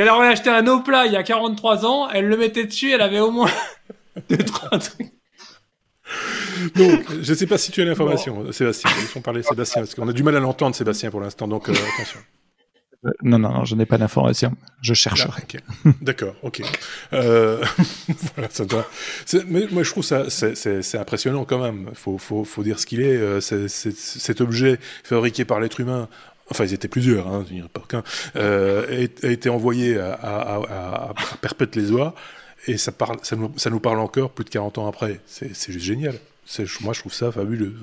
euh, 0.00 0.04
il 0.04 0.08
aurait 0.08 0.28
acheté 0.28 0.50
un 0.50 0.78
plat 0.78 1.06
il 1.06 1.12
y 1.12 1.16
a 1.16 1.22
43 1.22 1.86
ans, 1.86 2.08
elle 2.10 2.26
le 2.26 2.36
mettait 2.36 2.64
dessus, 2.64 2.92
elle 2.92 3.02
avait 3.02 3.20
au 3.20 3.30
moins 3.30 3.50
deux 4.28 4.38
trois 4.38 4.78
trucs. 4.78 5.12
Donc, 6.76 7.04
je 7.22 7.30
ne 7.30 7.36
sais 7.36 7.46
pas 7.46 7.58
si 7.58 7.72
tu 7.72 7.80
as 7.80 7.84
l'information, 7.84 8.34
bon. 8.34 8.52
Sébastien. 8.52 8.90
Laissons 9.00 9.20
parler 9.20 9.42
Sébastien, 9.42 9.82
parce 9.82 9.94
qu'on 9.94 10.08
a 10.08 10.12
du 10.12 10.22
mal 10.22 10.36
à 10.36 10.40
l'entendre, 10.40 10.74
Sébastien, 10.74 11.10
pour 11.10 11.20
l'instant, 11.20 11.48
donc 11.48 11.68
euh, 11.68 11.72
attention. 11.72 12.20
Non, 13.24 13.38
non, 13.38 13.50
non, 13.50 13.64
je 13.64 13.74
n'ai 13.74 13.84
pas 13.84 13.98
d'information. 13.98 14.54
Je 14.80 14.94
chercherai. 14.94 15.42
D'accord, 16.02 16.34
ok. 16.42 16.62
Euh, 17.12 17.64
voilà, 18.34 18.48
ça 18.48 18.64
doit... 18.64 18.88
Mais 19.48 19.66
moi, 19.72 19.82
je 19.82 19.90
trouve 19.90 20.04
ça 20.04 20.30
c'est 20.30 20.98
impressionnant 20.98 21.44
quand 21.44 21.58
même. 21.58 21.90
Faut, 21.94 22.16
faut, 22.18 22.44
faut 22.44 22.62
dire 22.62 22.78
ce 22.78 22.86
qu'il 22.86 23.00
est. 23.00 23.16
Euh, 23.16 23.40
c 23.40 23.66
cet 23.68 24.40
objet 24.40 24.78
fabriqué 25.02 25.44
par 25.44 25.58
l'être 25.58 25.80
humain 25.80 26.08
enfin 26.50 26.64
ils 26.64 26.74
étaient 26.74 26.88
plusieurs, 26.88 27.26
hein, 27.28 27.44
pas 27.72 27.82
qu'un, 27.88 28.02
euh, 28.36 29.06
a, 29.22 29.28
été 29.28 29.48
envoyé 29.48 29.98
à, 29.98 31.12
Perpète-les-Oies, 31.40 32.14
et 32.68 32.76
ça, 32.78 32.92
nous, 33.36 33.80
parle 33.80 33.98
encore 33.98 34.30
plus 34.30 34.44
de 34.44 34.50
40 34.50 34.78
ans 34.78 34.86
après. 34.86 35.20
C'est 35.26 35.52
juste 35.72 35.84
génial. 35.84 36.14
Moi, 36.80 36.92
je 36.92 37.00
trouve 37.00 37.12
ça 37.12 37.32
fabuleux. 37.32 37.74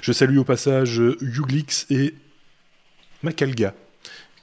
Je 0.00 0.12
salue 0.12 0.38
au 0.38 0.44
passage 0.44 0.98
Uglix 1.20 1.86
et 1.90 2.14
Macalga, 3.22 3.74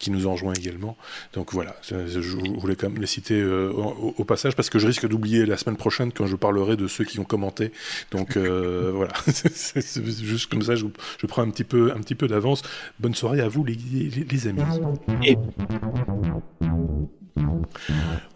qui 0.01 0.11
nous 0.11 0.27
enjoint 0.27 0.53
également. 0.53 0.97
Donc 1.33 1.53
voilà, 1.53 1.75
je, 1.83 2.19
voulais 2.59 2.75
quand 2.75 2.89
même 2.89 2.99
les 2.99 3.07
citer 3.07 3.43
au, 3.43 4.23
passage 4.25 4.55
parce 4.55 4.69
que 4.69 4.79
je 4.79 4.87
risque 4.87 5.07
d'oublier 5.07 5.45
la 5.45 5.57
semaine 5.57 5.77
prochaine 5.77 6.11
quand 6.11 6.25
je 6.25 6.35
parlerai 6.35 6.75
de 6.75 6.87
ceux 6.87 7.05
qui 7.05 7.19
ont 7.19 7.23
commenté. 7.23 7.71
Donc 8.11 8.37
voilà, 8.37 9.13
c'est 9.27 10.05
juste 10.05 10.49
comme 10.49 10.63
ça, 10.63 10.75
je, 10.75 10.85
je, 11.19 11.27
prends 11.27 11.43
un 11.43 11.49
petit 11.49 11.63
peu, 11.63 11.91
un 11.95 11.99
petit 11.99 12.15
peu 12.15 12.27
d'avance. 12.27 12.63
Bonne 12.99 13.15
soirée 13.15 13.41
à 13.41 13.47
vous 13.47 13.63
les, 13.63 14.47
amis. 14.47 14.61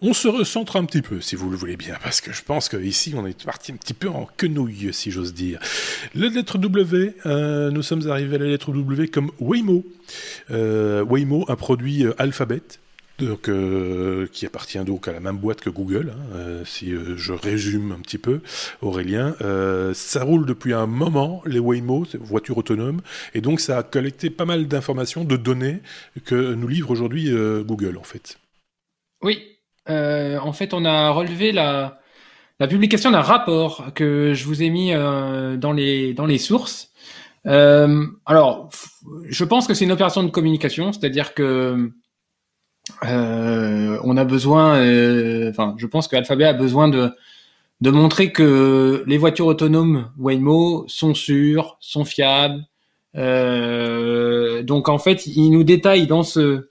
On 0.02 0.14
se 0.14 0.28
recentre 0.28 0.76
un 0.76 0.86
petit 0.86 1.02
peu, 1.02 1.20
si 1.22 1.36
vous 1.36 1.50
le 1.50 1.58
voulez 1.58 1.78
bien, 1.78 1.96
parce 2.04 2.22
que 2.22 2.32
je 2.32 2.43
pense 2.43 2.70
qu'ici, 2.70 3.14
on 3.16 3.26
est 3.26 3.43
parti 3.43 3.72
un 3.72 3.76
petit 3.76 3.93
peu 3.93 4.08
en 4.10 4.28
quenouille, 4.38 4.93
si 4.93 5.12
j'ose 5.12 5.34
dire. 5.34 5.60
La 6.14 6.28
lettre 6.28 6.58
W, 6.58 7.16
euh, 7.26 7.72
nous 7.72 7.82
sommes 7.82 8.08
arrivés 8.10 8.36
à 8.36 8.39
la 8.39 8.46
lettre 8.46 8.72
W 8.72 9.08
comme 9.08 9.32
Waymo. 9.39 9.84
Euh, 10.52 11.04
Waymo, 11.04 11.46
un 11.48 11.56
produit 11.56 12.06
euh, 12.06 12.14
Alphabet, 12.18 12.62
donc, 13.18 13.50
qui 14.32 14.46
appartient 14.46 14.84
donc 14.84 15.08
à 15.08 15.14
la 15.14 15.22
même 15.22 15.38
boîte 15.38 15.62
que 15.62 15.70
Google, 15.70 16.12
hein, 16.34 16.64
si 16.66 16.93
je 17.16 17.32
résume 17.32 17.93
un 17.93 18.02
petit 18.02 18.18
peu, 18.18 18.41
Aurélien. 18.82 19.36
ça 19.93 20.24
roule 20.26 20.46
depuis 20.46 20.74
un 20.74 20.86
moment, 20.86 21.41
les 21.46 21.60
Waymo, 21.60 22.06
voitures 22.20 22.58
autonomes, 22.58 23.00
et 23.34 23.39
donc 23.39 23.62
ça 23.62 23.78
a 23.78 23.84
collecté 23.84 24.30
pas 24.30 24.43
mal 24.43 24.68
d'informations, 24.68 25.24
de 25.24 25.38
données 25.38 25.80
que 26.26 26.54
nous 26.56 26.68
livre 26.68 26.91
aujourd'hui 26.91 27.32
Google, 27.66 27.98
en 27.98 28.04
fait. 28.04 28.38
Oui, 29.26 29.57
euh, 29.89 30.38
en 30.38 30.53
fait, 30.53 30.71
on 30.76 30.86
a 30.86 31.09
relevé 31.09 31.51
la, 31.51 31.99
publication 32.69 33.09
d'un 33.09 33.21
rapport 33.21 33.88
que 33.95 34.34
je 34.36 34.45
vous 34.45 34.61
ai 34.61 34.69
mis 34.69 34.93
euh, 34.93 35.57
dans 35.57 35.73
les 35.73 36.13
dans 36.13 36.28
les 36.28 36.38
sources. 36.38 36.91
Euh, 37.47 38.05
alors, 38.28 38.69
je 39.28 39.43
pense 39.43 39.67
que 39.67 39.73
c'est 39.73 39.86
une 39.86 39.91
opération 39.91 40.21
de 40.21 40.30
communication, 40.30 40.93
c'est-à-dire 40.93 41.34
que 41.34 41.91
on 43.01 44.17
a 44.17 44.26
besoin, 44.26 44.73
enfin, 45.49 45.76
je 45.80 45.88
pense 45.88 46.07
que 46.07 46.15
Alphabet 46.15 46.45
a 46.45 46.53
besoin 46.53 46.88
de 46.88 47.11
de 47.82 47.89
montrer 47.89 48.32
que 48.32 49.03
les 49.07 49.17
voitures 49.17 49.47
autonomes 49.47 50.11
Waymo 50.19 50.86
sont 50.88 51.15
sûres, 51.15 51.78
sont 51.80 52.05
fiables. 52.05 52.63
donc 53.15 54.88
en 54.88 54.99
fait, 54.99 55.26
il 55.26 55.49
nous 55.49 55.63
détaille 55.63 56.05
dans 56.05 56.23
ce 56.23 56.69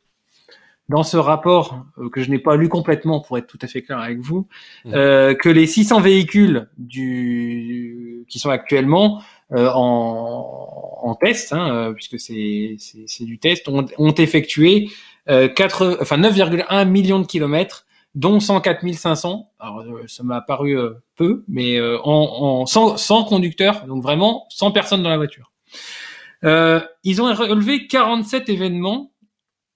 dans 0.88 1.02
ce 1.02 1.16
rapport 1.16 1.86
euh, 1.98 2.10
que 2.10 2.22
je 2.22 2.30
n'ai 2.30 2.38
pas 2.38 2.56
lu 2.56 2.68
complètement 2.68 3.20
pour 3.20 3.38
être 3.38 3.46
tout 3.46 3.58
à 3.62 3.66
fait 3.66 3.82
clair 3.82 3.98
avec 3.98 4.18
vous, 4.18 4.46
mmh. 4.84 4.94
euh, 4.94 5.34
que 5.34 5.48
les 5.48 5.66
600 5.66 6.00
véhicules 6.00 6.68
du, 6.76 8.24
qui 8.28 8.38
sont 8.38 8.50
actuellement 8.50 9.22
euh, 9.52 9.70
en, 9.74 10.98
en, 11.02 11.14
test, 11.14 11.52
hein, 11.52 11.72
euh, 11.72 11.92
puisque 11.92 12.18
c'est 12.18 13.24
du 13.24 13.38
test, 13.38 13.68
ont, 13.68 13.86
ont 13.98 14.14
effectué 14.14 14.88
euh, 15.28 15.48
4, 15.48 15.98
enfin 16.00 16.18
9,1 16.18 16.88
millions 16.88 17.20
de 17.20 17.26
kilomètres, 17.26 17.86
dont 18.14 18.40
104 18.40 18.92
500. 18.92 19.50
Alors 19.58 19.80
euh, 19.80 20.04
ça 20.06 20.22
m'a 20.22 20.40
paru 20.40 20.76
peu, 21.16 21.44
mais 21.48 21.80
en, 21.80 21.96
en 22.04 22.66
sans, 22.66 22.96
sans 22.96 23.24
conducteur, 23.24 23.86
donc 23.86 24.02
vraiment 24.02 24.46
sans 24.50 24.70
personne 24.70 25.02
dans 25.02 25.10
la 25.10 25.16
voiture. 25.16 25.50
ils 26.42 27.22
ont 27.22 27.32
relevé 27.32 27.86
47 27.86 28.48
événements 28.48 29.12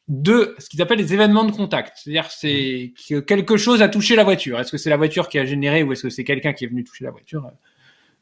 de 0.09 0.55
ce 0.59 0.69
qu'ils 0.69 0.81
appellent 0.81 0.99
les 0.99 1.13
événements 1.13 1.45
de 1.45 1.53
contact. 1.53 1.99
C'est-à-dire 2.03 2.31
c'est 2.31 2.93
que 3.09 3.21
quelque 3.21 3.57
chose 3.57 3.83
a 3.83 3.89
touché 3.89 4.17
la 4.17 4.25
voiture. 4.25 4.59
Est-ce 4.59 4.73
que 4.73 4.79
c'est 4.79 4.91
la 4.91 4.97
voiture 4.97 5.29
qui 5.29 5.39
a 5.39 5.45
généré 5.45 5.83
ou 5.83 5.93
est-ce 5.93 6.03
que 6.03 6.11
c'est 6.11 6.25
quelqu'un 6.25 6.55
qui 6.55 6.65
est 6.65 6.69
venu 6.69 6.83
toucher 6.83 7.05
la 7.05 7.11
voiture? 7.11 7.51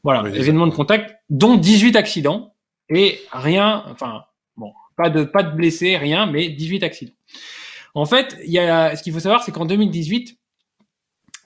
Voilà, 0.03 0.29
événements 0.29 0.67
de 0.67 0.73
contact, 0.73 1.15
dont 1.29 1.55
18 1.55 1.95
accidents 1.95 2.53
et 2.89 3.19
rien, 3.31 3.83
enfin 3.89 4.23
bon, 4.57 4.71
pas 4.95 5.09
de 5.09 5.23
pas 5.23 5.43
de 5.43 5.55
blessés, 5.55 5.97
rien, 5.97 6.25
mais 6.25 6.49
18 6.49 6.83
accidents. 6.83 7.13
En 7.93 8.05
fait, 8.05 8.37
il 8.45 8.51
y 8.51 8.59
a 8.59 8.95
ce 8.95 9.01
qu'il 9.01 9.13
faut 9.13 9.19
savoir, 9.19 9.43
c'est 9.43 9.51
qu'en 9.51 9.65
2018, 9.65 10.37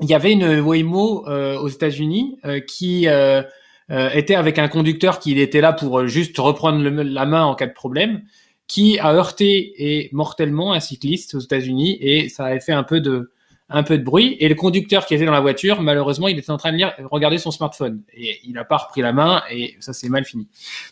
il 0.02 0.10
y 0.10 0.14
avait 0.14 0.34
une 0.34 0.60
Waymo 0.60 1.28
euh, 1.28 1.58
aux 1.60 1.70
États-Unis 1.70 2.40
euh, 2.46 2.60
qui 2.60 3.08
euh, 3.08 3.44
était 3.90 4.36
avec 4.36 4.58
un 4.58 4.68
conducteur 4.68 5.20
qui 5.20 5.40
était 5.40 5.62
là 5.62 5.74
pour 5.74 6.08
juste 6.08 6.38
reprendre 6.40 6.84
la 6.84 7.26
main 7.26 7.44
en 7.44 7.56
cas 7.56 7.68
de 7.68 7.74
problème 7.74 8.24
qui 8.72 9.00
a 9.00 9.12
heurté 9.12 9.74
et 9.78 10.10
mortellement 10.14 10.72
un 10.72 10.80
cycliste 10.80 11.36
aux 11.36 11.40
États-Unis 11.40 11.98
et 12.00 12.30
ça 12.30 12.46
avait 12.46 12.62
fait 12.62 12.72
un 12.72 12.84
peu 12.84 13.02
de 13.02 13.34
un 13.68 13.84
peu 13.84 13.98
de 13.98 14.04
bruit 14.04 14.38
et 14.40 14.48
le 14.48 14.56
conducteur 14.56 15.06
qui 15.06 15.14
était 15.14 15.26
dans 15.26 15.34
la 15.34 15.42
voiture 15.42 15.82
malheureusement 15.82 16.30
il 16.30 16.40
était 16.40 16.52
en 16.52 16.58
train 16.58 16.72
de 16.72 16.86
regarder 17.06 17.38
son 17.38 17.52
smartphone 17.52 18.02
et 18.14 18.40
il 18.46 18.58
a 18.58 18.64
pas 18.64 18.78
repris 18.78 19.02
la 19.02 19.12
main 19.12 19.44
et 19.52 19.76
ça 19.82 19.92
s'est 19.92 20.08
mal 20.08 20.24
fini. 20.24 20.48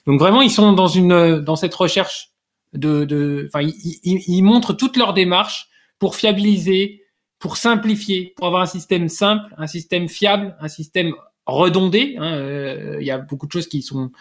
Donc 0.06 0.20
vraiment 0.20 0.42
ils 0.42 0.52
sont 0.52 0.74
dans 0.74 0.90
une 0.90 1.40
dans 1.40 1.56
cette 1.56 1.74
recherche 1.74 2.32
de 2.74 3.06
de 3.06 3.48
enfin 3.48 3.62
ils, 3.62 4.00
ils, 4.04 4.42
montrent 4.44 4.74
toute 4.74 4.98
leur 4.98 5.14
démarche 5.14 5.70
pour 6.00 6.18
fiabiliser, 6.18 7.06
pour 7.40 7.56
simplifier, 7.56 8.34
pour 8.36 8.48
avoir 8.48 8.62
un 8.62 8.72
système 8.78 9.08
simple, 9.08 9.54
un 9.58 9.68
système 9.68 10.10
fiable, 10.10 10.58
un 10.60 10.68
système 10.68 11.14
redondé. 11.46 12.18
Hein, 12.20 12.34
euh, 12.34 12.98
il 13.00 13.08
y 13.08 13.12
a 13.12 13.20
beaucoup 13.20 13.48
de 13.48 13.54
choses 13.54 13.70
qui 13.70 13.82
sont 13.82 14.12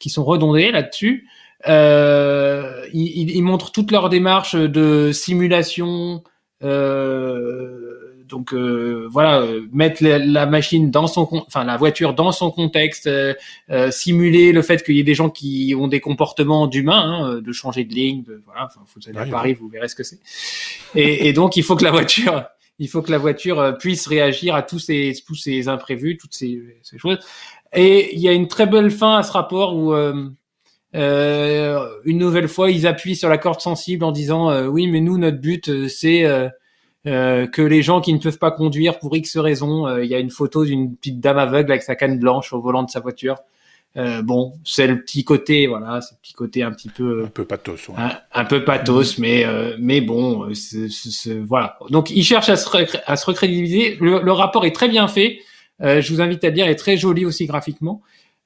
qui 0.00 0.10
sont 0.10 0.24
redondées 0.24 0.72
là-dessus. 0.72 1.28
Euh, 1.66 2.84
ils, 2.92 3.30
ils, 3.30 3.42
montrent 3.42 3.72
toute 3.72 3.90
leur 3.90 4.08
démarche 4.08 4.54
de 4.54 5.12
simulation. 5.12 6.22
Euh, 6.62 7.94
donc 8.28 8.52
euh, 8.52 9.06
voilà, 9.10 9.46
mettre 9.72 10.02
la, 10.02 10.46
machine 10.46 10.90
dans 10.90 11.06
son, 11.06 11.28
enfin 11.46 11.64
la 11.64 11.76
voiture 11.76 12.14
dans 12.14 12.32
son 12.32 12.50
contexte, 12.50 13.06
euh, 13.06 13.34
euh, 13.70 13.90
simuler 13.90 14.52
le 14.52 14.62
fait 14.62 14.82
qu'il 14.82 14.96
y 14.96 15.00
ait 15.00 15.04
des 15.04 15.14
gens 15.14 15.30
qui 15.30 15.74
ont 15.78 15.88
des 15.88 16.00
comportements 16.00 16.66
d'humains, 16.66 17.24
hein, 17.24 17.40
de 17.40 17.52
changer 17.52 17.84
de 17.84 17.94
ligne, 17.94 18.22
de 18.22 18.42
voilà. 18.46 18.66
Enfin, 18.66 18.80
vous 18.94 19.08
allez 19.08 19.18
à 19.18 19.30
Paris, 19.30 19.54
vous 19.54 19.68
verrez 19.68 19.88
ce 19.88 19.94
que 19.94 20.02
c'est. 20.02 20.18
Et, 20.94 21.28
et, 21.28 21.32
donc 21.32 21.56
il 21.56 21.62
faut 21.62 21.76
que 21.76 21.84
la 21.84 21.90
voiture, 21.90 22.44
il 22.78 22.88
faut 22.88 23.02
que 23.02 23.10
la 23.10 23.18
voiture 23.18 23.76
puisse 23.78 24.06
réagir 24.06 24.54
à 24.54 24.62
tous 24.62 24.78
ces 24.78 25.14
tous 25.26 25.36
ces 25.36 25.68
imprévus, 25.68 26.16
toutes 26.16 26.34
ces, 26.34 26.78
ces 26.82 26.98
choses. 26.98 27.18
Et 27.74 28.14
il 28.14 28.20
y 28.20 28.28
a 28.28 28.32
une 28.32 28.48
très 28.48 28.66
belle 28.66 28.90
fin 28.90 29.16
à 29.16 29.22
ce 29.22 29.32
rapport 29.32 29.76
où 29.76 29.92
euh, 29.92 30.28
une 30.94 32.18
nouvelle 32.18 32.48
fois, 32.48 32.70
ils 32.70 32.86
appuient 32.86 33.16
sur 33.16 33.28
la 33.28 33.38
corde 33.38 33.60
sensible 33.60 34.04
en 34.04 34.12
disant 34.12 34.50
euh, 34.50 34.66
oui, 34.66 34.86
mais 34.86 35.00
nous, 35.00 35.18
notre 35.18 35.38
but, 35.38 35.68
euh, 35.68 35.88
c'est 35.88 36.24
que 37.04 37.62
les 37.62 37.82
gens 37.82 38.00
qui 38.00 38.14
ne 38.14 38.18
peuvent 38.18 38.38
pas 38.38 38.50
conduire 38.50 38.98
pour 38.98 39.14
X 39.14 39.36
raisons, 39.36 39.98
il 39.98 40.06
y 40.06 40.14
a 40.14 40.18
une 40.18 40.30
photo 40.30 40.64
d'une 40.64 40.96
petite 40.96 41.20
dame 41.20 41.36
aveugle 41.36 41.72
avec 41.72 41.82
sa 41.82 41.96
canne 41.96 42.18
blanche 42.18 42.54
au 42.54 42.62
volant 42.62 42.82
de 42.82 42.88
sa 42.88 43.00
voiture. 43.00 43.36
bon, 44.22 44.54
c'est 44.64 44.86
le 44.86 45.02
petit 45.02 45.22
côté, 45.22 45.66
voilà, 45.66 46.00
c'est 46.00 46.14
le 46.14 46.20
petit 46.22 46.32
côté 46.32 46.62
un 46.62 46.70
petit 46.70 46.88
peu 46.88 47.24
un 47.26 47.28
peu 47.28 47.44
pathos, 47.44 47.90
un, 48.32 48.44
peu 48.46 48.64
pathos, 48.64 49.18
mais 49.18 49.44
mais 49.78 50.00
bon, 50.00 50.48
voilà. 51.42 51.76
Donc 51.90 52.08
ils 52.08 52.24
cherchent 52.24 52.48
à 52.48 52.56
se, 52.56 52.70
à 53.04 53.16
se 53.16 53.26
recrédibiliser. 53.26 53.98
Le, 54.00 54.22
le, 54.22 54.32
rapport 54.32 54.64
est 54.64 54.74
très 54.74 54.88
bien 54.88 55.06
fait. 55.06 55.40
je 55.80 56.10
vous 56.10 56.22
invite 56.22 56.42
à 56.42 56.48
le 56.48 56.54
lire, 56.54 56.64
il 56.64 56.70
est 56.70 56.76
très 56.76 56.96
joli 56.96 57.26
aussi 57.26 57.44
graphiquement. 57.44 58.00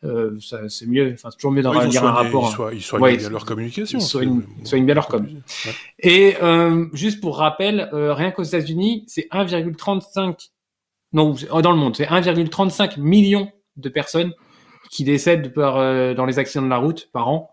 Euh, 0.05 0.39
c'est 0.69 0.87
mieux, 0.87 1.13
enfin, 1.15 1.31
c'est 1.31 1.39
toujours 1.39 1.51
mieux 1.51 1.63
d'en 1.63 1.73
lire 1.73 2.05
un 2.05 2.13
rapport. 2.13 2.73
Ils 2.73 2.83
soignent, 2.83 3.17
bien 3.17 3.31
leur 3.31 3.45
communication. 3.45 3.99
Ils 3.99 4.67
soignent, 4.67 4.85
bien 4.85 4.95
leur 4.95 5.09
com. 5.09 5.27
Et 5.99 6.37
euh, 6.41 6.87
juste 6.93 7.21
pour 7.21 7.39
rappel, 7.39 7.89
euh, 7.93 8.15
rien 8.15 8.31
qu'aux 8.31 8.45
États-Unis, 8.45 9.05
c'est 9.09 9.29
1,35 9.33 10.51
non 11.15 11.35
dans 11.63 11.73
le 11.73 11.79
monde, 11.79 11.97
c'est 11.97 12.05
1,35 12.05 13.01
million 13.01 13.51
de 13.77 13.89
personnes 13.89 14.35
qui 14.91 15.05
décèdent 15.05 15.55
par, 15.55 15.79
euh, 15.79 16.15
dans 16.15 16.27
les 16.27 16.39
accidents 16.39 16.65
de 16.65 16.71
la 16.71 16.77
route 16.77 17.09
par 17.13 17.29
an. 17.29 17.51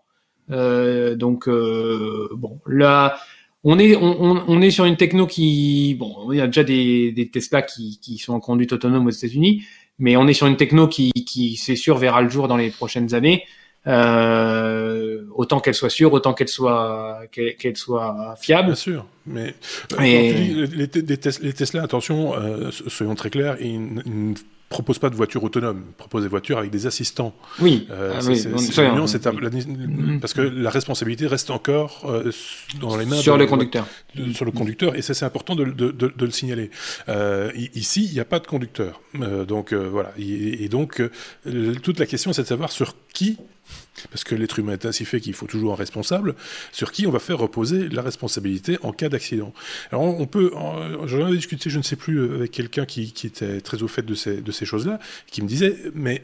Euh, 0.51 1.15
donc 1.15 1.49
bon, 1.49 2.59
là, 2.67 3.17
on 3.63 3.79
est 3.79 3.95
on, 3.95 4.43
on, 4.47 4.61
est 4.61 4.69
sur 4.69 4.85
une 4.85 4.97
techno 4.97 5.25
qui 5.25 5.95
bon, 5.97 6.31
il 6.31 6.37
y 6.37 6.41
a 6.41 6.45
déjà 6.45 6.63
des, 6.63 7.11
des 7.11 7.31
Tesla 7.31 7.63
qui, 7.63 7.99
qui 7.99 8.19
sont 8.19 8.33
en 8.33 8.39
conduite 8.39 8.73
autonome 8.73 9.07
aux 9.07 9.11
États-Unis, 9.11 9.63
mais 9.97 10.17
on 10.17 10.27
est 10.27 10.33
sur 10.33 10.47
une 10.47 10.57
techno 10.57 10.87
qui, 10.87 11.11
qui 11.11 11.55
c'est 11.57 11.75
sûr, 11.75 11.97
verra 11.97 12.21
le 12.21 12.29
jour 12.29 12.47
dans 12.47 12.57
les 12.57 12.69
prochaines 12.69 13.13
années. 13.13 13.43
Euh, 15.35 15.41
autant 15.41 15.59
qu'elle 15.59 15.73
soit 15.73 15.89
sûre, 15.89 16.13
autant 16.13 16.33
qu'elle 16.33 16.47
soit 16.47 17.21
qu'elle 17.31 17.77
soit 17.77 18.35
fiable. 18.39 18.67
Bien 18.67 18.75
sûr, 18.75 19.05
mais 19.25 19.55
euh, 19.93 20.01
les, 20.01 20.67
les, 20.67 20.89
les, 21.41 21.53
Tesla, 21.53 21.83
attention, 21.83 22.35
euh, 22.35 22.71
soyons 22.71 23.15
très 23.15 23.29
clairs, 23.29 23.57
ils, 23.59 24.01
ils 24.05 24.35
propose 24.69 24.99
pas 24.99 25.09
de 25.09 25.15
voitures 25.15 25.43
autonomes, 25.43 25.83
propose 25.97 26.23
des 26.23 26.27
voitures 26.27 26.57
avec 26.57 26.71
des 26.71 26.87
assistants. 26.87 27.33
Oui, 27.59 27.87
euh, 27.91 28.13
parce 30.19 30.33
que 30.33 30.41
la 30.41 30.69
responsabilité 30.69 31.27
reste 31.27 31.49
encore 31.49 32.03
euh, 32.05 32.31
dans 32.79 32.97
les 32.97 33.05
mains 33.05 33.17
sur 33.17 33.37
le 33.37 33.45
conducteur. 33.45 33.85
sur 34.33 34.45
le 34.45 34.51
conducteur, 34.51 34.95
et 34.95 35.01
ça 35.01 35.13
c'est 35.13 35.25
important 35.25 35.55
de, 35.55 35.63
le 35.63 36.31
signaler. 36.31 36.71
Euh, 37.09 37.51
ici, 37.73 38.05
il 38.05 38.13
n'y 38.13 38.19
a 38.19 38.25
pas 38.25 38.39
de 38.39 38.47
conducteur, 38.47 39.01
euh, 39.21 39.45
donc 39.45 39.71
euh, 39.71 39.87
voilà. 39.89 40.11
Et, 40.17 40.63
et 40.63 40.69
donc 40.69 41.01
toute 41.83 41.99
la 41.99 42.05
question 42.05 42.33
c'est 42.33 42.43
de 42.43 42.47
savoir 42.47 42.71
sur 42.71 42.95
qui 43.13 43.37
parce 44.11 44.23
que 44.23 44.35
l'être 44.35 44.59
humain 44.59 44.73
est 44.73 44.85
ainsi 44.85 45.05
fait 45.05 45.19
qu'il 45.19 45.33
faut 45.33 45.47
toujours 45.47 45.73
un 45.73 45.75
responsable, 45.75 46.35
sur 46.71 46.91
qui 46.91 47.07
on 47.07 47.11
va 47.11 47.19
faire 47.19 47.37
reposer 47.37 47.89
la 47.89 48.01
responsabilité 48.01 48.77
en 48.83 48.91
cas 48.91 49.09
d'accident. 49.09 49.53
Alors 49.91 50.03
on 50.03 50.25
peut, 50.27 50.51
j'en 51.05 51.27
ai 51.27 51.35
discuté, 51.35 51.69
je 51.69 51.77
ne 51.77 51.83
sais 51.83 51.95
plus, 51.95 52.35
avec 52.35 52.51
quelqu'un 52.51 52.85
qui, 52.85 53.13
était 53.23 53.61
très 53.61 53.83
au 53.83 53.87
fait 53.87 54.03
de 54.03 54.15
ces, 54.15 54.41
de 54.41 54.51
ces 54.51 54.65
choses-là, 54.65 54.99
qui 55.27 55.41
me 55.41 55.47
disait, 55.47 55.77
mais 55.93 56.23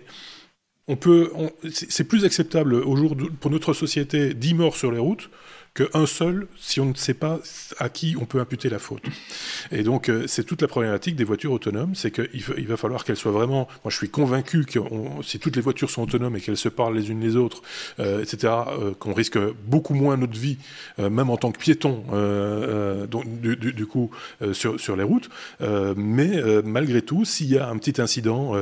on 0.88 0.96
peut, 0.96 1.32
c'est 1.72 2.04
plus 2.04 2.26
acceptable 2.26 2.74
au 2.76 2.96
jour 2.96 3.16
pour 3.40 3.52
notre 3.52 3.74
société 3.74 4.34
10 4.34 4.54
morts 4.56 4.76
sur 4.76 4.92
les 4.92 5.00
routes 5.00 5.30
qu'un 5.74 6.06
seul 6.06 6.48
si 6.60 6.82
on 6.82 6.86
ne 6.86 6.94
sait 6.96 7.14
pas 7.14 7.40
à 7.80 7.88
qui 7.88 8.16
on 8.20 8.26
peut 8.26 8.42
imputer 8.42 8.70
la 8.70 8.80
faute. 8.80 9.04
Et 9.72 9.84
donc, 9.84 10.10
euh, 10.10 10.26
c'est 10.28 10.44
toute 10.44 10.62
la 10.62 10.68
problématique 10.68 11.16
des 11.16 11.24
voitures 11.24 11.54
autonomes, 11.54 11.96
c'est 11.96 12.12
qu'il 12.12 12.30
il 12.34 12.68
va 12.68 12.76
falloir 12.76 13.06
qu'elles 13.06 13.16
soient 13.16 13.32
vraiment... 13.32 13.68
Moi, 13.84 13.90
je 13.90 13.96
suis 13.96 14.10
convaincu 14.10 14.66
que 14.66 14.80
si 15.24 15.40
toutes 15.40 15.56
les 15.56 15.62
voitures 15.62 15.90
sont 15.90 16.04
autonomes 16.04 16.36
et 16.36 16.42
qu'elles 16.42 16.58
se 16.58 16.68
parlent 16.68 16.96
les 16.96 17.10
unes 17.10 17.22
les 17.22 17.38
autres, 17.38 17.62
euh, 18.00 18.22
etc., 18.22 18.54
euh, 18.68 18.94
qu'on 19.00 19.14
risque 19.14 19.40
beaucoup 19.66 19.94
moins 19.94 20.18
notre 20.18 20.38
vie, 20.38 20.58
même 20.98 21.30
en 21.30 21.38
tant 21.38 21.52
que 21.52 21.58
piéton, 21.58 22.04
donc, 23.10 23.26
du, 23.42 23.86
coup, 23.86 24.12
sur, 24.52 24.96
les 24.96 25.04
routes. 25.04 25.30
mais 25.96 26.42
malgré 26.64 27.02
tout, 27.02 27.26
s'il 27.26 27.48
y 27.48 27.58
a 27.58 27.70
un 27.70 27.78
petit 27.78 28.02
incident, 28.02 28.54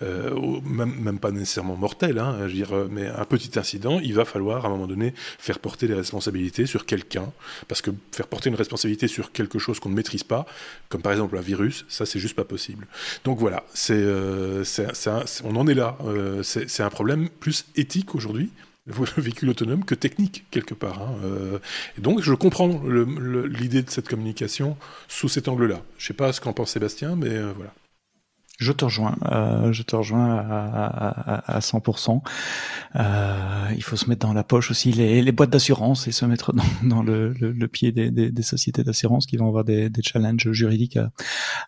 même, 0.00 0.94
même, 1.00 1.18
pas 1.18 1.30
nécessairement 1.30 1.76
mortel, 1.76 2.18
hein, 2.18 2.36
je 2.40 2.44
veux 2.44 2.52
dire, 2.52 2.86
mais 2.90 3.06
un 3.06 3.24
petit 3.24 3.58
incident, 3.58 3.98
il 4.00 4.14
va 4.14 4.24
falloir 4.24 4.64
à 4.64 4.68
un 4.68 4.70
moment 4.70 4.86
donné 4.86 5.14
faire 5.38 5.58
porter 5.58 5.86
les 5.86 5.94
responsabilités 5.94 6.17
sur 6.66 6.86
quelqu'un, 6.86 7.30
parce 7.68 7.82
que 7.82 7.90
faire 8.12 8.26
porter 8.26 8.48
une 8.48 8.56
responsabilité 8.56 9.08
sur 9.08 9.32
quelque 9.32 9.58
chose 9.58 9.80
qu'on 9.80 9.88
ne 9.90 9.94
maîtrise 9.94 10.24
pas, 10.24 10.46
comme 10.88 11.02
par 11.02 11.12
exemple 11.12 11.36
un 11.36 11.40
virus, 11.40 11.84
ça 11.88 12.06
c'est 12.06 12.18
juste 12.18 12.36
pas 12.36 12.44
possible. 12.44 12.86
Donc 13.24 13.38
voilà, 13.38 13.64
c'est, 13.74 13.94
euh, 13.94 14.64
on 15.44 15.56
en 15.56 15.66
est 15.66 15.74
là. 15.74 15.96
Euh, 16.04 16.42
c'est 16.42 16.82
un 16.82 16.90
problème 16.90 17.28
plus 17.28 17.66
éthique 17.76 18.14
aujourd'hui, 18.14 18.50
le 18.86 18.94
véhicule 19.22 19.50
autonome, 19.50 19.84
que 19.84 19.94
technique 19.94 20.44
quelque 20.50 20.74
part. 20.74 21.02
Hein. 21.02 21.16
Euh, 21.24 21.58
et 21.96 22.00
donc 22.00 22.22
je 22.22 22.34
comprends 22.34 22.80
l'idée 22.86 23.82
de 23.82 23.90
cette 23.90 24.08
communication 24.08 24.76
sous 25.08 25.28
cet 25.28 25.48
angle-là. 25.48 25.82
Je 25.98 26.06
sais 26.06 26.14
pas 26.14 26.32
ce 26.32 26.40
qu'en 26.40 26.52
pense 26.52 26.72
Sébastien, 26.72 27.16
mais 27.16 27.40
voilà. 27.56 27.72
Je 28.58 28.72
te 28.72 28.84
rejoins, 28.84 29.16
euh, 29.30 29.72
je 29.72 29.84
te 29.84 29.94
rejoins 29.94 30.36
à, 30.36 31.44
à, 31.44 31.56
à 31.56 31.58
100%. 31.60 32.20
Euh, 32.96 33.68
il 33.76 33.82
faut 33.84 33.94
se 33.94 34.08
mettre 34.08 34.26
dans 34.26 34.32
la 34.32 34.42
poche 34.42 34.72
aussi 34.72 34.90
les, 34.90 35.22
les 35.22 35.32
boîtes 35.32 35.50
d'assurance 35.50 36.08
et 36.08 36.12
se 36.12 36.24
mettre 36.24 36.52
dans, 36.52 36.64
dans 36.82 37.02
le, 37.04 37.32
le, 37.34 37.52
le, 37.52 37.68
pied 37.68 37.92
des, 37.92 38.10
des, 38.10 38.32
des 38.32 38.42
sociétés 38.42 38.82
d'assurance 38.82 39.26
qui 39.26 39.36
vont 39.36 39.46
avoir 39.46 39.64
des, 39.64 39.90
des 39.90 40.02
challenges 40.02 40.50
juridiques 40.50 40.96
à, 40.96 41.12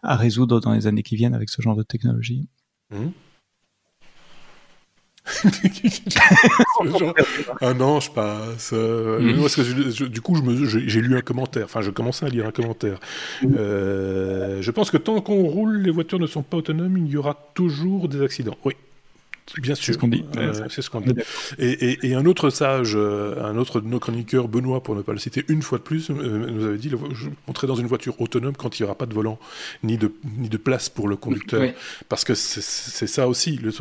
à, 0.03 0.17
résoudre 0.17 0.61
dans 0.61 0.73
les 0.73 0.89
années 0.89 1.05
qui 1.05 1.15
viennent 1.15 1.35
avec 1.35 1.49
ce 1.49 1.63
genre 1.63 1.77
de 1.77 1.85
technologie. 1.85 2.49
Mmh. 2.91 3.07
ah 7.61 7.75
non, 7.75 8.01
je 8.01 8.11
passe. 8.11 8.71
Euh, 8.73 9.21
mm. 9.21 9.41
parce 9.41 9.57
que 9.57 10.07
du 10.07 10.21
coup, 10.21 10.37
j'ai 10.67 11.01
lu 11.01 11.17
un 11.17 11.21
commentaire. 11.21 11.65
Enfin, 11.65 11.83
je 11.83 11.91
commençais 11.91 12.27
à 12.27 12.29
lire 12.29 12.47
un 12.47 12.51
commentaire. 12.51 12.99
Mm. 13.43 13.55
Euh, 13.59 14.63
je 14.63 14.71
pense 14.71 14.91
que 14.91 14.97
tant 14.97 15.21
qu'on 15.21 15.45
roule, 15.45 15.79
les 15.79 15.91
voitures 15.91 16.19
ne 16.19 16.27
sont 16.27 16.43
pas 16.43 16.59
autonomes, 16.59 16.99
il 16.99 17.09
y 17.09 17.17
aura 17.17 17.37
toujours 17.55 18.09
des 18.09 18.23
accidents. 18.23 18.57
Oui, 18.65 18.75
Bien 19.59 19.75
sûr. 19.75 19.85
C'est 19.87 19.93
ce 19.95 19.99
qu'on 19.99 20.09
dit. 20.09 20.25
Euh, 20.37 20.53
c'est 20.69 20.83
ce 20.83 20.91
qu'on 20.91 21.01
dit. 21.01 21.15
Et, 21.59 22.07
et, 22.07 22.15
un 22.15 22.25
autre 22.27 22.51
sage, 22.51 22.93
euh, 22.95 23.43
un 23.43 23.57
autre 23.57 23.81
de 23.81 23.89
nos 23.89 23.99
chroniqueurs, 23.99 24.49
Benoît, 24.49 24.83
pour 24.83 24.95
ne 24.95 25.03
pas 25.03 25.13
le 25.13 25.19
citer 25.19 25.45
une 25.49 25.63
fois 25.63 25.79
de 25.79 25.83
plus, 25.83 26.11
euh, 26.11 26.15
nous 26.51 26.65
avait 26.65 26.79
dit 26.79 26.91
montrer 27.47 27.67
dans 27.67 27.75
une 27.75 27.87
voiture 27.87 28.21
autonome 28.21 28.55
quand 28.57 28.79
il 28.79 28.83
n'y 28.83 28.85
aura 28.85 28.95
pas 28.95 29.07
de 29.07 29.15
volant 29.15 29.39
ni 29.83 29.99
de, 29.99 30.13
ni 30.39 30.49
de 30.49 30.57
place 30.57 30.89
pour 30.89 31.09
le 31.09 31.17
conducteur. 31.17 31.63
Parce 32.09 32.25
que 32.25 32.35
c'est 32.35 33.07
ça 33.07 33.29
aussi. 33.29 33.57
Le, 33.57 33.73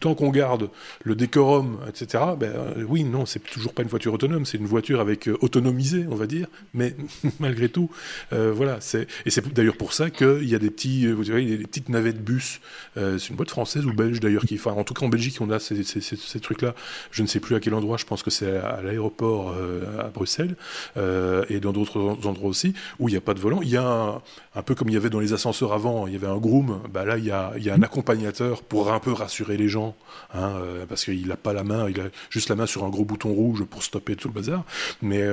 tant 0.00 0.14
qu'on 0.14 0.30
garde 0.30 0.70
le 1.02 1.14
décorum, 1.14 1.78
etc., 1.88 2.24
ben, 2.38 2.52
oui, 2.88 3.04
non, 3.04 3.26
c'est 3.26 3.40
toujours 3.40 3.72
pas 3.72 3.82
une 3.82 3.88
voiture 3.88 4.14
autonome, 4.14 4.46
c'est 4.46 4.58
une 4.58 4.66
voiture 4.66 5.00
avec 5.00 5.28
autonomisée, 5.40 6.06
on 6.10 6.14
va 6.14 6.26
dire. 6.26 6.46
Mais 6.74 6.94
malgré 7.40 7.68
tout, 7.68 7.90
voilà. 8.30 8.78
Et 9.26 9.30
c'est 9.30 9.52
d'ailleurs 9.52 9.76
pour 9.76 9.92
ça 9.92 10.10
qu'il 10.10 10.48
y 10.48 10.54
a 10.54 10.58
des 10.58 10.70
petits, 10.70 11.06
vous 11.10 11.24
voyez, 11.24 11.56
des 11.56 11.66
petites 11.66 11.88
navettes 11.88 12.22
bus. 12.22 12.60
c'est 12.94 13.28
une 13.28 13.36
boîte 13.36 13.50
française 13.50 13.84
ou 13.84 13.92
belge 13.92 14.20
d'ailleurs 14.20 14.44
qui, 14.44 14.54
enfin, 14.54 14.72
en 14.72 14.84
tout 14.84 14.94
cas, 14.98 15.06
en 15.06 15.08
Belgique, 15.08 15.38
on 15.40 15.50
a 15.50 15.58
ces, 15.58 16.40
trucs-là. 16.40 16.74
Je 17.10 17.22
ne 17.22 17.26
sais 17.26 17.40
plus 17.40 17.54
à 17.54 17.60
quel 17.60 17.74
endroit, 17.74 17.96
je 17.96 18.04
pense 18.04 18.22
que 18.22 18.30
c'est 18.30 18.56
à, 18.56 18.80
l'aéroport 18.82 19.54
euh, 19.56 20.00
à 20.00 20.08
Bruxelles 20.08 20.56
euh, 20.96 21.44
et 21.48 21.60
dans 21.60 21.72
d'autres 21.72 22.00
endroits 22.24 22.48
aussi, 22.48 22.74
où 22.98 23.08
il 23.08 23.12
n'y 23.12 23.18
a 23.18 23.20
pas 23.20 23.34
de 23.34 23.40
volant. 23.40 23.60
Il 23.62 23.68
y 23.68 23.76
a 23.76 24.20
un, 24.54 24.62
peu 24.62 24.74
comme 24.74 24.88
il 24.88 24.94
y 24.94 24.96
avait 24.96 25.10
dans 25.10 25.20
les 25.20 25.32
ascenseurs 25.32 25.72
avant, 25.72 26.06
il 26.06 26.12
y 26.12 26.16
avait 26.16 26.26
un 26.26 26.38
groom, 26.38 26.80
bah 26.92 27.04
là, 27.04 27.18
il 27.18 27.24
y 27.24 27.30
a, 27.30 27.52
un 27.70 27.82
accompagnateur 27.82 28.62
pour 28.62 28.92
un 28.92 29.00
peu 29.00 29.12
rassurer 29.12 29.56
les 29.56 29.68
gens, 29.68 29.94
hein, 30.34 30.54
euh, 30.56 30.86
parce 30.86 31.04
qu'il 31.04 31.28
n'a 31.28 31.36
pas 31.36 31.52
la 31.52 31.64
main, 31.64 31.88
il 31.88 32.00
a 32.00 32.04
juste 32.30 32.48
la 32.48 32.56
main 32.56 32.66
sur 32.66 32.84
un 32.84 32.88
gros 32.88 33.04
bouton 33.04 33.32
rouge 33.32 33.64
pour 33.64 33.82
stopper 33.82 34.16
tout 34.16 34.28
le 34.28 34.34
bazar. 34.34 34.64
Mais, 35.02 35.28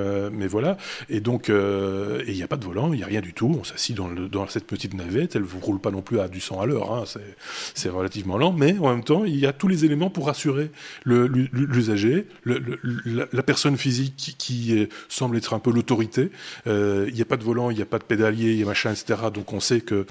voilà. 0.47 0.77
Et 1.09 1.19
donc, 1.19 1.49
il 1.49 2.33
n'y 2.33 2.43
a 2.43 2.47
pas 2.47 2.57
de 2.57 2.65
volant, 2.65 2.93
il 2.93 2.97
n'y 2.97 3.03
a 3.03 3.07
rien 3.07 3.21
du 3.21 3.33
tout. 3.33 3.55
On 3.59 3.63
s'assit 3.63 3.95
dans, 3.95 4.09
dans, 4.09 4.47
cette 4.47 4.67
petite 4.67 4.93
navette, 4.93 5.35
elle 5.35 5.43
ne 5.43 5.61
roule 5.61 5.79
pas 5.79 5.91
non 5.91 6.01
plus 6.01 6.19
à 6.19 6.27
du 6.27 6.39
100 6.39 6.61
à 6.61 6.65
l'heure, 6.65 6.93
hein, 6.93 7.03
c'est 7.73 7.89
relativement 7.89 8.37
lent, 8.37 8.51
mais 8.51 8.77
en 8.79 8.89
même 8.89 9.03
temps, 9.03 9.25
il 9.25 9.37
y 9.37 9.45
a 9.45 9.53
tout 9.57 9.67
les 9.67 9.85
éléments 9.85 10.09
pour 10.09 10.27
rassurer 10.27 10.71
l'usager, 11.05 12.27
la, 12.45 13.43
personne 13.43 13.77
physique 13.77 14.35
qui, 14.37 14.87
semble 15.09 15.37
être 15.37 15.53
un 15.53 15.59
peu 15.59 15.71
l'autorité. 15.71 16.31
Euh, 16.67 17.05
il 17.09 17.15
n'y 17.15 17.21
a 17.21 17.25
pas 17.25 17.37
de 17.37 17.43
volant, 17.43 17.69
il 17.69 17.75
n'y 17.75 17.81
a 17.81 17.85
pas 17.85 17.99
de 17.99 18.03
pédalier, 18.03 18.51
il 18.51 18.59
y 18.59 18.63
a 18.63 18.65
machin, 18.65 18.91
etc. 18.91 19.29
Donc 19.33 19.53
on 19.53 19.59
sait 19.59 19.81
que 19.81 20.05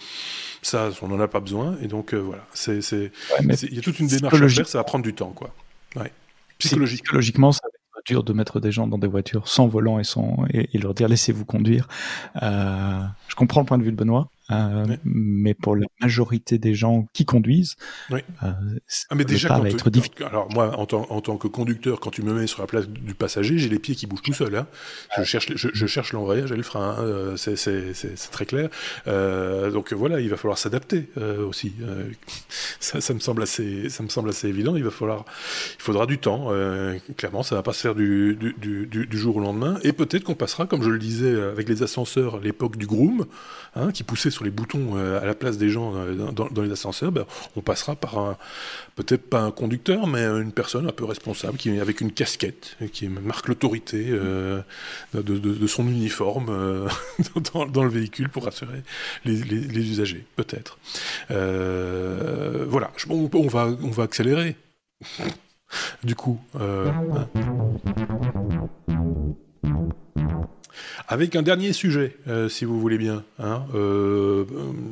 ça, 0.63 0.91
on 1.03 1.09
n'en 1.09 1.21
a 1.21 1.29
pas 1.29 1.41
besoin. 1.41 1.77
Et 1.83 1.87
donc 1.87 2.15
euh, 2.15 2.19
voilà, 2.19 2.47
il 2.69 3.75
y 3.75 3.79
a 3.79 3.83
toute 3.83 3.99
une 4.01 4.07
démarche 4.07 4.41
à 4.41 4.49
faire, 4.49 4.69
ça 4.69 4.79
va 4.79 4.85
prendre 4.85 5.05
du 5.05 5.15
temps, 5.15 5.31
quoi. 5.31 5.55
Psychologiquement, 6.59 7.53
ça 7.53 7.61
va 7.65 7.69
être 7.99 8.07
dur 8.07 8.23
de 8.23 8.33
mettre 8.33 8.61
des 8.61 8.73
gens 8.73 8.87
dans 8.87 8.99
des 8.99 9.07
voitures 9.07 9.49
sans 9.49 9.67
volant 9.67 9.99
et, 9.99 10.05
sans, 10.05 10.45
et, 10.51 10.79
leur 10.79 10.95
dire 10.95 11.09
laissez-vous 11.09 11.45
conduire. 11.45 11.89
Euh, 12.43 13.01
je 13.29 13.35
comprends 13.35 13.61
le 13.61 13.67
point 13.67 13.79
de 13.79 13.83
vue 13.83 13.93
de 13.93 13.97
Benoît. 13.97 14.29
Euh, 14.51 14.97
mais 15.05 15.55
pour 15.55 15.75
la 15.75 15.87
majorité 16.01 16.59
des 16.59 16.75
gens 16.75 17.07
qui 17.15 17.25
conduisent, 17.25 17.77
oui. 18.11 18.21
euh, 18.43 18.53
ah, 19.09 19.15
mais 19.15 19.25
déjà, 19.25 19.59
va 19.59 19.69
être 19.71 19.89
difficile. 19.89 20.25
Alors 20.25 20.53
moi, 20.53 20.79
en 20.79 20.85
tant, 20.85 21.07
en 21.11 21.21
tant, 21.23 21.39
que 21.39 21.49
conducteur, 21.49 21.99
quand 21.99 22.11
tu 22.11 22.23
me 22.23 22.35
mets 22.35 22.47
sur 22.47 22.61
la 22.61 22.67
place 22.67 22.87
du 22.87 23.15
passager, 23.15 23.57
j'ai 23.57 23.71
les 23.71 23.79
pieds 23.79 23.95
qui 23.95 24.07
bougent 24.07 24.23
tout 24.23 24.35
seuls. 24.35 24.55
Hein. 24.55 24.67
Je 25.17 25.25
cherche, 25.25 25.53
je, 25.55 25.69
je 25.73 25.87
cherche 25.87 26.13
l'embrayage 26.13 26.53
et 26.53 26.57
le 26.57 26.63
frein. 26.63 26.97
Hein. 26.99 27.35
C'est 27.37 28.31
très 28.31 28.45
clair. 28.45 28.69
Euh, 29.07 29.71
donc 29.71 29.93
voilà, 29.93 30.21
il 30.21 30.29
va 30.29 30.37
falloir 30.37 30.59
s'adapter 30.59 31.09
euh, 31.19 31.47
aussi. 31.47 31.73
Euh, 31.83 32.05
ça, 32.81 33.01
ça, 33.01 33.15
me 33.15 33.21
semble 33.21 33.43
assez, 33.43 33.89
ça 33.89 34.03
me 34.03 34.09
semble 34.09 34.29
assez 34.29 34.49
évident. 34.49 34.77
Il 34.77 34.85
va 34.85 34.91
falloir, 34.91 35.25
il 35.79 35.83
faudra 35.83 36.07
du 36.07 36.19
temps. 36.19 36.49
Euh, 36.51 36.99
clairement, 37.17 37.43
ça 37.43 37.55
va 37.55 37.63
pas 37.63 37.73
se 37.73 37.81
faire 37.81 37.95
du, 37.95 38.37
du, 38.37 38.87
du, 38.87 39.07
du 39.07 39.19
jour 39.19 39.37
au 39.37 39.41
lendemain. 39.41 39.79
Et 39.83 39.93
peut-être 39.93 40.25
qu'on 40.25 40.35
passera, 40.35 40.67
comme 40.67 40.83
je 40.83 40.91
le 40.91 40.99
disais, 40.99 41.35
avec 41.35 41.69
les 41.69 41.83
ascenseurs, 41.83 42.41
l'époque 42.41 42.77
du 42.77 42.87
groom, 42.87 43.27
hein, 43.75 43.91
qui 43.93 44.03
poussait 44.03 44.31
sur 44.35 44.45
les 44.45 44.51
boutons 44.51 44.97
euh, 44.97 45.21
à 45.21 45.25
la 45.25 45.35
place 45.35 45.57
des 45.57 45.71
gens 45.71 45.95
euh, 45.95 46.15
dans, 46.15 46.63
les 46.63 46.73
ascenseurs, 46.73 47.13
ben, 47.13 47.25
on 47.57 47.61
passera 47.61 47.97
par 47.97 48.19
un, 48.19 48.37
peut-être 48.97 49.29
pas 49.29 49.41
un 49.41 49.51
conducteur, 49.51 50.07
mais 50.07 50.25
une 50.25 50.53
personne 50.53 50.87
un 50.87 50.93
peu 50.93 51.05
responsable, 51.05 51.57
qui 51.57 51.79
avec 51.81 52.01
une 52.01 52.13
casquette, 52.13 52.77
qui 52.93 53.09
marque 53.09 53.49
l'autorité 53.49 54.07
euh, 54.11 54.61
de, 55.15 55.67
son 55.67 55.89
uniforme 55.89 56.89
dans, 57.73 57.85
le 57.85 57.91
véhicule 57.91 58.29
pour 58.29 58.45
rassurer 58.45 58.83
les, 59.25 59.91
usagers, 59.91 60.27
peut-être. 60.37 60.79
voilà, 61.31 62.91
on, 63.09 63.49
va, 63.49 63.69
on 63.83 63.91
va 63.91 64.03
accélérer. 64.03 64.57
Du 66.03 66.15
coup, 66.15 66.41
hein. 66.61 67.27
Avec 71.09 71.37
un 71.37 71.43
dernier 71.43 71.73
sujet, 71.73 72.17
euh, 72.29 72.49
si 72.49 72.65
vous 72.65 72.81
voulez 72.81 72.99
bien, 72.99 73.25
hein, 73.39 73.65
euh, 73.75 74.45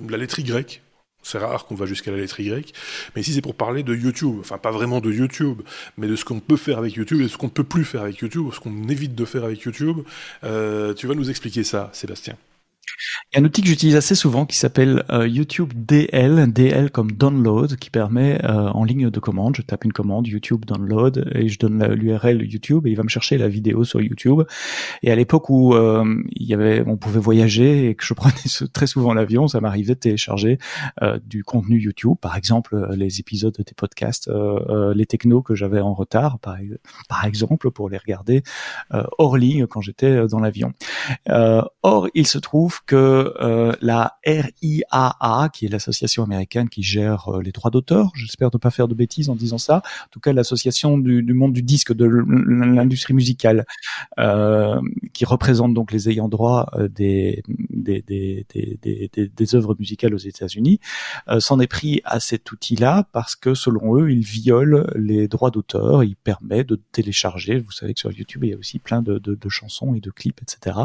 la 0.08 0.16
lettre 0.16 0.38
Y. 0.38 0.80
C'est 1.24 1.38
rare 1.38 1.66
qu'on 1.66 1.76
va 1.76 1.86
jusqu'à 1.86 2.10
la 2.10 2.16
lettre 2.16 2.40
Y, 2.40 2.74
mais 3.14 3.20
ici 3.20 3.32
c'est 3.32 3.42
pour 3.42 3.54
parler 3.54 3.84
de 3.84 3.94
YouTube, 3.94 4.38
enfin 4.40 4.58
pas 4.58 4.72
vraiment 4.72 5.00
de 5.00 5.12
YouTube, 5.12 5.62
mais 5.96 6.08
de 6.08 6.16
ce 6.16 6.24
qu'on 6.24 6.40
peut 6.40 6.56
faire 6.56 6.78
avec 6.78 6.94
YouTube 6.94 7.20
et 7.20 7.24
de 7.24 7.28
ce 7.28 7.36
qu'on 7.36 7.46
ne 7.46 7.52
peut 7.52 7.62
plus 7.62 7.84
faire 7.84 8.02
avec 8.02 8.18
YouTube, 8.18 8.46
ce 8.52 8.58
qu'on 8.58 8.88
évite 8.88 9.14
de 9.14 9.24
faire 9.24 9.44
avec 9.44 9.60
YouTube. 9.60 9.98
Euh, 10.42 10.94
tu 10.94 11.06
vas 11.06 11.14
nous 11.14 11.30
expliquer 11.30 11.62
ça, 11.62 11.90
Sébastien. 11.92 12.36
Il 13.32 13.36
y 13.36 13.38
a 13.38 13.42
un 13.42 13.44
outil 13.44 13.62
que 13.62 13.68
j'utilise 13.68 13.96
assez 13.96 14.14
souvent 14.14 14.46
qui 14.46 14.56
s'appelle 14.56 15.04
euh, 15.10 15.26
YouTube 15.26 15.72
DL, 15.74 16.52
DL 16.52 16.90
comme 16.90 17.12
download, 17.12 17.76
qui 17.76 17.90
permet 17.90 18.44
euh, 18.44 18.68
en 18.68 18.84
ligne 18.84 19.10
de 19.10 19.20
commande, 19.20 19.56
je 19.56 19.62
tape 19.62 19.84
une 19.84 19.92
commande 19.92 20.26
YouTube 20.26 20.64
download 20.64 21.30
et 21.34 21.48
je 21.48 21.58
donne 21.58 21.84
l'URL 21.94 22.42
YouTube 22.42 22.86
et 22.86 22.90
il 22.90 22.96
va 22.96 23.02
me 23.02 23.08
chercher 23.08 23.38
la 23.38 23.48
vidéo 23.48 23.84
sur 23.84 24.00
YouTube. 24.00 24.42
Et 25.02 25.10
à 25.10 25.16
l'époque 25.16 25.48
où 25.50 25.74
euh, 25.74 26.04
il 26.32 26.46
y 26.46 26.54
avait, 26.54 26.82
on 26.86 26.96
pouvait 26.96 27.20
voyager 27.20 27.88
et 27.88 27.94
que 27.94 28.04
je 28.04 28.14
prenais 28.22 28.34
très 28.72 28.86
souvent 28.86 29.14
l'avion, 29.14 29.48
ça 29.48 29.60
m'arrivait 29.60 29.94
de 29.94 30.00
télécharger 30.00 30.58
du 31.24 31.44
contenu 31.44 31.78
YouTube, 31.78 32.16
par 32.20 32.36
exemple 32.36 32.88
les 32.94 33.20
épisodes 33.20 33.54
des 33.56 33.74
podcasts, 33.74 34.30
les 34.94 35.06
technos 35.06 35.42
que 35.42 35.54
j'avais 35.54 35.80
en 35.80 35.94
retard, 35.94 36.38
par, 36.38 36.56
par 37.08 37.24
exemple 37.24 37.70
pour 37.70 37.88
les 37.88 37.98
regarder 37.98 38.42
hors 38.90 39.36
ligne 39.36 39.66
quand 39.66 39.80
j'étais 39.80 40.26
dans 40.28 40.40
l'avion. 40.40 40.72
or, 41.82 42.08
il 42.14 42.26
se 42.26 42.38
trouve 42.38 42.81
que 42.86 42.92
que 42.92 43.76
la 43.80 44.18
RIAA, 44.26 45.48
qui 45.52 45.66
est 45.66 45.68
l'association 45.68 46.24
américaine 46.24 46.68
qui 46.68 46.82
gère 46.82 47.30
les 47.42 47.52
droits 47.52 47.70
d'auteur, 47.70 48.10
j'espère 48.14 48.50
ne 48.52 48.58
pas 48.58 48.70
faire 48.70 48.88
de 48.88 48.94
bêtises 48.94 49.28
en 49.28 49.36
disant 49.36 49.58
ça, 49.58 49.78
en 49.78 50.08
tout 50.10 50.20
cas 50.20 50.32
l'association 50.32 50.98
du, 50.98 51.22
du, 51.22 51.34
monde 51.34 51.52
du 51.52 51.62
disque, 51.62 51.92
de 51.92 52.04
l'industrie 52.04 53.14
musicale, 53.14 53.64
qui 55.12 55.24
représente 55.24 55.74
donc 55.74 55.92
les 55.92 56.10
ayants 56.10 56.28
droit 56.28 56.70
des, 56.90 57.42
des, 57.70 58.02
des, 58.02 58.46
des, 58.52 58.78
des, 59.12 59.28
des 59.28 59.54
œuvres 59.54 59.74
musicales 59.78 60.14
aux 60.14 60.18
États-Unis, 60.18 60.80
s'en 61.38 61.60
est 61.60 61.66
pris 61.66 62.00
à 62.04 62.20
cet 62.20 62.50
outil-là 62.52 63.08
parce 63.12 63.36
que 63.36 63.54
selon 63.54 63.96
eux, 63.96 64.10
il 64.10 64.22
viole 64.22 64.90
les 64.96 65.28
droits 65.28 65.50
d'auteur, 65.50 66.04
il 66.04 66.16
permet 66.16 66.64
de 66.64 66.80
télécharger, 66.92 67.58
vous 67.58 67.72
savez 67.72 67.94
que 67.94 68.00
sur 68.00 68.12
YouTube, 68.12 68.44
il 68.44 68.50
y 68.50 68.54
a 68.54 68.58
aussi 68.58 68.78
plein 68.78 69.02
de, 69.02 69.18
de, 69.18 69.34
de 69.34 69.48
chansons 69.48 69.94
et 69.94 70.00
de 70.00 70.10
clips, 70.10 70.40
etc. 70.42 70.76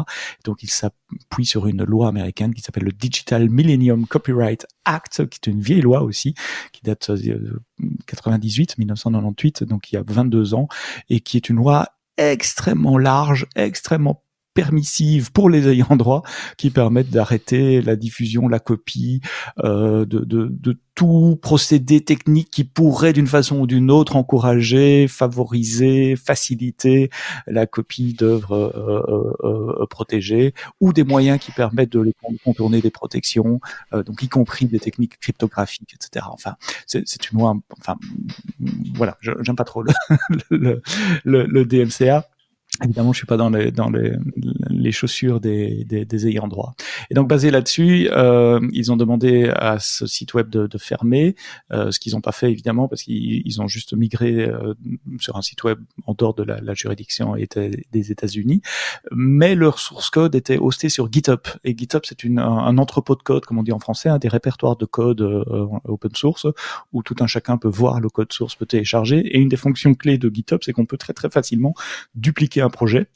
Donc 0.44 0.62
il 0.62 0.70
s'appuie 0.70 1.46
sur 1.46 1.66
une 1.66 1.84
loi 1.88 2.08
américaine 2.08 2.54
qui 2.54 2.62
s'appelle 2.62 2.84
le 2.84 2.92
Digital 2.92 3.48
Millennium 3.48 4.06
Copyright 4.06 4.66
Act, 4.84 5.28
qui 5.28 5.40
est 5.42 5.50
une 5.50 5.60
vieille 5.60 5.80
loi 5.80 6.02
aussi, 6.02 6.34
qui 6.72 6.82
date 6.82 7.10
de 7.10 7.60
98, 8.06 8.78
1998, 8.78 9.64
donc 9.64 9.90
il 9.90 9.96
y 9.96 9.98
a 9.98 10.02
22 10.06 10.54
ans, 10.54 10.68
et 11.08 11.20
qui 11.20 11.36
est 11.36 11.48
une 11.48 11.56
loi 11.56 11.88
extrêmement 12.16 12.98
large, 12.98 13.46
extrêmement 13.56 14.22
permissives 14.58 15.30
pour 15.30 15.50
les 15.50 15.68
ayants 15.68 15.94
droit 15.94 16.24
qui 16.56 16.70
permettent 16.70 17.10
d'arrêter 17.10 17.80
la 17.80 17.94
diffusion, 17.94 18.48
la 18.48 18.58
copie, 18.58 19.20
euh, 19.62 20.04
de, 20.04 20.18
de, 20.24 20.48
de, 20.50 20.76
tout 20.96 21.38
procédé 21.40 22.00
technique 22.00 22.50
qui 22.50 22.64
pourrait 22.64 23.12
d'une 23.12 23.28
façon 23.28 23.60
ou 23.60 23.66
d'une 23.68 23.88
autre 23.88 24.16
encourager, 24.16 25.06
favoriser, 25.06 26.16
faciliter 26.16 27.08
la 27.46 27.66
copie 27.66 28.14
d'œuvres 28.14 28.52
euh, 28.56 29.36
euh, 29.46 29.82
euh 29.82 29.86
protégées 29.86 30.54
ou 30.80 30.92
des 30.92 31.04
moyens 31.04 31.38
qui 31.38 31.52
permettent 31.52 31.92
de 31.92 32.12
contourner 32.44 32.80
des 32.80 32.90
protections, 32.90 33.60
euh, 33.92 34.02
donc 34.02 34.24
y 34.24 34.28
compris 34.28 34.66
des 34.66 34.80
techniques 34.80 35.20
cryptographiques, 35.20 35.94
etc. 35.94 36.26
Enfin, 36.32 36.56
c'est 36.84 37.30
une 37.30 37.38
loi. 37.38 37.54
Enfin, 37.78 37.96
voilà, 38.96 39.16
j'aime 39.22 39.54
pas 39.54 39.62
trop 39.62 39.82
le, 39.82 39.92
le, 40.50 40.82
le, 41.22 41.46
le 41.46 41.64
DMCA 41.64 42.26
Évidemment, 42.84 43.12
je 43.12 43.18
suis 43.18 43.26
pas 43.26 43.36
dans 43.36 43.50
les 43.50 43.72
dans 43.72 43.90
les, 43.90 44.12
les 44.70 44.92
chaussures 44.92 45.40
des, 45.40 45.84
des, 45.84 46.04
des, 46.04 46.26
ayants 46.28 46.46
droit. 46.46 46.74
Et 47.10 47.14
donc 47.14 47.28
basé 47.28 47.50
là-dessus, 47.50 48.08
euh, 48.12 48.60
ils 48.72 48.92
ont 48.92 48.96
demandé 48.96 49.50
à 49.54 49.78
ce 49.80 50.06
site 50.06 50.34
web 50.34 50.48
de, 50.48 50.66
de 50.66 50.78
fermer, 50.78 51.34
euh, 51.72 51.90
ce 51.90 51.98
qu'ils 51.98 52.14
n'ont 52.14 52.20
pas 52.20 52.32
fait 52.32 52.50
évidemment 52.50 52.86
parce 52.86 53.02
qu'ils 53.02 53.60
ont 53.60 53.66
juste 53.66 53.94
migré 53.94 54.44
euh, 54.44 54.74
sur 55.18 55.36
un 55.36 55.42
site 55.42 55.64
web 55.64 55.78
en 56.06 56.14
dehors 56.14 56.34
de 56.34 56.44
la, 56.44 56.60
la 56.60 56.74
juridiction 56.74 57.34
des 57.34 58.12
États-Unis. 58.12 58.62
Mais 59.10 59.54
leur 59.54 59.78
source 59.78 60.10
code 60.10 60.34
était 60.34 60.58
hosté 60.58 60.88
sur 60.88 61.10
GitHub 61.10 61.40
et 61.64 61.76
GitHub 61.76 62.02
c'est 62.04 62.22
une 62.22 62.38
un, 62.38 62.78
entrepôt 62.78 63.16
de 63.16 63.22
code 63.22 63.44
comme 63.44 63.58
on 63.58 63.62
dit 63.62 63.72
en 63.72 63.80
français, 63.80 64.08
un 64.08 64.18
des 64.18 64.28
répertoires 64.28 64.76
de 64.76 64.84
code 64.84 65.20
euh, 65.20 65.66
open 65.84 66.14
source 66.14 66.46
où 66.92 67.02
tout 67.02 67.16
un 67.20 67.26
chacun 67.26 67.58
peut 67.58 67.68
voir 67.68 68.00
le 68.00 68.08
code 68.08 68.32
source, 68.32 68.54
peut 68.54 68.66
télécharger. 68.66 69.18
Et 69.18 69.38
une 69.38 69.48
des 69.48 69.56
fonctions 69.56 69.94
clés 69.94 70.18
de 70.18 70.30
GitHub, 70.32 70.60
c'est 70.62 70.72
qu'on 70.72 70.86
peut 70.86 70.96
très 70.96 71.12
très 71.12 71.30
facilement 71.30 71.74
dupliquer 72.14 72.60
un 72.60 72.67
projet 72.70 73.08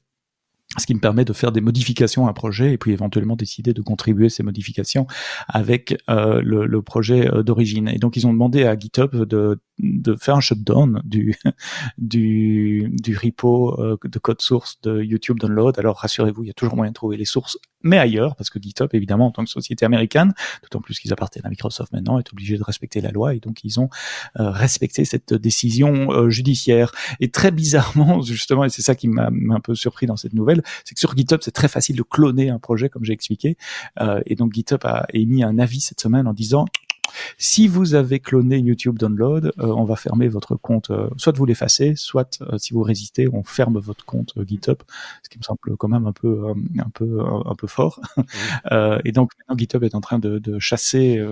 ce 0.79 0.87
qui 0.87 0.95
me 0.95 1.01
permet 1.01 1.25
de 1.25 1.33
faire 1.33 1.53
des 1.53 1.61
modifications 1.61 2.27
à 2.27 2.31
un 2.31 2.33
projet 2.33 2.73
et 2.73 2.79
puis 2.79 2.93
éventuellement 2.93 3.37
décider 3.37 3.75
de 3.75 3.83
contribuer 3.83 4.29
ces 4.29 4.43
modifications 4.43 5.07
avec 5.49 5.97
euh, 6.09 6.41
le, 6.43 6.83
projet 6.83 7.29
euh, 7.29 7.43
d'origine. 7.43 7.89
Et 7.89 7.99
donc 7.99 8.17
ils 8.17 8.27
ont 8.27 8.33
demandé 8.33 8.65
à 8.65 8.79
GitHub 8.79 9.15
de, 9.15 9.61
de 9.83 10.17
faire 10.17 10.37
un 10.37 10.41
shutdown 10.41 11.01
du 11.05 11.35
du, 11.99 12.89
du 12.93 13.17
repo 13.17 13.81
euh, 13.81 13.97
de 14.05 14.19
code 14.19 14.41
source 14.41 14.81
de 14.83 15.03
YouTube 15.03 15.39
Download. 15.39 15.79
Alors 15.79 15.99
rassurez-vous, 15.99 16.45
il 16.45 16.47
y 16.47 16.51
a 16.51 16.55
toujours 16.55 16.77
moyen 16.77 16.91
de 16.91 16.95
trouver 16.95 17.17
les 17.17 17.25
sources, 17.25 17.59
mais 17.83 17.99
ailleurs, 17.99 18.37
parce 18.37 18.51
que 18.51 18.61
GitHub, 18.61 18.89
évidemment, 18.93 19.27
en 19.27 19.31
tant 19.31 19.45
que 19.45 19.51
société 19.51 19.85
américaine, 19.85 20.33
d'autant 20.63 20.81
plus 20.81 20.99
qu'ils 20.99 21.13
appartiennent 21.13 21.47
à 21.47 21.51
Microsoft 21.51 21.93
maintenant, 21.93 22.19
est 22.19 22.33
obligé 22.33 22.57
de 22.57 22.63
respecter 22.63 23.01
la 23.01 23.11
loi 23.11 23.35
et 23.35 23.41
donc 23.41 23.65
ils 23.65 23.81
ont 23.81 23.89
euh, 24.39 24.51
respecté 24.51 25.05
cette 25.05 25.35
décision 25.35 26.29
judiciaire. 26.31 26.93
Et 27.21 27.31
très 27.31 27.51
bizarrement, 27.51 28.21
justement, 28.23 28.65
et 28.65 28.69
c'est 28.71 28.83
ça 28.83 28.95
qui 28.95 29.09
m'a 29.09 29.31
un 29.51 29.61
peu 29.61 29.75
surpris 29.75 30.07
dans 30.07 30.17
cette 30.17 30.35
nouvelle, 30.35 30.63
c'est 30.85 30.95
que 30.95 31.01
sur 31.01 31.17
GitHub, 31.17 31.41
c'est 31.43 31.53
très 31.53 31.69
facile 31.69 31.97
de 31.97 32.03
cloner 32.03 32.51
un 32.51 32.59
projet, 32.59 32.89
comme 32.89 33.05
j'ai 33.05 33.13
expliqué. 33.13 33.57
Euh, 34.01 34.21
et 34.27 34.35
donc 34.35 34.53
GitHub 34.53 34.81
a 34.85 35.07
émis 35.13 35.43
un 35.43 35.59
avis 35.59 35.81
cette 35.81 36.01
semaine 36.01 36.27
en 36.27 36.33
disant 36.33 36.67
si 37.39 37.69
vous 37.69 37.95
avez 37.95 38.21
cloné 38.21 38.59
YouTube 38.59 38.99
Download, 38.99 39.53
euh, 39.59 39.67
on 39.67 39.85
va 39.85 39.97
fermer 39.97 40.29
votre 40.29 40.57
compte. 40.57 40.91
Euh, 40.91 41.09
soit 41.17 41.37
vous 41.37 41.45
l'effacez, 41.45 41.95
soit 41.97 42.41
euh, 42.43 42.59
si 42.59 42.73
vous 42.73 42.83
résistez, 42.83 43.29
on 43.33 43.43
ferme 43.43 43.79
votre 43.79 44.05
compte 44.05 44.33
GitHub, 44.47 44.79
ce 45.23 45.29
qui 45.29 45.39
me 45.39 45.43
semble 45.43 45.59
quand 45.79 45.89
même 45.89 46.07
un 46.07 46.13
peu 46.13 46.53
un 46.79 46.91
peu 46.91 47.21
un 47.47 47.55
peu 47.55 47.67
fort. 47.67 48.01
et 49.05 49.13
donc 49.13 49.31
maintenant 49.39 49.57
GitHub 49.57 49.85
est 49.85 49.95
en 49.95 50.01
train 50.01 50.19
de, 50.19 50.39
de 50.39 50.59
chasser, 50.59 51.23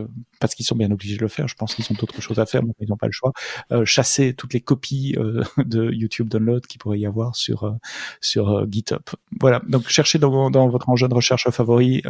parce 0.41 0.55
qu'ils 0.55 0.67
sont 0.67 0.77
bien 0.77 0.91
obligés 0.91 1.17
de 1.17 1.23
le 1.23 1.29
faire. 1.29 1.49
Je 1.49 1.55
pense 1.55 1.75
qu'ils 1.75 1.87
ont 1.91 1.97
d'autres 1.99 2.21
choses 2.21 2.39
à 2.39 2.47
faire, 2.47 2.63
mais 2.63 2.73
ils 2.81 2.89
n'ont 2.89 2.97
pas 2.97 3.07
le 3.07 3.13
choix. 3.13 3.33
chasser 3.85 4.35
toutes 4.35 4.53
les 4.55 4.61
copies 4.61 5.17
de 5.59 5.91
YouTube 5.91 6.29
Download 6.29 6.67
qui 6.67 6.79
pourrait 6.79 6.99
y 6.99 7.07
avoir 7.07 7.37
sur 7.37 7.77
sur 8.21 8.67
GitHub. 8.71 9.03
Voilà. 9.41 9.63
Donc 9.69 9.89
cherchez 9.89 10.19
dans, 10.19 10.51
dans 10.51 10.69
votre 10.69 10.89
engin 10.89 11.09
de 11.09 11.15
recherche 11.15 11.49
favori 11.51 12.03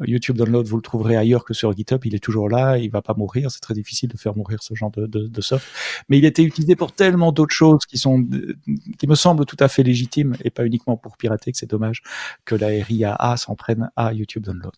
YouTube 0.00 0.36
Download, 0.36 0.66
vous 0.66 0.76
le 0.76 0.82
trouverez 0.82 1.16
ailleurs 1.16 1.44
que 1.44 1.54
sur 1.54 1.72
GitHub. 1.72 2.04
Il 2.04 2.14
est 2.14 2.22
toujours 2.22 2.48
là 2.48 2.78
il 2.84 2.90
va 2.90 3.02
pas 3.02 3.14
mourir. 3.14 3.50
C'est 3.50 3.60
très 3.60 3.74
difficile 3.74 4.08
de 4.08 4.16
faire 4.16 4.36
mourir 4.36 4.62
ce 4.62 4.74
genre 4.74 4.90
de, 4.90 5.06
de, 5.06 5.40
soft. 5.40 5.66
Mais 6.08 6.18
il 6.18 6.24
a 6.24 6.28
été 6.28 6.42
utilisé 6.42 6.76
pour 6.76 6.92
tellement 6.92 7.32
d'autres 7.32 7.54
choses 7.54 7.86
qui 7.86 7.98
sont, 7.98 8.26
qui 8.98 9.06
me 9.06 9.14
semblent 9.14 9.46
tout 9.46 9.56
à 9.60 9.68
fait 9.68 9.82
légitimes 9.82 10.36
et 10.44 10.50
pas 10.50 10.64
uniquement 10.64 10.96
pour 10.96 11.16
pirater 11.16 11.52
que 11.52 11.58
c'est 11.58 11.70
dommage 11.70 12.02
que 12.44 12.54
la 12.54 12.68
RIAA 12.68 13.36
s'en 13.36 13.54
prenne 13.54 13.90
à 13.96 14.12
YouTube 14.12 14.44
Download. 14.44 14.72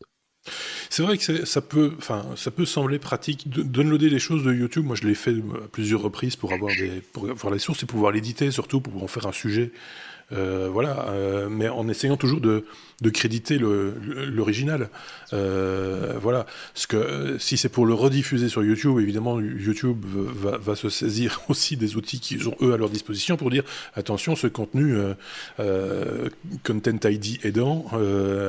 C'est 0.91 1.03
vrai 1.03 1.19
que 1.19 1.45
ça 1.45 1.61
peut, 1.61 1.93
enfin, 1.99 2.27
ça 2.37 2.51
peut 2.51 2.67
sembler 2.67 2.99
pratique 2.99 3.49
de 3.49 3.63
downloader 3.63 4.11
des 4.11 4.19
choses 4.19 4.43
de 4.43 4.53
YouTube. 4.53 4.85
Moi, 4.85 4.97
je 4.97 5.07
l'ai 5.07 5.15
fait 5.15 5.31
à 5.31 5.69
plusieurs 5.69 6.03
reprises 6.03 6.35
pour 6.35 6.53
avoir 6.53 6.75
des, 6.75 7.01
pour 7.13 7.31
avoir 7.31 7.53
les 7.53 7.61
sources 7.61 7.83
et 7.85 7.87
pouvoir 7.87 8.13
l'éditer, 8.13 8.51
surtout 8.51 8.81
pour 8.81 9.03
en 9.03 9.07
faire 9.07 9.27
un 9.27 9.33
sujet. 9.33 9.71
Euh, 10.33 10.69
voilà, 10.73 11.09
euh, 11.11 11.49
mais 11.51 11.69
en 11.69 11.89
essayant 11.89 12.17
toujours 12.17 12.41
de, 12.41 12.65
créditer 13.13 13.59
l'original. 13.59 14.89
Euh, 15.33 16.15
voilà. 16.23 16.47
Parce 16.73 16.87
que 16.87 17.37
si 17.39 17.57
c'est 17.57 17.69
pour 17.69 17.85
le 17.85 17.95
rediffuser 17.95 18.49
sur 18.49 18.63
YouTube, 18.63 19.01
évidemment, 19.01 19.41
YouTube 19.41 20.05
va, 20.07 20.77
se 20.77 20.89
saisir 20.89 21.41
aussi 21.49 21.77
des 21.77 21.97
outils 21.97 22.21
qu'ils 22.21 22.49
ont 22.49 22.55
eux 22.63 22.73
à 22.73 22.77
leur 22.77 22.91
disposition 22.91 23.37
pour 23.37 23.51
dire 23.51 23.65
attention, 23.97 24.37
ce 24.37 24.47
contenu, 24.47 24.97
Content 26.65 27.09
ID 27.09 27.45
aidant, 27.45 27.87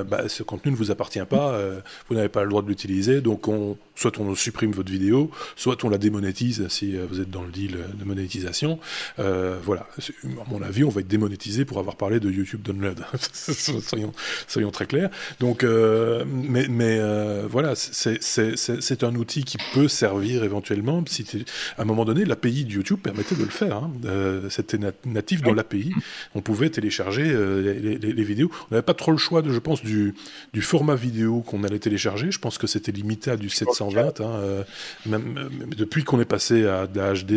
bah, 0.08 0.30
ce 0.30 0.44
contenu 0.44 0.72
ne 0.72 0.78
vous 0.78 0.92
appartient 0.92 1.26
pas, 1.28 1.60
vous 2.08 2.16
n'avez 2.16 2.30
pas 2.30 2.44
le 2.44 2.50
droit 2.50 2.62
de 2.62 2.68
l'utiliser, 2.68 3.22
donc 3.22 3.48
on, 3.48 3.76
soit 3.96 4.20
on 4.20 4.36
supprime 4.36 4.72
votre 4.72 4.92
vidéo, 4.92 5.32
soit 5.56 5.84
on 5.84 5.90
la 5.90 5.98
démonétise 5.98 6.68
si 6.68 6.96
vous 6.96 7.22
êtes 7.22 7.32
dans 7.32 7.44
le 7.44 7.52
deal 7.52 7.78
de 7.98 8.06
monétisation. 8.06 8.78
voilà. 9.18 9.88
À 9.98 10.52
mon 10.52 10.62
avis, 10.62 10.84
on 10.84 10.90
va 10.90 11.02
être 11.02 11.08
démonétisé 11.08 11.66
pour 11.66 11.73
avoir 11.80 11.96
parlé 11.96 12.20
de 12.20 12.30
YouTube 12.30 12.62
Download. 12.62 13.04
soyons, 13.34 14.14
soyons 14.48 14.72
très 14.72 14.86
clairs. 14.86 15.10
Donc, 15.40 15.64
euh, 15.64 16.24
mais, 16.28 16.68
mais 16.70 16.98
euh, 17.00 17.46
voilà, 17.50 17.74
c'est 17.76 19.04
un 19.04 19.16
outil 19.16 19.44
qui 19.44 19.58
peut 19.74 19.88
servir 19.88 20.44
éventuellement. 20.44 21.04
Si 21.08 21.26
à 21.78 21.82
un 21.82 21.86
moment 21.86 22.06
donné, 22.06 22.26
l'API 22.26 22.66
de 22.66 22.72
YouTube 22.72 23.00
permettait 23.02 23.36
de 23.36 23.44
le 23.44 23.50
faire. 23.50 23.78
Hein. 23.78 23.92
Euh, 24.06 24.50
C'était 24.50 24.80
natif 25.06 25.42
dans 25.42 25.54
l'API. 25.54 25.94
On 26.36 26.42
pouvait 26.42 26.70
télécharger 26.70 27.24
les, 27.24 27.80
les, 27.80 27.98
les, 27.98 28.24
vidéos. 28.24 28.52
On 28.70 28.76
n'avait 28.76 28.84
pas 28.84 28.94
trop 28.94 29.12
le 29.12 29.18
choix, 29.18 29.42
de, 29.42 29.52
je 29.52 29.60
pense, 29.60 29.84
du, 29.84 30.16
du 30.54 30.62
format 30.62 30.96
vidéo 30.96 31.42
qu'on 31.42 31.64
allait 31.64 31.80
télécharger. 31.80 32.32
Je 32.32 32.40
pense 32.40 32.58
que 32.58 32.68
c'était 32.68 32.92
limité 32.92 33.32
à 33.32 33.38
du 33.38 33.50
720. 33.50 34.22
Hein, 34.22 34.64
même, 35.06 35.50
depuis 35.78 36.04
qu'on 36.04 36.20
est 36.20 36.26
passé 36.26 36.66
à 36.66 36.88
de 36.88 37.00
la 37.00 37.14
HD 37.14 37.32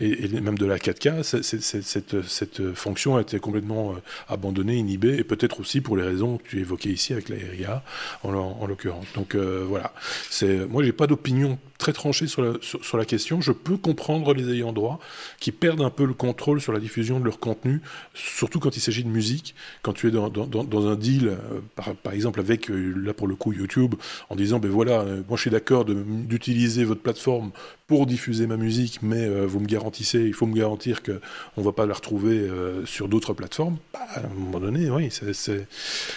et, 0.00 0.24
et, 0.24 0.40
même 0.40 0.58
de 0.58 0.66
la 0.66 0.78
4K, 0.78 1.22
cette, 1.22 2.22
cette 2.26 2.74
fonction 2.74 3.16
a 3.16 3.20
été 3.20 3.38
complètement 3.46 3.94
abandonnée, 4.28 4.76
inhibée, 4.76 5.16
et 5.20 5.24
peut-être 5.24 5.60
aussi 5.60 5.80
pour 5.80 5.96
les 5.96 6.02
raisons 6.02 6.38
que 6.38 6.48
tu 6.48 6.60
évoquais 6.60 6.90
ici 6.90 7.12
avec 7.12 7.28
la 7.28 7.36
RIA, 7.36 7.82
en, 8.24 8.34
en 8.34 8.66
l'occurrence. 8.66 9.06
Donc 9.14 9.34
euh, 9.34 9.64
voilà, 9.66 9.92
moi 10.68 10.82
j'ai 10.84 10.92
pas 10.92 11.06
d'opinion 11.06 11.58
très 11.78 11.92
tranchée 11.92 12.26
sur 12.26 12.42
la, 12.42 13.04
question. 13.04 13.40
Je 13.40 13.52
peux 13.52 13.76
comprendre 13.76 14.34
les 14.34 14.50
ayants 14.50 14.72
droit 14.72 14.98
qui 15.38 15.52
perdent 15.52 15.82
un 15.82 15.90
peu 15.90 16.04
le 16.04 16.14
contrôle 16.14 16.60
sur 16.60 16.72
la 16.72 16.80
diffusion 16.80 17.20
de 17.20 17.24
leur 17.24 17.38
contenu, 17.38 17.80
surtout 18.14 18.58
quand 18.58 18.76
il 18.76 18.80
s'agit 18.80 19.04
de 19.04 19.08
musique. 19.08 19.54
Quand 19.82 19.92
tu 19.92 20.08
es 20.08 20.10
dans, 20.10 20.88
un 20.88 20.96
deal, 20.96 21.28
euh, 21.28 21.60
par, 22.02 22.12
exemple 22.12 22.40
avec 22.40 22.70
euh, 22.70 22.94
là 22.96 23.14
pour 23.14 23.28
le 23.28 23.36
coup 23.36 23.52
YouTube, 23.52 23.94
en 24.30 24.36
disant 24.36 24.58
ben 24.58 24.70
voilà, 24.70 25.04
moi 25.28 25.36
je 25.36 25.42
suis 25.42 25.50
d'accord 25.50 25.84
d'utiliser 25.84 26.84
votre 26.84 27.02
plateforme 27.02 27.50
pour 27.86 28.06
diffuser 28.06 28.46
ma 28.46 28.56
musique, 28.56 29.00
mais 29.02 29.28
vous 29.44 29.60
me 29.60 29.66
garantissez, 29.66 30.20
il 30.20 30.34
faut 30.34 30.46
me 30.46 30.56
garantir 30.56 31.02
que 31.02 31.20
on 31.56 31.62
va 31.62 31.72
pas 31.72 31.86
la 31.86 31.94
retrouver 31.94 32.48
sur 32.84 33.08
d'autres 33.08 33.32
plateformes. 33.32 33.76
Bah, 33.92 34.00
à 34.14 34.20
un 34.20 34.34
moment 34.34 34.60
donné, 34.60 34.90
oui, 34.90 35.10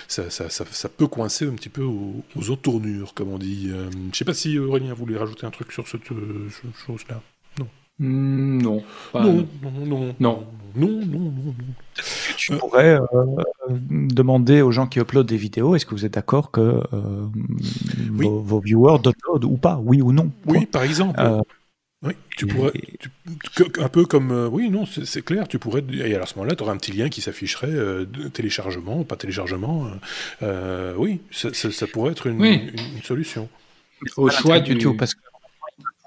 ça, 0.08 0.90
peut 0.90 1.08
coincer 1.08 1.46
un 1.46 1.54
petit 1.54 1.70
peu 1.70 1.84
aux, 1.84 2.24
aux 2.36 2.50
autres 2.50 2.62
tournures, 2.62 3.14
comme 3.14 3.30
on 3.30 3.38
dit. 3.38 3.70
Euh, 3.72 3.90
je 3.92 3.98
ne 3.98 4.14
sais 4.14 4.26
pas 4.26 4.34
si 4.34 4.58
Aurélien 4.58 4.94
voulait 4.94 5.18
rajouter 5.18 5.46
un 5.46 5.49
truc 5.50 5.72
sur 5.72 5.88
cette 5.88 6.12
euh, 6.12 6.50
chose-là. 6.86 7.22
Non. 7.60 7.68
Hmm, 8.00 8.62
non, 8.62 8.84
non, 9.14 9.48
non, 9.64 9.86
non, 9.86 10.16
non, 10.20 10.46
non, 10.76 11.02
non, 11.06 11.56
Tu 12.38 12.56
pourrais 12.56 12.98
demander 13.70 14.62
aux 14.62 14.72
gens 14.72 14.88
qui 14.88 15.00
uploadent 15.00 15.28
des 15.28 15.38
vidéos, 15.38 15.76
est-ce 15.76 15.86
que 15.86 15.92
vous 15.96 16.06
êtes 16.06 16.14
d'accord 16.14 16.52
que 16.52 16.82
vos, 18.12 18.60
viewers 18.60 19.00
uploadent 19.06 19.44
ou 19.44 19.58
pas, 19.58 19.82
oui 19.84 20.02
ou 20.02 20.14
non 20.14 20.32
Oui, 20.46 20.66
par 20.66 20.84
exemple. 20.84 21.20
Oui, 22.02 22.14
tu 22.38 22.48
pourrais, 22.48 22.72
un 23.80 23.90
peu 23.90 24.06
comme, 24.06 24.32
euh, 24.32 24.48
oui, 24.48 24.70
non, 24.70 24.86
c'est 24.86 25.22
clair, 25.22 25.50
tu 25.50 25.60
pourrais, 25.60 25.84
et 25.92 26.16
à 26.16 26.26
ce 26.26 26.36
moment-là, 26.36 26.56
tu 26.56 26.64
aurais 26.64 26.72
un 26.72 26.78
petit 26.78 26.94
lien 26.94 27.10
qui 27.10 27.20
s'afficherait, 27.20 27.68
euh, 27.70 28.06
téléchargement, 28.34 29.04
pas 29.04 29.18
téléchargement, 29.18 29.90
euh, 30.42 30.94
oui, 30.98 31.20
ça, 31.32 31.50
pourrait 31.88 32.14
être 32.14 32.28
une, 32.28 32.62
solution. 33.04 33.50
Au 34.16 34.30
choix 34.30 34.62
du 34.62 34.74
YouTube, 34.74 34.96
parce 34.98 35.14
que 35.14 35.20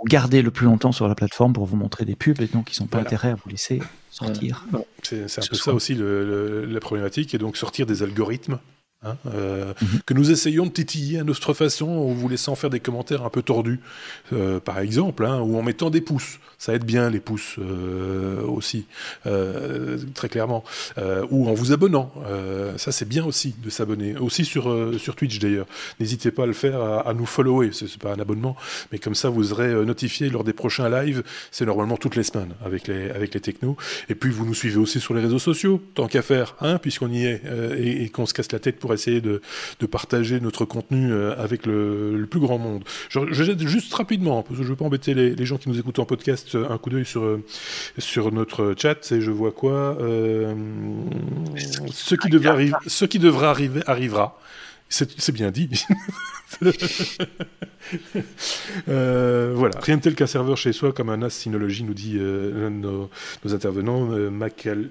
vous 0.02 0.08
gardez 0.08 0.42
le 0.42 0.50
plus 0.50 0.66
longtemps 0.66 0.92
sur 0.92 1.06
la 1.06 1.14
plateforme 1.14 1.52
pour 1.52 1.64
vous 1.64 1.76
montrer 1.76 2.04
des 2.04 2.16
pubs, 2.16 2.40
et 2.40 2.48
donc 2.48 2.76
ils 2.76 2.82
n'ont 2.82 2.88
pas 2.88 2.98
intérêt 2.98 3.30
à 3.30 3.34
vous 3.36 3.48
laisser 3.48 3.80
sortir. 4.10 4.66
C'est 5.02 5.22
un 5.38 5.46
peu 5.48 5.56
ça 5.56 5.72
aussi 5.72 5.94
la 5.96 6.80
problématique, 6.80 7.34
et 7.34 7.38
donc 7.38 7.56
sortir 7.56 7.86
des 7.86 8.02
algorithmes 8.02 8.58
Hein, 9.04 9.16
euh, 9.34 9.74
mhm. 9.82 10.00
que 10.06 10.14
nous 10.14 10.30
essayons 10.30 10.64
de 10.64 10.70
titiller 10.70 11.18
à 11.18 11.24
notre 11.24 11.54
façon 11.54 11.88
en 11.88 12.12
vous 12.12 12.28
laissant 12.28 12.54
faire 12.54 12.70
des 12.70 12.78
commentaires 12.78 13.24
un 13.24 13.30
peu 13.30 13.42
tordus, 13.42 13.80
euh, 14.32 14.60
par 14.60 14.78
exemple, 14.78 15.26
hein, 15.26 15.40
ou 15.40 15.58
en 15.58 15.62
mettant 15.62 15.90
des 15.90 16.00
pouces. 16.00 16.38
Ça 16.58 16.72
aide 16.72 16.84
bien 16.84 17.10
les 17.10 17.18
pouces 17.18 17.56
euh, 17.58 18.40
aussi, 18.42 18.86
très 20.14 20.28
clairement. 20.28 20.62
ou 21.30 21.48
en 21.48 21.54
vous 21.54 21.72
abonnant. 21.72 22.12
ça, 22.76 22.92
c'est 22.92 23.08
bien 23.08 23.24
aussi 23.24 23.56
de 23.60 23.68
s'abonner. 23.68 24.16
Aussi 24.16 24.44
sur, 24.44 24.92
sur 25.00 25.16
Twitch 25.16 25.40
d'ailleurs. 25.40 25.66
N'hésitez 25.98 26.30
pas 26.30 26.44
à 26.44 26.46
le 26.46 26.52
faire, 26.52 26.80
à, 26.80 27.12
nous 27.14 27.26
follower. 27.26 27.70
C'est 27.72 27.98
pas 27.98 28.14
un 28.14 28.20
abonnement, 28.20 28.56
mais 28.92 29.00
comme 29.00 29.16
ça, 29.16 29.28
vous 29.28 29.42
serez 29.42 29.84
notifié 29.84 30.30
lors 30.30 30.44
des 30.44 30.52
prochains 30.52 30.88
lives. 30.88 31.24
C'est 31.50 31.66
normalement 31.66 31.96
toutes 31.96 32.14
les 32.14 32.22
semaines 32.22 32.52
avec 32.64 32.86
les, 32.86 33.10
avec 33.10 33.34
les 33.34 33.40
technos. 33.40 33.76
Et 34.08 34.14
puis, 34.14 34.30
vous 34.30 34.46
nous 34.46 34.54
suivez 34.54 34.76
aussi 34.76 35.00
sur 35.00 35.14
les 35.14 35.20
réseaux 35.20 35.40
sociaux, 35.40 35.82
tant 35.94 36.06
qu'à 36.06 36.22
faire, 36.22 36.54
hein, 36.60 36.78
puisqu'on 36.78 37.10
y 37.10 37.24
est, 37.24 37.42
et, 37.76 38.04
et 38.04 38.08
qu'on 38.08 38.26
se 38.26 38.34
casse 38.34 38.52
la 38.52 38.60
tête 38.60 38.78
pour 38.78 38.91
essayer 38.94 39.20
de, 39.20 39.40
partager 39.90 40.40
notre 40.40 40.64
contenu 40.64 41.12
euh, 41.12 41.34
avec 41.36 41.66
le, 41.66 42.26
plus 42.30 42.40
grand 42.40 42.58
monde. 42.58 42.84
Je, 43.08 43.20
jette 43.32 43.66
juste 43.66 43.92
rapidement, 43.94 44.42
parce 44.42 44.56
que 44.56 44.62
je 44.62 44.68
ne 44.68 44.68
veux 44.68 44.76
pas 44.76 44.84
embêter 44.84 45.14
les, 45.14 45.44
gens 45.44 45.58
qui 45.58 45.68
nous 45.68 45.78
écoutent 45.78 45.98
en 45.98 46.04
podcast, 46.04 46.56
un 46.56 46.78
coup 46.78 46.90
d'œil 46.90 47.04
sur, 47.04 47.38
sur 47.98 48.32
notre 48.32 48.74
chat, 48.78 49.12
et 49.12 49.20
je 49.20 49.30
vois 49.30 49.52
quoi 49.52 49.96
euh, 50.00 50.54
ce, 51.90 52.14
qui 52.14 52.28
devrait 52.28 52.48
arriver, 52.48 52.74
ce 52.86 53.04
qui 53.04 53.18
devrait 53.18 53.46
arriver 53.46 53.82
arrivera. 53.86 54.38
C'est 54.88 55.32
bien 55.32 55.50
dit. 55.50 55.70
euh, 58.88 59.52
voilà, 59.54 59.80
rien 59.80 59.96
de 59.96 60.02
tel 60.02 60.14
qu'un 60.14 60.26
serveur 60.26 60.58
chez 60.58 60.74
soi 60.74 60.92
comme 60.92 61.08
un 61.08 61.22
as 61.22 61.30
Synology, 61.30 61.82
nous 61.82 61.94
dit 61.94 62.16
euh, 62.18 62.68
nos, 62.68 63.08
nos, 63.42 63.54
intervenants, 63.54 64.04
Macalga. 64.30 64.90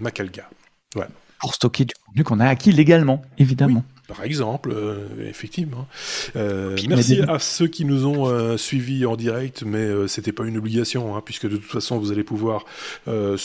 Macalga. 0.00 0.50
Voilà 0.94 1.10
pour 1.40 1.54
stocker 1.54 1.84
du 1.84 1.94
contenu 1.94 2.24
qu'on 2.24 2.40
a 2.40 2.48
acquis 2.48 2.72
légalement, 2.72 3.22
évidemment. 3.38 3.84
Par 4.08 4.22
exemple, 4.22 4.72
euh, 4.72 5.08
effectivement. 5.28 5.88
Euh, 6.36 6.76
merci 6.88 7.20
à 7.26 7.40
ceux 7.40 7.66
qui 7.66 7.84
nous 7.84 8.06
ont 8.06 8.28
euh, 8.28 8.56
suivis 8.56 9.04
en 9.04 9.16
direct, 9.16 9.64
mais 9.66 9.88
c'était 10.06 10.32
pas 10.32 10.44
une 10.44 10.56
obligation, 10.58 11.16
hein, 11.16 11.22
puisque 11.24 11.48
de 11.48 11.56
toute 11.56 11.70
façon 11.70 11.98
vous 11.98 12.12
allez 12.12 12.22
pouvoir 12.22 12.64
nous, 13.06 13.36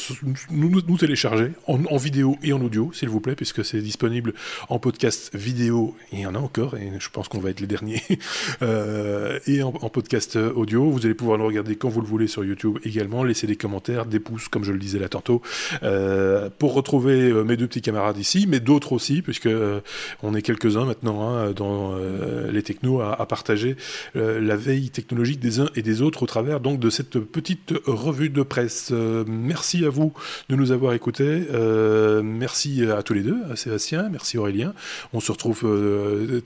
nous, 0.52 0.98
télécharger 0.98 1.54
en, 1.66 1.84
en, 1.86 1.98
vidéo 1.98 2.38
et 2.44 2.54
en 2.54 2.62
audio, 2.62 2.92
s'il 2.94 3.10
vous 3.10 3.20
plaît, 3.20 3.36
puisque 3.36 3.66
c'est 3.66 3.82
disponible 3.82 4.34
en 4.70 4.78
podcast 4.78 5.36
vidéo. 5.36 5.96
Il 6.12 6.20
y 6.20 6.26
en 6.28 6.36
a 6.36 6.40
encore, 6.40 6.76
et 6.76 6.92
je 7.00 7.10
pense 7.10 7.28
qu'on 7.28 7.40
va 7.40 7.50
être 7.50 7.60
les 7.60 7.68
derniers. 7.68 8.04
et 9.48 9.64
en, 9.64 9.70
en, 9.70 9.90
podcast 9.90 10.36
audio, 10.36 10.90
vous 10.92 11.06
allez 11.06 11.16
pouvoir 11.16 11.40
nous 11.40 11.48
regarder 11.48 11.76
quand 11.76 11.90
vous 11.90 12.02
le 12.02 12.08
voulez 12.08 12.28
sur 12.28 12.44
YouTube 12.44 12.78
également. 12.84 13.24
Laisser 13.24 13.48
des 13.48 13.56
commentaires, 13.56 14.06
des 14.06 14.20
pouces, 14.20 14.48
comme 14.48 14.64
je 14.64 14.72
le 14.72 14.80
disais 14.80 15.00
là 15.00 15.10
tantôt, 15.10 15.42
pour 16.60 16.74
retrouver 16.74 17.34
mes 17.44 17.58
deux 17.58 17.68
petits 17.68 17.82
camarades 17.82 18.18
ici, 18.18 18.46
mais 18.48 18.60
d'autres 18.60 18.94
aussi, 18.94 19.24
puisque 19.24 19.50
on 20.22 20.36
est 20.36 20.51
quelques-uns 20.52 20.86
maintenant 20.86 21.30
hein, 21.30 21.52
dans 21.52 21.94
euh, 21.96 22.52
les 22.52 22.62
technos 22.62 23.02
à, 23.02 23.26
partager 23.26 23.78
euh, 24.16 24.42
la 24.42 24.58
veille 24.58 24.90
technologique 24.90 25.40
des 25.40 25.60
uns 25.60 25.70
et 25.76 25.82
des 25.82 26.02
autres 26.02 26.24
au 26.24 26.26
travers 26.26 26.60
donc 26.60 26.80
de 26.80 26.90
cette 26.90 27.20
petite 27.20 27.74
revue 27.86 28.30
de 28.30 28.44
presse. 28.44 28.90
Euh, 28.92 29.24
merci 29.28 29.86
à 29.86 29.90
vous 29.90 30.14
de 30.50 30.56
nous 30.56 30.72
avoir 30.72 30.94
écoutés. 30.94 31.48
merci 32.24 32.86
à 32.86 33.04
tous 33.04 33.14
les 33.14 33.22
deux, 33.22 33.38
à 33.50 33.56
Sébastien, 33.56 34.10
merci 34.10 34.38
Aurélien. 34.38 34.74
On 35.14 35.20
se 35.20 35.32
retrouve 35.32 35.62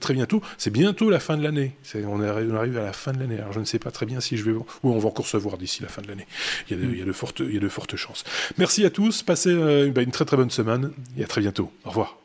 très 0.00 0.14
bientôt. 0.14 0.40
C'est 0.58 0.70
bientôt 0.70 1.10
la 1.10 1.20
fin 1.20 1.36
de 1.36 1.42
l'année. 1.42 1.74
On, 2.06 2.20
arrive 2.20 2.78
à 2.78 2.84
la 2.84 2.92
fin 2.92 3.12
de 3.12 3.18
l'année. 3.18 3.38
Alors 3.38 3.52
je 3.52 3.60
ne 3.60 3.64
sais 3.64 3.78
pas 3.78 3.90
très 3.90 4.06
bien 4.06 4.20
si 4.20 4.36
je 4.36 4.44
vais. 4.44 4.52
Ou 4.52 4.64
on 4.82 4.98
va 4.98 5.08
encore 5.08 5.26
se 5.26 5.36
voir 5.36 5.58
d'ici 5.58 5.82
la 5.82 5.88
fin 5.88 6.02
de 6.02 6.08
l'année. 6.08 6.26
Il, 6.70 6.98
y 6.98 7.02
a 7.02 7.04
de 7.04 7.12
fortes, 7.12 7.96
chances. 7.96 8.24
Merci 8.58 8.84
à 8.84 8.90
tous. 8.90 9.22
Passez 9.22 9.52
une 9.52 10.10
très 10.10 10.24
très 10.24 10.36
bonne 10.36 10.50
semaine 10.50 10.92
et 11.18 11.24
à 11.24 11.26
très 11.26 11.40
bientôt. 11.40 11.70
Au 11.84 11.90
revoir. 11.90 12.18